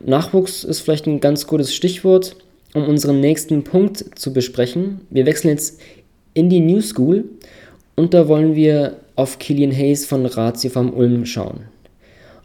Nachwuchs 0.06 0.64
ist 0.64 0.82
vielleicht 0.82 1.08
ein 1.08 1.20
ganz 1.20 1.48
gutes 1.48 1.74
Stichwort, 1.74 2.36
um 2.74 2.88
unseren 2.88 3.20
nächsten 3.20 3.64
Punkt 3.64 4.20
zu 4.20 4.34
besprechen. 4.34 5.02
Wir 5.10 5.26
wechseln 5.26 5.52
jetzt 5.52 5.82
in 6.34 6.50
die 6.50 6.60
New 6.60 6.82
School 6.82 7.26
und 7.96 8.14
da 8.14 8.28
wollen 8.28 8.56
wir 8.56 8.98
auf 9.16 9.40
Killian 9.40 9.72
Hayes 9.72 10.06
von 10.06 10.26
Ratio 10.26 10.70
vom 10.70 10.94
Ulm 10.94 11.26
schauen 11.26 11.75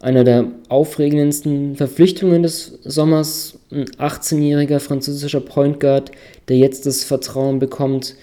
einer 0.01 0.25
der 0.25 0.47
aufregendsten 0.69 1.77
Verpflichtungen 1.77 2.43
des 2.43 2.79
Sommers. 2.85 3.59
Ein 3.71 3.85
18-jähriger 3.85 4.81
französischer 4.81 5.41
Point 5.41 5.79
Guard, 5.79 6.11
der 6.49 6.57
jetzt 6.57 6.87
das 6.87 7.05
Vertrauen 7.05 7.59
bekommt, 7.59 8.17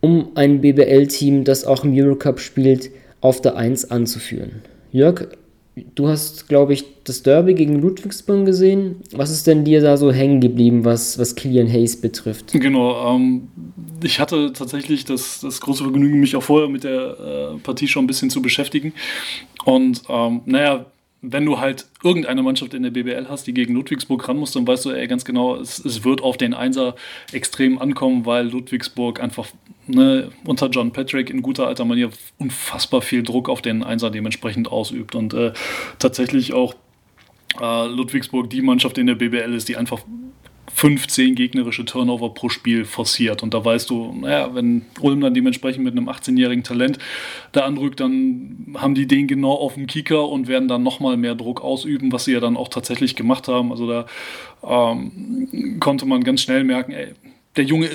um 0.00 0.30
ein 0.34 0.60
BBL-Team, 0.60 1.44
das 1.44 1.64
auch 1.64 1.84
im 1.84 1.94
Eurocup 1.94 2.40
spielt, 2.40 2.90
auf 3.20 3.40
der 3.40 3.56
1 3.56 3.90
anzuführen. 3.90 4.62
Jörg, 4.90 5.28
du 5.94 6.08
hast, 6.08 6.48
glaube 6.48 6.72
ich, 6.72 6.84
das 7.04 7.22
Derby 7.22 7.54
gegen 7.54 7.80
Ludwigsburg 7.80 8.44
gesehen. 8.44 8.96
Was 9.12 9.30
ist 9.30 9.46
denn 9.46 9.64
dir 9.64 9.80
da 9.80 9.96
so 9.96 10.12
hängen 10.12 10.40
geblieben, 10.40 10.84
was, 10.84 11.18
was 11.18 11.36
Killian 11.36 11.72
Hayes 11.72 12.00
betrifft? 12.00 12.52
Genau, 12.52 13.14
ähm, 13.14 13.48
ich 14.02 14.18
hatte 14.18 14.52
tatsächlich 14.52 15.04
das, 15.04 15.40
das 15.40 15.60
große 15.60 15.84
Vergnügen, 15.84 16.20
mich 16.20 16.34
auch 16.34 16.42
vorher 16.42 16.68
mit 16.68 16.82
der 16.82 17.54
äh, 17.54 17.58
Partie 17.58 17.86
schon 17.86 18.04
ein 18.04 18.08
bisschen 18.08 18.28
zu 18.28 18.42
beschäftigen. 18.42 18.92
Und 19.64 20.02
ähm, 20.08 20.42
naja, 20.46 20.86
wenn 21.22 21.46
du 21.46 21.60
halt 21.60 21.86
irgendeine 22.02 22.42
Mannschaft 22.42 22.74
in 22.74 22.82
der 22.82 22.90
BBL 22.90 23.26
hast, 23.28 23.46
die 23.46 23.54
gegen 23.54 23.74
Ludwigsburg 23.74 24.28
ran 24.28 24.38
muss, 24.38 24.50
dann 24.50 24.66
weißt 24.66 24.84
du 24.84 24.90
ey, 24.90 25.06
ganz 25.06 25.24
genau, 25.24 25.54
es, 25.56 25.78
es 25.84 26.04
wird 26.04 26.20
auf 26.20 26.36
den 26.36 26.52
Einser 26.52 26.96
extrem 27.32 27.78
ankommen, 27.78 28.26
weil 28.26 28.48
Ludwigsburg 28.48 29.22
einfach 29.22 29.46
ne, 29.86 30.30
unter 30.44 30.68
John 30.68 30.92
Patrick 30.92 31.30
in 31.30 31.40
guter 31.40 31.68
alter 31.68 31.84
Manier 31.84 32.10
unfassbar 32.38 33.02
viel 33.02 33.22
Druck 33.22 33.48
auf 33.48 33.62
den 33.62 33.84
Einser 33.84 34.10
dementsprechend 34.10 34.70
ausübt. 34.70 35.14
Und 35.14 35.32
äh, 35.32 35.52
tatsächlich 36.00 36.54
auch 36.54 36.74
äh, 37.60 37.86
Ludwigsburg 37.86 38.50
die 38.50 38.62
Mannschaft 38.62 38.98
in 38.98 39.06
der 39.06 39.14
BBL 39.14 39.54
ist, 39.54 39.68
die 39.68 39.76
einfach 39.76 40.00
15 40.74 41.34
gegnerische 41.34 41.84
Turnover 41.84 42.30
pro 42.30 42.48
Spiel 42.48 42.84
forciert. 42.84 43.42
Und 43.42 43.54
da 43.54 43.64
weißt 43.64 43.90
du, 43.90 44.14
naja, 44.20 44.54
wenn 44.54 44.86
Ulm 45.00 45.20
dann 45.20 45.34
dementsprechend 45.34 45.84
mit 45.84 45.92
einem 45.92 46.08
18-jährigen 46.08 46.64
Talent 46.64 46.98
da 47.52 47.62
anrückt, 47.62 48.00
dann 48.00 48.74
haben 48.78 48.94
die 48.94 49.06
den 49.06 49.26
genau 49.26 49.52
auf 49.52 49.74
dem 49.74 49.86
Kieker 49.86 50.28
und 50.28 50.48
werden 50.48 50.68
dann 50.68 50.82
nochmal 50.82 51.16
mehr 51.16 51.34
Druck 51.34 51.62
ausüben, 51.62 52.12
was 52.12 52.24
sie 52.24 52.32
ja 52.32 52.40
dann 52.40 52.56
auch 52.56 52.68
tatsächlich 52.68 53.16
gemacht 53.16 53.48
haben. 53.48 53.70
Also 53.70 53.86
da 53.86 54.06
ähm, 54.62 55.78
konnte 55.80 56.06
man 56.06 56.24
ganz 56.24 56.42
schnell 56.42 56.64
merken, 56.64 56.92
ey, 56.92 57.08
der 57.56 57.64
Junge 57.64 57.90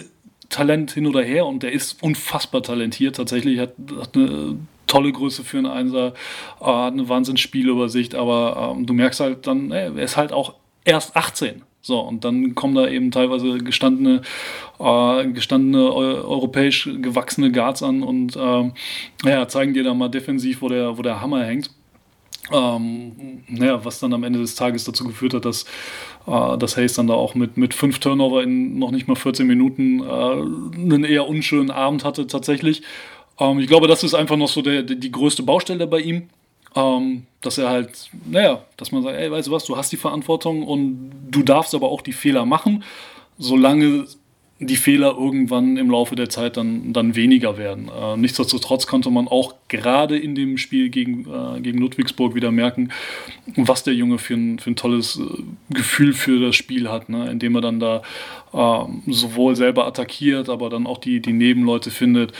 Talent 0.49 0.91
hin 0.91 1.07
oder 1.07 1.23
her 1.23 1.45
und 1.45 1.63
der 1.63 1.71
ist 1.71 2.01
unfassbar 2.01 2.63
talentiert. 2.63 3.15
Tatsächlich 3.15 3.59
hat, 3.59 3.73
hat 3.99 4.15
eine 4.15 4.57
tolle 4.85 5.11
Größe 5.11 5.43
für 5.43 5.57
einen 5.57 5.67
Einser, 5.67 6.13
äh, 6.61 6.65
hat 6.65 6.93
eine 6.93 7.09
Wahnsinnsspielübersicht, 7.09 8.15
aber 8.15 8.75
ähm, 8.75 8.85
du 8.85 8.93
merkst 8.93 9.19
halt 9.19 9.47
dann, 9.47 9.71
ey, 9.71 9.91
er 9.95 10.03
ist 10.03 10.15
halt 10.15 10.31
auch 10.31 10.53
erst 10.85 11.15
18. 11.15 11.63
So, 11.87 12.01
und 12.01 12.25
dann 12.25 12.53
kommen 12.53 12.75
da 12.75 12.85
eben 12.89 13.11
teilweise 13.11 13.59
gestandene, 13.59 14.21
äh, 14.77 15.27
gestandene 15.27 15.93
europäisch 15.93 16.89
gewachsene 17.01 17.49
Guards 17.49 17.81
an 17.81 18.03
und 18.03 18.35
äh, 18.35 18.71
ja, 19.23 19.47
zeigen 19.47 19.73
dir 19.73 19.85
da 19.85 19.93
mal 19.93 20.09
defensiv, 20.09 20.61
wo 20.61 20.67
der, 20.67 20.97
wo 20.97 21.01
der 21.01 21.21
Hammer 21.21 21.45
hängt. 21.45 21.71
Ähm, 22.51 23.43
naja, 23.47 23.85
was 23.85 24.01
dann 24.01 24.11
am 24.11 24.25
Ende 24.25 24.39
des 24.39 24.55
Tages 24.55 24.83
dazu 24.83 25.05
geführt 25.05 25.33
hat, 25.33 25.45
dass, 25.45 25.63
äh, 26.27 26.57
dass 26.57 26.75
Hayes 26.75 26.95
dann 26.95 27.07
da 27.07 27.13
auch 27.13 27.35
mit, 27.35 27.55
mit 27.55 27.73
fünf 27.73 27.99
Turnover 27.99 28.43
in 28.43 28.77
noch 28.79 28.91
nicht 28.91 29.07
mal 29.07 29.15
14 29.15 29.47
Minuten 29.47 30.01
äh, 30.01 30.11
einen 30.11 31.05
eher 31.05 31.29
unschönen 31.29 31.71
Abend 31.71 32.03
hatte 32.03 32.27
tatsächlich. 32.27 32.81
Ähm, 33.39 33.59
ich 33.59 33.67
glaube, 33.67 33.87
das 33.87 34.03
ist 34.03 34.13
einfach 34.13 34.35
noch 34.35 34.49
so 34.49 34.61
der, 34.61 34.83
die 34.83 35.11
größte 35.11 35.41
Baustelle 35.41 35.87
bei 35.87 36.01
ihm. 36.01 36.27
Ähm, 36.77 37.25
dass 37.41 37.57
er 37.57 37.69
halt, 37.69 38.09
naja, 38.25 38.61
dass 38.77 38.91
man 38.91 39.01
sagt, 39.03 39.17
ey, 39.17 39.31
weißt 39.31 39.47
du 39.47 39.51
was, 39.51 39.65
du 39.65 39.77
hast 39.77 39.91
die 39.91 39.97
Verantwortung 39.97 40.63
und 40.63 41.11
du 41.29 41.41
darfst 41.41 41.73
aber 41.73 41.89
auch 41.89 42.01
die 42.01 42.13
Fehler 42.13 42.45
machen, 42.45 42.83
solange 43.37 44.05
die 44.59 44.75
Fehler 44.75 45.15
irgendwann 45.17 45.77
im 45.77 45.89
Laufe 45.89 46.15
der 46.15 46.29
Zeit 46.29 46.57
dann, 46.57 46.91
dann 46.93 47.15
weniger 47.15 47.57
werden. 47.57 47.89
Äh, 47.89 48.17
nichtsdestotrotz 48.17 48.87
konnte 48.87 49.11
man 49.11 49.27
auch 49.27 49.53
gerade 49.67 50.17
in 50.17 50.33
dem 50.33 50.57
Spiel 50.57 50.89
gegen, 50.89 51.27
äh, 51.31 51.61
gegen 51.61 51.77
Ludwigsburg 51.77 52.33
wieder 52.33 52.51
merken, 52.51 52.91
was 53.55 53.83
der 53.83 53.93
Junge 53.93 54.17
für 54.17 54.33
ein, 54.33 54.59
für 54.59 54.71
ein 54.71 54.75
tolles 54.75 55.19
äh, 55.19 55.43
Gefühl 55.73 56.13
für 56.13 56.39
das 56.39 56.55
Spiel 56.55 56.89
hat, 56.89 57.07
ne? 57.09 57.29
indem 57.29 57.55
er 57.55 57.61
dann 57.61 57.79
da 57.79 58.01
äh, 58.53 59.11
sowohl 59.11 59.55
selber 59.55 59.85
attackiert, 59.85 60.49
aber 60.49 60.69
dann 60.69 60.87
auch 60.87 60.97
die, 60.97 61.21
die 61.21 61.33
Nebenleute 61.33 61.91
findet. 61.91 62.33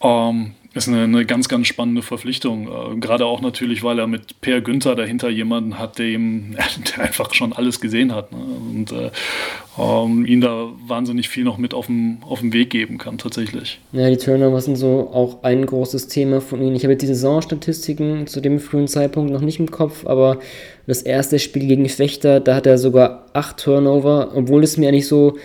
Ähm, 0.00 0.52
ist 0.76 0.88
eine, 0.88 1.02
eine, 1.02 1.24
ganz, 1.24 1.48
ganz 1.48 1.66
spannende 1.66 2.02
Verpflichtung. 2.02 2.68
Äh, 2.68 2.98
gerade 2.98 3.24
auch 3.26 3.40
natürlich, 3.40 3.82
weil 3.82 3.98
er 3.98 4.06
mit 4.06 4.40
Per 4.40 4.60
Günther 4.60 4.94
dahinter 4.94 5.28
jemanden 5.28 5.78
hat, 5.78 5.98
der 5.98 6.06
ihm 6.06 6.56
der 6.96 7.04
einfach 7.04 7.32
schon 7.34 7.52
alles 7.52 7.80
gesehen 7.80 8.14
hat. 8.14 8.32
Ne? 8.32 8.38
Und 8.38 8.92
äh, 8.92 9.10
ähm, 9.78 10.24
ihn 10.26 10.40
da 10.40 10.68
wahnsinnig 10.86 11.28
viel 11.28 11.44
noch 11.44 11.58
mit 11.58 11.74
auf 11.74 11.86
dem, 11.86 12.18
auf 12.22 12.40
dem 12.40 12.52
Weg 12.52 12.70
geben 12.70 12.98
kann, 12.98 13.18
tatsächlich. 13.18 13.78
Ja, 13.92 14.08
die 14.08 14.16
Turnover 14.16 14.60
sind 14.60 14.76
so 14.76 15.10
auch 15.12 15.42
ein 15.42 15.64
großes 15.64 16.08
Thema 16.08 16.40
von 16.40 16.62
ihm. 16.62 16.74
Ich 16.74 16.82
habe 16.82 16.92
jetzt 16.92 17.02
die 17.02 17.06
Saisonstatistiken 17.06 18.26
zu 18.26 18.40
dem 18.40 18.58
frühen 18.58 18.88
Zeitpunkt 18.88 19.32
noch 19.32 19.42
nicht 19.42 19.60
im 19.60 19.70
Kopf, 19.70 20.06
aber 20.06 20.38
das 20.86 21.02
erste 21.02 21.38
Spiel 21.38 21.66
gegen 21.66 21.88
Fechter, 21.88 22.40
da 22.40 22.54
hat 22.54 22.66
er 22.66 22.78
sogar 22.78 23.26
acht 23.32 23.58
Turnover, 23.58 24.32
obwohl 24.34 24.62
es 24.62 24.76
mir 24.76 24.88
eigentlich 24.88 25.08
so 25.08 25.36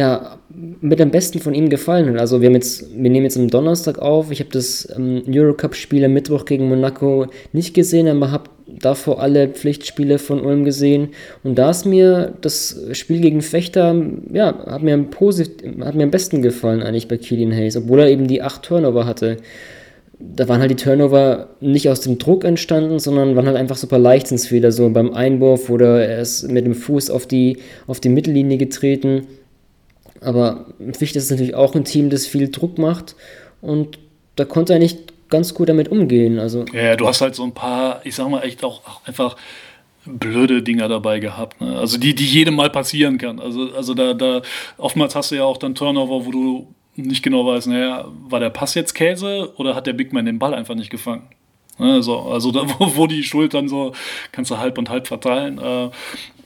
ja, 0.00 0.38
mit 0.80 0.98
am 0.98 1.10
besten 1.10 1.40
von 1.40 1.52
ihm 1.52 1.68
gefallen 1.68 2.08
hat. 2.08 2.18
Also 2.18 2.40
wir, 2.40 2.48
haben 2.48 2.54
jetzt, 2.54 2.86
wir 2.90 3.10
nehmen 3.10 3.24
jetzt 3.24 3.36
am 3.36 3.50
Donnerstag 3.50 3.98
auf. 3.98 4.30
Ich 4.30 4.40
habe 4.40 4.48
das 4.50 4.88
ähm, 4.96 5.22
Eurocup-Spiel 5.28 6.02
am 6.06 6.14
Mittwoch 6.14 6.46
gegen 6.46 6.70
Monaco 6.70 7.26
nicht 7.52 7.74
gesehen, 7.74 8.08
aber 8.08 8.30
habe 8.30 8.44
davor 8.66 9.20
alle 9.20 9.48
Pflichtspiele 9.48 10.16
von 10.18 10.40
Ulm 10.40 10.64
gesehen. 10.64 11.08
Und 11.44 11.58
da 11.58 11.68
ist 11.68 11.84
mir 11.84 12.32
das 12.40 12.80
Spiel 12.92 13.20
gegen 13.20 13.42
Fechter, 13.42 13.94
ja, 14.32 14.64
hat 14.64 14.82
mir, 14.82 14.94
am 14.94 15.08
hat 15.84 15.94
mir 15.94 16.04
am 16.04 16.10
besten 16.10 16.40
gefallen 16.40 16.82
eigentlich 16.82 17.06
bei 17.06 17.18
Killian 17.18 17.52
Hayes, 17.52 17.76
obwohl 17.76 18.00
er 18.00 18.08
eben 18.08 18.26
die 18.26 18.40
acht 18.40 18.62
Turnover 18.62 19.04
hatte. 19.04 19.36
Da 20.18 20.48
waren 20.48 20.60
halt 20.60 20.70
die 20.70 20.76
Turnover 20.76 21.48
nicht 21.60 21.90
aus 21.90 22.00
dem 22.00 22.16
Druck 22.16 22.44
entstanden, 22.44 22.98
sondern 22.98 23.36
waren 23.36 23.46
halt 23.46 23.56
einfach 23.56 23.76
super 23.76 23.98
Leichtsinnsfehler, 23.98 24.72
so 24.72 24.88
beim 24.88 25.12
Einwurf 25.12 25.68
oder 25.68 26.06
er 26.06 26.22
ist 26.22 26.50
mit 26.50 26.64
dem 26.64 26.74
Fuß 26.74 27.10
auf 27.10 27.26
die, 27.26 27.58
auf 27.86 28.00
die 28.00 28.08
Mittellinie 28.08 28.56
getreten. 28.56 29.26
Aber 30.20 30.66
wichtig 30.78 31.16
ist 31.16 31.30
natürlich 31.30 31.54
auch 31.54 31.74
ein 31.74 31.84
Team, 31.84 32.10
das 32.10 32.26
viel 32.26 32.50
Druck 32.50 32.78
macht 32.78 33.16
und 33.60 33.98
da 34.36 34.44
konnte 34.44 34.72
er 34.72 34.78
nicht 34.78 35.12
ganz 35.30 35.54
gut 35.54 35.68
damit 35.68 35.88
umgehen. 35.88 36.38
Also 36.38 36.64
ja, 36.72 36.96
du 36.96 37.06
hast 37.06 37.20
halt 37.20 37.34
so 37.34 37.44
ein 37.44 37.52
paar, 37.52 38.00
ich 38.04 38.14
sag 38.14 38.28
mal, 38.28 38.42
echt 38.42 38.64
auch, 38.64 38.86
auch 38.86 39.06
einfach 39.06 39.36
blöde 40.04 40.62
Dinger 40.62 40.88
dabei 40.88 41.20
gehabt. 41.20 41.60
Ne? 41.60 41.78
Also 41.78 41.98
die, 41.98 42.14
die 42.14 42.24
jedem 42.24 42.56
mal 42.56 42.70
passieren 42.70 43.18
kann. 43.18 43.38
Also, 43.38 43.72
also 43.74 43.94
da, 43.94 44.14
da, 44.14 44.42
oftmals 44.76 45.14
hast 45.14 45.30
du 45.30 45.36
ja 45.36 45.44
auch 45.44 45.56
dann 45.56 45.74
Turnover, 45.74 46.26
wo 46.26 46.30
du 46.30 46.74
nicht 46.96 47.22
genau 47.22 47.46
weißt, 47.46 47.68
naja, 47.68 48.06
war 48.28 48.40
der 48.40 48.50
Pass 48.50 48.74
jetzt 48.74 48.94
Käse 48.94 49.52
oder 49.56 49.74
hat 49.74 49.86
der 49.86 49.92
Big 49.92 50.12
Man 50.12 50.24
den 50.24 50.38
Ball 50.38 50.54
einfach 50.54 50.74
nicht 50.74 50.90
gefangen? 50.90 51.28
Also, 51.78 52.18
also 52.20 52.50
da, 52.50 52.62
wo, 52.78 52.96
wo 52.96 53.06
die 53.06 53.22
Schuld 53.22 53.54
dann 53.54 53.68
so, 53.68 53.92
kannst 54.32 54.50
du 54.50 54.58
halb 54.58 54.78
und 54.78 54.90
halb 54.90 55.06
verteilen. 55.06 55.58
Äh, 55.58 55.90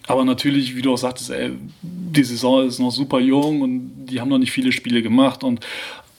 aber 0.07 0.25
natürlich, 0.25 0.77
wie 0.77 0.83
du 0.83 0.93
auch 0.93 0.99
sagtest, 0.99 1.31
ey, 1.31 1.53
die 1.83 2.25
Saison 2.25 2.67
ist 2.67 2.79
noch 2.79 2.91
super 2.91 3.21
jung 3.21 3.63
und 3.63 4.07
die 4.07 4.21
haben 4.21 4.29
noch 4.29 4.39
nicht 4.39 4.53
viele 4.53 4.73
Spiele 4.73 5.03
gemacht 5.03 5.45
und 5.45 5.61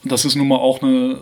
das 0.04 0.26
ist 0.26 0.36
nun 0.36 0.48
mal 0.48 0.58
auch 0.58 0.82
eine, 0.82 1.20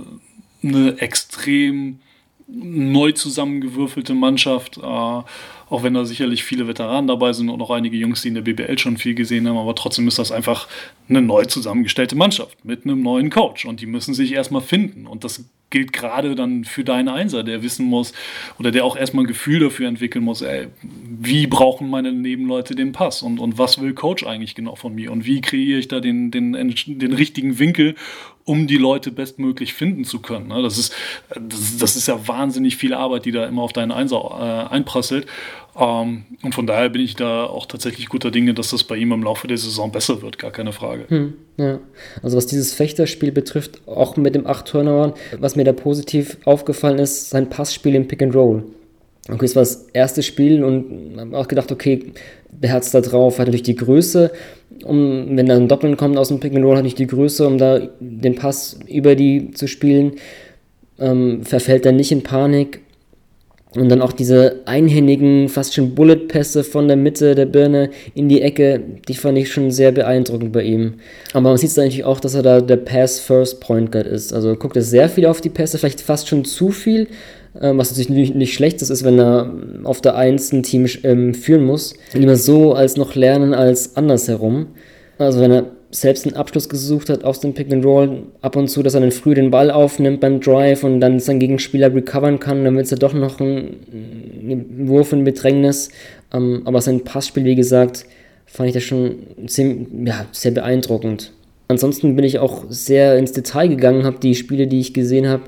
eine 0.61 0.97
extrem 0.99 1.99
neu 2.47 3.11
zusammengewürfelte 3.11 4.13
Mannschaft, 4.13 4.77
äh, 4.77 4.81
auch 4.81 5.81
wenn 5.81 5.93
da 5.93 6.05
sicherlich 6.05 6.43
viele 6.43 6.67
Veteranen 6.67 7.07
dabei 7.07 7.33
sind 7.33 7.49
und 7.49 7.61
auch 7.61 7.71
einige 7.71 7.97
Jungs, 7.97 8.21
die 8.21 8.27
in 8.27 8.35
der 8.35 8.41
BBL 8.41 8.77
schon 8.77 8.97
viel 8.97 9.15
gesehen 9.15 9.47
haben, 9.47 9.57
aber 9.57 9.75
trotzdem 9.75 10.07
ist 10.07 10.19
das 10.19 10.31
einfach 10.31 10.67
eine 11.09 11.21
neu 11.21 11.45
zusammengestellte 11.45 12.15
Mannschaft 12.15 12.63
mit 12.63 12.85
einem 12.85 13.01
neuen 13.01 13.29
Coach 13.29 13.65
und 13.65 13.81
die 13.81 13.87
müssen 13.87 14.13
sich 14.13 14.33
erstmal 14.33 14.61
finden 14.61 15.07
und 15.07 15.23
das 15.23 15.45
gilt 15.73 15.91
gerade 15.91 16.35
dann 16.35 16.63
für 16.63 16.83
deinen 16.83 17.09
Einser, 17.09 17.43
der 17.43 17.63
wissen 17.63 17.87
muss 17.87 18.13
oder 18.59 18.71
der 18.71 18.85
auch 18.85 18.95
erstmal 18.95 19.25
ein 19.25 19.27
Gefühl 19.27 19.59
dafür 19.59 19.87
entwickeln 19.87 20.23
muss, 20.23 20.43
ey, 20.43 20.67
wie 20.83 21.47
brauchen 21.47 21.89
meine 21.89 22.13
Nebenleute 22.13 22.75
den 22.75 22.91
Pass 22.91 23.23
und, 23.23 23.39
und 23.39 23.57
was 23.57 23.81
will 23.81 23.93
Coach 23.93 24.23
eigentlich 24.23 24.53
genau 24.53 24.75
von 24.75 24.93
mir 24.93 25.11
und 25.11 25.25
wie 25.25 25.41
kreiere 25.41 25.79
ich 25.79 25.87
da 25.87 25.99
den, 25.99 26.29
den, 26.29 26.53
den 26.53 27.13
richtigen 27.13 27.57
Winkel, 27.57 27.95
um 28.45 28.67
die 28.67 28.77
Leute 28.77 29.11
bestmöglich 29.11 29.73
finden 29.73 30.03
zu 30.03 30.19
können. 30.19 30.47
Ne? 30.47 30.61
Das 30.61 30.77
ist, 30.77 30.93
das, 31.79 31.95
ist 31.95 32.07
ja 32.07 32.27
wahnsinnig 32.27 32.77
viel 32.77 32.93
Arbeit, 32.93 33.25
die 33.25 33.31
da 33.31 33.45
immer 33.45 33.61
auf 33.61 33.73
deinen 33.73 33.91
Einser 33.91 34.67
äh, 34.69 34.73
einprasselt. 34.73 35.27
Ähm, 35.79 36.25
und 36.43 36.53
von 36.53 36.67
daher 36.67 36.89
bin 36.89 37.01
ich 37.01 37.15
da 37.15 37.45
auch 37.45 37.65
tatsächlich 37.65 38.09
guter 38.09 38.31
Dinge, 38.31 38.53
dass 38.53 38.71
das 38.71 38.83
bei 38.83 38.97
ihm 38.97 39.11
im 39.11 39.23
Laufe 39.23 39.47
der 39.47 39.57
Saison 39.57 39.91
besser 39.91 40.21
wird, 40.21 40.37
gar 40.39 40.51
keine 40.51 40.73
Frage. 40.73 41.05
Hm, 41.07 41.33
ja. 41.57 41.79
Also 42.21 42.37
was 42.37 42.45
dieses 42.45 42.73
Fechterspiel 42.73 43.31
betrifft, 43.31 43.81
auch 43.87 44.17
mit 44.17 44.35
dem 44.35 44.45
8 44.45 44.67
Turnovern, 44.67 45.13
was 45.39 45.55
mir 45.55 45.63
da 45.63 45.73
positiv 45.73 46.37
aufgefallen 46.45 46.99
ist, 46.99 47.29
sein 47.29 47.49
Passspiel 47.49 47.95
im 47.95 48.07
Pick 48.07 48.21
and 48.21 48.35
Roll. 48.35 48.63
Okay, 49.29 49.45
es 49.45 49.55
war 49.55 49.61
das 49.61 49.87
erste 49.93 50.21
Spiel 50.21 50.63
und 50.63 51.17
habe 51.17 51.37
auch 51.37 51.47
gedacht, 51.47 51.71
okay, 51.71 52.11
der 52.51 52.71
Herz 52.71 52.91
da 52.91 52.99
drauf, 52.99 53.39
hat 53.39 53.47
natürlich 53.47 53.63
die 53.63 53.75
Größe, 53.75 54.31
um, 54.83 55.37
wenn 55.37 55.45
da 55.45 55.55
ein 55.55 55.69
Doppeln 55.69 55.95
kommt 55.95 56.17
aus 56.17 56.27
dem 56.27 56.39
Pick 56.39 56.53
and 56.53 56.65
Roll, 56.65 56.75
hat 56.75 56.83
nicht 56.83 56.99
die 56.99 57.07
Größe, 57.07 57.47
um 57.47 57.57
da 57.57 57.79
den 57.99 58.35
Pass 58.35 58.79
über 58.87 59.15
die 59.15 59.51
zu 59.51 59.67
spielen, 59.67 60.13
ähm, 60.99 61.43
verfällt 61.43 61.85
dann 61.85 61.95
nicht 61.95 62.11
in 62.11 62.21
Panik 62.21 62.81
und 63.75 63.89
dann 63.89 64.01
auch 64.01 64.11
diese 64.11 64.61
einhändigen, 64.65 65.49
fast 65.49 65.73
schon 65.73 65.95
Bullet-Pässe 65.95 66.63
von 66.63 66.87
der 66.87 66.97
Mitte 66.97 67.33
der 67.33 67.45
Birne 67.45 67.89
in 68.13 68.29
die 68.29 68.41
Ecke, 68.41 68.81
die 69.07 69.15
fand 69.15 69.37
ich 69.37 69.51
schon 69.51 69.71
sehr 69.71 69.91
beeindruckend 69.91 70.51
bei 70.51 70.63
ihm. 70.63 70.95
Aber 71.31 71.49
man 71.49 71.57
sieht 71.57 71.75
natürlich 71.75 72.03
auch, 72.03 72.19
dass 72.19 72.35
er 72.35 72.43
da 72.43 72.61
der 72.61 72.77
Pass-First-Point 72.77 73.91
Guard 73.91 74.05
ist. 74.05 74.33
Also 74.33 74.55
guckt 74.55 74.75
er 74.75 74.83
sehr 74.83 75.09
viel 75.09 75.25
auf 75.25 75.41
die 75.41 75.49
Pässe, 75.49 75.77
vielleicht 75.77 76.01
fast 76.01 76.27
schon 76.27 76.45
zu 76.45 76.69
viel, 76.69 77.07
was 77.53 77.95
natürlich 77.97 78.33
nicht, 78.33 78.53
schlecht 78.53 78.81
ist, 78.81 79.03
wenn 79.03 79.19
er 79.19 79.53
auf 79.83 80.01
der 80.01 80.15
1 80.15 80.53
ein 80.53 80.63
Team 80.63 80.87
ähm, 81.03 81.33
führen 81.33 81.65
muss. 81.65 81.93
Lieber 82.13 82.35
so 82.35 82.73
als 82.73 82.97
noch 82.97 83.15
lernen 83.15 83.53
als 83.53 83.95
andersherum. 83.95 84.67
Also 85.17 85.39
wenn 85.39 85.51
er 85.51 85.65
selbst 85.91 86.25
einen 86.25 86.35
Abschluss 86.35 86.69
gesucht 86.69 87.09
hat 87.09 87.23
aus 87.23 87.39
dem 87.39 87.53
Pick 87.53 87.71
and 87.71 87.85
Roll, 87.85 88.23
ab 88.41 88.55
und 88.55 88.67
zu, 88.67 88.81
dass 88.81 88.95
er 88.95 89.01
dann 89.01 89.11
früh 89.11 89.35
den 89.35 89.51
Ball 89.51 89.69
aufnimmt 89.69 90.19
beim 90.19 90.39
Drive 90.39 90.83
und 90.83 90.99
dann 90.99 91.19
sein 91.19 91.39
Gegenspieler 91.39 91.93
recovern 91.93 92.39
kann, 92.39 92.63
dann 92.63 92.75
wird 92.75 92.85
es 92.85 92.91
ja 92.91 92.97
doch 92.97 93.13
noch 93.13 93.39
ein, 93.39 93.75
ein 93.91 94.87
Wurf 94.87 95.13
in 95.13 95.23
Bedrängnis. 95.23 95.89
Ähm, 96.33 96.63
aber 96.65 96.81
sein 96.81 97.03
Passspiel, 97.03 97.45
wie 97.45 97.55
gesagt, 97.55 98.05
fand 98.45 98.69
ich 98.69 98.73
das 98.73 98.83
schon 98.83 99.17
ziemlich, 99.45 99.87
ja, 100.07 100.25
sehr 100.31 100.51
beeindruckend. 100.51 101.31
Ansonsten 101.67 102.15
bin 102.15 102.25
ich 102.25 102.39
auch 102.39 102.65
sehr 102.69 103.17
ins 103.17 103.31
Detail 103.31 103.67
gegangen, 103.67 104.03
habe 104.03 104.19
die 104.19 104.35
Spiele, 104.35 104.67
die 104.67 104.79
ich 104.79 104.93
gesehen 104.93 105.27
habe 105.27 105.43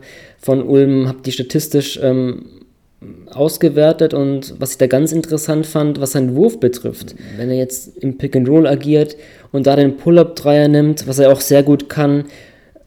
von 0.45 0.61
Ulm, 0.61 1.07
habe 1.07 1.23
die 1.25 1.31
statistisch 1.31 1.99
ähm, 2.03 2.45
ausgewertet 3.31 4.13
und 4.13 4.53
was 4.59 4.73
ich 4.73 4.77
da 4.77 4.85
ganz 4.85 5.11
interessant 5.11 5.65
fand, 5.65 5.99
was 5.99 6.11
seinen 6.11 6.35
Wurf 6.35 6.59
betrifft. 6.59 7.15
Wenn 7.35 7.49
er 7.49 7.57
jetzt 7.57 7.97
im 7.97 8.19
Pick 8.19 8.35
and 8.35 8.47
Roll 8.47 8.67
agiert 8.67 9.17
und 9.51 9.65
da 9.65 9.75
den 9.75 9.97
Pull-Up-Dreier 9.97 10.67
nimmt, 10.67 11.07
was 11.07 11.17
er 11.17 11.31
auch 11.31 11.41
sehr 11.41 11.63
gut 11.63 11.89
kann, 11.89 12.25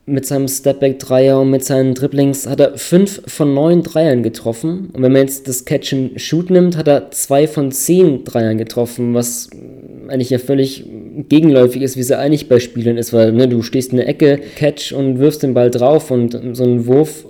mit 0.08 0.26
seinem 0.26 0.48
Stepback-Dreier 0.48 1.40
und 1.40 1.50
mit 1.50 1.64
seinen 1.64 1.94
Dribblings 1.94 2.46
hat 2.46 2.60
er 2.60 2.76
fünf 2.76 3.22
von 3.26 3.54
neun 3.54 3.82
Dreiern 3.82 4.22
getroffen. 4.22 4.90
Und 4.92 5.02
wenn 5.02 5.12
man 5.12 5.22
jetzt 5.22 5.46
das 5.48 5.64
Catch 5.64 5.92
and 5.92 6.20
Shoot 6.20 6.50
nimmt, 6.50 6.76
hat 6.76 6.88
er 6.88 7.10
zwei 7.10 7.46
von 7.46 7.70
zehn 7.70 8.24
Dreiern 8.24 8.58
getroffen, 8.58 9.14
was 9.14 9.50
eigentlich 10.08 10.30
ja 10.30 10.38
völlig 10.38 10.84
gegenläufig 11.28 11.82
ist, 11.82 11.96
wie 11.96 12.00
es 12.00 12.10
eigentlich 12.10 12.48
bei 12.48 12.60
Spielern 12.60 12.96
ist, 12.96 13.12
weil 13.12 13.32
ne, 13.32 13.48
du 13.48 13.62
stehst 13.62 13.90
in 13.90 13.98
der 13.98 14.08
Ecke, 14.08 14.40
Catch 14.56 14.92
und 14.92 15.18
wirfst 15.18 15.42
den 15.42 15.54
Ball 15.54 15.70
drauf 15.70 16.10
und 16.10 16.38
so 16.52 16.64
ein 16.64 16.86
Wurf 16.86 17.26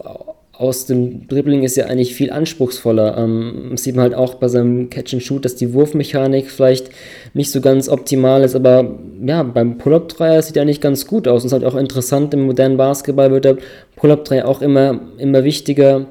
aus 0.59 0.87
dem 0.87 1.29
Dribbling 1.29 1.63
ist 1.63 1.77
ja 1.77 1.87
eigentlich 1.87 2.15
viel 2.17 2.33
anspruchsvoller. 2.33 3.17
Ähm, 3.17 3.77
sieht 3.77 3.95
man 3.95 4.03
halt 4.03 4.15
auch 4.15 4.35
bei 4.35 4.49
seinem 4.49 4.91
Catch 4.91 5.15
and 5.15 5.23
Shoot, 5.23 5.45
dass 5.45 5.55
die 5.55 5.73
Wurfmechanik 5.73 6.51
vielleicht 6.51 6.91
nicht 7.33 7.53
so 7.53 7.61
ganz 7.61 7.89
optimal 7.89 8.43
ist, 8.43 8.57
aber 8.57 8.99
ja, 9.25 9.45
beim 9.45 9.79
Pull-Up-Dreier 9.79 10.43
sieht 10.43 10.57
er 10.57 10.63
eigentlich 10.63 10.81
ganz 10.81 11.07
gut 11.07 11.29
aus. 11.29 11.43
Und 11.43 11.47
es 11.47 11.53
ist 11.53 11.63
halt 11.63 11.65
auch 11.65 11.79
interessant, 11.79 12.35
im 12.35 12.43
modernen 12.43 12.77
Basketball 12.77 13.31
wird 13.31 13.45
der 13.45 13.59
Pull-Up-Dreier 13.95 14.49
auch 14.49 14.61
immer, 14.61 15.01
immer 15.19 15.45
wichtiger 15.45 16.07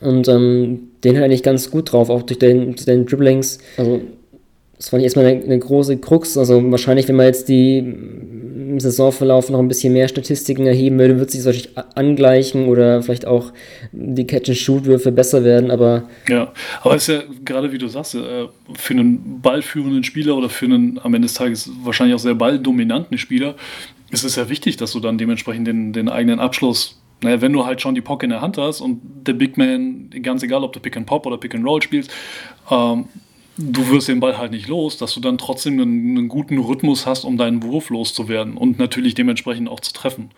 und 0.00 0.28
ähm, 0.28 0.90
den 1.02 1.16
hat 1.16 1.24
eigentlich 1.24 1.42
ganz 1.42 1.70
gut 1.70 1.92
drauf, 1.92 2.08
auch 2.08 2.22
durch 2.22 2.38
den, 2.38 2.76
den 2.76 3.06
Dribblings. 3.06 3.58
Also 3.78 4.00
das 4.76 4.90
fand 4.90 5.00
ich 5.00 5.04
erstmal 5.04 5.26
eine, 5.26 5.42
eine, 5.42 5.58
große 5.58 5.96
Krux. 5.98 6.36
Also 6.36 6.70
wahrscheinlich, 6.70 7.08
wenn 7.08 7.16
man 7.16 7.26
jetzt 7.26 7.48
die 7.48 7.78
im 7.78 8.80
Saisonverlauf 8.80 9.48
noch 9.48 9.58
ein 9.58 9.68
bisschen 9.68 9.92
mehr 9.92 10.08
Statistiken 10.08 10.66
erheben 10.66 10.98
würde, 10.98 11.18
wird 11.18 11.30
sich 11.30 11.40
das 11.40 11.46
wahrscheinlich 11.46 11.78
angleichen 11.96 12.68
oder 12.68 13.02
vielleicht 13.02 13.26
auch 13.26 13.52
die 13.92 14.26
Catch-and-Shoot-Würfe 14.26 15.12
besser 15.12 15.44
werden, 15.44 15.70
aber... 15.70 16.08
Ja, 16.28 16.52
aber 16.82 16.96
es 16.96 17.08
ist 17.08 17.14
ja 17.14 17.22
gerade, 17.44 17.72
wie 17.72 17.78
du 17.78 17.86
sagst, 17.88 18.16
äh, 18.16 18.46
für 18.74 18.92
einen 18.92 19.40
ballführenden 19.40 20.04
Spieler 20.04 20.36
oder 20.36 20.50
für 20.50 20.66
einen 20.66 20.98
am 21.02 21.14
Ende 21.14 21.26
des 21.26 21.34
Tages 21.34 21.70
wahrscheinlich 21.84 22.14
auch 22.14 22.20
sehr 22.20 22.34
balldominanten 22.34 23.16
Spieler 23.18 23.54
ist 24.10 24.24
es 24.24 24.36
ja 24.36 24.48
wichtig, 24.48 24.76
dass 24.76 24.92
du 24.92 25.00
dann 25.00 25.18
dementsprechend 25.18 25.66
den, 25.66 25.92
den 25.92 26.08
eigenen 26.08 26.38
Abschluss 26.38 27.00
naja, 27.22 27.40
wenn 27.40 27.52
du 27.52 27.64
halt 27.64 27.80
schon 27.80 27.94
die 27.94 28.02
Pock 28.02 28.22
in 28.24 28.30
der 28.30 28.42
Hand 28.42 28.58
hast 28.58 28.82
und 28.82 29.00
der 29.26 29.32
Big 29.32 29.56
Man, 29.56 30.10
ganz 30.22 30.42
egal, 30.42 30.62
ob 30.62 30.74
du 30.74 30.80
Pick 30.80 30.98
and 30.98 31.06
Pop 31.06 31.24
oder 31.24 31.38
Pick 31.38 31.54
and 31.54 31.64
Roll 31.64 31.80
spielst, 31.80 32.10
ähm, 32.70 33.06
du 33.58 33.88
wirst 33.90 34.08
den 34.08 34.20
Ball 34.20 34.38
halt 34.38 34.52
nicht 34.52 34.68
los, 34.68 34.96
dass 34.98 35.14
du 35.14 35.20
dann 35.20 35.38
trotzdem 35.38 35.74
einen, 35.80 36.16
einen, 36.16 36.28
guten 36.28 36.58
Rhythmus 36.58 37.06
hast, 37.06 37.24
um 37.24 37.36
deinen 37.36 37.62
Wurf 37.62 37.90
loszuwerden 37.90 38.56
und 38.56 38.78
natürlich 38.78 39.14
dementsprechend 39.14 39.68
auch 39.68 39.80
zu 39.80 39.92
treffen. 39.92 40.30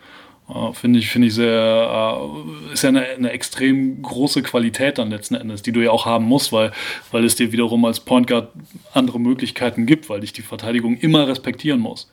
Äh, 0.47 0.73
Finde 0.73 0.99
ich, 0.99 1.09
finde 1.09 1.27
ich 1.27 1.33
sehr, 1.33 2.21
äh, 2.69 2.73
ist 2.73 2.83
ja 2.83 2.89
eine, 2.89 3.03
eine, 3.03 3.31
extrem 3.31 4.01
große 4.01 4.41
Qualität 4.41 4.97
dann 4.97 5.09
letzten 5.09 5.35
Endes, 5.35 5.61
die 5.61 5.71
du 5.71 5.81
ja 5.81 5.91
auch 5.91 6.05
haben 6.05 6.25
musst, 6.25 6.51
weil, 6.51 6.71
weil 7.11 7.25
es 7.25 7.35
dir 7.35 7.51
wiederum 7.51 7.83
als 7.85 7.99
Point 7.99 8.27
Guard 8.27 8.51
andere 8.93 9.19
Möglichkeiten 9.19 9.85
gibt, 9.85 10.09
weil 10.09 10.21
dich 10.21 10.33
die 10.33 10.41
Verteidigung 10.41 10.97
immer 10.97 11.27
respektieren 11.27 11.79
muss. 11.79 12.11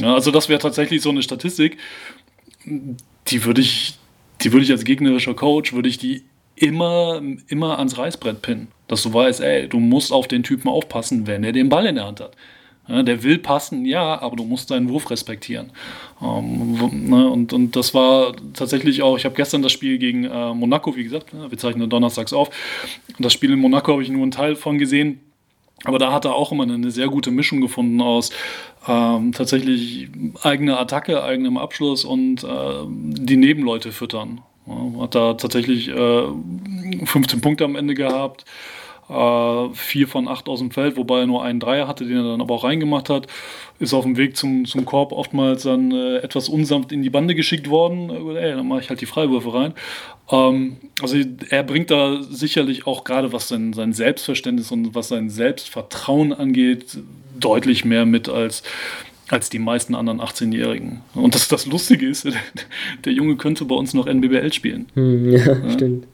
Ja, 0.00 0.14
also 0.14 0.30
das 0.30 0.48
wäre 0.48 0.60
tatsächlich 0.60 1.02
so 1.02 1.10
eine 1.10 1.22
Statistik, 1.22 1.78
die 2.64 3.44
würde 3.44 3.60
ich, 3.60 3.98
die 4.42 4.52
würde 4.52 4.64
ich 4.64 4.70
als 4.70 4.84
gegnerischer 4.84 5.34
Coach, 5.34 5.72
würde 5.72 5.88
ich 5.88 5.98
die 5.98 6.24
immer, 6.54 7.20
immer 7.48 7.78
ans 7.78 7.98
Reißbrett 7.98 8.42
pinnen. 8.42 8.68
Dass 8.88 9.02
du 9.02 9.12
weißt, 9.12 9.40
ey, 9.40 9.68
du 9.68 9.78
musst 9.78 10.12
auf 10.12 10.28
den 10.28 10.42
Typen 10.42 10.68
aufpassen, 10.68 11.26
wenn 11.26 11.44
er 11.44 11.52
den 11.52 11.68
Ball 11.68 11.86
in 11.86 11.96
der 11.96 12.06
Hand 12.06 12.20
hat. 12.20 12.32
Der 12.88 13.22
will 13.22 13.36
passen, 13.36 13.84
ja, 13.84 14.18
aber 14.22 14.36
du 14.36 14.44
musst 14.44 14.70
deinen 14.70 14.88
Wurf 14.88 15.10
respektieren. 15.10 15.72
Ähm, 16.22 17.10
ne, 17.10 17.28
und, 17.28 17.52
und 17.52 17.76
das 17.76 17.92
war 17.92 18.34
tatsächlich 18.54 19.02
auch, 19.02 19.18
ich 19.18 19.26
habe 19.26 19.34
gestern 19.34 19.60
das 19.60 19.72
Spiel 19.72 19.98
gegen 19.98 20.24
äh, 20.24 20.54
Monaco, 20.54 20.96
wie 20.96 21.04
gesagt, 21.04 21.34
wir 21.34 21.58
zeichnen 21.58 21.90
donnerstags 21.90 22.32
auf. 22.32 22.48
Das 23.18 23.34
Spiel 23.34 23.52
in 23.52 23.58
Monaco 23.58 23.92
habe 23.92 24.02
ich 24.02 24.08
nur 24.08 24.22
einen 24.22 24.30
Teil 24.30 24.56
von 24.56 24.78
gesehen. 24.78 25.20
Aber 25.84 25.98
da 25.98 26.12
hat 26.12 26.24
er 26.24 26.34
auch 26.34 26.50
immer 26.50 26.64
eine 26.64 26.90
sehr 26.90 27.08
gute 27.08 27.30
Mischung 27.30 27.60
gefunden 27.60 28.00
aus 28.00 28.30
ähm, 28.88 29.32
tatsächlich 29.32 30.08
eigener 30.42 30.80
Attacke, 30.80 31.22
eigenem 31.22 31.56
Abschluss 31.56 32.04
und 32.04 32.42
äh, 32.42 32.48
die 32.88 33.36
Nebenleute 33.36 33.92
füttern. 33.92 34.40
Ja, 34.66 35.02
hat 35.02 35.14
da 35.14 35.34
tatsächlich 35.34 35.88
äh, 35.88 36.22
15 37.04 37.40
Punkte 37.40 37.64
am 37.64 37.76
Ende 37.76 37.94
gehabt, 37.94 38.44
äh, 39.08 39.74
vier 39.74 40.08
von 40.08 40.28
acht 40.28 40.48
aus 40.48 40.58
dem 40.58 40.70
Feld, 40.70 40.96
wobei 40.96 41.20
er 41.20 41.26
nur 41.26 41.42
einen 41.42 41.60
Dreier 41.60 41.88
hatte, 41.88 42.04
den 42.04 42.16
er 42.16 42.22
dann 42.24 42.40
aber 42.40 42.54
auch 42.54 42.64
reingemacht 42.64 43.08
hat. 43.08 43.26
Ist 43.78 43.94
auf 43.94 44.04
dem 44.04 44.16
Weg 44.16 44.36
zum, 44.36 44.64
zum 44.64 44.84
Korb 44.84 45.12
oftmals 45.12 45.62
dann 45.62 45.92
äh, 45.92 46.18
etwas 46.18 46.48
unsanft 46.48 46.92
in 46.92 47.02
die 47.02 47.10
Bande 47.10 47.34
geschickt 47.34 47.70
worden. 47.70 48.10
Äh, 48.10 48.50
ey, 48.50 48.56
dann 48.56 48.68
mache 48.68 48.80
ich 48.80 48.90
halt 48.90 49.00
die 49.00 49.06
Freiwürfe 49.06 49.54
rein. 49.54 49.74
Ähm, 50.30 50.76
also 51.00 51.16
er 51.48 51.62
bringt 51.62 51.90
da 51.90 52.22
sicherlich 52.22 52.86
auch 52.86 53.04
gerade 53.04 53.32
was 53.32 53.48
sein, 53.48 53.72
sein 53.72 53.92
Selbstverständnis 53.92 54.70
und 54.72 54.94
was 54.94 55.08
sein 55.08 55.30
Selbstvertrauen 55.30 56.32
angeht, 56.32 56.98
deutlich 57.38 57.84
mehr 57.84 58.04
mit 58.04 58.28
als 58.28 58.62
als 59.30 59.50
die 59.50 59.58
meisten 59.58 59.94
anderen 59.94 60.20
18-Jährigen. 60.20 61.02
Und 61.14 61.34
das, 61.34 61.48
das 61.48 61.66
Lustige 61.66 62.08
ist, 62.08 62.26
der 63.04 63.12
Junge 63.12 63.36
könnte 63.36 63.66
bei 63.66 63.74
uns 63.74 63.94
noch 63.94 64.06
NBBL 64.06 64.52
spielen. 64.54 64.86
Hm, 64.94 65.30
ja, 65.30 65.38
ja, 65.38 65.70
stimmt. 65.70 66.06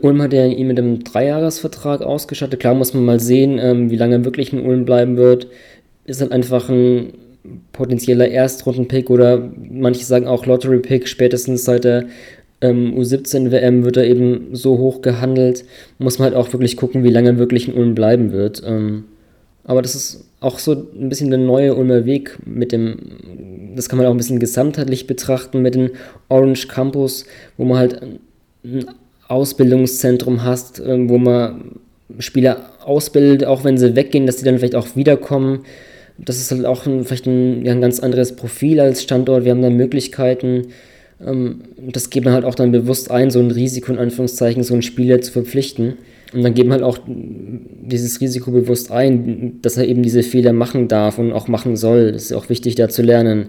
Ulm 0.00 0.22
hat 0.22 0.32
ja 0.32 0.46
ihn 0.46 0.66
mit 0.66 0.78
einem 0.78 1.04
Dreijahresvertrag 1.04 2.02
ausgestattet. 2.02 2.60
Klar 2.60 2.74
muss 2.74 2.94
man 2.94 3.04
mal 3.04 3.20
sehen, 3.20 3.58
ähm, 3.58 3.90
wie 3.90 3.96
lange 3.96 4.16
er 4.16 4.24
wirklich 4.24 4.52
in 4.52 4.64
Ulm 4.64 4.84
bleiben 4.84 5.16
wird. 5.16 5.48
Ist 6.04 6.20
dann 6.20 6.32
einfach 6.32 6.68
ein 6.68 7.14
potenzieller 7.72 8.28
Erstrunden-Pick 8.28 9.10
oder 9.10 9.50
manche 9.70 10.04
sagen 10.04 10.26
auch 10.26 10.46
Lottery-Pick. 10.46 11.08
Spätestens 11.08 11.64
seit 11.64 11.84
der 11.84 12.06
ähm, 12.60 12.94
U17-WM 12.96 13.84
wird 13.84 13.96
er 13.96 14.06
eben 14.06 14.48
so 14.52 14.78
hoch 14.78 15.02
gehandelt. 15.02 15.64
Muss 15.98 16.18
man 16.18 16.26
halt 16.26 16.36
auch 16.36 16.52
wirklich 16.52 16.76
gucken, 16.76 17.04
wie 17.04 17.10
lange 17.10 17.30
er 17.30 17.38
wirklich 17.38 17.68
in 17.68 17.74
Ulm 17.74 17.94
bleiben 17.94 18.32
wird. 18.32 18.62
Ähm, 18.64 19.04
aber 19.64 19.82
das 19.82 19.94
ist 19.94 20.24
auch 20.40 20.58
so 20.58 20.72
ein 20.72 21.08
bisschen 21.08 21.30
der 21.30 21.38
neue 21.38 21.74
Ulmer 21.74 22.04
Weg 22.04 22.38
mit 22.44 22.72
dem, 22.72 23.74
das 23.76 23.88
kann 23.88 23.96
man 23.96 24.06
auch 24.06 24.10
ein 24.10 24.16
bisschen 24.16 24.40
gesamtheitlich 24.40 25.06
betrachten 25.06 25.62
mit 25.62 25.74
dem 25.74 25.90
Orange 26.28 26.66
Campus, 26.66 27.26
wo 27.56 27.64
man 27.64 27.78
halt 27.78 28.02
ein 28.64 28.86
Ausbildungszentrum 29.32 30.44
hast, 30.44 30.80
ähm, 30.84 31.08
wo 31.08 31.18
man 31.18 31.80
Spieler 32.18 32.70
ausbildet, 32.84 33.44
auch 33.46 33.64
wenn 33.64 33.78
sie 33.78 33.96
weggehen, 33.96 34.26
dass 34.26 34.38
sie 34.38 34.44
dann 34.44 34.58
vielleicht 34.58 34.74
auch 34.74 34.94
wiederkommen. 34.94 35.60
Das 36.18 36.36
ist 36.36 36.50
halt 36.50 36.66
auch 36.66 36.86
ein, 36.86 37.04
vielleicht 37.04 37.26
ein, 37.26 37.64
ja, 37.64 37.72
ein 37.72 37.80
ganz 37.80 38.00
anderes 38.00 38.36
Profil 38.36 38.80
als 38.80 39.02
Standort. 39.02 39.44
Wir 39.44 39.52
haben 39.52 39.62
da 39.62 39.70
Möglichkeiten. 39.70 40.68
Ähm, 41.24 41.62
das 41.78 42.10
geht 42.10 42.24
man 42.24 42.34
halt 42.34 42.44
auch 42.44 42.54
dann 42.54 42.72
bewusst 42.72 43.10
ein, 43.10 43.30
so 43.30 43.40
ein 43.40 43.50
Risiko 43.50 43.92
in 43.92 43.98
Anführungszeichen, 43.98 44.62
so 44.62 44.74
einen 44.74 44.82
Spieler 44.82 45.20
zu 45.20 45.32
verpflichten. 45.32 45.94
Und 46.32 46.42
dann 46.42 46.54
geht 46.54 46.66
man 46.66 46.80
halt 46.80 46.84
auch 46.84 46.98
dieses 47.06 48.20
Risiko 48.20 48.50
bewusst 48.50 48.90
ein, 48.90 49.60
dass 49.62 49.76
er 49.76 49.86
eben 49.86 50.02
diese 50.02 50.22
Fehler 50.22 50.52
machen 50.52 50.88
darf 50.88 51.18
und 51.18 51.32
auch 51.32 51.48
machen 51.48 51.76
soll. 51.76 52.12
Das 52.12 52.24
ist 52.24 52.32
auch 52.32 52.48
wichtig, 52.48 52.74
da 52.74 52.88
zu 52.88 53.02
lernen. 53.02 53.48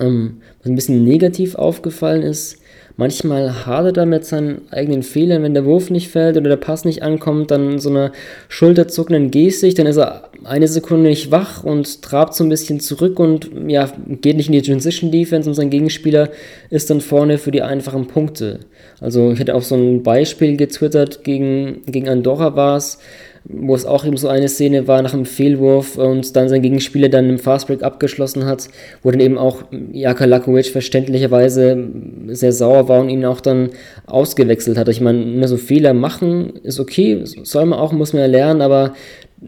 Ähm, 0.00 0.38
was 0.60 0.70
ein 0.70 0.74
bisschen 0.74 1.04
negativ 1.04 1.54
aufgefallen 1.54 2.22
ist, 2.22 2.58
manchmal 2.96 3.66
hadert 3.66 3.96
er 3.96 4.06
mit 4.06 4.24
seinen 4.24 4.62
eigenen 4.70 5.02
Fehlern, 5.02 5.42
wenn 5.42 5.54
der 5.54 5.64
Wurf 5.64 5.90
nicht 5.90 6.08
fällt 6.08 6.36
oder 6.36 6.48
der 6.48 6.56
Pass 6.56 6.84
nicht 6.84 7.02
ankommt, 7.02 7.50
dann 7.50 7.78
so 7.78 7.90
eine 7.90 8.12
schulterzuckenden 8.48 9.30
Gestik, 9.30 9.74
dann 9.74 9.86
ist 9.86 9.96
er 9.96 10.30
eine 10.44 10.68
Sekunde 10.68 11.08
nicht 11.08 11.30
wach 11.30 11.64
und 11.64 12.02
trabt 12.02 12.34
so 12.34 12.44
ein 12.44 12.50
bisschen 12.50 12.80
zurück 12.80 13.18
und 13.18 13.50
ja, 13.66 13.90
geht 14.20 14.36
nicht 14.36 14.46
in 14.48 14.52
die 14.52 14.62
Transition 14.62 15.10
Defense 15.10 15.48
und 15.48 15.54
sein 15.54 15.70
Gegenspieler 15.70 16.30
ist 16.70 16.90
dann 16.90 17.00
vorne 17.00 17.38
für 17.38 17.50
die 17.50 17.62
einfachen 17.62 18.06
Punkte. 18.06 18.60
Also 19.00 19.32
ich 19.32 19.38
hätte 19.38 19.54
auch 19.54 19.62
so 19.62 19.74
ein 19.74 20.02
Beispiel 20.02 20.56
getwittert, 20.56 21.24
gegen, 21.24 21.82
gegen 21.86 22.08
Andorra 22.08 22.54
war 22.54 22.76
es, 22.76 22.98
wo 23.46 23.74
es 23.74 23.84
auch 23.84 24.06
eben 24.06 24.16
so 24.16 24.28
eine 24.28 24.48
Szene 24.48 24.88
war 24.88 25.02
nach 25.02 25.12
einem 25.12 25.26
Fehlwurf 25.26 25.98
und 25.98 26.34
dann 26.34 26.48
sein 26.48 26.62
Gegenspieler 26.62 27.10
dann 27.10 27.28
im 27.28 27.38
Fastbreak 27.38 27.82
abgeschlossen 27.82 28.46
hat, 28.46 28.68
wo 29.02 29.10
dann 29.10 29.20
eben 29.20 29.36
auch 29.36 29.64
Jaka 29.92 30.24
Lakovic 30.24 30.66
verständlicherweise 30.66 31.90
sehr 32.28 32.52
sauer 32.52 32.88
war 32.88 33.00
und 33.00 33.10
ihn 33.10 33.24
auch 33.26 33.42
dann 33.42 33.70
ausgewechselt 34.06 34.78
hat. 34.78 34.88
Ich 34.88 35.02
meine, 35.02 35.46
so 35.46 35.58
Fehler 35.58 35.92
machen 35.92 36.54
ist 36.62 36.80
okay, 36.80 37.20
soll 37.24 37.66
man 37.66 37.78
auch, 37.78 37.92
muss 37.92 38.14
man 38.14 38.22
ja 38.22 38.28
lernen, 38.28 38.62
aber 38.62 38.94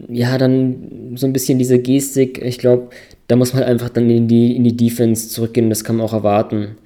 ja, 0.09 0.37
dann 0.37 1.15
so 1.15 1.25
ein 1.25 1.33
bisschen 1.33 1.57
diese 1.57 1.79
Gestik, 1.79 2.39
ich 2.43 2.59
glaube, 2.59 2.89
da 3.27 3.35
muss 3.35 3.53
man 3.53 3.63
halt 3.63 3.71
einfach 3.71 3.89
dann 3.89 4.09
in 4.11 4.27
die, 4.27 4.55
in 4.55 4.63
die 4.63 4.77
Defense 4.77 5.29
zurückgehen, 5.29 5.69
das 5.69 5.83
kann 5.83 5.97
man 5.97 6.05
auch 6.05 6.13
erwarten. 6.13 6.77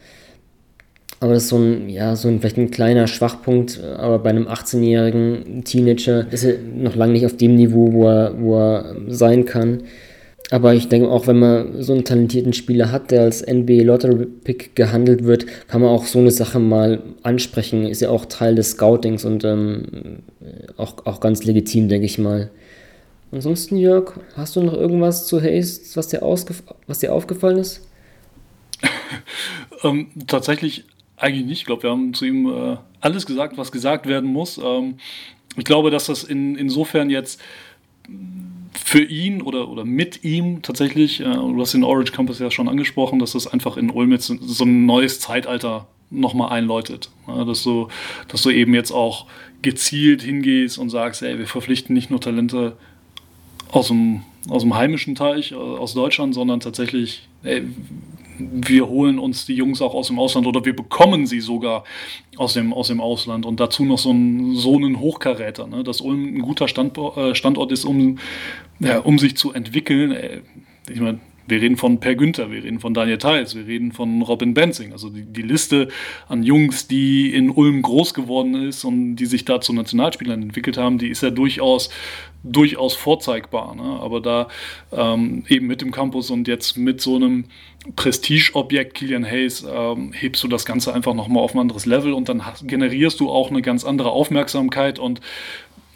Aber 1.22 1.36
das 1.36 1.44
ist 1.44 1.50
so 1.50 1.58
ein, 1.58 1.88
ja, 1.88 2.16
so 2.16 2.28
ein, 2.28 2.40
vielleicht 2.40 2.58
ein 2.58 2.72
kleiner 2.72 3.06
Schwachpunkt, 3.06 3.80
aber 3.80 4.18
bei 4.18 4.32
einem 4.32 4.48
18-jährigen 4.48 5.64
Teenager 5.64 6.26
ist 6.34 6.44
er 6.44 6.58
noch 6.58 6.96
lange 6.96 7.14
nicht 7.14 7.28
auf 7.28 7.38
dem 7.38 7.56
Niveau, 7.56 7.94
wo 7.94 8.08
er, 8.08 8.34
wo 8.42 8.58
er 8.58 8.96
sein 9.08 9.46
kann. 9.46 9.84
Aber 10.50 10.74
ich 10.74 10.90
denke 10.90 11.10
auch, 11.10 11.28
wenn 11.28 11.38
man 11.38 11.84
so 11.84 11.94
einen 11.94 12.06
talentierten 12.06 12.54
Spieler 12.54 12.92
hat, 12.92 13.12
der 13.12 13.22
als 13.22 13.46
NBA 13.46 13.84
Lottery 13.84 14.26
Pick 14.26 14.76
gehandelt 14.76 15.24
wird, 15.24 15.46
kann 15.68 15.82
man 15.82 15.92
auch 15.92 16.06
so 16.06 16.18
eine 16.18 16.32
Sache 16.32 16.58
mal 16.58 17.04
ansprechen. 17.22 17.86
Ist 17.86 18.02
ja 18.02 18.10
auch 18.10 18.26
Teil 18.26 18.56
des 18.56 18.72
Scoutings 18.72 19.24
und 19.24 19.44
ähm, 19.44 20.24
auch, 20.76 21.06
auch 21.06 21.20
ganz 21.20 21.44
legitim, 21.44 21.88
denke 21.88 22.08
ich 22.08 22.18
mal. 22.18 22.50
Ansonsten, 23.32 23.78
Jörg, 23.78 24.14
hast 24.36 24.56
du 24.56 24.64
noch 24.64 24.74
irgendwas 24.74 25.28
zu 25.28 25.40
Haste, 25.40 25.82
was 25.94 26.08
dir, 26.08 26.22
was 26.88 27.00
dir 27.00 27.14
aufgefallen 27.14 27.60
ist? 27.60 27.88
ähm, 29.84 30.08
tatsächlich 30.26 30.84
eigentlich 31.22 31.46
nicht. 31.46 31.60
Ich 31.60 31.66
glaube, 31.66 31.84
wir 31.84 31.92
haben 31.92 32.14
zu 32.14 32.26
ihm 32.26 32.48
äh, 32.48 32.78
alles 33.00 33.26
gesagt, 33.26 33.58
was 33.58 33.72
gesagt 33.72 34.08
werden 34.08 34.32
muss. 34.32 34.60
Ähm, 34.64 34.96
ich 35.58 35.66
glaube, 35.66 35.92
dass 35.92 36.06
das 36.06 36.24
in, 36.24 36.56
insofern 36.56 37.10
jetzt 37.10 37.42
für 38.74 39.04
ihn 39.04 39.42
oder, 39.42 39.70
oder 39.70 39.86
mit 39.86 40.24
ihm 40.24 40.62
tatsächlich, 40.62 41.20
äh, 41.20 41.24
du 41.24 41.60
hast 41.60 41.74
den 41.74 41.84
Orange 41.84 42.12
Campus 42.12 42.40
ja 42.40 42.52
schon 42.52 42.68
angesprochen, 42.68 43.20
dass 43.20 43.34
das 43.34 43.48
einfach 43.48 43.78
in 43.78 43.90
Ulm 43.90 44.12
jetzt 44.12 44.28
so 44.28 44.64
ein 44.64 44.86
neues 44.86 45.20
Zeitalter 45.20 45.88
nochmal 46.10 46.52
einläutet. 46.52 47.10
Ja, 47.28 47.46
dass, 47.46 47.64
du, 47.64 47.88
dass 48.28 48.42
du 48.42 48.50
eben 48.50 48.74
jetzt 48.74 48.92
auch 48.92 49.28
gezielt 49.62 50.22
hingehst 50.22 50.78
und 50.78 50.90
sagst, 50.90 51.22
ey, 51.22 51.38
wir 51.38 51.48
verpflichten 51.48 51.94
nicht 51.94 52.10
nur 52.10 52.20
Talente 52.20 52.76
aus 53.72 53.88
dem, 53.88 54.24
aus 54.50 54.64
dem 54.64 54.76
heimischen 54.76 55.16
Teich, 55.16 55.52
äh, 55.52 55.56
aus 55.56 55.94
Deutschland, 55.94 56.34
sondern 56.34 56.60
tatsächlich, 56.60 57.28
ey, 57.44 57.64
wir 58.38 58.88
holen 58.88 59.20
uns 59.20 59.46
die 59.46 59.56
Jungs 59.56 59.82
auch 59.82 59.94
aus 59.94 60.08
dem 60.08 60.20
Ausland 60.20 60.48
oder 60.48 60.66
wir 60.66 60.76
bekommen 60.76 61.26
sie 61.26 61.40
sogar 61.40 61.84
aus 62.38 62.54
dem, 62.54 62.74
aus 62.74 62.88
dem 62.88 63.02
Ausland 63.02 63.46
und 63.46 63.60
dazu 63.60 63.86
noch 63.86 64.00
so 64.00 64.10
einen, 64.10 64.56
so 64.56 64.76
einen 64.76 65.00
Hochkaräter, 65.00 65.68
ne? 65.68 65.84
dass 65.84 66.02
Ulm 66.02 66.36
ein 66.36 66.42
guter 66.42 66.68
Standort, 66.68 67.18
äh, 67.18 67.36
Standort 67.36 67.72
ist, 67.72 67.86
um, 67.86 68.20
ja, 68.80 69.00
um 69.00 69.20
sich 69.20 69.38
zu 69.38 69.54
entwickeln. 69.54 70.12
Äh, 70.12 70.42
ich 70.90 71.00
meine, 71.00 71.20
wir 71.48 71.62
reden 71.62 71.78
von 71.78 72.00
Per 72.00 72.16
Günther, 72.16 72.52
wir 72.52 72.64
reden 72.64 72.80
von 72.80 72.94
Daniel 72.94 73.18
Theis, 73.18 73.56
wir 73.56 73.68
reden 73.68 73.92
von 73.92 74.22
Robin 74.22 74.54
Benzing. 74.54 74.94
Also 74.94 75.10
die, 75.10 75.24
die, 75.24 75.42
Liste 75.42 75.90
an 76.28 76.44
Jungs, 76.44 76.88
die 76.88 77.34
in 77.34 77.50
Ulm 77.50 77.82
groß 77.82 78.14
geworden 78.14 78.56
ist 78.56 78.84
und 78.84 79.18
die 79.18 79.26
sich 79.26 79.44
da 79.44 79.60
zu 79.60 79.74
Nationalspielern 79.74 80.42
entwickelt 80.42 80.78
haben, 80.78 80.98
die 80.98 81.10
ist 81.10 81.24
ja 81.24 81.30
durchaus, 81.30 81.90
durchaus 82.44 82.96
vorzeigbar. 82.96 83.76
Ne? 83.76 84.00
Aber 84.00 84.22
da 84.22 84.48
ähm, 84.92 85.44
eben 85.48 85.68
mit 85.68 85.82
dem 85.82 85.92
Campus 85.92 86.30
und 86.30 86.48
jetzt 86.48 86.78
mit 86.78 87.02
so 87.02 87.16
einem 87.16 87.46
Prestigeobjekt 87.96 88.94
Kilian 88.94 89.26
Hayes 89.26 89.66
ähm, 89.70 90.14
hebst 90.14 90.44
du 90.44 90.48
das 90.48 90.66
Ganze 90.66 90.94
einfach 90.94 91.14
nochmal 91.14 91.44
auf 91.44 91.54
ein 91.54 91.60
anderes 91.60 91.86
Level 91.86 92.14
und 92.14 92.30
dann 92.30 92.44
generierst 92.64 93.20
du 93.20 93.30
auch 93.30 93.50
eine 93.50 93.62
ganz 93.62 93.84
andere 93.84 94.12
Aufmerksamkeit 94.12 95.00
und 95.00 95.22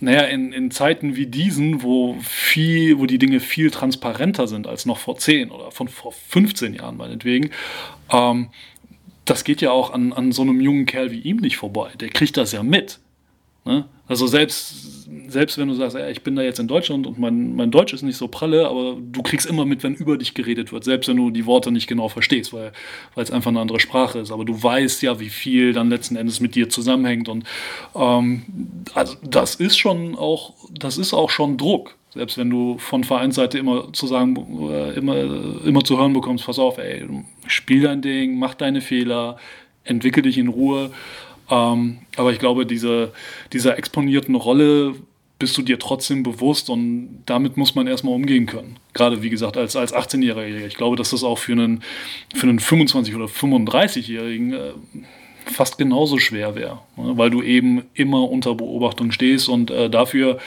naja, 0.01 0.21
in, 0.23 0.51
in 0.51 0.71
Zeiten 0.71 1.15
wie 1.15 1.25
diesen, 1.25 1.81
wo 1.81 2.17
viel, 2.21 2.99
wo 2.99 3.05
die 3.05 3.17
Dinge 3.17 3.39
viel 3.39 3.71
transparenter 3.71 4.47
sind 4.47 4.67
als 4.67 4.85
noch 4.85 4.97
vor 4.97 5.17
10 5.17 5.51
oder 5.51 5.71
von 5.71 5.87
vor 5.87 6.11
15 6.11 6.73
Jahren 6.73 6.97
meinetwegen, 6.97 7.51
ähm, 8.11 8.49
das 9.23 9.43
geht 9.43 9.61
ja 9.61 9.71
auch 9.71 9.91
an, 9.91 10.13
an 10.13 10.31
so 10.31 10.41
einem 10.43 10.61
jungen 10.61 10.85
Kerl 10.85 11.11
wie 11.11 11.19
ihm 11.19 11.37
nicht 11.37 11.57
vorbei. 11.57 11.91
Der 11.99 12.09
kriegt 12.09 12.37
das 12.37 12.51
ja 12.51 12.61
mit. 12.61 12.99
Ne? 13.63 13.85
Also 14.07 14.27
selbst, 14.27 14.94
selbst 15.27 15.57
wenn 15.57 15.67
du 15.67 15.73
sagst, 15.73 15.95
ey, 15.95 16.11
ich 16.11 16.21
bin 16.21 16.35
da 16.35 16.41
jetzt 16.41 16.59
in 16.59 16.67
Deutschland 16.67 17.07
und 17.07 17.19
mein, 17.19 17.55
mein 17.55 17.71
Deutsch 17.71 17.93
ist 17.93 18.01
nicht 18.01 18.17
so 18.17 18.27
pralle, 18.27 18.67
aber 18.67 18.97
du 18.99 19.21
kriegst 19.21 19.45
immer 19.45 19.65
mit, 19.65 19.83
wenn 19.83 19.95
über 19.95 20.17
dich 20.17 20.33
geredet 20.33 20.71
wird, 20.71 20.83
selbst 20.83 21.07
wenn 21.07 21.17
du 21.17 21.31
die 21.31 21.45
Worte 21.45 21.71
nicht 21.71 21.87
genau 21.87 22.09
verstehst, 22.09 22.53
weil 22.53 22.71
es 23.15 23.31
einfach 23.31 23.49
eine 23.49 23.59
andere 23.59 23.79
Sprache 23.79 24.19
ist. 24.19 24.31
Aber 24.31 24.45
du 24.45 24.61
weißt 24.61 25.01
ja, 25.01 25.19
wie 25.19 25.29
viel 25.29 25.73
dann 25.73 25.89
letzten 25.89 26.15
Endes 26.15 26.39
mit 26.39 26.55
dir 26.55 26.69
zusammenhängt. 26.69 27.29
Und 27.29 27.45
ähm, 27.95 28.43
also 28.93 29.15
das 29.23 29.55
ist 29.55 29.77
schon 29.77 30.15
auch, 30.15 30.53
das 30.71 30.97
ist 30.97 31.13
auch 31.13 31.29
schon 31.29 31.57
Druck. 31.57 31.95
Selbst 32.15 32.37
wenn 32.37 32.49
du 32.49 32.77
von 32.77 33.03
Vereinsseite 33.03 33.57
immer 33.57 33.91
zu 33.91 34.07
sagen, 34.07 34.35
äh, 34.69 34.93
immer, 34.93 35.17
immer 35.65 35.83
zu 35.83 35.97
hören 35.97 36.13
bekommst, 36.13 36.45
pass 36.45 36.59
auf, 36.59 36.77
ey, 36.77 37.05
spiel 37.45 37.81
dein 37.81 38.01
Ding, 38.01 38.39
mach 38.39 38.53
deine 38.53 38.79
Fehler, 38.79 39.37
entwickel 39.83 40.23
dich 40.23 40.37
in 40.37 40.47
Ruhe. 40.47 40.91
Ähm, 41.49 41.99
aber 42.15 42.31
ich 42.31 42.39
glaube, 42.39 42.65
diese, 42.65 43.11
dieser 43.53 43.77
exponierten 43.77 44.35
Rolle 44.35 44.95
bist 45.37 45.57
du 45.57 45.61
dir 45.61 45.77
trotzdem 45.79 46.23
bewusst 46.23 46.69
und 46.69 47.23
damit 47.25 47.57
muss 47.57 47.75
man 47.75 47.87
erstmal 47.87 48.13
umgehen 48.13 48.45
können. 48.45 48.77
Gerade 48.93 49.21
wie 49.21 49.29
gesagt, 49.29 49.57
als, 49.57 49.75
als 49.75 49.93
18-Jähriger. 49.93 50.65
Ich 50.65 50.75
glaube, 50.75 50.95
dass 50.95 51.09
das 51.09 51.23
auch 51.23 51.37
für 51.37 51.51
einen, 51.51 51.83
für 52.33 52.47
einen 52.47 52.59
25- 52.59 53.15
oder 53.15 53.25
35-Jährigen 53.25 54.53
äh, 54.53 54.71
fast 55.45 55.77
genauso 55.77 56.17
schwer 56.17 56.55
wäre, 56.55 56.79
ne? 56.95 57.17
weil 57.17 57.29
du 57.29 57.41
eben 57.41 57.83
immer 57.93 58.29
unter 58.29 58.55
Beobachtung 58.55 59.11
stehst 59.11 59.49
und 59.49 59.71
äh, 59.71 59.89
dafür 59.89 60.39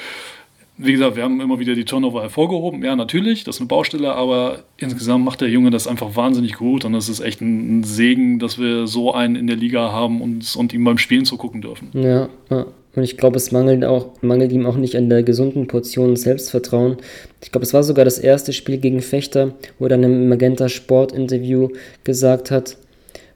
wie 0.79 0.93
gesagt, 0.93 1.17
wir 1.17 1.25
haben 1.25 1.41
immer 1.41 1.59
wieder 1.59 1.75
die 1.75 1.85
Turnover 1.85 2.23
hervorgehoben. 2.23 2.85
Ja, 2.85 2.95
natürlich, 2.95 3.43
das 3.43 3.57
ist 3.57 3.61
eine 3.61 3.67
Baustelle, 3.67 4.15
aber 4.15 4.61
insgesamt 4.77 5.25
macht 5.25 5.41
der 5.41 5.49
Junge 5.49 5.71
das 5.71 5.89
einfach 5.89 6.15
wahnsinnig 6.15 6.55
gut 6.55 6.85
und 6.85 6.95
es 6.95 7.09
ist 7.09 7.19
echt 7.19 7.41
ein 7.41 7.83
Segen, 7.83 8.39
dass 8.39 8.59
wir 8.59 8.87
so 8.87 9.13
einen 9.13 9.35
in 9.35 9.49
der 9.49 9.57
Liga 9.57 9.91
haben 9.91 10.23
und, 10.23 10.55
und 10.57 10.73
ihm 10.73 10.85
beim 10.85 10.99
Spielen 10.99 11.25
zugucken 11.25 11.63
dürfen. 11.63 11.91
Ja, 11.95 12.29
ja. 12.49 12.67
Und 12.99 13.05
ich 13.05 13.17
glaube, 13.17 13.37
es 13.37 13.53
mangelt, 13.53 13.85
auch, 13.85 14.09
mangelt 14.23 14.51
ihm 14.51 14.67
auch 14.67 14.75
nicht 14.75 14.97
an 14.97 15.09
der 15.09 15.23
gesunden 15.23 15.69
Portion 15.69 16.17
Selbstvertrauen. 16.17 16.97
Ich 17.41 17.53
glaube, 17.53 17.65
es 17.65 17.73
war 17.73 17.85
sogar 17.85 18.05
das 18.05 18.19
erste 18.19 18.53
Spiel 18.53 18.79
gegen 18.79 19.03
Fechter, 19.03 19.55
wo 19.79 19.85
er 19.85 19.91
dann 19.91 20.03
im 20.03 20.29
Magenta 20.29 20.69
Sport 20.69 21.13
Interview 21.13 21.69
gesagt 22.03 22.51
hat, 22.51 22.77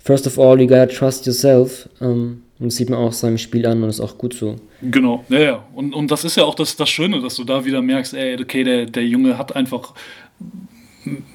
First 0.01 0.27
of 0.27 0.37
all, 0.37 0.61
you 0.61 0.67
gotta 0.67 0.87
trust 0.87 1.27
yourself. 1.27 1.89
Ähm, 2.01 2.43
und 2.59 2.67
das 2.67 2.75
sieht 2.75 2.91
man 2.91 2.99
auch 2.99 3.13
seinem 3.13 3.39
Spiel 3.39 3.65
an 3.67 3.85
und 3.85 3.89
ist 3.89 4.01
auch 4.01 4.19
gut 4.19 4.35
so. 4.35 4.57
Genau, 4.83 5.25
ja, 5.29 5.39
ja. 5.39 5.65
Und, 5.77 5.95
und 5.95 6.11
das 6.11 6.25
ist 6.25 6.37
ja 6.37 6.43
auch 6.43 6.57
das, 6.57 6.75
das 6.75 6.91
Schöne, 6.91 7.21
dass 7.21 7.37
du 7.37 7.45
da 7.45 7.65
wieder 7.65 7.81
merkst, 7.81 8.15
ey, 8.15 8.37
okay, 8.41 8.65
der, 8.65 8.87
der 8.87 9.05
Junge 9.05 9.39
hat 9.39 9.55
einfach 9.55 9.95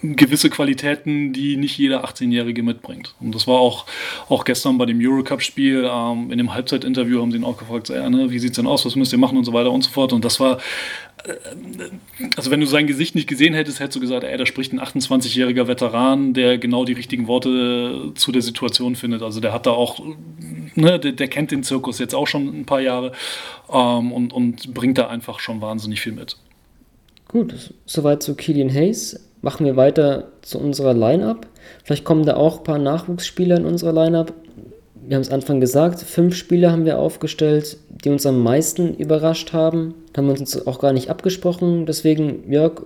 gewisse 0.01 0.49
Qualitäten, 0.49 1.33
die 1.33 1.57
nicht 1.57 1.77
jeder 1.77 2.05
18-Jährige 2.05 2.63
mitbringt. 2.63 3.15
Und 3.19 3.35
das 3.35 3.47
war 3.47 3.59
auch, 3.59 3.85
auch 4.29 4.45
gestern 4.45 4.77
bei 4.77 4.85
dem 4.85 4.99
Eurocup-Spiel, 5.01 5.89
ähm, 5.91 6.31
in 6.31 6.37
dem 6.37 6.53
Halbzeitinterview 6.53 7.21
haben 7.21 7.31
sie 7.31 7.37
ihn 7.37 7.43
auch 7.43 7.57
gefragt, 7.57 7.89
ja, 7.89 8.09
ne, 8.09 8.31
wie 8.31 8.39
sieht 8.39 8.51
es 8.51 8.55
denn 8.55 8.67
aus, 8.67 8.85
was 8.85 8.95
müsst 8.95 9.11
ihr 9.11 9.19
machen 9.19 9.37
und 9.37 9.43
so 9.43 9.53
weiter 9.53 9.71
und 9.71 9.83
so 9.83 9.89
fort. 9.89 10.13
Und 10.13 10.23
das 10.23 10.39
war, 10.39 10.59
äh, 11.25 11.33
also 12.37 12.49
wenn 12.49 12.61
du 12.61 12.65
sein 12.65 12.87
Gesicht 12.87 13.15
nicht 13.15 13.27
gesehen 13.27 13.53
hättest, 13.53 13.79
hättest 13.79 13.97
du 13.97 13.99
gesagt, 13.99 14.23
ey, 14.23 14.37
da 14.37 14.45
spricht 14.45 14.71
ein 14.71 14.79
28-jähriger 14.79 15.67
Veteran, 15.67 16.33
der 16.33 16.57
genau 16.57 16.85
die 16.85 16.93
richtigen 16.93 17.27
Worte 17.27 18.11
zu 18.15 18.31
der 18.31 18.41
Situation 18.41 18.95
findet. 18.95 19.21
Also 19.21 19.41
der 19.41 19.51
hat 19.51 19.65
da 19.65 19.71
auch, 19.71 19.99
ne, 20.75 20.99
der, 20.99 21.11
der 21.11 21.27
kennt 21.27 21.51
den 21.51 21.63
Zirkus 21.63 21.99
jetzt 21.99 22.15
auch 22.15 22.27
schon 22.27 22.47
ein 22.47 22.65
paar 22.65 22.81
Jahre 22.81 23.11
ähm, 23.69 24.13
und, 24.13 24.31
und 24.31 24.73
bringt 24.73 24.97
da 24.97 25.07
einfach 25.07 25.39
schon 25.39 25.59
wahnsinnig 25.61 25.99
viel 25.99 26.13
mit. 26.13 26.37
Gut, 27.27 27.73
soweit 27.85 28.23
zu 28.23 28.35
Killian 28.35 28.73
Hayes 28.73 29.26
machen 29.47 29.65
wir 29.65 29.77
weiter 29.77 30.25
zu 30.41 30.59
unserer 30.59 30.93
Line-Up. 30.93 31.47
Vielleicht 31.85 32.03
kommen 32.03 32.25
da 32.25 32.35
auch 32.35 32.57
ein 32.57 32.63
paar 32.65 32.79
Nachwuchsspieler 32.79 33.55
in 33.55 33.65
unserer 33.65 33.93
Line-Up. 33.93 34.33
Wir 35.07 35.15
haben 35.15 35.21
es 35.21 35.31
Anfang 35.31 35.61
gesagt, 35.61 36.01
fünf 36.01 36.35
Spieler 36.35 36.69
haben 36.69 36.83
wir 36.83 36.99
aufgestellt, 36.99 37.77
die 37.87 38.09
uns 38.09 38.25
am 38.25 38.43
meisten 38.43 38.93
überrascht 38.95 39.53
haben. 39.53 39.93
Da 40.11 40.21
haben 40.21 40.27
wir 40.27 40.37
uns 40.37 40.67
auch 40.67 40.79
gar 40.79 40.91
nicht 40.91 41.09
abgesprochen. 41.09 41.85
Deswegen, 41.85 42.51
Jörg, 42.51 42.81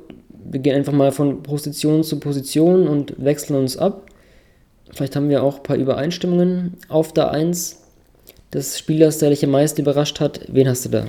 wir 0.51 0.59
gehen 0.59 0.76
einfach 0.76 0.93
mal 0.93 1.12
von 1.12 1.41
Position 1.41 2.03
zu 2.03 2.20
Position 2.20 2.88
und 2.88 3.16
wechseln 3.18 3.55
uns 3.55 3.76
ab. 3.76 4.05
Vielleicht 4.93 5.16
haben 5.16 5.30
wir 5.30 5.41
auch 5.41 5.57
ein 5.57 5.64
paar 5.64 5.78
Übereinstimmungen 5.78 6.78
auf 6.89 7.12
der 7.12 7.32
1 7.32 7.82
des 8.53 8.78
Spielers, 8.78 9.18
der 9.18 9.32
dich 9.32 9.43
am 9.43 9.49
meisten 9.49 9.82
überrascht 9.82 10.20
hat. 10.20 10.41
Wen 10.47 10.68
hast 10.68 10.86
du 10.86 10.89
da? 10.89 11.05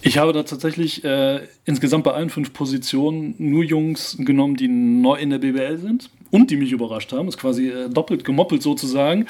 Ich 0.00 0.18
habe 0.18 0.32
da 0.32 0.44
tatsächlich 0.44 1.02
äh, 1.04 1.40
insgesamt 1.64 2.04
bei 2.04 2.12
allen 2.12 2.30
fünf 2.30 2.52
Positionen 2.52 3.34
nur 3.38 3.64
Jungs 3.64 4.16
genommen, 4.20 4.56
die 4.56 4.68
neu 4.68 5.16
in 5.16 5.30
der 5.30 5.38
BBL 5.38 5.78
sind 5.78 6.10
und 6.30 6.50
die 6.50 6.56
mich 6.56 6.70
überrascht 6.70 7.12
haben. 7.12 7.28
Ist 7.28 7.38
quasi 7.38 7.68
äh, 7.68 7.88
doppelt 7.88 8.24
gemoppelt 8.24 8.62
sozusagen. 8.62 9.26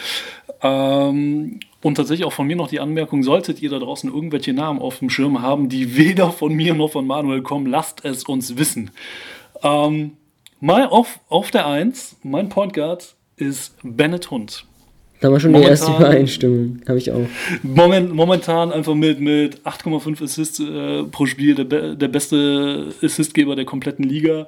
Ähm, 0.63 1.61
und 1.81 1.95
tatsächlich 1.95 2.27
auch 2.27 2.33
von 2.33 2.47
mir 2.47 2.57
noch 2.57 2.69
die 2.69 2.81
Anmerkung, 2.81 3.23
solltet 3.23 3.63
ihr 3.63 3.71
da 3.71 3.79
draußen 3.79 4.13
irgendwelche 4.13 4.53
Namen 4.53 4.81
auf 4.81 4.99
dem 4.99 5.09
Schirm 5.09 5.41
haben, 5.41 5.69
die 5.69 5.97
weder 5.97 6.33
von 6.33 6.53
mir 6.53 6.75
noch 6.75 6.93
von 6.93 7.07
Manuel 7.07 7.43
kommen, 7.43 7.67
lasst 7.67 8.05
es 8.05 8.25
uns 8.25 8.59
wissen. 8.59 8.91
Ähm, 9.63 10.13
mal 10.61 10.87
auf, 10.87 11.21
auf 11.29 11.51
der 11.51 11.67
1, 11.67 12.17
mein 12.23 12.51
Point 12.51 12.75
Guard 12.75 13.15
ist 13.37 13.77
Bennett 13.83 14.31
Hund. 14.31 14.68
Da 15.21 15.31
wir 15.31 15.41
schon 15.41 15.53
momentan, 15.53 15.77
die 15.77 15.81
erste 15.81 15.97
Übereinstimmung, 15.97 16.81
habe 16.87 16.99
ich 16.99 17.11
auch. 17.11 17.27
Moment, 17.63 18.15
momentan 18.15 18.73
einfach 18.73 18.95
mit, 18.95 19.21
mit 19.21 19.61
8,5 19.63 20.23
Assists 20.23 20.61
äh, 20.61 21.05
pro 21.05 21.27
Spiel, 21.27 21.55
der, 21.57 21.95
der 21.95 22.09
beste 22.09 22.93
Assistgeber 23.03 23.57
der 23.57 23.65
kompletten 23.65 24.05
Liga. 24.05 24.47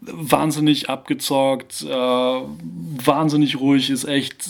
Wahnsinnig 0.00 0.90
abgezockt, 0.90 1.86
äh, 1.88 1.92
wahnsinnig 1.94 3.58
ruhig, 3.60 3.88
ist 3.88 4.04
echt. 4.04 4.48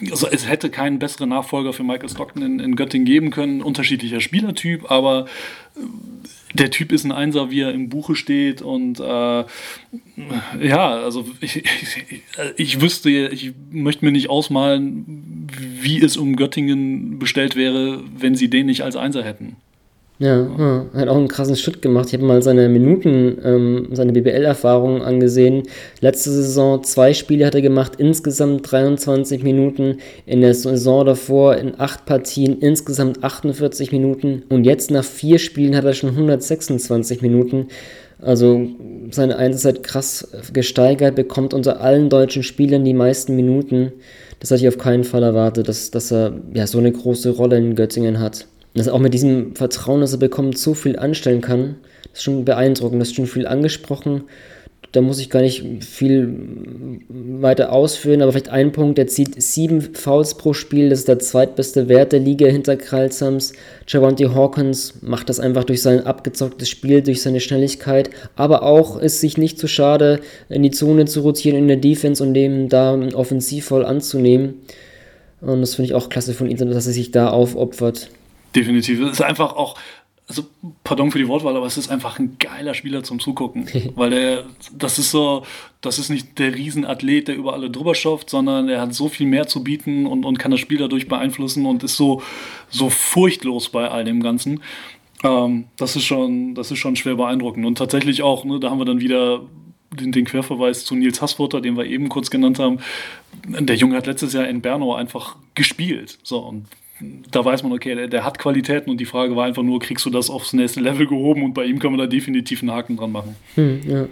Äh, 0.00 0.10
also, 0.10 0.28
es 0.28 0.48
hätte 0.48 0.70
keinen 0.70 1.00
besseren 1.00 1.30
Nachfolger 1.30 1.72
für 1.72 1.82
Michael 1.82 2.08
Stockton 2.08 2.42
in, 2.42 2.60
in 2.60 2.76
Göttingen 2.76 3.04
geben 3.04 3.30
können. 3.30 3.62
Unterschiedlicher 3.62 4.20
Spielertyp, 4.20 4.90
aber 4.90 5.26
der 6.58 6.70
Typ 6.70 6.92
ist 6.92 7.04
ein 7.04 7.12
Einser, 7.12 7.50
wie 7.50 7.60
er 7.60 7.72
im 7.72 7.88
Buche 7.88 8.16
steht 8.16 8.62
und 8.62 9.00
äh, 9.00 9.44
ja, 10.62 10.90
also 11.02 11.26
ich, 11.40 11.56
ich, 11.56 12.22
ich, 12.56 12.80
wüsste, 12.80 13.10
ich 13.10 13.52
möchte 13.70 14.04
mir 14.04 14.12
nicht 14.12 14.30
ausmalen, 14.30 15.48
wie 15.58 16.02
es 16.02 16.16
um 16.16 16.36
Göttingen 16.36 17.18
bestellt 17.18 17.56
wäre, 17.56 18.02
wenn 18.16 18.34
sie 18.34 18.48
den 18.48 18.66
nicht 18.66 18.82
als 18.82 18.96
Einser 18.96 19.22
hätten. 19.22 19.56
Ja, 20.18 20.46
ja, 20.58 20.86
hat 20.94 21.08
auch 21.08 21.16
einen 21.18 21.28
krassen 21.28 21.56
Schritt 21.56 21.82
gemacht. 21.82 22.06
Ich 22.08 22.14
habe 22.14 22.24
mal 22.24 22.42
seine 22.42 22.70
Minuten, 22.70 23.36
ähm, 23.44 23.88
seine 23.92 24.12
BBL-Erfahrungen 24.12 25.02
angesehen. 25.02 25.64
Letzte 26.00 26.30
Saison 26.30 26.82
zwei 26.84 27.12
Spiele 27.12 27.44
hat 27.44 27.54
er 27.54 27.60
gemacht, 27.60 27.92
insgesamt 27.98 28.70
23 28.72 29.42
Minuten. 29.42 29.98
In 30.24 30.40
der 30.40 30.54
Saison 30.54 31.04
davor 31.04 31.56
in 31.56 31.78
acht 31.78 32.06
Partien 32.06 32.60
insgesamt 32.60 33.22
48 33.22 33.92
Minuten. 33.92 34.44
Und 34.48 34.64
jetzt 34.64 34.90
nach 34.90 35.04
vier 35.04 35.38
Spielen 35.38 35.76
hat 35.76 35.84
er 35.84 35.92
schon 35.92 36.10
126 36.10 37.20
Minuten. 37.20 37.68
Also 38.18 38.68
seine 39.10 39.36
Einsatzzeit 39.36 39.82
krass 39.82 40.28
gesteigert, 40.54 41.14
bekommt 41.14 41.52
unter 41.52 41.82
allen 41.82 42.08
deutschen 42.08 42.42
Spielern 42.42 42.86
die 42.86 42.94
meisten 42.94 43.36
Minuten. 43.36 43.92
Das 44.40 44.50
hatte 44.50 44.62
ich 44.62 44.68
auf 44.68 44.78
keinen 44.78 45.04
Fall 45.04 45.22
erwartet, 45.22 45.68
dass, 45.68 45.90
dass 45.90 46.10
er 46.10 46.40
ja, 46.54 46.66
so 46.66 46.78
eine 46.78 46.90
große 46.90 47.28
Rolle 47.28 47.58
in 47.58 47.74
Göttingen 47.74 48.18
hat 48.18 48.46
dass 48.76 48.88
auch 48.88 48.98
mit 48.98 49.14
diesem 49.14 49.56
Vertrauen, 49.56 50.00
das 50.00 50.12
er 50.12 50.18
bekommt, 50.18 50.58
so 50.58 50.74
viel 50.74 50.98
anstellen 50.98 51.40
kann, 51.40 51.76
das 52.10 52.20
ist 52.20 52.24
schon 52.24 52.44
beeindruckend. 52.44 53.00
Das 53.00 53.08
ist 53.08 53.16
schon 53.16 53.26
viel 53.26 53.46
angesprochen. 53.46 54.24
Da 54.92 55.02
muss 55.02 55.18
ich 55.18 55.28
gar 55.28 55.42
nicht 55.42 55.84
viel 55.84 56.34
weiter 57.08 57.72
ausführen, 57.72 58.22
aber 58.22 58.32
vielleicht 58.32 58.48
ein 58.48 58.72
Punkt, 58.72 58.98
er 58.98 59.06
zieht 59.06 59.42
sieben 59.42 59.82
Fouls 59.82 60.38
pro 60.38 60.54
Spiel, 60.54 60.88
das 60.88 61.00
ist 61.00 61.08
der 61.08 61.18
zweitbeste 61.18 61.90
Wert 61.90 62.12
der 62.12 62.20
Liga 62.20 62.46
hinter 62.46 62.76
Kralsams. 62.76 63.52
Javante 63.86 64.34
Hawkins 64.34 64.94
macht 65.02 65.28
das 65.28 65.40
einfach 65.40 65.64
durch 65.64 65.82
sein 65.82 66.06
abgezocktes 66.06 66.70
Spiel, 66.70 67.02
durch 67.02 67.20
seine 67.20 67.40
Schnelligkeit, 67.40 68.08
aber 68.36 68.62
auch 68.62 68.98
ist 68.98 69.20
sich 69.20 69.36
nicht 69.36 69.58
zu 69.58 69.66
schade, 69.66 70.20
in 70.48 70.62
die 70.62 70.70
Zone 70.70 71.04
zu 71.04 71.20
rotieren 71.20 71.58
in 71.58 71.68
der 71.68 71.76
Defense 71.76 72.22
und 72.22 72.32
dem 72.32 72.70
da 72.70 72.98
offensivvoll 73.14 73.84
anzunehmen. 73.84 74.62
Und 75.42 75.60
das 75.60 75.74
finde 75.74 75.90
ich 75.90 75.94
auch 75.94 76.08
klasse 76.08 76.32
von 76.32 76.48
ihm, 76.48 76.56
dass 76.56 76.86
er 76.86 76.92
sich 76.92 77.10
da 77.10 77.28
aufopfert. 77.28 78.08
Definitiv. 78.56 79.00
Es 79.00 79.12
ist 79.12 79.22
einfach 79.22 79.54
auch, 79.54 79.76
also 80.28 80.44
pardon 80.82 81.12
für 81.12 81.18
die 81.18 81.28
Wortwahl, 81.28 81.54
aber 81.56 81.66
es 81.66 81.76
ist 81.76 81.90
einfach 81.90 82.18
ein 82.18 82.38
geiler 82.38 82.72
Spieler 82.72 83.02
zum 83.02 83.20
Zugucken. 83.20 83.68
weil 83.94 84.10
der, 84.10 84.44
das 84.72 84.98
ist 84.98 85.10
so, 85.10 85.44
das 85.82 85.98
ist 85.98 86.08
nicht 86.08 86.38
der 86.38 86.54
Riesenathlet, 86.54 87.28
der 87.28 87.36
über 87.36 87.52
alle 87.52 87.70
drüber 87.70 87.94
schafft, 87.94 88.30
sondern 88.30 88.70
er 88.70 88.80
hat 88.80 88.94
so 88.94 89.08
viel 89.08 89.26
mehr 89.26 89.46
zu 89.46 89.62
bieten 89.62 90.06
und, 90.06 90.24
und 90.24 90.38
kann 90.38 90.50
das 90.50 90.60
Spiel 90.60 90.78
dadurch 90.78 91.06
beeinflussen 91.06 91.66
und 91.66 91.84
ist 91.84 91.96
so, 91.96 92.22
so 92.70 92.88
furchtlos 92.88 93.68
bei 93.68 93.88
all 93.88 94.04
dem 94.04 94.22
Ganzen. 94.22 94.62
Ähm, 95.22 95.66
das, 95.76 95.94
ist 95.94 96.04
schon, 96.04 96.54
das 96.54 96.70
ist 96.70 96.78
schon 96.78 96.96
schwer 96.96 97.16
beeindruckend. 97.16 97.66
Und 97.66 97.76
tatsächlich 97.76 98.22
auch, 98.22 98.46
ne, 98.46 98.58
da 98.58 98.70
haben 98.70 98.78
wir 98.78 98.86
dann 98.86 99.00
wieder 99.00 99.42
den, 99.92 100.12
den 100.12 100.24
Querverweis 100.24 100.86
zu 100.86 100.94
Nils 100.94 101.20
Hassfutter, 101.20 101.60
den 101.60 101.76
wir 101.76 101.84
eben 101.84 102.08
kurz 102.08 102.30
genannt 102.30 102.58
haben. 102.58 102.78
Der 103.46 103.76
Junge 103.76 103.96
hat 103.96 104.06
letztes 104.06 104.32
Jahr 104.32 104.48
in 104.48 104.62
Bernau 104.62 104.94
einfach 104.94 105.36
gespielt. 105.54 106.18
So, 106.22 106.38
und 106.38 106.66
da 107.30 107.44
weiß 107.44 107.62
man, 107.62 107.72
okay, 107.72 107.94
der, 107.94 108.08
der, 108.08 108.24
hat 108.24 108.38
Qualitäten 108.38 108.90
und 108.90 108.98
die 108.98 109.04
Frage 109.04 109.36
war 109.36 109.44
einfach 109.44 109.62
nur, 109.62 109.80
kriegst 109.80 110.06
du 110.06 110.10
das 110.10 110.30
aufs 110.30 110.52
nächste 110.52 110.80
Level 110.80 111.06
gehoben 111.06 111.44
und 111.44 111.52
bei 111.52 111.64
ihm 111.64 111.78
können 111.78 111.94
wir 111.94 112.04
da 112.04 112.06
definitiv 112.06 112.62
einen 112.62 112.70
Haken 112.70 112.96
dran 112.96 113.12
machen. 113.12 113.36
Hm, 113.54 113.80
ja. 113.86 114.06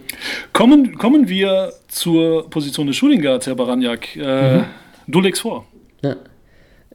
kommen, 0.53 0.95
kommen 0.97 1.27
wir 1.27 1.73
zur 1.87 2.49
Position 2.49 2.85
des 2.87 2.95
Shooting 2.95 3.21
Guards, 3.21 3.47
Herr 3.47 3.55
Baranjak. 3.55 4.15
Äh, 4.15 4.57
mhm. 4.57 4.65
Du 5.07 5.19
legst 5.19 5.41
vor. 5.41 5.65
Ja. 6.03 6.15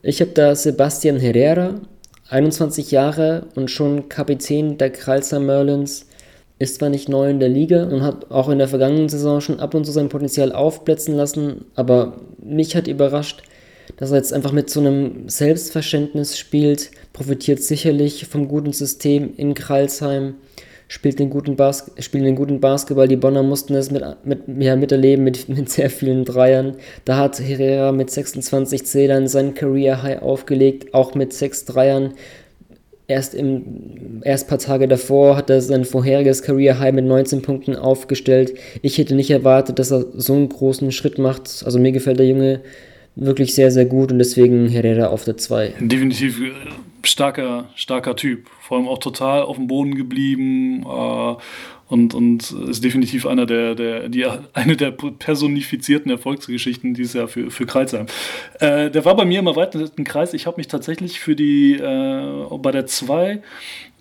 Ich 0.02 0.20
habe 0.20 0.30
da 0.30 0.54
Sebastian 0.54 1.18
Herrera, 1.18 1.80
21 2.28 2.90
Jahre 2.92 3.48
und 3.56 3.70
schon 3.70 4.08
Kapitän 4.08 4.78
der 4.78 4.90
Kralser 4.90 5.40
Merlins. 5.40 6.06
Ist 6.60 6.76
zwar 6.76 6.90
nicht 6.90 7.08
neu 7.08 7.30
in 7.30 7.40
der 7.40 7.48
Liga 7.48 7.84
und 7.84 8.02
hat 8.02 8.30
auch 8.30 8.48
in 8.48 8.58
der 8.58 8.68
vergangenen 8.68 9.08
Saison 9.08 9.40
schon 9.40 9.60
ab 9.60 9.74
und 9.74 9.84
zu 9.84 9.92
sein 9.92 10.08
Potenzial 10.08 10.52
aufblitzen 10.52 11.16
lassen, 11.16 11.64
aber 11.74 12.20
mich 12.38 12.76
hat 12.76 12.86
überrascht, 12.86 13.42
dass 13.96 14.10
er 14.10 14.18
jetzt 14.18 14.32
einfach 14.32 14.52
mit 14.52 14.70
so 14.70 14.80
einem 14.80 15.28
Selbstverständnis 15.28 16.38
spielt, 16.38 16.90
profitiert 17.12 17.62
sicherlich 17.62 18.26
vom 18.26 18.48
guten 18.48 18.72
System 18.72 19.34
in 19.36 19.54
Kralsheim, 19.54 20.34
spielt 20.90 21.20
den 21.20 21.30
guten, 21.30 21.54
Bas 21.54 21.92
spielt 22.00 22.24
den 22.24 22.34
guten 22.34 22.60
Basketball. 22.60 23.06
Die 23.06 23.16
Bonner 23.16 23.44
mussten 23.44 23.74
es 23.76 23.92
mit, 23.92 24.02
mit, 24.24 24.40
ja, 24.58 24.74
miterleben 24.74 25.24
mit, 25.24 25.48
mit 25.48 25.70
sehr 25.70 25.88
vielen 25.88 26.24
Dreiern. 26.24 26.76
Da 27.04 27.16
hat 27.16 27.40
Herrera 27.40 27.92
mit 27.92 28.10
26 28.10 28.84
Zählern 28.84 29.28
sein 29.28 29.54
Career 29.54 30.02
High 30.02 30.20
aufgelegt, 30.20 30.92
auch 30.92 31.14
mit 31.14 31.32
sechs 31.32 31.64
Dreiern. 31.64 32.14
Erst 33.06 33.34
im 33.34 34.20
erst 34.24 34.48
paar 34.48 34.58
Tage 34.58 34.86
davor 34.86 35.36
hat 35.36 35.50
er 35.50 35.60
sein 35.60 35.84
vorheriges 35.84 36.42
Career 36.42 36.78
High 36.78 36.94
mit 36.94 37.04
19 37.04 37.42
Punkten 37.42 37.76
aufgestellt. 37.76 38.54
Ich 38.82 38.98
hätte 38.98 39.14
nicht 39.14 39.30
erwartet, 39.30 39.78
dass 39.78 39.92
er 39.92 40.06
so 40.14 40.34
einen 40.34 40.48
großen 40.48 40.90
Schritt 40.90 41.18
macht. 41.18 41.62
Also 41.64 41.78
mir 41.78 41.92
gefällt 41.92 42.18
der 42.18 42.26
Junge 42.26 42.60
wirklich 43.20 43.54
sehr, 43.54 43.70
sehr 43.70 43.84
gut 43.84 44.10
und 44.10 44.18
deswegen 44.18 44.68
Herrera 44.68 45.08
auf 45.08 45.24
der 45.24 45.36
2. 45.36 45.74
Definitiv. 45.80 46.40
starker, 47.04 47.68
starker 47.76 48.16
Typ. 48.16 48.48
Vor 48.62 48.78
allem 48.78 48.88
auch 48.88 48.98
total 48.98 49.42
auf 49.42 49.56
dem 49.56 49.66
Boden 49.66 49.94
geblieben 49.94 50.82
äh, 50.82 51.34
und, 51.88 52.14
und 52.14 52.50
ist 52.68 52.82
definitiv 52.82 53.26
einer 53.26 53.46
der, 53.46 53.74
der, 53.74 54.08
die, 54.08 54.26
eine 54.54 54.76
der 54.76 54.90
personifizierten 54.92 56.10
Erfolgsgeschichten 56.10 56.94
dieses 56.94 57.12
Jahr 57.12 57.28
für, 57.28 57.50
für 57.50 57.66
Kreuzheim. 57.66 58.06
Äh, 58.58 58.90
der 58.90 59.04
war 59.04 59.14
bei 59.16 59.24
mir 59.24 59.40
im 59.40 59.46
erweiterten 59.46 60.04
Kreis. 60.04 60.32
Ich 60.32 60.46
habe 60.46 60.56
mich 60.56 60.68
tatsächlich 60.68 61.20
für 61.20 61.36
die, 61.36 61.74
äh, 61.74 62.58
bei 62.58 62.70
der 62.70 62.86
2, 62.86 63.42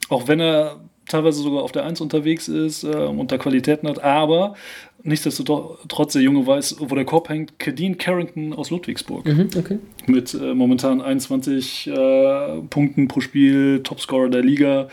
auch 0.09 0.27
wenn 0.27 0.39
er 0.39 0.79
teilweise 1.09 1.41
sogar 1.41 1.63
auf 1.63 1.73
der 1.73 1.85
1 1.85 1.99
unterwegs 1.99 2.47
ist 2.47 2.83
äh, 2.83 2.87
und 2.87 3.31
da 3.31 3.37
Qualitäten 3.37 3.89
hat, 3.89 4.01
aber 4.01 4.55
nichtsdestotrotz 5.03 6.13
der 6.13 6.21
Junge 6.21 6.45
weiß, 6.45 6.77
wo 6.79 6.95
der 6.95 7.05
Korb 7.05 7.29
hängt, 7.29 7.57
Kadeen 7.59 7.97
Carrington 7.97 8.53
aus 8.53 8.69
Ludwigsburg. 8.69 9.25
Mhm, 9.25 9.49
okay. 9.57 9.79
Mit 10.07 10.33
äh, 10.33 10.53
momentan 10.53 11.01
21 11.01 11.87
äh, 11.87 12.61
Punkten 12.69 13.07
pro 13.07 13.21
Spiel, 13.21 13.81
Topscorer 13.83 14.29
der 14.29 14.43
Liga, 14.43 14.89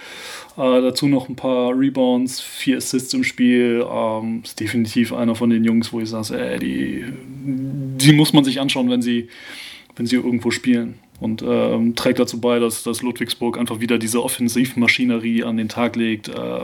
äh, 0.57 0.81
dazu 0.81 1.07
noch 1.07 1.29
ein 1.29 1.37
paar 1.37 1.79
Rebounds, 1.79 2.41
vier 2.41 2.79
Assists 2.79 3.13
im 3.15 3.25
Spiel, 3.25 3.85
ähm, 3.89 4.43
ist 4.45 4.59
definitiv 4.59 5.13
einer 5.13 5.35
von 5.35 5.51
den 5.51 5.65
Jungs, 5.65 5.93
wo 5.93 6.01
ich 6.01 6.09
sage, 6.09 6.39
ey, 6.39 6.59
die, 6.59 7.05
die 7.45 8.13
muss 8.13 8.33
man 8.33 8.45
sich 8.45 8.61
anschauen, 8.61 8.91
wenn 8.91 9.03
sie, 9.03 9.29
wenn 9.97 10.07
sie 10.07 10.17
irgendwo 10.17 10.51
spielen 10.51 10.99
und 11.21 11.43
ähm, 11.43 11.95
trägt 11.95 12.19
dazu 12.19 12.41
bei, 12.41 12.59
dass, 12.59 12.83
dass 12.83 13.03
Ludwigsburg 13.03 13.59
einfach 13.59 13.81
wieder 13.81 13.99
diese 13.99 14.23
Offensivmaschinerie 14.23 15.45
an 15.45 15.57
den 15.57 15.69
Tag 15.69 15.97
legt, 15.97 16.29
äh, 16.29 16.61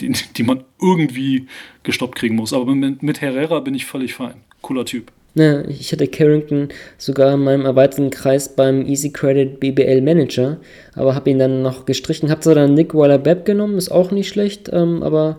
die, 0.00 0.12
die 0.36 0.42
man 0.42 0.64
irgendwie 0.80 1.46
gestoppt 1.82 2.16
kriegen 2.16 2.36
muss. 2.36 2.52
Aber 2.52 2.74
mit, 2.74 3.02
mit 3.02 3.20
Herrera 3.20 3.60
bin 3.60 3.74
ich 3.74 3.86
völlig 3.86 4.14
fein. 4.14 4.34
Cooler 4.62 4.84
Typ. 4.84 5.12
Ja, 5.34 5.64
ich 5.66 5.92
hatte 5.92 6.08
Carrington 6.08 6.70
sogar 6.98 7.34
in 7.34 7.44
meinem 7.44 7.64
erweiterten 7.64 8.10
Kreis 8.10 8.48
beim 8.56 8.84
Easy 8.84 9.10
Credit 9.10 9.60
BBL 9.60 10.00
Manager, 10.00 10.58
aber 10.94 11.14
habe 11.14 11.30
ihn 11.30 11.38
dann 11.38 11.62
noch 11.62 11.86
gestrichen. 11.86 12.30
Habe 12.30 12.40
zwar 12.40 12.56
dann 12.56 12.74
Nick 12.74 12.94
Waller-Bepp 12.94 13.44
genommen, 13.44 13.78
ist 13.78 13.92
auch 13.92 14.10
nicht 14.10 14.28
schlecht, 14.28 14.68
ähm, 14.72 15.04
aber, 15.04 15.38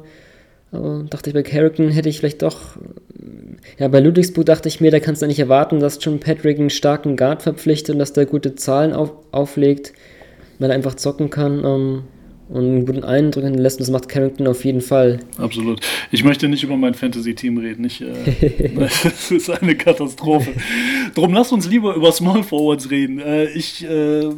aber 0.71 1.05
dachte 1.09 1.29
ich, 1.29 1.33
bei 1.33 1.43
Carrington 1.43 1.89
hätte 1.89 2.09
ich 2.09 2.19
vielleicht 2.19 2.41
doch 2.41 2.77
ja, 3.77 3.87
bei 3.87 3.99
Ludwigsburg 3.99 4.45
dachte 4.45 4.67
ich 4.67 4.81
mir, 4.81 4.91
da 4.91 4.99
kannst 4.99 5.21
du 5.21 5.27
nicht 5.27 5.39
erwarten, 5.39 5.79
dass 5.79 5.99
John 6.01 6.19
Patrick 6.19 6.59
einen 6.59 6.69
starken 6.69 7.17
Guard 7.17 7.41
verpflichtet 7.41 7.93
und 7.93 7.99
dass 7.99 8.13
der 8.13 8.25
gute 8.25 8.55
Zahlen 8.55 8.93
auf, 8.93 9.11
auflegt, 9.31 9.93
weil 10.59 10.69
er 10.69 10.75
einfach 10.75 10.95
zocken 10.95 11.29
kann. 11.29 11.63
Ähm, 11.63 12.03
und 12.51 12.65
einen 12.65 12.85
guten 12.85 13.03
Eindruck 13.05 13.45
hinterlässt. 13.45 13.79
Und 13.79 13.87
das 13.87 13.91
macht 13.91 14.09
Carrington 14.09 14.45
auf 14.45 14.65
jeden 14.65 14.81
Fall. 14.81 15.19
Absolut. 15.37 15.79
Ich 16.11 16.25
möchte 16.25 16.49
nicht 16.49 16.63
über 16.63 16.75
mein 16.75 16.93
Fantasy-Team 16.93 17.57
reden. 17.57 17.85
Ich, 17.85 18.01
äh, 18.01 18.69
das 18.77 19.31
ist 19.31 19.49
eine 19.49 19.75
Katastrophe. 19.75 20.51
Drum 21.15 21.33
lass 21.33 21.53
uns 21.53 21.69
lieber 21.69 21.95
über 21.95 22.11
Small 22.11 22.43
Forwards 22.43 22.91
reden. 22.91 23.19
Äh, 23.19 23.45
ich, 23.51 23.85
äh, 23.85 24.29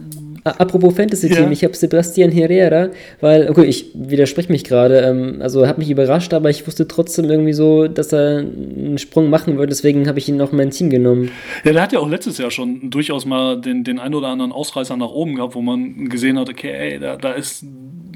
Apropos 0.44 0.94
Fantasy-Team, 0.96 1.46
ja. 1.46 1.52
ich 1.52 1.64
habe 1.64 1.74
Sebastian 1.74 2.32
Herrera, 2.32 2.90
weil, 3.22 3.50
okay, 3.50 3.64
ich 3.64 3.92
widerspreche 3.94 4.52
mich 4.52 4.64
gerade. 4.64 5.00
Ähm, 5.00 5.38
also 5.42 5.68
hat 5.68 5.78
mich 5.78 5.90
überrascht, 5.90 6.34
aber 6.34 6.50
ich 6.50 6.68
wusste 6.68 6.88
trotzdem 6.88 7.26
irgendwie 7.26 7.54
so, 7.54 7.88
dass 7.88 8.12
er 8.14 8.40
einen 8.40 8.98
Sprung 8.98 9.30
machen 9.30 9.58
wird. 9.58 9.72
Deswegen 9.72 10.08
habe 10.08 10.20
ich 10.20 10.28
ihn 10.28 10.42
auch 10.42 10.52
in 10.52 10.58
mein 10.58 10.72
Team 10.72 10.90
genommen. 10.90 11.32
Ja, 11.64 11.72
der 11.72 11.82
hat 11.82 11.94
ja 11.94 12.00
auch 12.00 12.10
letztes 12.10 12.38
Jahr 12.38 12.52
schon 12.52 12.90
durchaus 12.90 13.26
mal 13.26 13.60
den, 13.60 13.84
den 13.84 14.00
ein 14.00 14.14
oder 14.14 14.28
anderen 14.28 14.52
Ausreißer 14.52 14.98
nach 14.98 15.12
oben 15.12 15.36
gehabt, 15.36 15.56
wo 15.56 15.62
man 15.62 16.10
gesehen 16.10 16.38
hat, 16.38 16.50
okay, 16.50 16.72
ey, 16.72 17.00
da, 17.00 17.16
da 17.16 17.32
ist 17.34 17.66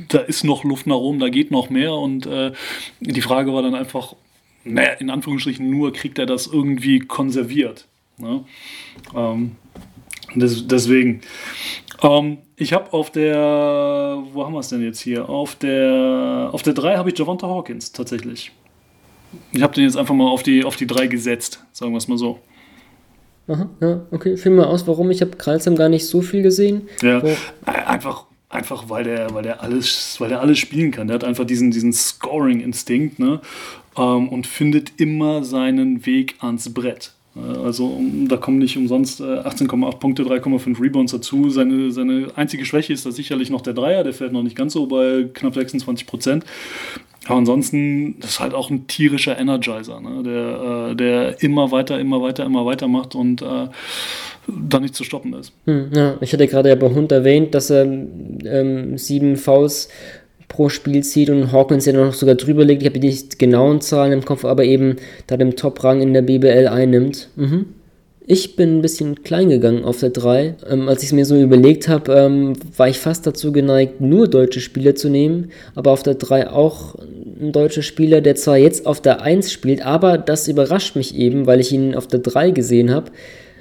da 0.09 0.19
ist 0.19 0.43
noch 0.43 0.63
Luft 0.63 0.87
nach 0.87 0.95
oben, 0.95 1.19
da 1.19 1.29
geht 1.29 1.51
noch 1.51 1.69
mehr. 1.69 1.93
Und 1.93 2.25
äh, 2.25 2.51
die 2.99 3.21
Frage 3.21 3.53
war 3.53 3.61
dann 3.61 3.75
einfach, 3.75 4.15
naja, 4.63 4.91
in 4.93 5.09
Anführungsstrichen 5.09 5.69
nur, 5.69 5.93
kriegt 5.93 6.19
er 6.19 6.25
das 6.25 6.47
irgendwie 6.47 6.99
konserviert? 6.99 7.87
Ne? 8.17 8.43
Ähm, 9.15 9.51
des, 10.39 10.67
deswegen. 10.67 11.21
Ähm, 12.01 12.39
ich 12.55 12.73
habe 12.73 12.93
auf 12.93 13.11
der, 13.11 14.23
wo 14.33 14.45
haben 14.45 14.53
wir 14.53 14.59
es 14.59 14.69
denn 14.69 14.81
jetzt 14.81 14.99
hier? 14.99 15.29
Auf 15.29 15.55
der, 15.55 16.49
auf 16.51 16.63
der 16.63 16.73
3 16.73 16.97
habe 16.97 17.09
ich 17.09 17.17
Javonta 17.17 17.47
Hawkins 17.47 17.91
tatsächlich. 17.91 18.51
Ich 19.51 19.61
habe 19.61 19.73
den 19.73 19.83
jetzt 19.83 19.97
einfach 19.97 20.15
mal 20.15 20.29
auf 20.29 20.43
die, 20.43 20.63
auf 20.63 20.75
die 20.75 20.87
3 20.87 21.07
gesetzt, 21.07 21.63
sagen 21.71 21.91
wir 21.91 21.97
es 21.97 22.07
mal 22.07 22.17
so. 22.17 22.39
Aha, 23.47 23.69
ja, 23.81 24.01
okay. 24.11 24.35
Fühl 24.37 24.53
mal 24.53 24.65
aus, 24.65 24.87
warum. 24.87 25.09
Ich 25.09 25.21
habe 25.21 25.31
Kralsam 25.31 25.75
gar 25.75 25.89
nicht 25.89 26.05
so 26.05 26.21
viel 26.21 26.41
gesehen. 26.41 26.89
Ja, 27.01 27.21
einfach 27.65 28.25
Einfach 28.49 28.89
weil 28.89 29.03
der, 29.03 29.33
weil 29.33 29.43
der 29.43 29.61
alles, 29.61 30.15
weil 30.19 30.29
der 30.29 30.39
alles 30.39 30.57
spielen 30.57 30.91
kann. 30.91 31.07
Der 31.07 31.15
hat 31.15 31.25
einfach 31.25 31.43
diesen, 31.43 31.69
diesen 31.69 31.91
Scoring-Instinkt, 31.91 33.19
ne? 33.19 33.41
Ähm, 33.97 34.29
und 34.29 34.47
findet 34.47 35.01
immer 35.01 35.43
seinen 35.43 36.05
Weg 36.05 36.35
ans 36.39 36.73
Brett. 36.73 37.13
Äh, 37.37 37.57
also 37.65 37.99
da 38.27 38.37
kommen 38.37 38.59
nicht 38.59 38.77
umsonst 38.77 39.21
18,8 39.21 39.89
äh, 39.93 39.97
Punkte, 39.97 40.23
3,5 40.23 40.81
Rebounds 40.81 41.11
dazu. 41.11 41.49
Seine, 41.49 41.91
seine 41.91 42.27
einzige 42.35 42.65
Schwäche 42.65 42.93
ist 42.93 43.05
da 43.05 43.11
sicherlich 43.11 43.49
noch 43.49 43.61
der 43.61 43.73
Dreier, 43.73 44.03
der 44.03 44.13
fällt 44.13 44.33
noch 44.33 44.43
nicht 44.43 44.55
ganz 44.55 44.73
so 44.73 44.87
bei 44.87 45.25
knapp 45.33 45.53
26 45.53 46.07
Prozent. 46.07 46.45
Aber 47.25 47.39
ansonsten, 47.39 48.19
das 48.19 48.31
ist 48.31 48.39
halt 48.39 48.53
auch 48.53 48.69
ein 48.69 48.87
tierischer 48.87 49.37
Energizer, 49.37 49.99
ne? 49.99 50.23
der, 50.23 50.91
äh, 50.91 50.95
der 50.95 51.43
immer 51.43 51.71
weiter, 51.71 51.99
immer 51.99 52.21
weiter, 52.21 52.45
immer 52.45 52.65
weiter 52.65 52.87
macht 52.87 53.15
und 53.15 53.41
äh, 53.41 53.67
da 54.47 54.79
nicht 54.79 54.95
zu 54.95 55.03
stoppen 55.03 55.33
ist. 55.33 55.51
Hm, 55.65 55.89
ja, 55.93 56.15
ich 56.21 56.31
hatte 56.31 56.47
gerade 56.47 56.69
ja 56.69 56.75
bei 56.75 56.89
Hund 56.89 57.11
erwähnt, 57.11 57.53
dass 57.53 57.69
er 57.69 57.83
ähm, 57.83 58.97
sieben 58.97 59.35
Vs 59.35 59.89
pro 60.47 60.69
Spiel 60.69 61.03
zieht 61.03 61.29
und 61.29 61.51
Hawkins 61.51 61.85
ja 61.85 61.93
noch 61.93 62.13
sogar 62.13 62.35
drüber 62.35 62.63
liegt. 62.63 62.81
Ich 62.81 62.89
habe 62.89 62.99
die 62.99 63.07
nicht 63.07 63.39
genauen 63.39 63.81
Zahlen 63.81 64.13
im 64.13 64.25
Kopf, 64.25 64.45
aber 64.45 64.63
eben 64.63 64.95
da 65.27 65.37
den 65.37 65.55
Top-Rang 65.55 66.01
in 66.01 66.13
der 66.13 66.21
BBL 66.21 66.67
einnimmt. 66.67 67.29
Mhm. 67.35 67.65
Ich 68.29 68.57
bin 68.57 68.77
ein 68.77 68.81
bisschen 68.81 69.23
klein 69.23 69.47
gegangen 69.47 69.85
auf 69.85 70.01
der 70.01 70.09
3. 70.09 70.55
Ähm, 70.69 70.89
als 70.89 71.01
ich 71.01 71.09
es 71.09 71.13
mir 71.13 71.25
so 71.25 71.39
überlegt 71.39 71.87
habe, 71.87 72.11
ähm, 72.13 72.53
war 72.75 72.89
ich 72.89 72.99
fast 72.99 73.25
dazu 73.25 73.53
geneigt, 73.53 74.01
nur 74.01 74.27
deutsche 74.27 74.59
Spieler 74.59 74.95
zu 74.95 75.07
nehmen, 75.07 75.51
aber 75.75 75.91
auf 75.91 76.03
der 76.03 76.15
3 76.15 76.49
auch 76.49 76.95
ein 76.95 77.53
deutscher 77.53 77.83
Spieler, 77.83 78.19
der 78.19 78.35
zwar 78.35 78.57
jetzt 78.57 78.85
auf 78.85 78.99
der 78.99 79.21
1 79.21 79.49
spielt, 79.49 79.85
aber 79.85 80.17
das 80.17 80.49
überrascht 80.49 80.97
mich 80.97 81.15
eben, 81.15 81.47
weil 81.47 81.61
ich 81.61 81.71
ihn 81.71 81.95
auf 81.95 82.07
der 82.07 82.19
3 82.19 82.51
gesehen 82.51 82.93
habe, 82.93 83.11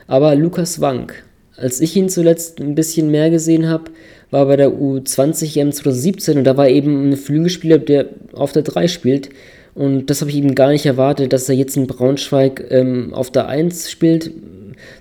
aber 0.09 0.35
Lukas 0.35 0.81
Wank. 0.81 1.26
Als 1.57 1.81
ich 1.81 1.97
ihn 1.97 2.09
zuletzt 2.09 2.61
ein 2.61 2.75
bisschen 2.75 3.11
mehr 3.11 3.31
gesehen 3.31 3.69
habe, 3.69 3.85
war 4.31 4.47
bei 4.47 4.57
der 4.57 4.71
U20 4.71 5.59
EM 5.59 5.73
2017 5.73 6.39
und 6.39 6.45
da 6.45 6.57
war 6.57 6.69
eben 6.69 7.11
ein 7.11 7.17
Flügelspieler, 7.17 7.79
der 7.79 8.07
auf 8.33 8.53
der 8.53 8.63
3 8.63 8.89
spielt. 8.89 9.31
Und 9.75 10.07
das 10.07 10.21
habe 10.21 10.31
ich 10.31 10.37
eben 10.37 10.55
gar 10.55 10.71
nicht 10.71 10.87
erwartet, 10.87 11.33
dass 11.33 11.49
er 11.49 11.55
jetzt 11.55 11.77
in 11.77 11.87
Braunschweig 11.87 12.67
ähm, 12.71 13.13
auf 13.13 13.31
der 13.31 13.49
1 13.49 13.91
spielt. 13.91 14.31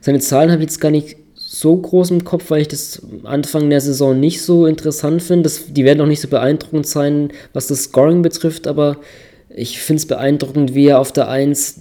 Seine 0.02 0.20
Zahlen 0.20 0.52
habe 0.52 0.62
ich 0.62 0.70
jetzt 0.70 0.82
gar 0.82 0.92
nicht 0.92 1.18
so 1.36 1.76
groß 1.76 2.12
im 2.12 2.24
Kopf, 2.24 2.50
weil 2.50 2.62
ich 2.62 2.68
das 2.68 3.02
Anfang 3.24 3.70
der 3.70 3.80
Saison 3.82 4.20
nicht 4.20 4.42
so 4.42 4.66
interessant 4.66 5.22
finde. 5.22 5.50
Die 5.70 5.86
werden 5.86 6.02
auch 6.02 6.08
nicht 6.08 6.22
so 6.22 6.28
beeindruckend 6.28 6.88
sein, 6.88 7.30
was 7.54 7.68
das 7.68 7.84
Scoring 7.84 8.22
betrifft, 8.22 8.68
aber 8.68 8.98
ich 9.50 9.80
finde 9.80 10.02
es 10.02 10.06
beeindruckend, 10.06 10.76
wie 10.76 10.88
er 10.88 11.00
auf 11.00 11.14
der 11.14 11.30
1 11.30 11.80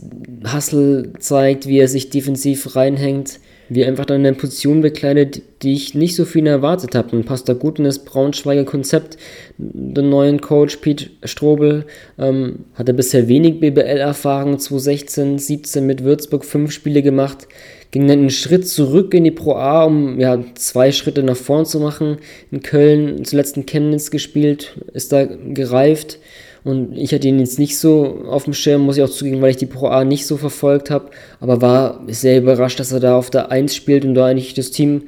Hustle 0.54 1.12
zeigt, 1.18 1.66
wie 1.66 1.78
er 1.78 1.88
sich 1.88 2.10
defensiv 2.10 2.76
reinhängt, 2.76 3.40
wie 3.68 3.84
einfach 3.84 4.04
dann 4.04 4.20
eine 4.20 4.34
Position 4.34 4.80
bekleidet, 4.80 5.42
die 5.62 5.72
ich 5.72 5.94
nicht 5.94 6.16
so 6.16 6.24
viel 6.24 6.46
erwartet 6.46 6.94
habe. 6.94 7.16
Und 7.16 7.24
passt 7.24 7.48
da 7.48 7.54
gut 7.54 7.78
in 7.78 7.84
das 7.84 8.04
Braunschweiger 8.04 8.64
Konzept. 8.64 9.16
Den 9.58 10.10
neuen 10.10 10.40
Coach 10.40 10.76
Pete 10.76 11.10
Strobel 11.24 11.86
ähm, 12.18 12.66
hatte 12.74 12.94
bisher 12.94 13.28
wenig 13.28 13.60
BBL-Erfahrung, 13.60 14.58
2016, 14.58 15.38
17 15.38 15.86
mit 15.86 16.04
Würzburg 16.04 16.44
fünf 16.44 16.72
Spiele 16.72 17.02
gemacht, 17.02 17.48
ging 17.90 18.08
dann 18.08 18.18
einen 18.18 18.30
Schritt 18.30 18.68
zurück 18.68 19.14
in 19.14 19.24
die 19.24 19.30
Pro 19.30 19.54
A, 19.54 19.84
um 19.84 20.18
ja, 20.18 20.42
zwei 20.54 20.92
Schritte 20.92 21.22
nach 21.22 21.36
vorn 21.36 21.64
zu 21.64 21.80
machen. 21.80 22.18
In 22.50 22.62
Köln 22.62 23.24
zuletzt 23.24 23.56
in 23.56 23.66
Chemnitz 23.66 24.10
gespielt, 24.10 24.76
ist 24.92 25.12
da 25.12 25.24
gereift 25.24 26.18
und 26.64 26.96
ich 26.96 27.12
hatte 27.12 27.28
ihn 27.28 27.38
jetzt 27.38 27.58
nicht 27.58 27.78
so 27.78 28.24
auf 28.26 28.44
dem 28.44 28.54
Schirm, 28.54 28.82
muss 28.82 28.96
ich 28.96 29.02
auch 29.02 29.10
zugeben, 29.10 29.42
weil 29.42 29.50
ich 29.50 29.58
die 29.58 29.66
Pro 29.66 29.88
A 29.88 30.02
nicht 30.02 30.26
so 30.26 30.38
verfolgt 30.38 30.90
habe. 30.90 31.10
Aber 31.40 31.60
war 31.60 32.00
sehr 32.08 32.38
überrascht, 32.38 32.80
dass 32.80 32.90
er 32.90 33.00
da 33.00 33.16
auf 33.16 33.28
der 33.28 33.50
1 33.50 33.74
spielt 33.74 34.06
und 34.06 34.14
da 34.14 34.24
eigentlich 34.24 34.54
das 34.54 34.70
Team 34.70 35.02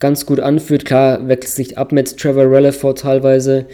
ganz 0.00 0.26
gut 0.26 0.38
anführt. 0.38 0.84
Klar, 0.84 1.26
wechselt 1.26 1.54
sich 1.54 1.78
ab 1.78 1.92
mit 1.92 2.18
Trevor 2.18 2.50
Relleford 2.50 2.98
teilweise, 2.98 3.66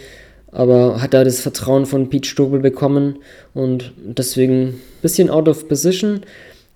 aber 0.53 1.01
hat 1.01 1.13
da 1.13 1.25
das 1.25 1.41
Vertrauen 1.41 1.85
von 1.85 2.09
Pete 2.09 2.27
Strobel 2.27 2.61
bekommen 2.61 3.17
und 3.53 3.91
deswegen 3.97 4.67
ein 4.67 4.81
bisschen 5.01 5.29
out 5.29 5.49
of 5.49 5.67
position. 5.67 6.21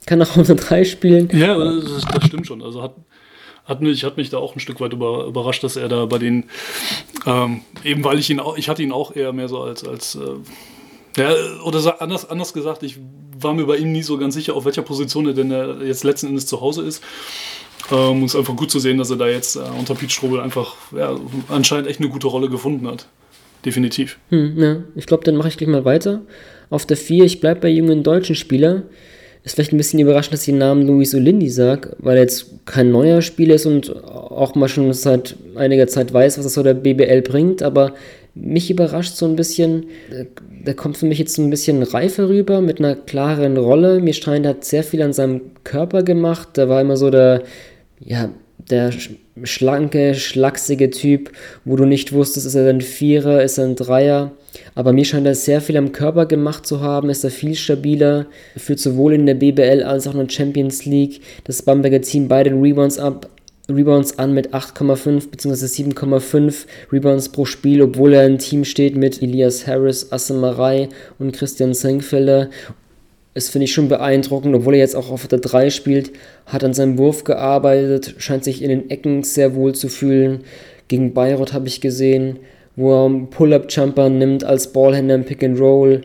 Kann 0.05 0.21
auch 0.21 0.35
unter 0.35 0.55
3 0.55 0.83
spielen. 0.83 1.29
Ja, 1.31 1.57
das, 1.57 2.05
das 2.13 2.25
stimmt 2.25 2.47
schon. 2.47 2.61
Also 2.61 2.83
hat, 2.83 2.95
hat 3.69 3.81
mich, 3.81 4.03
hat 4.03 4.17
mich 4.17 4.29
da 4.29 4.37
auch 4.37 4.55
ein 4.55 4.59
Stück 4.59 4.81
weit 4.81 4.91
über, 4.91 5.25
überrascht, 5.25 5.63
dass 5.63 5.77
er 5.77 5.87
da 5.87 6.05
bei 6.05 6.17
den, 6.17 6.45
ähm, 7.25 7.61
eben 7.83 8.03
weil 8.03 8.19
ich 8.19 8.29
ihn 8.29 8.39
auch, 8.39 8.57
ich 8.57 8.67
hatte 8.67 8.83
ihn 8.83 8.91
auch 8.91 9.15
eher 9.15 9.31
mehr 9.31 9.47
so 9.47 9.61
als, 9.61 9.87
als 9.87 10.15
äh, 10.15 11.21
ja, 11.21 11.31
oder 11.63 12.01
anders, 12.01 12.29
anders 12.29 12.53
gesagt, 12.53 12.83
ich 12.83 12.97
war 13.39 13.53
mir 13.53 13.65
bei 13.65 13.77
ihm 13.77 13.91
nie 13.91 14.03
so 14.03 14.17
ganz 14.17 14.33
sicher, 14.33 14.55
auf 14.55 14.65
welcher 14.65 14.81
Position 14.81 15.27
er 15.27 15.33
denn 15.33 15.51
jetzt 15.85 16.03
letzten 16.03 16.27
Endes 16.27 16.45
zu 16.45 16.61
Hause 16.61 16.83
ist. 16.83 17.03
Ähm, 17.91 18.23
es 18.23 18.33
ist 18.33 18.39
einfach 18.39 18.55
gut 18.55 18.71
zu 18.71 18.79
sehen, 18.79 18.97
dass 18.97 19.09
er 19.09 19.17
da 19.17 19.27
jetzt 19.27 19.55
äh, 19.55 19.59
unter 19.77 19.95
Pete 19.95 20.11
Strobel 20.11 20.39
einfach 20.39 20.75
ja, 20.95 21.17
anscheinend 21.47 21.87
echt 21.87 21.99
eine 21.99 22.09
gute 22.09 22.27
Rolle 22.27 22.49
gefunden 22.49 22.87
hat. 22.87 23.07
Definitiv. 23.65 24.17
Hm, 24.29 24.61
ja. 24.61 24.83
Ich 24.95 25.05
glaube, 25.05 25.23
dann 25.23 25.35
mache 25.35 25.49
ich 25.49 25.57
gleich 25.57 25.69
mal 25.69 25.85
weiter. 25.85 26.21
Auf 26.69 26.85
der 26.85 26.97
4, 26.97 27.25
ich 27.25 27.39
bleibe 27.39 27.61
bei 27.61 27.69
jungen 27.69 28.03
deutschen 28.03 28.35
Spielern. 28.35 28.83
Ist 29.43 29.55
vielleicht 29.55 29.73
ein 29.73 29.77
bisschen 29.77 29.99
überraschend, 29.99 30.33
dass 30.33 30.41
ich 30.41 30.47
den 30.47 30.57
Namen 30.57 30.85
Luis 30.85 31.15
Olindi 31.15 31.49
sage, 31.49 31.95
weil 31.99 32.17
er 32.17 32.23
jetzt 32.23 32.47
kein 32.65 32.91
neuer 32.91 33.21
Spieler 33.21 33.55
ist 33.55 33.65
und 33.65 34.03
auch 34.05 34.55
mal 34.55 34.67
schon 34.67 34.91
seit 34.93 35.35
einiger 35.55 35.87
Zeit 35.87 36.13
weiß, 36.13 36.37
was 36.37 36.45
das 36.45 36.53
so 36.53 36.63
der 36.63 36.73
BBL 36.73 37.21
bringt, 37.21 37.63
aber 37.63 37.93
mich 38.35 38.69
überrascht 38.69 39.15
so 39.15 39.25
ein 39.25 39.35
bisschen, 39.35 39.87
der 40.65 40.73
kommt 40.73 40.97
für 40.97 41.05
mich 41.05 41.19
jetzt 41.19 41.35
so 41.35 41.41
ein 41.41 41.49
bisschen 41.49 41.83
reifer 41.83 42.29
rüber, 42.29 42.61
mit 42.61 42.79
einer 42.79 42.95
klaren 42.95 43.57
Rolle. 43.57 43.99
Mir 43.99 44.13
scheint, 44.13 44.45
er 44.45 44.51
hat 44.51 44.65
sehr 44.65 44.83
viel 44.83 45.01
an 45.01 45.13
seinem 45.13 45.41
Körper 45.63 46.03
gemacht. 46.03 46.49
Da 46.53 46.69
war 46.69 46.81
immer 46.81 46.95
so 46.95 47.09
der, 47.09 47.43
ja, 47.99 48.29
der 48.69 48.91
schlanke, 49.43 50.15
schlachsige 50.15 50.89
Typ, 50.89 51.31
wo 51.65 51.75
du 51.75 51.85
nicht 51.85 52.13
wusstest, 52.13 52.45
ist 52.45 52.55
er 52.55 52.69
ein 52.69 52.81
Vierer, 52.81 53.43
ist 53.43 53.57
er 53.57 53.65
ein 53.65 53.75
Dreier. 53.75 54.31
Aber 54.75 54.93
mir 54.93 55.05
scheint 55.05 55.27
er 55.27 55.35
sehr 55.35 55.61
viel 55.61 55.77
am 55.77 55.91
Körper 55.91 56.25
gemacht 56.25 56.65
zu 56.65 56.81
haben, 56.81 57.09
ist 57.09 57.23
er 57.23 57.31
viel 57.31 57.55
stabiler, 57.55 58.27
führt 58.57 58.79
sowohl 58.79 59.13
in 59.13 59.25
der 59.25 59.35
BBL 59.35 59.83
als 59.83 60.07
auch 60.07 60.13
in 60.13 60.19
der 60.19 60.29
Champions 60.29 60.85
League 60.85 61.21
das 61.43 61.61
Bamberger 61.61 62.01
Team 62.01 62.27
bei 62.27 62.43
den 62.43 62.61
Rebounds 62.61 62.97
ab, 62.99 63.29
Rebounds 63.69 64.17
an 64.17 64.33
mit 64.33 64.53
8,5 64.53 65.29
bzw. 65.29 65.65
7,5 65.65 66.65
Rebounds 66.91 67.29
pro 67.29 67.45
Spiel, 67.45 67.81
obwohl 67.81 68.13
er 68.13 68.25
im 68.25 68.39
Team 68.39 68.65
steht 68.65 68.95
mit 68.95 69.21
Elias 69.21 69.67
Harris, 69.67 70.11
Assemarei 70.11 70.89
und 71.19 71.35
Christian 71.35 71.73
Senkfelder. 71.73 72.49
Das 73.35 73.49
finde 73.49 73.65
ich 73.65 73.73
schon 73.73 73.87
beeindruckend, 73.87 74.55
obwohl 74.55 74.73
er 74.73 74.79
jetzt 74.79 74.95
auch 74.95 75.11
auf 75.11 75.27
der 75.27 75.39
3 75.39 75.69
spielt, 75.69 76.11
hat 76.47 76.63
an 76.63 76.73
seinem 76.73 76.97
Wurf 76.97 77.23
gearbeitet, 77.23 78.15
scheint 78.17 78.43
sich 78.43 78.63
in 78.63 78.69
den 78.69 78.89
Ecken 78.89 79.23
sehr 79.23 79.55
wohl 79.55 79.75
zu 79.75 79.87
fühlen. 79.87 80.41
Gegen 80.87 81.13
Bayreuth 81.13 81.53
habe 81.53 81.67
ich 81.67 81.79
gesehen, 81.79 82.39
wo 82.79 82.93
er 82.93 83.05
einen 83.05 83.29
Pull-Up-Jumper 83.29 84.09
nimmt 84.09 84.43
als 84.43 84.71
Ballhänder 84.71 85.15
im 85.15 85.25
Pick 85.25 85.43
and 85.43 85.59
Roll 85.59 86.01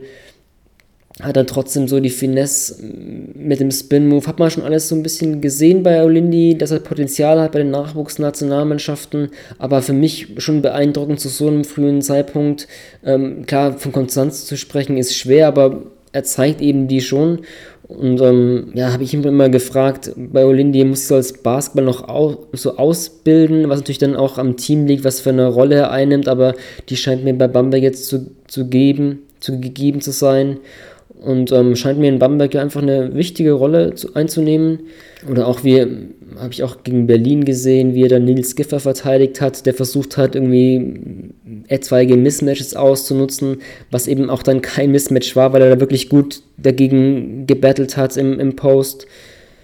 hat 1.23 1.37
dann 1.37 1.47
trotzdem 1.47 1.87
so 1.87 2.01
die 2.01 2.11
Finesse 2.11 2.83
mit 2.83 3.61
dem 3.61 3.71
Spin-Move. 3.71 4.27
Hat 4.27 4.41
man 4.41 4.51
schon 4.51 4.65
alles 4.65 4.89
so 4.89 4.97
ein 4.97 5.05
bisschen 5.05 5.41
gesehen 5.41 5.85
bei 5.85 6.03
Olindi, 6.03 6.59
dass 6.59 6.73
er 6.73 6.81
Potenzial 6.81 7.41
hat 7.41 7.53
bei 7.53 7.61
den 7.61 7.71
Nachwuchsnationalmannschaften, 7.71 9.31
aber 9.59 9.81
für 9.81 9.93
mich 9.93 10.35
schon 10.39 10.61
beeindruckend 10.61 11.21
zu 11.21 11.29
so 11.29 11.47
einem 11.47 11.65
frühen 11.65 12.03
Zeitpunkt. 12.03 12.67
Ähm, 13.05 13.47
klar, 13.47 13.75
von 13.79 13.93
Konstanz 13.93 14.45
zu 14.47 14.57
sprechen 14.57 14.97
ist 14.97 15.17
schwer, 15.17 15.47
aber 15.47 15.83
er 16.13 16.25
zeigt 16.25 16.61
eben 16.61 16.89
die 16.89 17.01
schon. 17.01 17.41
Und 17.87 18.21
ähm, 18.23 18.73
ja, 18.75 18.93
habe 18.93 19.03
ich 19.03 19.13
ihn 19.13 19.23
immer 19.25 19.51
gefragt, 19.51 20.13
bei 20.17 20.47
Olindi 20.47 20.85
muss 20.85 21.05
ich 21.05 21.15
als 21.15 21.35
Basketball 21.35 21.85
noch 21.85 22.09
au 22.09 22.47
so 22.53 22.79
ausbilden, 22.79 23.69
was 23.69 23.81
natürlich 23.81 23.99
dann 23.99 24.17
auch 24.17 24.39
am 24.39 24.57
Team 24.57 24.87
liegt, 24.87 25.05
was 25.05 25.21
für 25.21 25.31
eine 25.31 25.49
Rolle 25.49 25.77
er 25.77 25.91
einnimmt, 25.91 26.27
aber 26.27 26.55
die 26.89 26.97
scheint 26.97 27.25
mir 27.25 27.35
bei 27.35 27.47
Bamberg 27.47 27.83
jetzt 27.83 28.07
zu, 28.07 28.31
zu 28.47 28.69
geben, 28.69 29.21
zu 29.41 29.61
gegeben 29.61 30.01
zu 30.01 30.13
sein. 30.13 30.59
Und 31.25 31.53
ähm, 31.53 31.75
scheint 31.75 31.99
mir 31.99 32.09
in 32.09 32.19
Bamberg 32.19 32.53
ja 32.53 32.61
einfach 32.61 32.83
eine 32.83 33.15
wichtige 33.15 33.53
Rolle 33.53 33.95
zu, 33.95 34.15
einzunehmen. 34.15 34.81
Oder 35.29 35.49
auch 35.49 35.65
wie, 35.65 35.81
habe 35.81 36.53
ich 36.53 36.63
auch 36.63 36.83
gegen 36.85 37.07
Berlin 37.07 37.45
gesehen, 37.45 37.95
wie 37.95 38.03
er 38.03 38.11
dann 38.11 38.25
Nils 38.25 38.57
Giffer 38.57 38.79
verteidigt 38.79 39.41
hat, 39.41 39.65
der 39.65 39.73
versucht 39.73 40.19
hat, 40.19 40.35
irgendwie 40.35 41.33
etwaige 41.69 42.17
Mismatches 42.17 42.77
auszunutzen, 42.77 43.63
was 43.91 44.07
eben 44.07 44.29
auch 44.29 44.43
dann 44.43 44.61
kein 44.61 44.91
Mismatch 44.91 45.35
war, 45.35 45.53
weil 45.53 45.63
er 45.63 45.71
da 45.71 45.81
wirklich 45.81 46.11
gut 46.11 46.43
dagegen 46.59 47.47
gebettelt 47.47 47.97
hat 47.97 48.19
im, 48.19 48.39
im 48.39 48.55
Post. 48.55 49.07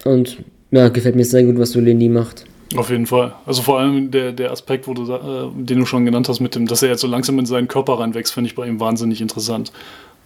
Und 0.03 0.37
ja, 0.71 0.89
gefällt 0.89 1.15
mir 1.15 1.25
sehr 1.25 1.43
gut, 1.43 1.59
was 1.59 1.71
Solendi 1.71 2.09
macht. 2.09 2.45
Auf 2.75 2.89
jeden 2.89 3.05
Fall. 3.05 3.33
Also 3.45 3.61
vor 3.61 3.79
allem 3.79 4.11
der, 4.11 4.31
der 4.31 4.51
Aspekt, 4.51 4.87
wo 4.87 4.93
du, 4.93 5.03
äh, 5.11 5.63
den 5.63 5.79
du 5.79 5.85
schon 5.85 6.05
genannt 6.05 6.29
hast, 6.29 6.39
mit 6.39 6.55
dem, 6.55 6.67
dass 6.67 6.81
er 6.81 6.89
jetzt 6.89 7.01
so 7.01 7.07
langsam 7.07 7.37
in 7.37 7.45
seinen 7.45 7.67
Körper 7.67 7.99
reinwächst, 7.99 8.33
finde 8.33 8.49
ich 8.49 8.55
bei 8.55 8.65
ihm 8.65 8.79
wahnsinnig 8.79 9.21
interessant. 9.21 9.71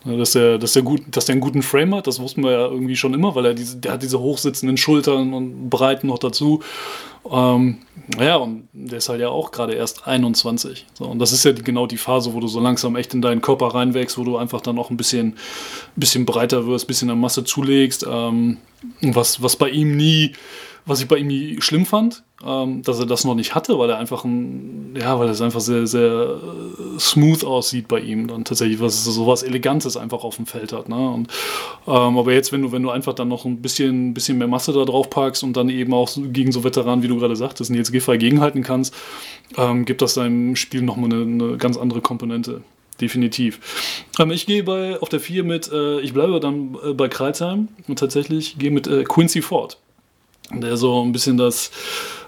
Dass 0.06 0.36
er, 0.36 0.60
dass, 0.60 0.76
er 0.76 0.84
gut, 0.84 1.02
dass 1.08 1.28
er 1.28 1.34
einen 1.34 1.42
guten 1.42 1.64
Frame 1.64 1.96
hat, 1.96 2.06
das 2.06 2.20
wussten 2.20 2.44
wir 2.44 2.52
ja 2.52 2.68
irgendwie 2.68 2.96
schon 2.96 3.16
immer, 3.16 3.34
weil 3.34 3.46
er 3.46 3.54
diese, 3.56 3.78
der 3.78 3.94
hat 3.94 4.04
diese 4.04 4.20
hochsitzenden 4.20 4.78
Schultern 4.78 5.34
und 5.34 5.70
Breiten 5.70 6.08
noch 6.08 6.20
dazu. 6.20 6.62
Ähm, 7.32 7.80
ja, 8.20 8.36
und 8.36 8.68
der 8.72 9.00
ist 9.00 9.10
halt 9.10 9.20
ja 9.20 9.30
auch 9.30 9.52
gerade 9.52 9.74
erst 9.74 10.08
21. 10.08 10.86
So, 10.94 11.06
und 11.06 11.18
das 11.18 11.32
ist 11.32 11.44
ja 11.44 11.54
die, 11.54 11.64
genau 11.64 11.88
die 11.88 11.98
Phase, 11.98 12.34
wo 12.34 12.40
du 12.40 12.48
so 12.48 12.60
langsam 12.60 12.96
echt 12.96 13.16
in 13.16 13.24
deinen 13.24 13.42
Körper 13.42 13.68
reinwächst, 13.68 14.18
wo 14.20 14.24
du 14.24 14.38
einfach 14.38 14.62
dann 14.62 14.78
auch 14.78 14.92
ein 14.92 14.98
bisschen, 14.98 15.38
bisschen 15.96 16.26
breiter 16.26 16.68
wirst, 16.68 16.86
ein 16.86 16.88
bisschen 16.88 17.10
an 17.10 17.20
Masse 17.20 17.44
zulegst. 17.44 18.06
Ähm, 18.08 18.58
was, 19.02 19.42
was 19.42 19.56
bei 19.56 19.70
ihm 19.70 19.98
nie, 19.98 20.34
was 20.86 21.02
ich 21.02 21.08
bei 21.08 21.18
ihm 21.18 21.62
schlimm 21.62 21.86
fand, 21.86 22.24
ähm, 22.46 22.84
dass 22.84 23.00
er 23.00 23.06
das 23.06 23.24
noch 23.24 23.34
nicht 23.34 23.56
hatte, 23.56 23.80
weil 23.80 23.90
er 23.90 23.98
einfach 23.98 24.24
ein, 24.24 24.96
ja, 25.00 25.18
weil 25.18 25.30
es 25.30 25.42
einfach 25.42 25.62
sehr, 25.62 25.88
sehr 25.88 26.38
äh, 26.38 27.00
smooth 27.00 27.44
aussieht 27.44 27.88
bei 27.88 28.00
ihm, 28.00 28.28
dann 28.28 28.46
tatsächlich 28.46 28.80
was 28.80 29.04
so 29.04 29.26
was 29.26 29.42
Elegantes 29.42 29.98
einfach 29.98 30.24
auf 30.24 30.36
dem 30.36 30.46
Feld 30.46 30.74
hat. 30.74 30.88
Ne? 30.88 31.10
Und, 31.10 31.30
ähm, 31.88 32.18
aber 32.18 32.34
jetzt, 32.34 32.52
wenn 32.52 32.62
du, 32.62 32.72
wenn 32.72 32.84
du 32.84 32.92
einfach 32.92 33.14
dann 33.14 33.30
noch 33.30 33.46
ein 33.46 33.62
bisschen, 33.62 34.14
bisschen 34.14 34.38
mehr 34.38 34.48
Masse 34.48 34.74
da 34.74 34.86
drauf 34.86 35.10
packst 35.10 35.44
und 35.44 35.58
dann 35.58 35.70
eben 35.70 35.94
auch 35.94 36.10
gegen 36.16 36.52
so 36.52 36.64
Veteranen, 36.64 37.04
wie 37.04 37.08
du 37.08 37.18
gerade 37.18 37.36
sagtest, 37.36 37.72
Nils 37.72 37.92
Giffey 37.92 38.18
gegenhalten 38.18 38.62
kannst, 38.62 38.94
ähm, 39.58 39.86
gibt 39.86 40.02
das 40.02 40.14
deinem 40.14 40.56
Spiel 40.56 40.84
nochmal 40.84 41.12
eine, 41.12 41.22
eine 41.24 41.58
ganz 41.58 41.78
andere 41.78 42.02
Komponente 42.02 42.62
definitiv. 43.02 44.04
Ähm, 44.20 44.32
ich 44.32 44.46
gehe 44.46 44.64
bei 44.64 45.00
auf 45.00 45.10
der 45.10 45.20
4 45.20 45.44
mit, 45.44 45.72
äh, 45.72 46.00
ich 46.02 46.14
bleibe 46.14 46.40
dann 46.40 46.78
äh, 46.84 46.94
bei 46.94 47.08
Kreuzheim 47.08 47.70
und 47.88 48.00
tatsächlich 48.00 48.58
gehe 48.58 48.72
mit 48.72 48.90
Quincy 49.08 49.42
Ford, 49.42 49.78
der 50.52 50.78
so 50.78 51.04
ein 51.04 51.12
bisschen 51.12 51.38
das 51.38 51.72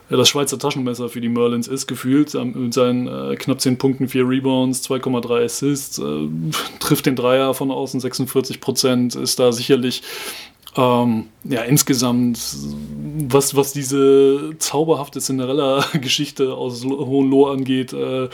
das 0.09 0.29
Schweizer 0.29 0.57
Taschenmesser 0.57 1.09
für 1.09 1.19
die 1.19 1.27
Merlins 1.27 1.67
ist, 1.67 1.85
gefühlt 1.85 2.33
mit 2.33 2.73
seinen 2.73 3.07
äh, 3.07 3.35
knapp 3.35 3.59
10 3.59 3.77
Punkten, 3.77 4.07
4 4.07 4.27
Rebounds, 4.27 4.89
2,3 4.89 5.43
Assists, 5.43 5.99
äh, 5.99 6.29
trifft 6.79 7.07
den 7.07 7.17
Dreier 7.17 7.53
von 7.53 7.71
außen 7.71 7.99
46 7.99 8.61
Prozent, 8.61 9.15
ist 9.15 9.37
da 9.37 9.51
sicherlich 9.51 10.03
ähm, 10.77 11.25
ja, 11.43 11.63
insgesamt, 11.63 12.39
was, 13.27 13.55
was 13.55 13.73
diese 13.73 14.51
zauberhafte 14.59 15.19
Cinderella-Geschichte 15.19 16.53
aus 16.53 16.85
Hohenlohe 16.85 17.51
angeht, 17.51 17.93
äh, 17.93 18.29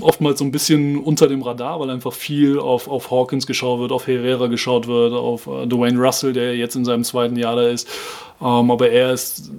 oftmals 0.00 0.38
so 0.38 0.44
ein 0.44 0.52
bisschen 0.52 0.98
unter 0.98 1.28
dem 1.28 1.42
Radar, 1.42 1.80
weil 1.80 1.90
einfach 1.90 2.12
viel 2.12 2.58
auf, 2.58 2.88
auf 2.88 3.10
Hawkins 3.10 3.46
geschaut 3.46 3.80
wird, 3.80 3.92
auf 3.92 4.06
Herrera 4.06 4.46
geschaut 4.46 4.86
wird, 4.86 5.12
auf 5.12 5.46
äh, 5.46 5.66
Dwayne 5.66 5.98
Russell, 5.98 6.32
der 6.32 6.56
jetzt 6.56 6.76
in 6.76 6.84
seinem 6.84 7.04
zweiten 7.04 7.36
Jahr 7.36 7.56
da 7.56 7.68
ist. 7.68 7.88
Ähm, 8.40 8.70
aber 8.70 8.90
er 8.90 9.12
ist 9.12 9.50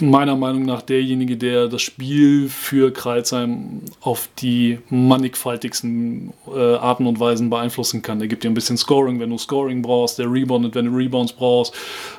meiner 0.00 0.36
Meinung 0.36 0.64
nach 0.64 0.82
derjenige, 0.82 1.36
der 1.36 1.68
das 1.68 1.82
Spiel 1.82 2.48
für 2.48 2.92
Kreuzheim 2.92 3.82
auf 4.00 4.28
die 4.38 4.78
mannigfaltigsten 4.90 6.32
äh, 6.52 6.74
Arten 6.74 7.06
und 7.06 7.20
Weisen 7.20 7.50
beeinflussen 7.50 8.02
kann. 8.02 8.20
Er 8.20 8.26
gibt 8.26 8.44
dir 8.44 8.48
ein 8.48 8.54
bisschen 8.54 8.76
Scoring, 8.76 9.20
wenn 9.20 9.30
du 9.30 9.38
Scoring 9.38 9.82
brauchst, 9.82 10.18
der 10.18 10.30
reboundet, 10.30 10.74
wenn 10.74 10.86
du 10.86 10.96
Rebounds 10.96 11.32
brauchst, 11.32 11.74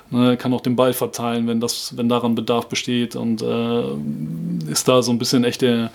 ne, 0.09 0.37
kann 0.37 0.53
auch 0.53 0.61
den 0.61 0.75
Ball 0.75 0.93
verteilen, 0.93 1.47
wenn, 1.47 1.59
das, 1.59 1.97
wenn 1.97 2.07
daran 2.07 2.35
Bedarf 2.35 2.67
besteht 2.67 3.15
und 3.15 3.41
äh, 3.41 4.71
ist 4.71 4.87
da 4.87 5.01
so 5.01 5.11
ein 5.11 5.19
bisschen 5.19 5.43
echt 5.43 5.61
der 5.61 5.91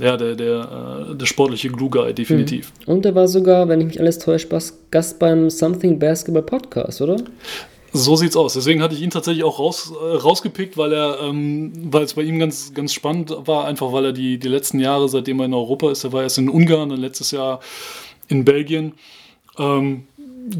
ja, 0.00 0.16
der, 0.16 0.36
der, 0.36 1.08
äh, 1.10 1.14
der 1.16 1.26
sportliche 1.26 1.70
Glue 1.70 1.90
Guy, 1.90 2.14
definitiv. 2.14 2.72
Mhm. 2.86 2.92
Und 2.92 3.06
er 3.06 3.16
war 3.16 3.26
sogar, 3.26 3.68
wenn 3.68 3.80
ich 3.80 3.86
mich 3.86 4.00
alles 4.00 4.20
täusche, 4.20 4.48
Gast 4.92 5.18
beim 5.18 5.50
Something 5.50 5.98
Basketball 5.98 6.42
Podcast, 6.42 7.00
oder? 7.00 7.16
So 7.92 8.16
sieht's 8.16 8.36
aus. 8.36 8.54
Deswegen 8.54 8.82
hatte 8.82 8.94
ich 8.94 9.02
ihn 9.02 9.10
tatsächlich 9.10 9.44
auch 9.44 9.58
raus, 9.58 9.92
äh, 9.92 10.16
rausgepickt, 10.16 10.76
weil 10.76 10.92
er, 10.92 11.20
ähm, 11.22 11.72
weil 11.92 12.02
es 12.02 12.14
bei 12.14 12.22
ihm 12.22 12.38
ganz, 12.38 12.74
ganz 12.74 12.92
spannend 12.92 13.34
war, 13.46 13.64
einfach 13.64 13.92
weil 13.92 14.06
er 14.06 14.12
die, 14.12 14.38
die 14.38 14.48
letzten 14.48 14.78
Jahre, 14.78 15.08
seitdem 15.08 15.40
er 15.40 15.46
in 15.46 15.54
Europa 15.54 15.90
ist, 15.90 16.04
er 16.04 16.12
war 16.12 16.22
erst 16.22 16.38
in 16.38 16.50
Ungarn 16.50 16.90
und 16.90 17.00
letztes 17.00 17.30
Jahr 17.30 17.60
in 18.28 18.44
Belgien, 18.44 18.92
ähm, 19.58 20.04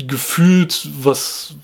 gefühlt, 0.06 0.88
was, 1.02 1.54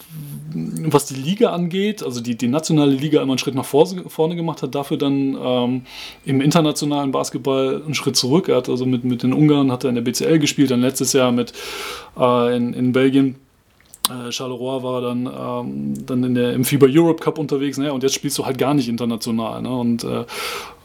was 0.55 1.07
die 1.07 1.15
Liga 1.15 1.51
angeht, 1.51 2.03
also 2.03 2.21
die, 2.21 2.37
die 2.37 2.49
nationale 2.49 2.93
Liga 2.93 3.21
immer 3.21 3.33
einen 3.33 3.39
Schritt 3.39 3.55
nach 3.55 3.65
vorne 3.65 4.37
gemacht 4.37 4.63
hat, 4.63 4.75
dafür 4.75 4.97
dann 4.97 5.37
ähm, 5.41 5.83
im 6.25 6.41
internationalen 6.41 7.11
Basketball 7.11 7.83
einen 7.85 7.95
Schritt 7.95 8.17
zurück. 8.17 8.49
Er 8.49 8.57
hat 8.57 8.69
also 8.69 8.87
mit, 8.87 9.05
mit 9.05 9.23
den 9.23 9.33
Ungarn 9.33 9.73
hat 9.73 9.85
er 9.85 9.91
in 9.91 9.97
der 9.97 10.03
BCL 10.03 10.39
gespielt, 10.39 10.71
dann 10.71 10.81
letztes 10.81 11.13
Jahr 11.13 11.33
mit 11.33 11.53
äh, 12.19 12.57
in, 12.57 12.73
in 12.73 12.93
Belgien 12.93 13.37
äh, 14.11 14.31
Charleroi 14.31 14.83
war 14.83 15.01
dann, 15.01 15.27
ähm, 15.27 16.07
dann 16.07 16.25
in 16.25 16.35
der, 16.35 16.53
im 16.53 16.65
FIBA 16.65 16.87
Europe 16.91 17.23
Cup 17.23 17.39
unterwegs, 17.39 17.79
ne? 17.79 17.93
und 17.93 18.03
jetzt 18.03 18.15
spielst 18.15 18.37
du 18.39 18.45
halt 18.45 18.59
gar 18.59 18.75
nicht 18.75 18.89
international. 18.89 19.63
Ne? 19.63 19.75
Und 19.75 20.05
äh, 20.05 20.25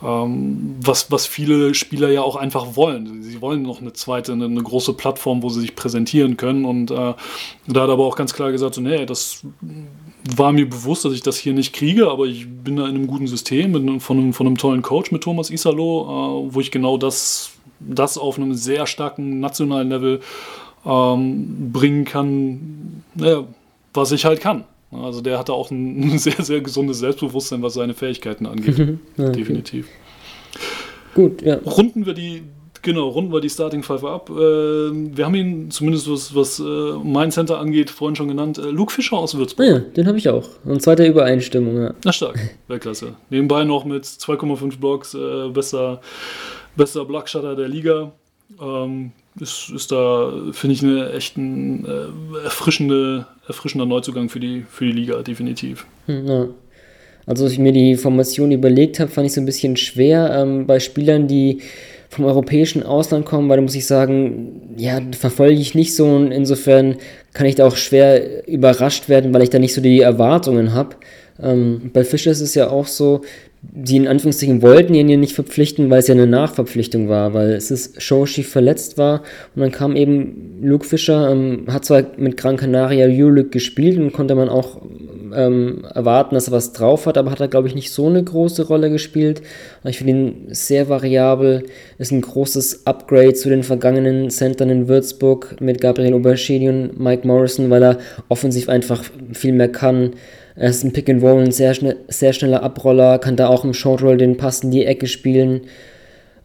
ähm, 0.01 0.75
was, 0.81 1.11
was 1.11 1.25
viele 1.25 1.73
Spieler 1.73 2.09
ja 2.09 2.21
auch 2.21 2.37
einfach 2.37 2.77
wollen. 2.77 3.21
Sie 3.21 3.41
wollen 3.41 3.63
noch 3.63 3.81
eine 3.81 3.91
zweite, 3.91 4.31
eine, 4.31 4.45
eine 4.45 4.63
große 4.63 4.93
Plattform, 4.93 5.43
wo 5.43 5.49
sie 5.49 5.61
sich 5.61 5.75
präsentieren 5.75 6.37
können. 6.37 6.63
Und 6.63 6.91
äh, 6.91 7.13
da 7.67 7.81
hat 7.81 7.89
aber 7.89 8.05
auch 8.05 8.15
ganz 8.15 8.33
klar 8.33 8.51
gesagt, 8.51 8.75
so, 8.75 8.81
nee, 8.81 9.05
das 9.05 9.41
war 10.35 10.53
mir 10.53 10.69
bewusst, 10.69 11.03
dass 11.03 11.13
ich 11.13 11.21
das 11.21 11.37
hier 11.37 11.53
nicht 11.53 11.73
kriege, 11.73 12.09
aber 12.09 12.25
ich 12.25 12.47
bin 12.47 12.77
da 12.77 12.83
in 12.83 12.95
einem 12.95 13.07
guten 13.07 13.27
System 13.27 13.71
mit, 13.71 14.01
von, 14.01 14.17
einem, 14.17 14.33
von 14.33 14.47
einem 14.47 14.57
tollen 14.57 14.81
Coach 14.81 15.11
mit 15.11 15.23
Thomas 15.23 15.49
Isalo, 15.49 16.47
äh, 16.47 16.53
wo 16.53 16.59
ich 16.61 16.71
genau 16.71 16.97
das, 16.97 17.51
das 17.81 18.17
auf 18.17 18.37
einem 18.37 18.53
sehr 18.53 18.87
starken 18.87 19.41
nationalen 19.41 19.89
Level 19.89 20.21
ähm, 20.85 21.71
bringen 21.71 22.05
kann, 22.05 23.03
ja, 23.15 23.45
was 23.93 24.11
ich 24.11 24.25
halt 24.25 24.41
kann. 24.41 24.65
Also 24.91 25.21
der 25.21 25.37
hatte 25.37 25.53
auch 25.53 25.71
ein 25.71 26.17
sehr, 26.19 26.41
sehr 26.43 26.61
gesundes 26.61 26.99
Selbstbewusstsein, 26.99 27.61
was 27.61 27.73
seine 27.73 27.93
Fähigkeiten 27.93 28.45
angeht. 28.45 28.77
ja, 29.17 29.29
Definitiv. 29.29 29.87
Gut, 31.13 31.41
ja. 31.41 31.55
Runden 31.57 32.05
wir 32.05 32.13
die 32.13 32.43
Genau, 32.81 33.09
runden 33.09 33.33
wir 33.33 33.41
die 33.41 33.49
Starting 33.49 33.83
Five 33.83 34.03
ab. 34.05 34.29
Äh, 34.29 34.33
wir 34.33 35.25
haben 35.25 35.35
ihn, 35.35 35.71
zumindest 35.71 36.09
was, 36.09 36.33
was 36.33 36.59
äh, 36.59 36.63
mein 37.03 37.31
Center 37.31 37.59
angeht, 37.59 37.89
vorhin 37.89 38.15
schon 38.15 38.29
genannt, 38.29 38.57
äh, 38.57 38.69
Luke 38.69 38.93
Fischer 38.93 39.17
aus 39.17 39.35
Würzburg. 39.35 39.65
Ja, 39.67 39.79
den 39.79 40.07
habe 40.07 40.17
ich 40.17 40.29
auch. 40.29 40.47
Und 40.63 40.81
zweite 40.81 41.05
Übereinstimmung, 41.05 41.81
ja. 41.81 41.93
Na 42.05 42.13
stark, 42.13 42.39
Weltklasse. 42.67 43.15
Nebenbei 43.29 43.65
noch 43.65 43.83
mit 43.83 44.05
2,5 44.05 44.79
Blocks, 44.79 45.13
äh, 45.13 45.49
bester, 45.49 45.99
bester 46.75 47.03
Blockshutter 47.03 47.55
der 47.55 47.67
Liga. 47.67 48.13
Ähm, 48.61 49.11
ist, 49.39 49.71
ist 49.73 49.91
da, 49.91 50.33
finde 50.51 50.73
ich, 50.73 50.83
eine 50.83 51.11
echt 51.13 51.37
ein 51.37 51.85
äh, 51.85 52.43
erfrischende, 52.43 53.27
erfrischender 53.47 53.85
Neuzugang 53.85 54.29
für 54.29 54.39
die, 54.39 54.65
für 54.69 54.85
die 54.85 54.91
Liga, 54.91 55.21
definitiv. 55.21 55.85
Hm, 56.07 56.27
ja. 56.27 56.47
Also, 57.25 57.43
als 57.43 57.53
ich 57.53 57.59
mir 57.59 57.71
die 57.71 57.95
Formation 57.95 58.51
überlegt 58.51 58.99
habe, 58.99 59.11
fand 59.11 59.27
ich 59.27 59.33
so 59.33 59.41
ein 59.41 59.45
bisschen 59.45 59.77
schwer 59.77 60.35
ähm, 60.35 60.65
bei 60.65 60.79
Spielern, 60.79 61.27
die 61.27 61.61
vom 62.09 62.25
europäischen 62.25 62.81
Ausland 62.81 63.25
kommen, 63.25 63.47
weil 63.49 63.57
da 63.57 63.61
muss 63.61 63.75
ich 63.75 63.85
sagen, 63.85 64.73
ja, 64.77 64.99
verfolge 65.11 65.61
ich 65.61 65.75
nicht 65.75 65.95
so 65.95 66.07
und 66.07 66.31
insofern 66.31 66.95
kann 67.33 67.45
ich 67.45 67.53
da 67.53 67.67
auch 67.67 67.75
schwer 67.75 68.47
überrascht 68.47 69.09
werden, 69.09 69.31
weil 69.31 69.43
ich 69.43 69.51
da 69.51 69.59
nicht 69.59 69.75
so 69.75 69.81
die 69.81 70.01
Erwartungen 70.01 70.73
habe. 70.73 70.95
Ähm, 71.41 71.91
bei 71.93 72.03
Fischer 72.03 72.31
ist 72.31 72.41
es 72.41 72.55
ja 72.55 72.69
auch 72.71 72.87
so, 72.87 73.21
die 73.61 73.97
in 73.97 74.07
Anführungszeichen 74.07 74.61
wollten 74.61 74.93
ihn 74.93 75.09
ja 75.09 75.17
nicht 75.17 75.33
verpflichten, 75.33 75.89
weil 75.89 75.99
es 75.99 76.07
ja 76.07 76.13
eine 76.13 76.27
Nachverpflichtung 76.27 77.09
war, 77.09 77.33
weil 77.33 77.51
es 77.51 77.71
ist 77.71 78.01
Shoshi 78.01 78.43
verletzt 78.43 78.97
war. 78.97 79.23
Und 79.53 79.61
dann 79.61 79.71
kam 79.71 79.95
eben 79.95 80.59
Luke 80.61 80.85
Fischer, 80.85 81.29
ähm, 81.29 81.65
hat 81.67 81.83
zwar 81.83 82.03
mit 82.17 82.37
Gran 82.37 82.55
Canaria 82.55 83.07
Euroleague 83.07 83.49
gespielt 83.49 83.97
und 83.97 84.13
konnte 84.13 84.35
man 84.35 84.47
auch 84.47 84.81
ähm, 85.35 85.85
erwarten, 85.93 86.35
dass 86.35 86.47
er 86.47 86.53
was 86.53 86.73
drauf 86.73 87.05
hat, 87.05 87.17
aber 87.17 87.31
hat 87.31 87.39
er 87.39 87.47
glaube 87.47 87.67
ich 87.67 87.75
nicht 87.75 87.91
so 87.91 88.07
eine 88.07 88.23
große 88.23 88.67
Rolle 88.67 88.89
gespielt. 88.89 89.41
Ich 89.83 89.97
finde 89.97 90.13
ihn 90.13 90.47
sehr 90.49 90.89
variabel, 90.89 91.63
ist 91.97 92.11
ein 92.11 92.21
großes 92.21 92.85
Upgrade 92.85 93.33
zu 93.33 93.49
den 93.49 93.63
vergangenen 93.63 94.29
Centern 94.29 94.69
in 94.69 94.87
Würzburg 94.87 95.55
mit 95.59 95.81
Gabriel 95.81 96.13
Oberschedi 96.13 96.69
und 96.69 96.99
Mike 96.99 97.27
Morrison, 97.27 97.69
weil 97.69 97.83
er 97.83 97.97
offensiv 98.27 98.69
einfach 98.69 99.03
viel 99.33 99.53
mehr 99.53 99.71
kann. 99.71 100.11
Er 100.55 100.69
ist 100.69 100.83
ein 100.83 100.91
Pick 100.91 101.09
and 101.09 101.23
Roll, 101.23 101.41
ein 101.41 101.51
sehr, 101.51 101.73
schnell, 101.73 101.95
sehr 102.09 102.33
schneller 102.33 102.63
Abroller, 102.63 103.19
kann 103.19 103.37
da 103.37 103.47
auch 103.47 103.63
im 103.63 103.73
Short 103.73 104.01
Roll 104.01 104.17
den 104.17 104.35
Pass 104.35 104.61
in 104.61 104.71
die 104.71 104.85
Ecke 104.85 105.07
spielen. 105.07 105.61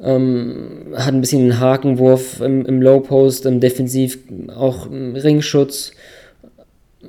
Ähm, 0.01 0.93
hat 0.95 1.15
ein 1.15 1.21
bisschen 1.21 1.43
einen 1.43 1.61
Hakenwurf 1.61 2.41
im, 2.41 2.65
im 2.65 2.81
Low 2.81 3.01
Post, 3.01 3.47
im 3.47 3.59
Defensiv 3.59 4.19
auch 4.55 4.89
Ringschutz. 4.91 5.93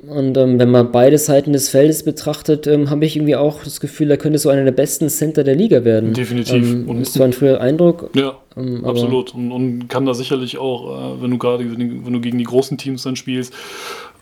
Und 0.08 0.36
ähm, 0.36 0.58
wenn 0.58 0.70
man 0.70 0.92
beide 0.92 1.18
Seiten 1.18 1.52
des 1.52 1.68
Feldes 1.68 2.04
betrachtet, 2.04 2.66
ähm, 2.66 2.90
habe 2.90 3.04
ich 3.04 3.16
irgendwie 3.16 3.36
auch 3.36 3.62
das 3.64 3.80
Gefühl, 3.80 4.10
er 4.10 4.16
könnte 4.16 4.38
so 4.38 4.48
einer 4.48 4.64
der 4.64 4.72
besten 4.72 5.08
Center 5.08 5.44
der 5.44 5.54
Liga 5.54 5.84
werden. 5.84 6.12
Definitiv. 6.12 6.54
Ähm, 6.54 6.88
und 6.88 7.00
ist 7.00 7.14
zwar 7.14 7.26
ein 7.26 7.32
früher 7.32 7.60
Eindruck. 7.60 8.10
Ja, 8.14 8.38
ähm, 8.56 8.84
absolut. 8.84 9.34
Und, 9.34 9.52
und, 9.52 9.88
kann 9.88 10.06
da 10.06 10.14
sicherlich 10.14 10.58
auch, 10.58 11.16
äh, 11.16 11.22
wenn 11.22 11.30
du 11.30 11.38
gerade, 11.38 11.64
wenn 11.70 12.12
du 12.12 12.20
gegen 12.20 12.38
die 12.38 12.44
großen 12.44 12.78
Teams 12.78 13.02
dann 13.02 13.16
spielst, 13.16 13.52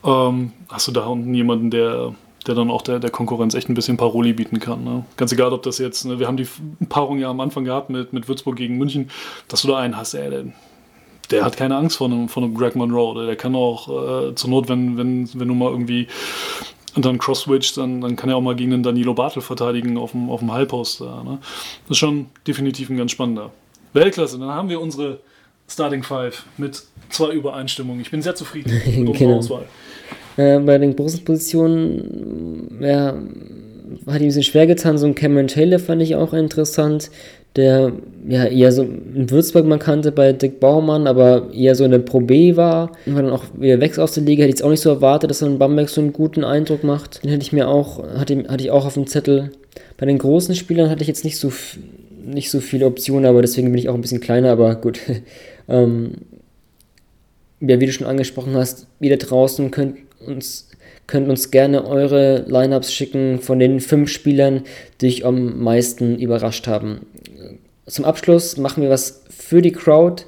ähm, 0.04 0.52
hast 0.68 0.88
du 0.88 0.92
da 0.92 1.06
unten 1.06 1.34
jemanden, 1.34 1.70
der 1.70 2.14
der 2.46 2.54
dann 2.54 2.70
auch 2.70 2.82
der, 2.82 2.98
der 2.98 3.10
Konkurrenz 3.10 3.54
echt 3.54 3.68
ein 3.68 3.74
bisschen 3.74 3.96
Paroli 3.96 4.32
bieten 4.32 4.60
kann. 4.60 4.84
Ne? 4.84 5.04
Ganz 5.16 5.32
egal, 5.32 5.52
ob 5.52 5.62
das 5.62 5.78
jetzt, 5.78 6.04
ne, 6.04 6.18
wir 6.18 6.26
haben 6.26 6.36
die 6.36 6.46
Paarung 6.88 7.18
ja 7.18 7.30
am 7.30 7.40
Anfang 7.40 7.64
gehabt 7.64 7.90
mit, 7.90 8.12
mit 8.12 8.28
Würzburg 8.28 8.56
gegen 8.56 8.76
München, 8.76 9.10
dass 9.48 9.62
du 9.62 9.68
da 9.68 9.78
einen 9.78 9.96
hast, 9.96 10.14
ey, 10.14 10.30
der, 10.30 10.44
der 11.30 11.44
hat 11.44 11.56
keine 11.56 11.76
Angst 11.76 11.96
vor 11.96 12.06
einem, 12.06 12.28
vor 12.28 12.42
einem 12.42 12.54
Greg 12.54 12.76
Monroe. 12.76 13.14
Der, 13.14 13.26
der 13.26 13.36
kann 13.36 13.54
auch 13.54 13.88
äh, 14.28 14.34
zur 14.34 14.50
Not, 14.50 14.68
wenn, 14.68 14.96
wenn, 14.96 15.28
wenn 15.34 15.48
du 15.48 15.54
mal 15.54 15.70
irgendwie 15.70 16.08
und 16.94 17.04
dann 17.04 17.18
cross-switcht, 17.18 17.76
dann, 17.76 18.00
dann 18.00 18.16
kann 18.16 18.30
er 18.30 18.36
auch 18.36 18.40
mal 18.40 18.54
gegen 18.54 18.70
den 18.70 18.82
Danilo 18.82 19.14
Bartel 19.14 19.42
verteidigen 19.42 19.98
auf 19.98 20.12
dem, 20.12 20.30
auf 20.30 20.40
dem 20.40 20.52
Halbpost. 20.52 21.00
Ne? 21.00 21.38
Das 21.88 21.90
ist 21.90 21.98
schon 21.98 22.26
definitiv 22.46 22.88
ein 22.88 22.96
ganz 22.96 23.10
spannender. 23.10 23.50
Weltklasse, 23.92 24.38
dann 24.38 24.50
haben 24.50 24.68
wir 24.68 24.80
unsere 24.80 25.20
Starting 25.68 26.02
Five 26.02 26.44
mit 26.56 26.82
zwei 27.10 27.32
Übereinstimmungen. 27.32 28.00
Ich 28.00 28.10
bin 28.10 28.22
sehr 28.22 28.34
zufrieden 28.34 28.72
mit 29.04 29.16
genau. 29.16 29.38
Auswahl. 29.38 29.64
Äh, 30.36 30.58
bei 30.60 30.78
den 30.78 30.94
großen 30.94 31.24
Positionen, 31.24 32.78
ja, 32.80 33.08
hat 33.08 33.16
ihm 34.20 34.24
ein 34.24 34.26
bisschen 34.26 34.42
schwer 34.42 34.66
getan. 34.66 34.98
So 34.98 35.06
ein 35.06 35.14
Cameron 35.14 35.48
Taylor 35.48 35.78
fand 35.78 36.02
ich 36.02 36.16
auch 36.16 36.32
interessant, 36.32 37.10
der 37.56 37.92
ja 38.26 38.46
eher 38.46 38.72
so 38.72 38.82
in 38.82 39.30
Würzburg 39.30 39.66
man 39.66 39.78
kannte 39.78 40.10
bei 40.10 40.32
Dick 40.32 40.58
Baumann, 40.60 41.06
aber 41.06 41.52
eher 41.52 41.74
so 41.74 41.84
in 41.84 41.90
der 41.90 41.98
Pro 41.98 42.20
B 42.20 42.56
war. 42.56 42.92
Und 43.06 43.16
dann 43.16 43.30
auch 43.30 43.44
wieder 43.56 43.80
weg 43.80 43.98
aus 43.98 44.14
der 44.14 44.24
Liga. 44.24 44.42
Hätte 44.42 44.50
ich 44.50 44.56
jetzt 44.56 44.64
auch 44.64 44.70
nicht 44.70 44.80
so 44.80 44.90
erwartet, 44.90 45.30
dass 45.30 45.42
er 45.42 45.48
in 45.48 45.58
Bamberg 45.58 45.88
so 45.88 46.00
einen 46.00 46.12
guten 46.12 46.42
Eindruck 46.42 46.84
macht. 46.84 47.22
Den 47.22 47.30
hätte 47.30 47.42
ich 47.42 47.52
mir 47.52 47.68
auch, 47.68 48.02
hatte, 48.18 48.44
hatte 48.48 48.64
ich 48.64 48.70
auch 48.70 48.86
auf 48.86 48.94
dem 48.94 49.06
Zettel. 49.06 49.50
Bei 49.96 50.06
den 50.06 50.18
großen 50.18 50.54
Spielern 50.54 50.90
hatte 50.90 51.02
ich 51.02 51.08
jetzt 51.08 51.24
nicht 51.24 51.38
so, 51.38 51.52
nicht 52.24 52.50
so 52.50 52.60
viele 52.60 52.86
Optionen, 52.86 53.26
aber 53.26 53.42
deswegen 53.42 53.70
bin 53.70 53.78
ich 53.78 53.88
auch 53.88 53.94
ein 53.94 54.00
bisschen 54.00 54.20
kleiner, 54.20 54.50
aber 54.50 54.74
gut. 54.76 54.98
ähm, 55.68 56.12
ja, 57.60 57.80
wie 57.80 57.86
du 57.86 57.92
schon 57.92 58.06
angesprochen 58.06 58.54
hast, 58.54 58.86
wieder 59.00 59.16
draußen 59.16 59.70
könnt 59.70 59.96
uns, 60.26 60.68
könnt 61.06 61.28
uns 61.28 61.50
gerne 61.50 61.86
eure 61.86 62.44
Lineups 62.48 62.92
schicken 62.92 63.38
von 63.40 63.58
den 63.58 63.80
fünf 63.80 64.10
Spielern, 64.10 64.62
die 65.00 65.06
euch 65.06 65.24
am 65.24 65.62
meisten 65.62 66.18
überrascht 66.18 66.66
haben. 66.66 67.06
Zum 67.86 68.04
Abschluss 68.04 68.56
machen 68.56 68.82
wir 68.82 68.90
was 68.90 69.24
für 69.28 69.60
die 69.62 69.72
Crowd 69.72 70.24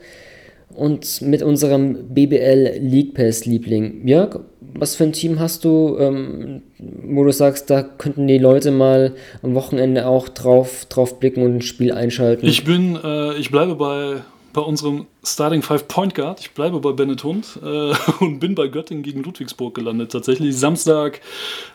und 0.75 1.23
mit 1.23 1.43
unserem 1.43 2.09
BBL 2.15 2.79
League 2.81 3.15
Pass 3.15 3.47
Liebling. 3.47 4.07
Jörg, 4.07 4.41
was 4.61 4.95
für 4.95 5.05
ein 5.05 5.13
Team 5.13 5.41
hast 5.41 5.65
du, 5.65 5.97
ähm, 5.99 6.63
wo 6.79 7.25
du 7.25 7.33
sagst, 7.33 7.71
da 7.71 7.83
könnten 7.83 8.27
die 8.27 8.39
Leute 8.39 8.71
mal 8.71 9.15
am 9.43 9.55
Wochenende 9.55 10.07
auch 10.07 10.29
drauf, 10.29 10.85
drauf 10.87 11.19
blicken 11.19 11.43
und 11.43 11.57
ein 11.57 11.63
Spiel 11.63 11.93
einschalten? 11.93 12.47
Ich 12.47 12.65
bin, 12.65 12.99
äh, 13.03 13.35
ich 13.35 13.51
bleibe 13.51 13.75
bei 13.75 14.23
bei 14.57 14.63
unserem 14.63 15.07
Starting 15.23 15.61
Five 15.61 15.87
Point 15.87 16.15
Guard. 16.15 16.41
Ich 16.41 16.53
bleibe 16.53 16.81
bei 16.81 16.93
Bennett 16.93 17.23
Hund 17.25 17.59
äh, 17.63 17.93
und 18.25 18.41
bin 18.41 18.55
bei 18.55 18.69
Göttingen 18.69 19.03
gegen 19.03 19.23
Ludwigsburg 19.23 19.75
gelandet. 19.75 20.11
Tatsächlich 20.13 20.57
Samstag, 20.57 21.21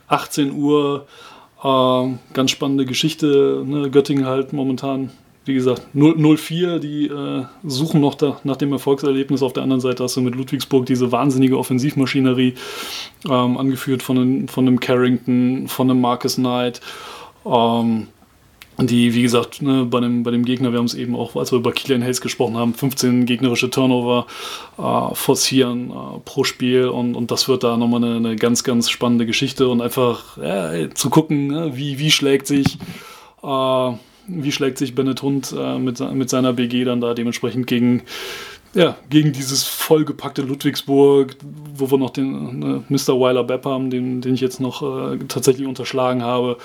18 0.08 0.52
Uhr. 0.52 1.06
Äh, 1.64 2.08
ganz 2.34 2.50
spannende 2.50 2.86
Geschichte. 2.86 3.64
Ne? 3.68 3.92
Göttingen 3.92 4.26
halt 4.26 4.52
momentan, 4.52 5.12
wie 5.52 5.56
gesagt, 5.56 5.82
0-4. 5.94 6.80
Die 6.80 7.08
äh, 7.08 7.44
suchen 7.64 8.00
noch 8.00 8.16
da, 8.16 8.40
nach 8.46 8.56
dem 8.56 8.72
Erfolgserlebnis. 8.72 9.44
Auf 9.44 9.52
der 9.52 9.64
anderen 9.64 9.82
Seite 9.82 10.04
hast 10.04 10.16
du 10.16 10.22
mit 10.22 10.34
Ludwigsburg 10.34 10.86
diese 10.86 11.12
wahnsinnige 11.12 11.58
Offensivmaschinerie, 11.58 12.54
ähm, 13.30 13.58
angeführt 13.58 14.02
von 14.02 14.18
einem, 14.18 14.48
von 14.48 14.66
einem 14.66 14.80
Carrington, 14.80 15.68
von 15.68 15.90
einem 15.90 16.00
Marcus 16.00 16.36
Knight. 16.36 16.80
Ähm, 17.46 18.08
die, 18.78 19.14
wie 19.14 19.22
gesagt, 19.22 19.62
ne, 19.62 19.86
bei, 19.86 20.00
dem, 20.00 20.24
bei 20.24 20.32
dem 20.32 20.46
Gegner, 20.46 20.72
wir 20.72 20.80
haben 20.80 20.86
es 20.86 20.94
eben 20.94 21.16
auch, 21.16 21.36
als 21.36 21.52
wir 21.52 21.60
über 21.60 21.74
Kilian 21.74 22.02
Hayes 22.02 22.22
gesprochen 22.22 22.56
haben, 22.56 22.74
15 22.74 23.26
gegnerische 23.26 23.70
Turnover 23.70 24.26
äh, 24.78 25.14
forcieren 25.14 25.92
äh, 25.92 26.20
pro 26.24 26.46
Spiel 26.46 26.88
und, 26.88 27.16
und 27.16 27.30
das 27.30 27.50
wird 27.50 27.64
da 27.64 27.76
nochmal 27.76 28.04
eine, 28.04 28.16
eine 28.16 28.36
ganz, 28.38 28.64
ganz 28.64 28.90
spannende 28.90 29.26
Geschichte 29.26 29.68
und 29.68 29.82
einfach 29.82 30.38
ja, 30.38 30.90
zu 30.96 31.10
gucken, 31.10 31.48
ne, 31.48 31.72
wie, 31.76 32.00
wie 32.00 32.12
schlägt 32.12 32.48
sich 32.48 32.78
äh, 33.44 33.92
wie 34.28 34.52
schlägt 34.52 34.78
sich 34.78 34.96
Bennett 34.96 35.22
Hund 35.22 35.54
äh, 35.58 35.78
mit, 35.78 36.00
mit 36.14 36.30
seiner 36.30 36.54
BG 36.54 36.84
dann 36.84 37.02
da 37.02 37.14
dementsprechend 37.14 37.68
gegen 37.68 38.04
ja, 38.74 38.96
gegen 39.10 39.34
dieses 39.34 39.66
vollgepackte 39.66 40.44
Ludwigsburg, 40.44 41.36
wo 41.76 41.92
wir 41.92 41.98
noch 41.98 42.12
den 42.12 42.84
äh, 42.90 42.94
Mr. 42.94 43.20
Weiler 43.20 43.44
Bepp 43.44 43.66
haben, 43.66 43.90
den, 43.90 44.22
den 44.22 44.34
ich 44.34 44.40
jetzt 44.40 44.62
noch 44.62 44.82
äh, 44.82 45.18
tatsächlich 45.28 45.68
unterschlagen 45.68 46.24
habe. 46.24 46.56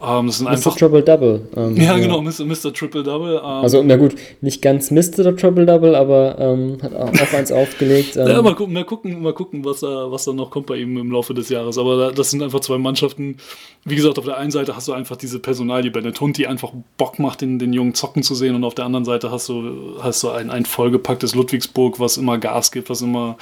Ähm, 0.00 0.28
das 0.28 0.38
sind 0.38 0.44
Mr. 0.44 0.50
einfach. 0.50 0.76
Triple 0.76 1.02
Double. 1.02 1.48
Ähm, 1.56 1.76
ja, 1.76 1.82
ja, 1.82 1.98
genau, 1.98 2.22
Mr. 2.22 2.44
Mr. 2.44 2.72
Triple 2.72 3.02
Double. 3.02 3.38
Ähm, 3.38 3.44
also, 3.44 3.82
na 3.82 3.96
gut, 3.96 4.14
nicht 4.42 4.62
ganz 4.62 4.92
Mr. 4.92 5.36
Triple 5.36 5.66
Double, 5.66 5.96
aber 5.96 6.36
ähm, 6.38 6.78
hat 6.80 6.94
auch, 6.94 7.08
auch 7.08 7.32
eins 7.34 7.50
aufgelegt. 7.50 8.14
ja, 8.14 8.40
mal 8.42 8.54
gucken, 8.54 8.72
mal 8.72 8.84
gucken, 8.84 9.20
mal 9.20 9.32
gucken 9.32 9.64
was, 9.64 9.80
da, 9.80 10.12
was 10.12 10.24
da 10.24 10.32
noch 10.32 10.50
kommt 10.50 10.66
bei 10.66 10.76
ihm 10.76 10.96
im 10.98 11.10
Laufe 11.10 11.34
des 11.34 11.48
Jahres. 11.48 11.78
Aber 11.78 12.12
das 12.12 12.30
sind 12.30 12.44
einfach 12.44 12.60
zwei 12.60 12.78
Mannschaften. 12.78 13.38
Wie 13.84 13.96
gesagt, 13.96 14.20
auf 14.20 14.24
der 14.24 14.36
einen 14.36 14.52
Seite 14.52 14.76
hast 14.76 14.86
du 14.86 14.92
einfach 14.92 15.16
diese 15.16 15.40
Personalie 15.40 15.90
Bennett 15.90 16.20
Hund, 16.20 16.38
die 16.38 16.46
einfach 16.46 16.72
Bock 16.96 17.18
macht, 17.18 17.40
den, 17.40 17.58
den 17.58 17.72
Jungen 17.72 17.94
zocken 17.94 18.22
zu 18.22 18.36
sehen, 18.36 18.54
und 18.54 18.62
auf 18.62 18.74
der 18.74 18.84
anderen 18.84 19.04
Seite 19.04 19.32
hast 19.32 19.48
du, 19.48 19.96
hast 20.00 20.22
du 20.22 20.30
ein, 20.30 20.50
ein 20.50 20.64
vollgepacktes 20.64 21.34
Ludwigsburg 21.34 21.55
Ludwigsburg, 21.56 21.98
was 21.98 22.16
immer 22.16 22.38
Gas 22.38 22.70
gibt, 22.70 22.90
was 22.90 23.02
immer, 23.02 23.36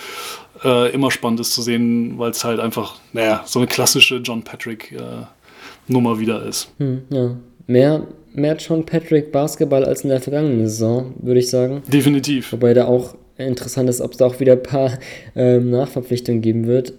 äh, 0.64 0.92
immer 0.92 1.10
spannend 1.10 1.40
ist 1.40 1.52
zu 1.52 1.62
sehen, 1.62 2.18
weil 2.18 2.30
es 2.30 2.44
halt 2.44 2.60
einfach, 2.60 2.96
naja, 3.12 3.42
so 3.44 3.58
eine 3.58 3.66
klassische 3.66 4.16
John 4.16 4.42
Patrick-Nummer 4.42 6.12
äh, 6.12 6.18
wieder 6.18 6.44
ist. 6.46 6.68
Hm, 6.78 7.02
ja. 7.10 7.36
Mehr, 7.66 8.06
mehr 8.32 8.56
John 8.56 8.84
Patrick 8.84 9.32
Basketball 9.32 9.84
als 9.84 10.02
in 10.02 10.10
der 10.10 10.20
vergangenen 10.20 10.68
Saison, 10.68 11.14
würde 11.20 11.40
ich 11.40 11.50
sagen. 11.50 11.82
Definitiv. 11.86 12.52
Wobei 12.52 12.74
da 12.74 12.86
auch 12.86 13.14
interessant 13.36 13.88
ist, 13.90 14.00
ob 14.00 14.12
es 14.12 14.18
da 14.18 14.26
auch 14.26 14.38
wieder 14.40 14.52
ein 14.52 14.62
paar 14.62 14.98
ähm, 15.34 15.70
Nachverpflichtungen 15.70 16.40
geben 16.40 16.66
wird. 16.66 16.92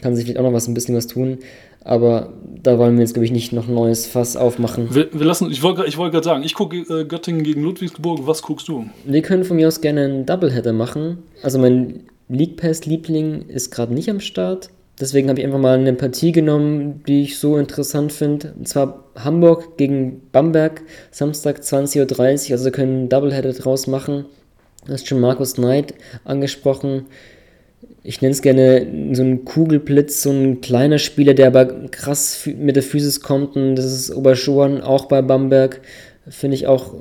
Kann 0.00 0.14
sich 0.14 0.24
vielleicht 0.24 0.38
auch 0.38 0.44
noch 0.44 0.52
was 0.52 0.68
ein 0.68 0.74
bisschen 0.74 0.94
was 0.94 1.06
tun. 1.06 1.38
Aber 1.84 2.32
da 2.62 2.78
wollen 2.78 2.96
wir 2.96 3.00
jetzt, 3.00 3.14
glaube 3.14 3.24
ich, 3.24 3.32
nicht 3.32 3.52
noch 3.52 3.68
ein 3.68 3.74
neues 3.74 4.06
Fass 4.06 4.36
aufmachen. 4.36 4.94
Wir, 4.94 5.08
wir 5.12 5.24
lassen, 5.24 5.50
ich 5.50 5.62
wollte 5.62 5.86
ich 5.86 5.96
wollt 5.96 6.12
gerade 6.12 6.24
sagen, 6.24 6.44
ich 6.44 6.54
gucke 6.54 6.76
äh, 6.76 7.04
Göttingen 7.04 7.42
gegen 7.42 7.62
Ludwigsburg. 7.62 8.26
Was 8.26 8.42
guckst 8.42 8.68
du? 8.68 8.86
Wir 9.04 9.22
können 9.22 9.44
von 9.44 9.56
mir 9.56 9.68
aus 9.68 9.80
gerne 9.80 10.04
einen 10.04 10.26
Doubleheader 10.26 10.72
machen. 10.72 11.18
Also 11.42 11.58
mein 11.58 12.00
League 12.28 12.56
Pass-Liebling 12.56 13.46
ist 13.48 13.70
gerade 13.70 13.94
nicht 13.94 14.10
am 14.10 14.20
Start. 14.20 14.70
Deswegen 15.00 15.28
habe 15.28 15.38
ich 15.38 15.46
einfach 15.46 15.60
mal 15.60 15.78
eine 15.78 15.92
Partie 15.92 16.32
genommen, 16.32 17.02
die 17.06 17.22
ich 17.22 17.38
so 17.38 17.56
interessant 17.56 18.12
finde. 18.12 18.54
Und 18.58 18.66
zwar 18.66 19.04
Hamburg 19.14 19.76
gegen 19.76 20.22
Bamberg, 20.32 20.82
Samstag 21.10 21.60
20.30 21.60 22.00
Uhr. 22.48 22.52
Also 22.52 22.64
wir 22.64 22.72
können 22.72 23.08
Doubleheader 23.08 23.52
draus 23.52 23.86
machen. 23.86 24.24
Du 24.86 24.92
hast 24.92 25.06
schon 25.06 25.20
Markus 25.20 25.54
Knight 25.54 25.94
angesprochen. 26.24 27.06
Ich 28.08 28.22
nenne 28.22 28.32
es 28.32 28.40
gerne 28.40 28.86
so 29.12 29.22
ein 29.22 29.44
Kugelblitz, 29.44 30.22
so 30.22 30.30
ein 30.30 30.62
kleiner 30.62 30.96
Spieler, 30.96 31.34
der 31.34 31.48
aber 31.48 31.66
krass 31.90 32.48
mit 32.58 32.74
der 32.74 32.82
Physis 32.82 33.20
kommt. 33.20 33.54
Und 33.54 33.76
das 33.76 33.84
ist 33.84 34.10
Oberschuan 34.10 34.80
auch 34.80 35.04
bei 35.04 35.20
Bamberg. 35.20 35.82
Finde 36.26 36.56
ich 36.56 36.66
auch 36.66 36.94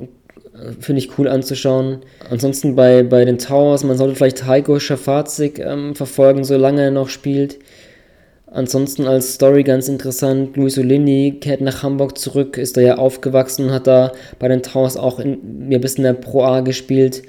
finde 0.82 1.00
ich 1.00 1.18
cool 1.18 1.30
anzuschauen. 1.30 2.00
Ansonsten 2.30 2.76
bei, 2.76 3.04
bei 3.04 3.24
den 3.24 3.38
Towers, 3.38 3.86
man 3.86 3.96
sollte 3.96 4.16
vielleicht 4.16 4.46
Heiko 4.48 4.80
Schafazik 4.80 5.60
ähm, 5.60 5.96
verfolgen, 5.96 6.44
solange 6.44 6.82
er 6.82 6.92
noch 6.92 7.08
spielt. 7.08 7.58
Ansonsten 8.48 9.08
als 9.08 9.36
Story 9.36 9.64
ganz 9.64 9.88
interessant, 9.88 10.58
Luis 10.58 10.78
Olini 10.78 11.38
kehrt 11.40 11.62
nach 11.62 11.84
Hamburg 11.84 12.18
zurück, 12.18 12.58
ist 12.58 12.76
da 12.76 12.82
ja 12.82 12.98
aufgewachsen, 12.98 13.72
hat 13.72 13.88
da 13.88 14.12
bei 14.40 14.50
den 14.50 14.62
Towers 14.62 14.98
auch 14.98 15.20
in, 15.20 15.70
ein 15.72 15.80
bisschen 15.80 16.04
in 16.04 16.16
der 16.16 16.22
Pro 16.22 16.44
A 16.44 16.60
gespielt. 16.60 17.22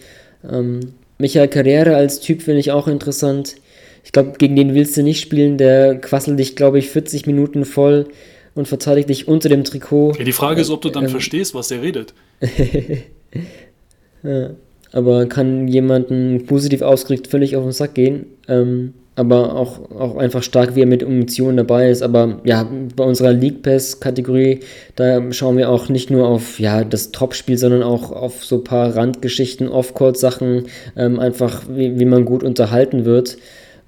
Ähm, 0.51 0.81
Michael 1.19 1.49
Carrere 1.49 1.95
als 1.95 2.19
Typ 2.19 2.43
finde 2.43 2.59
ich 2.59 2.73
auch 2.73 2.89
interessant. 2.89 3.55
Ich 4.05 4.13
glaube, 4.13 4.33
gegen 4.39 4.57
den 4.57 4.75
willst 4.75 4.97
du 4.97 5.03
nicht 5.03 5.21
spielen, 5.21 5.59
der 5.59 6.01
quasselt 6.01 6.39
dich, 6.39 6.57
glaube 6.57 6.79
ich, 6.79 6.91
40 6.91 7.27
Minuten 7.27 7.65
voll 7.65 8.07
und 8.55 8.67
verteidigt 8.67 9.09
dich 9.09 9.29
unter 9.29 9.49
dem 9.49 9.65
Trikot. 9.65 10.15
Ja, 10.19 10.25
die 10.25 10.33
Frage 10.33 10.61
ist, 10.61 10.71
ob 10.71 10.83
du 10.83 10.91
dann 10.91 11.05
ähm, 11.05 11.11
verstehst, 11.11 11.55
was 11.55 11.69
der 11.69 11.83
redet. 11.83 12.15
ja, 14.23 14.51
aber 14.93 15.27
kann 15.27 15.69
jemanden 15.69 16.47
positiv 16.47 16.83
ausgedrückt 16.83 17.29
völlig 17.29 17.57
auf 17.57 17.65
den 17.65 17.73
Sack 17.73 17.95
gehen. 17.95 18.27
Ähm, 18.49 18.95
aber 19.19 19.57
auch, 19.57 19.91
auch 19.91 20.17
einfach 20.17 20.45
stark, 20.45 20.77
wie 20.77 20.83
er 20.83 20.87
mit 20.87 21.03
Emotionen 21.03 21.57
dabei 21.57 21.91
ist. 21.91 22.03
Aber 22.03 22.41
ja, 22.45 22.71
bei 22.95 23.03
unserer 23.03 23.33
League 23.33 23.63
Pass-Kategorie, 23.63 24.61
da 24.95 25.33
schauen 25.33 25.57
wir 25.57 25.71
auch 25.71 25.89
nicht 25.89 26.09
nur 26.09 26.29
auf 26.29 26.61
ja, 26.61 26.85
das 26.85 27.11
Topspiel, 27.11 27.59
sondern 27.59 27.83
auch 27.83 28.13
auf 28.13 28.45
so 28.45 28.57
ein 28.59 28.65
paar 28.65 28.95
Randgeschichten, 28.95 29.69
Off-Court-Sachen, 29.69 30.67
ähm, 30.97 31.19
einfach 31.19 31.65
wie, 31.69 31.99
wie 31.99 32.05
man 32.05 32.25
gut 32.27 32.45
unterhalten 32.45 33.05
wird. 33.05 33.39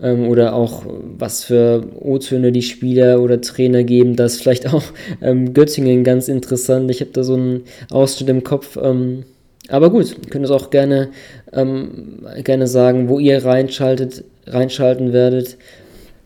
Ähm, 0.02 0.28
oder 0.28 0.54
auch 0.54 0.84
was 1.18 1.44
für 1.44 1.84
O-Töne 1.98 2.52
die 2.52 2.62
Spieler 2.62 3.20
oder 3.20 3.40
Trainer 3.40 3.84
geben. 3.84 4.16
Das 4.16 4.34
ist 4.34 4.42
vielleicht 4.42 4.72
auch 4.72 4.84
ähm, 5.22 5.52
Göttingen 5.52 6.04
ganz 6.04 6.28
interessant. 6.28 6.90
Ich 6.90 7.00
habe 7.00 7.10
da 7.12 7.22
so 7.22 7.34
einen 7.34 7.64
Ausschnitt 7.90 8.28
im 8.30 8.44
Kopf. 8.44 8.78
Ähm, 8.80 9.24
aber 9.68 9.90
gut, 9.90 10.30
könnt 10.30 10.44
es 10.44 10.50
auch 10.50 10.70
gerne, 10.70 11.10
ähm, 11.52 12.26
gerne 12.42 12.66
sagen, 12.66 13.08
wo 13.08 13.18
ihr 13.18 13.44
reinschaltet, 13.44 14.24
reinschalten 14.46 15.12
werdet. 15.12 15.56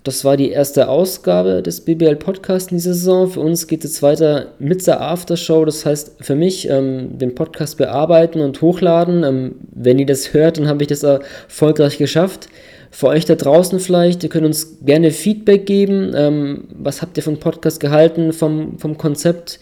Das 0.05 0.23
war 0.23 0.37
die 0.37 0.51
erste 0.51 0.89
Ausgabe 0.89 1.63
des 1.63 1.81
BBL 1.81 2.17
Podcasts 2.17 2.71
in 2.71 2.77
dieser 2.77 2.93
Saison. 2.93 3.27
Für 3.27 3.41
uns 3.41 3.67
geht 3.67 3.87
es 3.87 4.03
weiter 4.03 4.49
mit 4.59 4.87
der 4.87 5.01
Aftershow. 5.01 5.65
Das 5.65 5.87
heißt, 5.87 6.17
für 6.21 6.35
mich 6.35 6.69
ähm, 6.69 7.19
den 7.19 7.35
Podcast 7.35 7.79
bearbeiten 7.79 8.41
und 8.41 8.61
hochladen. 8.61 9.25
Ähm, 9.25 9.55
wenn 9.73 9.99
ihr 9.99 10.05
das 10.05 10.35
hört, 10.35 10.59
dann 10.59 10.69
habe 10.69 10.83
ich 10.83 10.89
das 10.89 11.03
erfolgreich 11.03 11.97
geschafft. 11.97 12.49
Für 12.95 13.09
euch 13.09 13.25
da 13.25 13.35
draußen 13.35 13.81
vielleicht, 13.81 14.23
ihr 14.23 14.29
könnt 14.29 14.47
uns 14.47 14.79
gerne 14.85 15.11
Feedback 15.11 15.67
geben. 15.67 16.13
Ähm, 16.15 16.69
was 16.79 17.03
habt 17.03 17.17
ihr 17.17 17.25
vom 17.25 17.41
Podcast 17.41 17.81
gehalten, 17.81 18.33
vom, 18.33 18.79
vom 18.79 18.97
Konzept? 18.97 19.59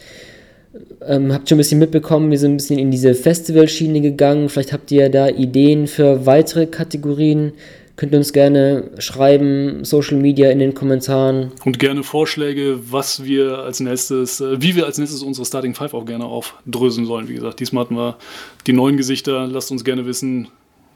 Ähm, 1.01 1.33
habt 1.33 1.49
schon 1.49 1.57
ein 1.57 1.61
bisschen 1.61 1.79
mitbekommen, 1.79 2.31
wir 2.31 2.39
sind 2.39 2.53
ein 2.53 2.57
bisschen 2.59 2.79
in 2.79 2.91
diese 2.91 3.15
Festivalschiene 3.15 4.03
gegangen. 4.03 4.51
Vielleicht 4.51 4.75
habt 4.75 4.91
ihr 4.93 5.09
da 5.09 5.29
Ideen 5.29 5.87
für 5.87 6.27
weitere 6.27 6.67
Kategorien. 6.67 7.53
Könnt 7.97 8.13
ihr 8.13 8.19
uns 8.19 8.35
gerne 8.35 8.91
schreiben, 8.99 9.83
Social 9.87 10.19
Media 10.19 10.51
in 10.51 10.59
den 10.59 10.75
Kommentaren. 10.75 11.53
Und 11.65 11.79
gerne 11.79 12.03
Vorschläge, 12.03 12.81
was 12.91 13.25
wir 13.25 13.61
als 13.61 13.81
nächstes, 13.81 14.43
äh, 14.43 14.61
wie 14.61 14.77
wir 14.77 14.85
als 14.85 14.99
nächstes 14.99 15.23
unsere 15.23 15.47
Starting 15.47 15.75
Five 15.75 15.95
auch 15.95 16.05
gerne 16.05 16.27
aufdröseln 16.27 17.07
sollen. 17.07 17.29
Wie 17.29 17.35
gesagt, 17.35 17.61
diesmal 17.61 17.85
hatten 17.85 17.97
wir 17.97 18.19
die 18.67 18.75
neuen 18.75 18.99
Gesichter. 18.99 19.47
Lasst 19.47 19.71
uns 19.73 19.85
gerne 19.85 20.05
wissen, 20.05 20.49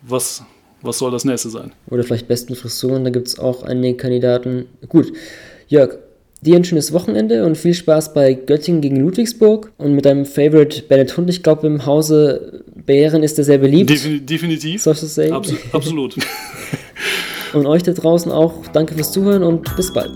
was, 0.03 0.45
was 0.87 0.99
soll 0.99 1.11
das 1.11 1.25
nächste 1.25 1.51
sein. 1.51 1.73
Oder 1.91 2.05
vielleicht 2.05 2.29
besten 2.29 2.55
Frisuren, 2.55 3.05
da 3.05 3.11
gibt 3.11 3.29
es 3.29 3.39
auch 3.39 3.63
einige 3.63 3.97
Kandidaten. 3.97 4.67
Gut, 4.89 5.13
Jörg, 5.69 5.99
Dir 6.43 6.55
ein 6.55 6.65
schönes 6.65 6.93
Wochenende 6.93 7.47
und 7.47 7.57
viel 7.57 7.73
Spaß 7.73 8.13
bei 8.13 8.35
Göttingen 8.35 8.83
gegen 8.83 8.97
Ludwigsburg 8.97 9.73
und 9.79 9.95
mit 9.95 10.05
deinem 10.05 10.27
Favorite 10.27 10.83
Bennett 10.83 11.17
Hund. 11.17 11.31
Ich 11.31 11.43
glaube, 11.43 11.67
im 11.67 11.87
Hause 11.87 12.63
Bären 12.75 13.23
ist 13.23 13.39
er 13.39 13.45
sehr 13.45 13.59
beliebt. 13.59 13.89
Defin 13.89 14.25
definitiv. 14.25 14.83
Sollst 14.83 15.03
du 15.03 15.07
sagen? 15.07 15.33
Abs 15.33 15.53
absolut. 15.73 16.15
und 17.55 17.67
euch 17.67 17.83
da 17.83 17.93
draußen 17.93 18.31
auch 18.31 18.67
danke 18.73 18.95
fürs 18.95 19.13
Zuhören 19.13 19.43
und 19.43 19.75
bis 19.77 19.93
bald. 19.93 20.13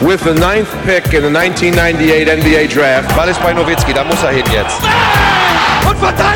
With 0.00 0.20
the 0.24 0.30
ninth 0.30 0.68
pick 0.86 1.12
in 1.12 1.22
the 1.22 1.36
1998 1.36 2.26
NBA 2.38 2.72
Draft. 2.72 3.16
Ball 3.16 3.28
ist 3.28 3.42
bei 3.42 3.52
Nowitzki, 3.52 3.92
da 3.92 4.04
muss 4.04 4.22
er 4.22 4.30
hin 4.30 4.44
jetzt. 4.52 4.80
Und 5.88 5.98
verteidigen! 5.98 6.35